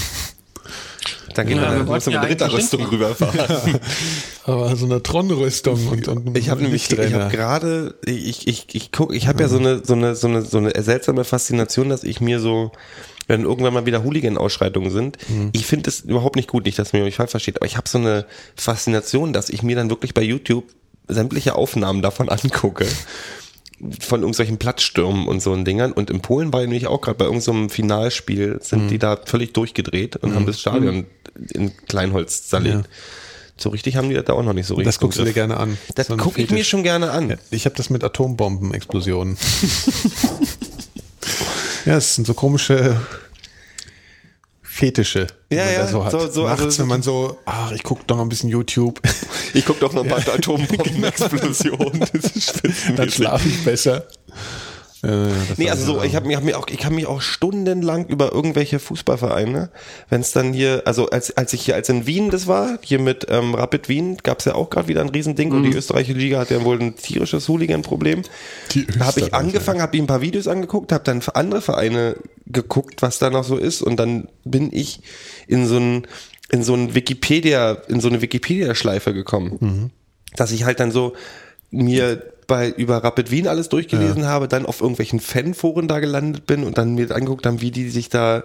Dann 1.33 1.47
gehen 1.47 1.57
Ja, 1.57 1.71
wir, 1.75 1.87
wir 1.87 1.93
mit 1.93 2.05
ja 2.07 2.21
Ritterrüstung 2.21 2.85
rüberfahren. 2.85 3.79
Aber 4.43 4.75
so 4.75 4.85
eine 4.85 5.03
Tron-Rüstung 5.03 5.87
und, 5.87 6.07
und 6.07 6.37
Ich 6.37 6.49
habe 6.49 6.61
nämlich, 6.61 6.91
ich 6.91 7.13
habe 7.13 7.29
gerade, 7.29 7.95
ich, 8.05 8.47
ich, 8.47 8.67
ich 8.73 8.91
guck, 8.91 9.13
ich 9.13 9.27
habe 9.27 9.41
ja 9.41 9.49
so 9.49 9.57
eine, 9.57 9.83
so 9.83 9.93
eine, 9.93 10.15
so 10.15 10.27
eine, 10.27 10.41
so 10.41 10.57
eine 10.57 10.71
seltsame 10.81 11.23
Faszination, 11.23 11.89
dass 11.89 12.03
ich 12.03 12.19
mir 12.21 12.39
so, 12.39 12.71
wenn 13.27 13.43
irgendwann 13.43 13.73
mal 13.73 13.85
wieder 13.85 14.03
Hooligan-Ausschreitungen 14.03 14.91
sind, 14.91 15.17
ich 15.51 15.65
finde 15.65 15.83
das 15.83 15.99
überhaupt 16.01 16.35
nicht 16.35 16.49
gut, 16.49 16.65
nicht, 16.65 16.79
dass 16.79 16.93
man 16.93 17.03
mich 17.03 17.15
falsch 17.15 17.31
versteht, 17.31 17.57
aber 17.57 17.65
ich 17.65 17.77
habe 17.77 17.87
so 17.87 17.97
eine 17.99 18.25
Faszination, 18.55 19.33
dass 19.33 19.49
ich 19.49 19.61
mir 19.61 19.75
dann 19.75 19.89
wirklich 19.89 20.13
bei 20.13 20.23
YouTube 20.23 20.65
sämtliche 21.07 21.55
Aufnahmen 21.55 22.01
davon 22.01 22.29
angucke. 22.29 22.85
Von 24.01 24.21
irgendwelchen 24.21 24.57
Platzstürmen 24.57 25.27
und 25.27 25.41
so 25.41 25.53
ein 25.53 25.63
Dingern. 25.65 25.91
Und 25.93 26.09
in 26.09 26.21
Polen 26.21 26.51
war 26.51 26.61
ich 26.61 26.67
nämlich 26.67 26.87
auch 26.87 26.99
gerade 27.01 27.17
bei 27.17 27.25
irgendeinem 27.25 27.69
Finalspiel, 27.69 28.59
sind 28.61 28.89
die 28.89 28.99
da 28.99 29.17
völlig 29.25 29.53
durchgedreht 29.53 30.17
und 30.17 30.35
haben 30.35 30.45
das 30.45 30.59
Stadion 30.59 31.05
in 31.53 31.71
Kleinholz 31.87 32.47
zerlegt. 32.49 32.75
Ja. 32.75 32.83
So 33.55 33.69
richtig 33.69 33.95
haben 33.97 34.09
die 34.09 34.15
das 34.15 34.25
da 34.25 34.33
auch 34.33 34.43
noch 34.43 34.53
nicht 34.53 34.67
so 34.67 34.75
richtig. 34.75 34.85
Das 34.87 34.99
guckst 34.99 35.19
du 35.19 35.23
dir 35.23 35.33
gerne 35.33 35.57
an. 35.57 35.77
Das 35.95 36.07
So 36.07 36.17
gucke 36.17 36.41
ich 36.41 36.49
mir 36.49 36.63
schon 36.63 36.83
gerne 36.83 37.11
an. 37.11 37.29
Ja, 37.29 37.35
ich 37.51 37.65
habe 37.65 37.75
das 37.75 37.89
mit 37.89 38.03
Atombombenexplosionen. 38.03 39.37
ja, 41.85 41.97
es 41.97 42.15
sind 42.15 42.27
so 42.27 42.33
komische 42.33 42.99
Fetische, 44.61 45.27
Ja, 45.51 45.69
ja, 45.69 45.87
so 45.87 46.05
hat. 46.05 46.11
so- 46.11 46.29
so, 46.29 46.43
Nachts, 46.45 46.61
also- 46.63 46.79
wenn 46.83 46.87
man 46.87 47.01
so, 47.01 47.37
ach, 47.45 47.71
ich 47.73 47.83
gucke 47.83 48.03
doch 48.07 48.15
noch 48.15 48.23
ein 48.23 48.29
bisschen 48.29 48.49
YouTube, 48.49 49.01
Ich 49.53 49.65
guck 49.65 49.79
doch 49.79 49.93
noch 49.93 50.03
ein 50.03 50.09
paar 50.09 50.27
Atombombenexplosionen. 50.27 51.99
Das 52.13 52.31
ist 52.31 52.63
dann 52.95 53.09
schlafe 53.09 53.47
ich 53.47 53.63
besser. 53.63 54.05
Äh, 55.03 55.29
Nee, 55.57 55.69
also 55.69 55.85
so, 55.85 56.03
ich 56.03 56.15
habe 56.15 56.27
mich, 56.27 56.35
hab 56.35 56.43
mich 56.43 56.55
auch, 56.55 56.67
ich 56.67 56.77
kann 56.77 56.93
mich 56.93 57.07
auch 57.07 57.21
stundenlang 57.21 58.05
über 58.07 58.33
irgendwelche 58.33 58.79
Fußballvereine, 58.79 59.69
wenn 60.09 60.21
es 60.21 60.31
dann 60.31 60.51
hier, 60.51 60.83
also 60.85 61.09
als 61.09 61.35
als 61.37 61.53
ich 61.53 61.61
hier, 61.61 61.75
als 61.75 61.87
in 61.89 62.05
Wien 62.05 62.29
das 62.29 62.47
war, 62.47 62.79
hier 62.81 62.99
mit 62.99 63.27
ähm, 63.29 63.55
Rapid 63.55 63.87
Wien, 63.87 64.17
gab's 64.23 64.45
ja 64.45 64.55
auch 64.55 64.69
gerade 64.69 64.87
wieder 64.87 65.01
ein 65.01 65.09
Riesending 65.09 65.51
und 65.51 65.63
die 65.63 65.73
österreichische 65.73 66.17
Liga 66.17 66.39
hat 66.39 66.49
ja 66.49 66.63
wohl 66.65 66.79
ein 66.79 66.95
tierisches 66.97 67.47
Hooligan-Problem. 67.47 68.23
Da 68.97 69.05
habe 69.05 69.21
ich 69.21 69.33
angefangen, 69.33 69.81
habe 69.81 69.95
ich 69.95 70.01
ein 70.01 70.07
paar 70.07 70.21
Videos 70.21 70.47
angeguckt, 70.47 70.91
habe 70.91 71.03
dann 71.03 71.21
andere 71.33 71.61
Vereine 71.61 72.17
geguckt, 72.47 73.01
was 73.01 73.19
da 73.19 73.29
noch 73.29 73.43
so 73.43 73.57
ist 73.57 73.81
und 73.81 73.97
dann 73.97 74.27
bin 74.43 74.69
ich 74.73 74.99
in 75.47 75.65
so 75.67 75.77
ein 75.77 76.07
in 76.51 76.63
so 76.63 76.73
ein 76.73 76.95
Wikipedia, 76.95 77.77
in 77.87 77.99
so 77.99 78.07
eine 78.07 78.21
Wikipedia-Schleife 78.21 79.13
gekommen, 79.13 79.91
dass 80.35 80.51
ich 80.51 80.63
halt 80.63 80.79
dann 80.79 80.91
so 80.91 81.13
mir 81.71 82.33
bei 82.49 82.69
über 82.69 83.01
Rapid 83.01 83.31
Wien 83.31 83.47
alles 83.47 83.69
durchgelesen 83.69 84.25
habe, 84.25 84.49
dann 84.49 84.65
auf 84.65 84.81
irgendwelchen 84.81 85.21
Fanforen 85.21 85.87
da 85.87 85.99
gelandet 85.99 86.45
bin 86.45 86.65
und 86.65 86.77
dann 86.77 86.95
mir 86.95 87.09
angeguckt 87.11 87.45
haben, 87.45 87.61
wie 87.61 87.71
die 87.71 87.89
sich 87.89 88.09
da 88.09 88.43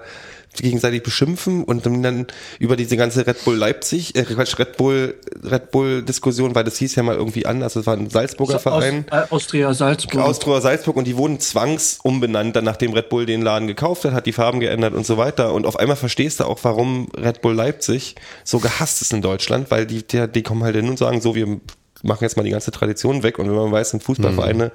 gegenseitig 0.56 1.02
beschimpfen 1.02 1.64
und 1.64 1.85
dann, 1.86 2.26
über 2.60 2.76
diese 2.76 2.97
ganze 2.97 3.26
Red 3.26 3.44
Bull 3.44 3.56
Leipzig, 3.56 4.14
äh, 4.14 4.22
Quatsch, 4.22 4.56
Red 4.59 4.76
Bull, 4.76 5.14
Red 5.43 5.72
Bull 5.72 6.02
Diskussion, 6.02 6.55
weil 6.55 6.62
das 6.62 6.76
hieß 6.76 6.94
ja 6.94 7.02
mal 7.02 7.16
irgendwie 7.16 7.47
anders, 7.47 7.74
das 7.74 7.86
war 7.86 7.97
ein 7.97 8.09
Salzburger 8.09 8.60
Verein. 8.60 9.05
Aus, 9.10 9.18
äh, 9.18 9.35
Austria 9.35 9.74
Salzburg. 9.74 10.22
Austria 10.22 10.60
Salzburg 10.60 10.97
und 10.97 11.06
die 11.06 11.16
wurden 11.16 11.40
zwangsumbenannt, 11.40 12.55
dann 12.55 12.64
nachdem 12.64 12.93
Red 12.93 13.09
Bull 13.09 13.26
den 13.26 13.43
Laden 13.43 13.66
gekauft 13.66 14.05
hat, 14.05 14.12
hat 14.12 14.26
die 14.26 14.32
Farben 14.32 14.60
geändert 14.60 14.94
und 14.94 15.05
so 15.05 15.16
weiter. 15.16 15.52
Und 15.52 15.66
auf 15.66 15.76
einmal 15.76 15.97
verstehst 15.97 16.40
du 16.40 16.44
auch, 16.44 16.60
warum 16.62 17.09
Red 17.16 17.43
Bull 17.43 17.55
Leipzig 17.55 18.14
so 18.44 18.60
gehasst 18.60 19.02
ist 19.02 19.12
in 19.12 19.22
Deutschland, 19.22 19.70
weil 19.70 19.86
die, 19.86 20.06
die, 20.06 20.28
die 20.28 20.43
kommen 20.43 20.62
halt 20.62 20.76
hin 20.76 20.89
und 20.89 20.98
sagen, 20.98 21.20
so, 21.20 21.35
wir 21.35 21.60
machen 22.05 22.24
jetzt 22.24 22.36
mal 22.36 22.43
die 22.43 22.51
ganze 22.51 22.70
Tradition 22.70 23.22
weg. 23.22 23.39
Und 23.39 23.48
wenn 23.48 23.56
man 23.56 23.72
weiß, 23.72 23.90
sind 23.90 24.02
Fußballvereine, 24.02 24.72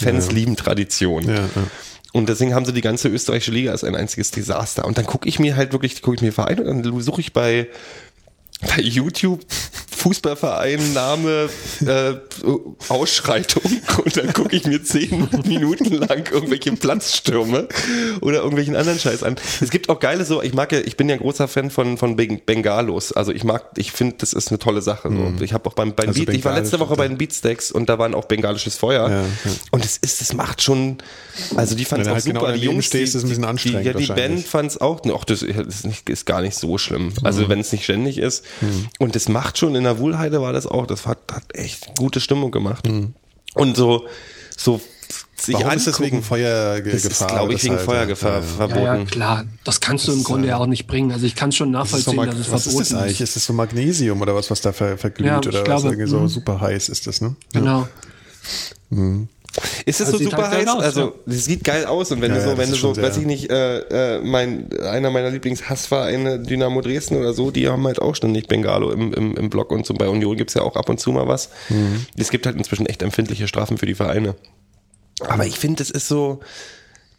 Fans 0.00 0.32
lieben 0.32 0.56
Tradition. 0.56 1.28
Ja, 1.28 1.34
ja. 1.34 1.48
Und 2.12 2.28
deswegen 2.28 2.54
haben 2.54 2.66
sie 2.66 2.72
die 2.72 2.82
ganze 2.82 3.08
österreichische 3.08 3.52
Liga 3.52 3.70
als 3.70 3.84
ein 3.84 3.96
einziges 3.96 4.30
Desaster. 4.30 4.84
Und 4.84 4.98
dann 4.98 5.06
gucke 5.06 5.28
ich 5.28 5.38
mir 5.38 5.56
halt 5.56 5.72
wirklich, 5.72 6.02
gucke 6.02 6.16
ich 6.16 6.22
mir 6.22 6.32
Vereine 6.32 6.62
und 6.64 6.84
dann 6.84 7.00
suche 7.00 7.20
ich 7.20 7.32
bei 7.32 7.68
bei 8.60 8.82
YouTube 8.82 9.40
Fußballverein, 10.02 10.92
Name, 10.92 11.48
äh, 11.86 12.14
Ausschreitung 12.88 13.62
und 14.04 14.16
dann 14.16 14.32
gucke 14.32 14.54
ich 14.56 14.64
mir 14.66 14.82
zehn 14.82 15.28
Minuten 15.46 15.92
lang 15.94 16.24
irgendwelche 16.30 16.72
Platzstürme 16.72 17.68
oder 18.20 18.38
irgendwelchen 18.38 18.76
anderen 18.76 18.98
Scheiß 18.98 19.22
an. 19.22 19.36
Es 19.60 19.70
gibt 19.70 19.88
auch 19.88 20.00
geile 20.00 20.24
so, 20.24 20.42
ich 20.42 20.54
mag 20.54 20.72
ja, 20.72 20.80
ich 20.80 20.96
bin 20.96 21.08
ja 21.08 21.14
ein 21.14 21.20
großer 21.20 21.48
Fan 21.48 21.70
von, 21.70 21.96
von 21.98 22.16
Beng- 22.16 22.42
Bengalos. 22.44 23.12
Also 23.12 23.32
ich 23.32 23.44
mag, 23.44 23.64
ich 23.76 23.92
finde, 23.92 24.16
das 24.18 24.32
ist 24.32 24.48
eine 24.48 24.58
tolle 24.58 24.82
Sache. 24.82 25.08
So. 25.10 25.44
Ich 25.44 25.52
habe 25.52 25.68
auch 25.68 25.74
beim, 25.74 25.94
beim 25.94 26.08
Also 26.08 26.24
Beat, 26.24 26.34
ich 26.36 26.44
war 26.44 26.54
letzte 26.58 26.80
Woche 26.80 26.96
bei 26.96 27.06
den 27.08 27.18
Beatsteaks 27.18 27.70
und 27.70 27.88
da 27.88 27.98
waren 27.98 28.14
auch 28.14 28.24
bengalisches 28.24 28.76
Feuer. 28.76 29.08
Ja, 29.08 29.20
ja. 29.20 29.26
Und 29.70 29.84
es 29.84 29.96
ist, 29.98 30.20
es 30.20 30.32
macht 30.34 30.62
schon, 30.62 30.98
also 31.56 31.74
die 31.76 31.84
fand 31.84 32.02
es 32.02 32.08
auch 32.08 32.14
halt 32.14 32.24
genau 32.24 32.40
super. 32.40 32.52
daneben 32.52 32.76
die 32.76 32.82
stehst, 32.82 33.14
ist 33.14 33.22
es 33.22 33.24
ein 33.24 33.28
bisschen 33.28 33.42
die- 33.42 33.48
anstrengend 33.48 33.84
Die, 33.84 33.86
ja, 33.88 33.94
die. 33.94 34.06
Band 34.20 34.44
fand 34.46 34.70
es 34.72 34.80
auch, 34.80 35.00
ach, 35.16 35.24
das 35.24 35.42
ist, 35.42 35.86
nicht, 35.86 36.08
ist 36.10 36.26
gar 36.26 36.40
nicht 36.42 36.56
so 36.56 36.76
schlimm. 36.78 37.12
Also 37.22 37.48
wenn 37.48 37.60
es 37.60 37.72
nicht 37.72 37.84
ständig 37.84 38.18
ist. 38.18 38.44
Und 38.98 39.14
das 39.14 39.28
macht 39.28 39.58
schon, 39.58 39.74
in 39.74 39.84
der 39.84 39.91
Wuhlheide 39.98 40.40
war 40.40 40.52
das 40.52 40.66
auch, 40.66 40.86
das 40.86 41.06
hat, 41.06 41.18
hat 41.32 41.44
echt 41.54 41.94
gute 41.96 42.20
Stimmung 42.20 42.50
gemacht. 42.50 42.88
Und 43.54 43.76
so, 43.76 44.06
so 44.56 44.80
sich 45.36 45.54
Warum 45.56 45.72
ist 45.72 45.86
das 45.86 45.94
angucken, 45.96 46.12
wegen 46.12 46.22
Feuergefahr? 46.22 46.92
das 46.92 47.04
ist, 47.04 47.28
glaube 47.28 47.54
ich, 47.54 47.64
wegen 47.64 47.74
deshalb, 47.74 47.90
Feuergefahr 47.90 48.36
ja, 48.36 48.42
verboten. 48.42 48.84
Ja, 48.84 48.96
ja, 48.96 49.04
klar. 49.04 49.44
Das 49.64 49.80
kannst 49.80 50.06
du 50.06 50.12
im 50.12 50.22
Grunde 50.22 50.48
ja 50.48 50.56
auch 50.56 50.66
nicht 50.66 50.86
bringen. 50.86 51.10
Also 51.12 51.26
ich 51.26 51.34
kann 51.34 51.52
schon 51.52 51.72
Das 51.72 51.92
ist 51.92 52.04
so 52.04 52.12
nachvollziehen, 52.12 52.38
dass 52.38 52.46
es 52.46 52.52
was 52.52 52.66
ist 52.66 52.72
verboten 52.72 52.94
das 52.94 53.02
eigentlich? 53.02 53.20
Ist 53.20 53.36
das 53.36 53.44
so 53.44 53.52
Magnesium 53.52 54.20
oder 54.20 54.34
was, 54.34 54.50
was 54.50 54.60
da 54.60 54.72
ver 54.72 54.96
verglüht 54.98 55.26
Ja, 55.26 55.38
oder 55.38 55.48
ich 55.48 55.56
was? 55.56 55.64
glaube, 55.64 55.88
Irgendwie 55.88 56.08
so 56.08 56.20
mhm. 56.20 56.28
super 56.28 56.60
heiß 56.60 56.88
ist 56.88 57.06
das, 57.06 57.20
ne? 57.20 57.34
Genau. 57.52 57.88
Ist 59.84 60.00
es 60.00 60.06
Also 60.06 60.12
so 60.12 60.18
sieht 60.18 60.30
super 60.30 60.42
halt 60.44 60.52
geil 60.52 60.66
heiß? 60.66 60.74
aus, 60.76 60.82
also, 60.82 61.14
das 61.26 61.44
sieht 61.44 61.62
geil 61.64 61.84
aus. 61.84 62.10
Und 62.10 62.22
wenn 62.22 62.30
Ja, 62.30 62.38
du 62.38 62.42
ja, 62.44 62.50
so, 62.52 62.58
wenn 62.58 62.70
du 62.70 62.76
so, 62.76 62.96
weiß 62.96 63.18
ich 63.18 63.26
nicht, 63.26 63.50
äh, 63.50 64.16
äh, 64.16 64.20
mein, 64.22 64.70
einer 64.80 65.10
meiner 65.10 65.30
Lieblingshassvereine, 65.30 66.38
Dynamo 66.40 66.80
Dresden 66.80 67.16
oder 67.16 67.34
so, 67.34 67.50
die 67.50 67.68
haben 67.68 67.86
halt 67.86 68.00
auch 68.00 68.14
ständig 68.16 68.48
Bengalo 68.48 68.90
im, 68.90 69.12
im, 69.12 69.36
im 69.36 69.50
Blog 69.50 69.70
und 69.70 69.84
so. 69.84 69.92
Bei 69.94 70.08
Union 70.08 70.36
gibt's 70.36 70.54
ja 70.54 70.62
auch 70.62 70.76
ab 70.76 70.88
und 70.88 71.00
zu 71.00 71.12
mal 71.12 71.28
was. 71.28 71.50
Mhm. 71.68 72.06
Es 72.16 72.30
gibt 72.30 72.46
halt 72.46 72.56
inzwischen 72.56 72.86
echt 72.86 73.02
empfindliche 73.02 73.46
Strafen 73.46 73.76
für 73.76 73.86
die 73.86 73.94
Vereine. 73.94 74.34
Aber 75.26 75.44
ich 75.46 75.58
finde, 75.58 75.82
es 75.82 75.90
ist 75.90 76.08
so, 76.08 76.40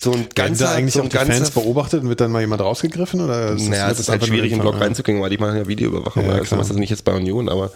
so 0.03 0.11
ein 0.11 0.27
ganzer, 0.35 0.65
da 0.65 0.71
eigentlich 0.73 0.93
so 0.93 0.99
auch 0.99 1.03
ein 1.05 1.09
die 1.09 1.17
Fans 1.17 1.51
beobachtet 1.51 2.03
und 2.03 2.09
wird 2.09 2.21
dann 2.21 2.31
mal 2.31 2.41
jemand 2.41 2.61
rausgegriffen? 2.61 3.21
Oder 3.21 3.51
ist 3.53 3.67
naja, 3.69 3.89
es 3.89 3.99
ist 3.99 4.09
halt 4.09 4.25
schwierig, 4.25 4.51
im 4.51 4.59
einfach- 4.59 4.71
Blog 4.73 4.81
reinzugehen, 4.83 5.21
weil 5.21 5.29
die 5.29 5.37
machen 5.37 5.57
ja 5.57 5.67
Videoüberwachung. 5.67 6.23
Ja, 6.25 6.33
Ja, 6.33 6.39
also 6.39 6.55
das 6.55 6.71
nicht 6.73 6.89
jetzt 6.89 7.05
bei 7.05 7.13
Union, 7.13 7.49
aber 7.49 7.71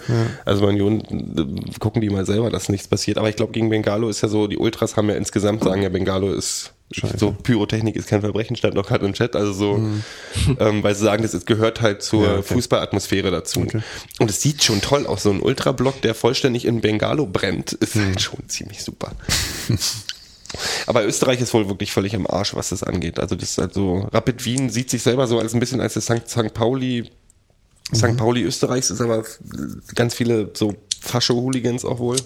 also 0.46 0.62
bei 0.62 0.68
Union 0.68 1.02
äh, 1.02 1.80
gucken 1.80 2.02
die 2.02 2.10
mal 2.10 2.26
selber, 2.26 2.50
dass 2.50 2.70
nichts 2.70 2.88
passiert. 2.88 3.18
Aber 3.18 3.30
ich 3.30 3.36
glaube, 3.36 3.52
gegen 3.52 3.70
Bengalo 3.70 4.10
ist 4.10 4.22
ja 4.22 4.28
so, 4.28 4.48
die 4.48 4.58
Ultras 4.58 4.96
haben 4.98 5.10
ja 5.10 5.16
insgesamt 5.16 5.64
sagen 5.64 5.82
ja, 5.82 5.90
Bengalo 5.90 6.32
ist 6.34 6.74
Scheiße. 6.92 7.18
so 7.18 7.32
Pyrotechnik 7.44 7.98
ist 7.98 8.08
kein 8.08 8.22
Verbrechen, 8.22 8.56
stand 8.56 8.78
auch 8.78 8.88
gerade 8.88 9.06
im 9.06 9.12
Chat. 9.14 9.36
Also 9.36 9.52
so, 9.52 9.80
ähm, 10.60 10.84
weil 10.84 10.96
sie 10.96 11.04
sagen, 11.04 11.22
das 11.24 11.34
ist, 11.34 11.46
gehört 11.46 11.82
halt 11.82 12.02
zur 12.02 12.20
Mhm. 12.22 12.26
Ja, 12.26 12.34
okay. 12.40 12.54
Fußballatmosphäre 12.54 13.30
dazu. 13.32 13.62
Okay. 13.62 13.82
Und 14.20 14.30
es 14.30 14.42
sieht 14.42 14.64
schon 14.64 14.80
toll 14.82 15.06
aus. 15.06 15.24
So 15.24 15.32
ein 15.32 15.42
Ultrablock, 15.42 16.02
der 16.02 16.16
vollständig 16.16 16.64
in 16.66 16.80
Bengalo 16.82 17.26
brennt, 17.26 17.74
ist 17.74 17.96
Mhm. 17.96 18.06
halt 18.06 18.22
schon 18.22 18.40
ziemlich 18.48 18.84
super. 18.84 19.12
Aber 20.86 21.06
Österreich 21.06 21.42
ist 21.42 21.54
wohl 21.54 21.68
wirklich 21.68 21.92
völlig 21.92 22.16
am 22.16 22.26
Arsch, 22.28 22.56
was 22.56 22.70
das 22.70 22.84
angeht. 22.84 23.20
Also 23.20 23.36
das 23.36 23.50
ist 23.52 23.58
halt 23.58 23.74
so, 23.74 24.08
Rapid 24.14 24.46
Wien 24.46 24.70
sieht 24.70 24.90
sich 24.90 25.04
selber 25.04 25.28
so 25.28 25.40
als 25.40 25.54
ein 25.54 25.60
bisschen 25.60 25.82
als 25.82 25.96
das 25.96 26.06
St. 26.06 26.28
St. 26.30 26.54
Pauli, 26.54 27.10
St. 27.94 28.18
Pauli 28.18 28.44
Österreichs, 28.44 28.90
ist 28.90 29.02
aber 29.02 29.24
ganz 29.96 30.14
viele 30.14 30.52
so 30.54 30.74
Fascho-Hooligans 31.02 31.86
auch 31.86 32.00
wohl. 32.00 32.18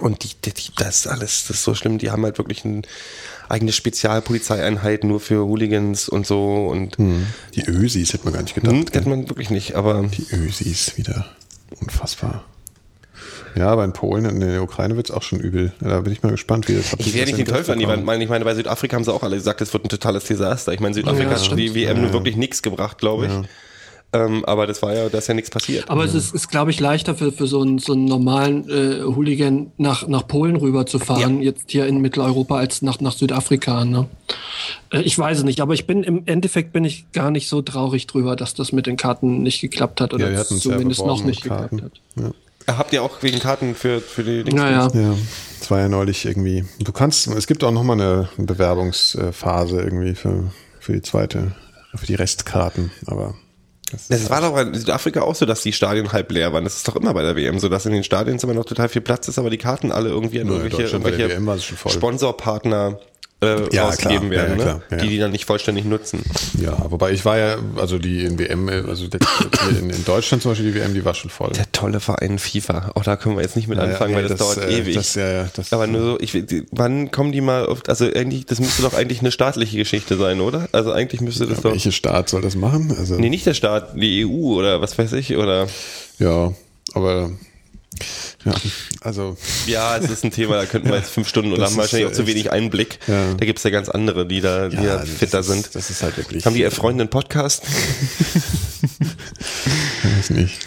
Und 0.00 0.24
die, 0.24 0.50
die, 0.50 0.52
das 0.76 0.96
ist 1.00 1.06
alles, 1.06 1.44
das 1.46 1.58
ist 1.58 1.64
so 1.64 1.74
schlimm. 1.74 1.98
Die 1.98 2.10
haben 2.10 2.24
halt 2.24 2.38
wirklich 2.38 2.64
eine 2.64 2.82
eigene 3.48 3.72
Spezialpolizeieinheit 3.72 5.04
nur 5.04 5.20
für 5.20 5.44
Hooligans 5.44 6.08
und 6.08 6.26
so 6.26 6.66
und 6.66 6.96
Die 6.98 7.64
Ösis 7.66 8.12
hätte 8.12 8.24
man 8.24 8.32
gar 8.34 8.42
nicht 8.42 8.54
gedacht. 8.54 8.74
hm, 8.74 8.84
kennt 8.86 9.06
man 9.06 9.28
wirklich 9.28 9.50
nicht, 9.50 9.74
aber 9.74 10.02
Die 10.02 10.26
Ösis 10.34 10.96
wieder. 10.96 11.26
Unfassbar. 11.80 12.44
Ja, 13.56 13.68
aber 13.68 13.84
in 13.84 13.92
Polen 13.92 14.26
und 14.26 14.34
in 14.34 14.40
der 14.40 14.62
Ukraine 14.62 14.96
wird 14.96 15.08
es 15.10 15.14
auch 15.14 15.22
schon 15.22 15.38
übel. 15.40 15.72
Ja, 15.80 15.88
Da 15.90 16.00
bin 16.00 16.12
ich 16.12 16.22
mal 16.22 16.32
gespannt, 16.32 16.68
wie 16.68 16.74
das 16.74 16.94
Ich 16.98 17.14
werde 17.14 17.32
nicht 17.32 17.38
den 17.38 17.54
Teufel 17.54 17.72
an 17.72 17.78
die 17.78 17.86
Wand 17.86 18.04
malen. 18.04 18.20
Ich 18.20 18.28
meine, 18.28 18.44
bei 18.44 18.54
Südafrika 18.54 18.96
haben 18.96 19.04
sie 19.04 19.12
auch 19.12 19.22
alle 19.22 19.36
gesagt, 19.36 19.60
es 19.60 19.72
wird 19.72 19.84
ein 19.84 19.88
totales 19.88 20.24
Desaster. 20.24 20.72
Ich 20.72 20.80
meine, 20.80 20.94
Südafrika 20.94 21.30
Ja, 21.32 21.38
hat 21.50 21.58
die 21.58 21.74
WM 21.74 22.00
nur 22.00 22.12
wirklich 22.12 22.36
nichts 22.36 22.62
gebracht, 22.62 22.98
glaube 22.98 23.26
ich. 23.26 23.32
Ähm, 24.14 24.44
aber 24.44 24.68
das 24.68 24.80
war 24.80 24.94
ja, 24.94 25.08
da 25.08 25.18
ist 25.18 25.26
ja 25.26 25.34
nichts 25.34 25.50
passiert. 25.50 25.90
Aber 25.90 26.04
es 26.04 26.14
ist, 26.14 26.32
ist 26.34 26.48
glaube 26.48 26.70
ich, 26.70 26.78
leichter 26.78 27.16
für, 27.16 27.32
für 27.32 27.48
so 27.48 27.62
einen, 27.62 27.80
so 27.80 27.94
einen 27.94 28.04
normalen 28.04 28.68
äh, 28.70 29.02
Hooligan 29.02 29.72
nach, 29.76 30.06
nach 30.06 30.28
Polen 30.28 30.54
rüber 30.54 30.86
zu 30.86 31.00
fahren, 31.00 31.42
jetzt 31.42 31.72
hier 31.72 31.86
in 31.86 32.00
Mitteleuropa, 32.00 32.56
als 32.56 32.80
nach, 32.80 33.00
nach 33.00 33.12
Südafrika. 33.12 33.84
Ne? 33.84 34.06
Äh, 34.92 35.00
ich 35.00 35.18
weiß 35.18 35.38
es 35.38 35.44
nicht, 35.44 35.60
aber 35.60 35.74
ich 35.74 35.88
bin 35.88 36.04
im 36.04 36.22
Endeffekt 36.26 36.72
bin 36.72 36.84
ich 36.84 37.10
gar 37.12 37.32
nicht 37.32 37.48
so 37.48 37.60
traurig 37.60 38.06
drüber, 38.06 38.36
dass 38.36 38.54
das 38.54 38.70
mit 38.70 38.86
den 38.86 38.96
Karten 38.96 39.42
nicht 39.42 39.60
geklappt 39.60 40.00
hat 40.00 40.14
oder 40.14 40.30
Ja, 40.30 40.38
ja 40.38 40.44
zumindest 40.44 41.04
noch 41.04 41.24
nicht 41.24 41.42
Karten. 41.42 41.78
geklappt 41.78 41.96
hat. 42.16 42.22
Ja. 42.24 42.30
Habt 42.66 42.92
ihr 42.92 43.02
auch 43.02 43.22
wegen 43.22 43.38
Karten 43.40 43.74
für, 43.74 44.00
für 44.00 44.24
die 44.24 44.44
Dings? 44.44 44.56
Naja. 44.56 44.88
Ja, 44.92 45.14
es 45.60 45.70
war 45.70 45.80
ja 45.80 45.88
neulich 45.88 46.24
irgendwie. 46.24 46.64
Du 46.78 46.92
kannst, 46.92 47.26
es 47.26 47.46
gibt 47.46 47.62
auch 47.64 47.70
nochmal 47.70 48.00
eine 48.00 48.28
Bewerbungsphase 48.38 49.80
irgendwie 49.80 50.14
für, 50.14 50.50
für 50.80 50.92
die 50.92 51.02
zweite, 51.02 51.52
für 51.94 52.06
die 52.06 52.14
Restkarten, 52.14 52.90
aber 53.06 53.34
das, 53.90 54.08
Das 54.08 54.30
war 54.30 54.40
doch 54.40 54.56
in 54.58 54.74
Südafrika 54.74 55.22
auch 55.22 55.34
so, 55.34 55.46
dass 55.46 55.62
die 55.62 55.72
Stadien 55.72 56.10
halb 56.12 56.32
leer 56.32 56.52
waren. 56.52 56.64
Das 56.64 56.76
ist 56.76 56.88
doch 56.88 56.96
immer 56.96 57.12
bei 57.14 57.22
der 57.22 57.36
WM 57.36 57.58
so, 57.58 57.68
dass 57.68 57.86
in 57.86 57.92
den 57.92 58.04
Stadien 58.04 58.38
immer 58.38 58.54
noch 58.54 58.64
total 58.64 58.88
viel 58.88 59.02
Platz 59.02 59.28
ist, 59.28 59.38
aber 59.38 59.50
die 59.50 59.58
Karten 59.58 59.92
alle 59.92 60.08
irgendwie 60.08 60.40
an 60.40 60.48
irgendwelche, 60.48 60.96
irgendwelche. 60.96 61.90
Sponsorpartner 61.90 62.98
äh, 63.44 63.68
Ja, 63.74 63.84
rausgegeben 63.86 64.30
klar. 64.30 64.48
Werden, 64.48 64.58
ja, 64.60 64.64
ne? 64.74 64.80
klar. 64.80 64.82
Ja, 64.90 64.96
die 65.04 65.08
die 65.08 65.18
dann 65.18 65.30
nicht 65.32 65.44
vollständig 65.44 65.84
nutzen. 65.84 66.20
ja, 66.60 66.76
wobei 66.90 67.12
ich 67.12 67.24
war 67.24 67.38
ja, 67.38 67.56
also 67.76 67.98
die 67.98 68.24
in 68.24 68.38
WM, 68.38 68.68
also 68.68 69.06
der, 69.08 69.20
in, 69.70 69.90
in 69.90 70.04
Deutschland 70.04 70.42
zum 70.42 70.52
Beispiel 70.52 70.72
die 70.72 70.78
WM, 70.78 70.94
die 70.94 71.04
war 71.04 71.14
schon 71.14 71.30
voll. 71.30 71.50
Der 71.52 71.70
tolle 71.72 72.00
Verein 72.00 72.38
FIFA. 72.38 72.92
Auch 72.94 73.04
da 73.04 73.16
können 73.16 73.36
wir 73.36 73.42
jetzt 73.42 73.56
nicht 73.56 73.68
mit 73.68 73.78
anfangen, 73.78 74.14
weil 74.14 74.28
das, 74.28 74.38
dauert 74.38 74.58
äh, 74.58 74.78
ewig. 74.78 74.94
Das, 74.94 75.14
ja, 75.14 75.28
ja, 75.30 75.48
das, 75.54 75.72
aber 75.72 75.86
nur 75.86 76.02
so, 76.02 76.18
ich, 76.20 76.32
die- 76.32 76.64
wann 76.72 77.10
kommen 77.10 77.32
die 77.32 77.40
mal 77.40 77.66
auf, 77.66 77.82
also 77.88 78.04
eigentlich, 78.06 78.46
das 78.46 78.60
müsste 78.60 78.82
doch 78.82 78.94
eigentlich 78.94 79.20
eine 79.20 79.30
staatliche 79.32 79.76
Geschichte 79.76 80.16
sein, 80.16 80.40
oder? 80.40 80.68
Also 80.72 80.92
eigentlich 80.92 81.20
müsste 81.20 81.46
das 81.46 81.60
doch, 81.60 81.72
welche 81.72 81.92
Staat 81.92 82.28
soll 82.28 82.42
das 82.42 82.56
machen? 82.56 82.94
Also, 82.98 83.14
nee, 83.16 83.28
nicht 83.28 83.46
der 83.46 83.54
Staat, 83.54 83.94
die 83.94 84.24
EU 84.26 84.54
oder 84.54 84.80
was 84.80 84.96
weiß 84.98 85.12
ich, 85.14 85.36
oder, 85.36 85.66
ja, 86.18 86.52
aber 86.94 87.30
ja, 88.44 88.52
also 89.00 89.36
ja, 89.66 89.96
es 89.96 90.10
ist 90.10 90.24
ein 90.24 90.30
Thema, 90.30 90.56
da 90.56 90.66
könnten 90.66 90.88
wir 90.88 90.96
jetzt 90.96 91.10
fünf 91.10 91.28
Stunden 91.28 91.52
und 91.52 91.60
Das 91.60 91.70
haben 91.70 91.76
wahrscheinlich 91.78 92.08
auch 92.08 92.12
zu 92.12 92.22
echt- 92.22 92.30
wenig 92.30 92.52
Einblick. 92.52 92.98
Ja. 93.06 93.34
Da 93.34 93.46
gibt's 93.46 93.62
ja 93.62 93.70
ganz 93.70 93.88
andere, 93.88 94.26
die 94.26 94.40
da, 94.40 94.68
die 94.68 94.76
da 94.76 94.98
das 94.98 95.08
fitter 95.08 95.40
ist, 95.40 95.46
sind. 95.46 95.74
Das 95.74 95.90
ist 95.90 96.02
halt 96.02 96.16
wirklich. 96.16 96.44
Haben 96.44 96.54
die 96.54 96.62
erfreunden 96.62 97.08
Podcast? 97.08 97.62
weiß 100.16 100.30
nicht. 100.30 100.58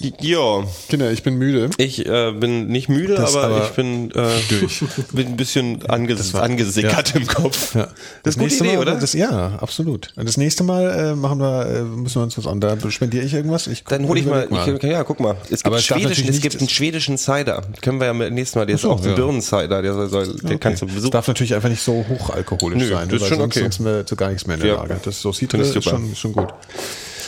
Ja, 0.00 0.64
Kinder, 0.88 1.10
ich 1.10 1.22
bin 1.24 1.34
müde. 1.38 1.70
ich 1.78 2.06
äh, 2.06 2.32
bin 2.32 2.68
nicht 2.68 2.88
müde, 2.88 3.14
Das 3.16 3.34
aber, 3.34 3.46
aber 3.56 3.64
ich 3.64 3.70
bin, 3.70 4.10
äh, 4.12 4.28
bin 5.12 5.26
ein 5.28 5.36
bisschen 5.36 5.84
anges 5.90 6.32
war- 6.34 6.42
angesickert 6.44 7.14
im 7.16 7.26
Kopf. 7.26 7.74
Ja. 7.74 7.88
Das 8.22 8.36
ist 8.36 8.40
eine 8.40 8.48
gute 8.48 8.64
Idee, 8.64 8.76
Mal, 8.76 8.82
oder? 8.82 8.94
Das, 8.96 9.12
ja, 9.12 9.56
absolut. 9.60 10.12
Und 10.16 10.28
das 10.28 10.36
nächste 10.36 10.62
Mal 10.62 10.90
äh, 10.90 11.14
machen 11.16 11.38
wir, 11.40 11.66
äh, 11.66 11.82
müssen 11.82 12.16
wir 12.16 12.22
uns 12.22 12.38
was 12.38 12.46
an. 12.46 12.60
Da 12.60 12.76
spendiere 12.90 13.24
ich 13.24 13.34
irgendwas. 13.34 13.66
Ich 13.66 13.82
Dann 13.84 14.06
hole 14.06 14.20
ich 14.20 14.26
mal, 14.26 14.44
überleg 14.44 14.82
ich, 14.84 14.90
ja, 14.90 15.02
guck 15.04 15.18
mal. 15.20 15.36
Es 15.50 15.62
gibt, 15.64 15.80
schwedischen, 15.80 16.28
es 16.28 16.40
gibt 16.40 16.58
einen 16.60 16.68
schwedischen 16.68 17.18
Cider. 17.18 17.62
Können 17.82 17.98
wir 17.98 18.06
ja 18.06 18.14
mit- 18.14 18.32
nächstes 18.32 18.54
Mal, 18.56 18.66
der 18.66 18.76
ist 18.76 18.82
so, 18.82 18.92
auch 18.92 19.00
ein 19.02 19.08
ja. 19.08 19.14
Birnen-Cider, 19.14 19.82
der 19.82 19.94
soll, 19.94 20.08
soll 20.08 20.36
den 20.36 20.60
kannst 20.60 20.82
du 20.82 20.86
Es 20.86 20.94
besuchen. 20.94 21.10
darf 21.10 21.26
natürlich 21.26 21.54
einfach 21.54 21.68
nicht 21.70 21.82
so 21.82 22.04
hochalkoholisch 22.08 22.78
Nö, 22.78 22.88
sein, 22.88 23.08
das 23.08 23.22
ist 23.22 23.28
schon 23.28 23.38
sonst, 23.38 23.56
okay. 23.56 23.62
sonst 23.64 23.76
sind 23.76 23.86
wir 23.86 24.06
zu 24.06 24.14
gar 24.16 24.28
nichts 24.28 24.46
mehr 24.46 24.54
in 24.56 24.62
der 24.62 24.70
Ja. 24.70 24.76
Lage. 24.76 25.00
Das 25.04 25.20
so 25.20 25.32
sieht 25.32 25.50
Finde 25.50 25.66
ich 25.66 25.74
ist 25.74 26.18
schon 26.18 26.32
gut. 26.32 26.48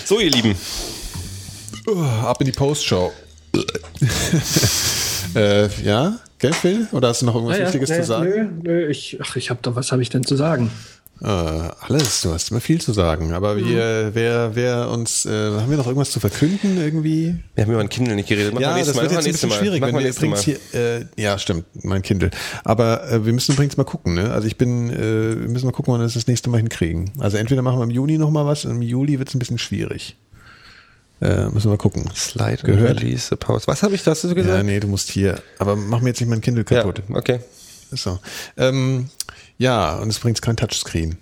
So, 0.05 0.21
ihr 0.21 0.31
Lieben. 0.31 0.55
Ab 2.23 2.40
in 2.40 2.47
die 2.47 2.52
Postshow. 2.52 3.12
äh, 5.35 5.69
ja, 5.85 6.19
gell, 6.39 6.52
Phil? 6.52 6.86
Oder 6.93 7.09
hast 7.09 7.23
du 7.23 7.27
noch 7.27 7.35
irgendwas 7.35 7.59
Wichtiges 7.61 7.89
zu 7.90 8.05
sagen? 8.05 8.31
Nö, 8.31 8.48
nö, 8.62 8.86
ich, 8.89 9.19
ach, 9.23 9.36
ich 9.36 9.51
hab 9.51 9.62
da, 9.62 9.74
was 9.74 9.93
habe 9.93 10.02
ich 10.02 10.09
denn 10.11 10.24
zu 10.24 10.36
sagen? 10.36 10.70
Äh, 11.23 11.27
alles, 11.27 12.23
du 12.23 12.32
hast 12.32 12.51
immer 12.51 12.61
viel 12.62 12.81
zu 12.81 12.94
sagen. 12.94 13.32
Aber 13.35 13.55
Mhm. 13.57 13.69
wir, 13.69 14.11
wer, 14.15 14.55
wer 14.57 14.89
uns, 14.90 15.27
äh, 15.27 15.31
haben 15.31 15.69
wir 15.69 15.77
noch 15.77 15.86
irgendwas 15.86 16.11
zu 16.12 16.19
verkünden 16.20 16.78
irgendwie? 16.78 17.35
Wir 17.55 17.65
haben 17.65 17.73
über 17.73 17.81
ein 17.82 17.90
Kindle 17.90 18.15
nicht 18.15 18.28
geredet. 18.31 18.55
Machen 18.55 18.62
ja, 18.62 18.78
das 18.78 18.94
Mal. 18.94 19.02
wird 19.02 19.12
jetzt 19.12 19.27
ein 19.27 19.32
bisschen 19.32 19.48
Mal. 19.51 19.59
schwierig, 19.59 19.81
Machen 19.82 19.94
wenn 19.97 20.02
wir 20.05 20.11
übrigens 20.11 20.47
Mal. 20.47 20.57
hier, 20.73 20.81
äh, 20.81 21.05
ja, 21.19 21.39
stimmt, 21.39 21.65
mein 21.85 22.01
Kindle. 22.01 22.31
Aber 22.65 23.07
äh, 23.11 23.27
wir 23.27 23.35
müssen 23.35 23.52
übrigens 23.52 23.77
mal 23.77 23.85
gucken, 23.85 24.15
ne? 24.15 24.31
Also 24.32 24.47
ich 24.47 24.57
bin, 24.57 24.89
äh, 24.89 25.40
wir 25.40 25.48
müssen 25.48 25.66
mal 25.66 25.73
gucken, 25.73 25.93
wann 25.93 26.01
wir 26.01 26.05
das 26.05 26.15
das 26.15 26.27
nächste 26.27 26.48
Mal 26.48 26.57
hinkriegen. 26.59 27.11
Also 27.19 27.36
entweder 27.36 27.61
machen 27.61 27.78
wir 27.81 27.85
im 27.85 27.90
Juni 27.90 28.16
noch 28.16 28.31
mal 28.31 28.47
was, 28.47 28.65
im 28.65 28.81
Juli 28.81 29.19
wird 29.19 29.28
es 29.28 29.35
ein 29.35 29.40
bisschen 29.40 29.59
schwierig. 29.59 30.16
Äh, 31.21 31.47
müssen 31.51 31.65
wir 31.67 31.71
mal 31.71 31.77
gucken. 31.77 32.09
Slide 32.15 32.63
Gehört? 32.63 33.01
Release, 33.01 33.37
Pause. 33.37 33.67
Was 33.67 33.83
habe 33.83 33.95
ich 33.95 34.03
so 34.03 34.11
gesagt? 34.13 34.39
Ja, 34.47 34.63
nee, 34.63 34.81
du 34.81 34.89
musst 34.89 35.11
hier. 35.11 35.43
Aber 35.59 35.77
mach 35.77 36.01
mir 36.01 36.09
jetzt 36.09 36.21
nicht 36.21 36.31
mein 36.31 36.41
Kindle 36.41 36.65
kaputt. 36.65 37.03
okay. 37.13 37.41
So. 37.93 38.19
Ähm, 38.57 39.11
ja, 39.59 39.97
und 39.97 40.09
es 40.09 40.19
bringt 40.19 40.41
kein 40.41 40.57
Touchscreen. 40.57 41.19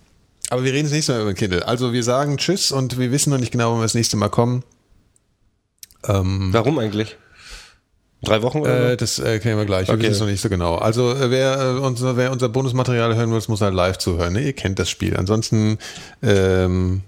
Aber 0.50 0.64
wir 0.64 0.72
reden 0.72 0.84
das 0.84 0.92
nächste 0.92 1.12
Mal 1.12 1.22
über 1.22 1.32
den 1.32 1.36
Kindle. 1.36 1.66
Also 1.66 1.92
wir 1.92 2.02
sagen 2.02 2.36
Tschüss 2.36 2.72
und 2.72 2.98
wir 2.98 3.10
wissen 3.10 3.30
noch 3.30 3.38
nicht 3.38 3.50
genau, 3.52 3.72
wann 3.72 3.78
wir 3.80 3.84
das 3.84 3.94
nächste 3.94 4.16
Mal 4.16 4.28
kommen. 4.28 4.62
Ähm, 6.06 6.50
Warum 6.52 6.78
eigentlich? 6.78 7.16
Drei 8.22 8.42
Wochen 8.42 8.60
oder 8.60 8.92
äh, 8.92 8.96
das 8.96 9.18
äh, 9.18 9.38
kennen 9.38 9.58
wir 9.58 9.64
gleich. 9.66 9.88
Wir 9.88 9.94
Okay. 9.94 10.02
wissen 10.04 10.12
es 10.12 10.20
noch 10.20 10.26
nicht 10.26 10.40
so 10.40 10.48
genau. 10.48 10.76
Also 10.76 11.12
äh, 11.12 11.30
wer, 11.30 11.60
äh, 11.60 11.78
unser, 11.80 12.16
wer 12.16 12.32
unser 12.32 12.48
Bonusmaterial 12.48 13.14
hören 13.14 13.30
will, 13.32 13.40
muss 13.48 13.60
halt 13.60 13.74
live 13.74 13.98
zuhören. 13.98 14.32
Ne? 14.32 14.42
Ihr 14.42 14.52
kennt 14.54 14.78
das 14.78 14.90
Spiel. 14.90 15.16
Ansonsten 15.16 15.78
ähm, 16.22 17.02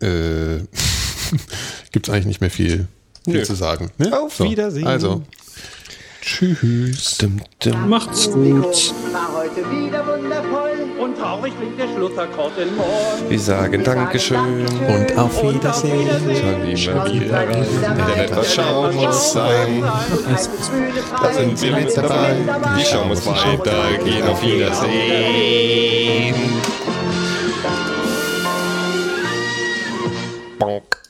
äh, 0.00 0.58
gibt 1.92 2.08
es 2.08 2.14
eigentlich 2.14 2.26
nicht 2.26 2.40
mehr 2.40 2.50
viel, 2.50 2.86
viel 3.24 3.34
Nö. 3.34 3.42
zu 3.42 3.54
sagen. 3.54 3.90
Ne? 3.98 4.18
Auf 4.18 4.40
Wiedersehen. 4.40 4.86
Also, 4.86 5.22
tschüss. 6.20 7.18
Dum, 7.18 7.40
dum. 7.60 7.88
Macht's 7.88 8.30
gut. 8.30 8.92
War 9.12 9.32
heute 9.32 9.70
wieder 9.70 10.06
wundervoll. 10.06 10.70
Und 10.98 11.18
traurig 11.18 11.52
klingt 11.58 11.78
der 11.78 11.88
Schlussakkord 11.94 12.56
in 12.58 12.76
Moll. 12.76 12.86
Wir 13.28 13.38
sagen 13.38 13.84
Dankeschön. 13.84 14.38
Und 14.38 15.18
auf 15.18 15.42
Wiedersehen. 15.42 16.08
Dann 16.08 16.66
immer 16.66 17.12
wieder. 17.12 17.48
Wenn 17.48 18.24
etwas 18.24 18.54
schauen 18.54 18.94
muss 18.94 19.32
sein. 19.32 19.82
Da 19.82 21.32
sind 21.32 21.60
wir 21.60 21.72
mit 21.72 21.96
dabei. 21.96 22.36
Die 22.78 22.84
Show 22.84 23.04
muss 23.04 23.26
weitergehen. 23.26 24.22
Auf 24.26 24.42
Wiedersehen. 24.42 26.34
Bonk. 30.58 31.03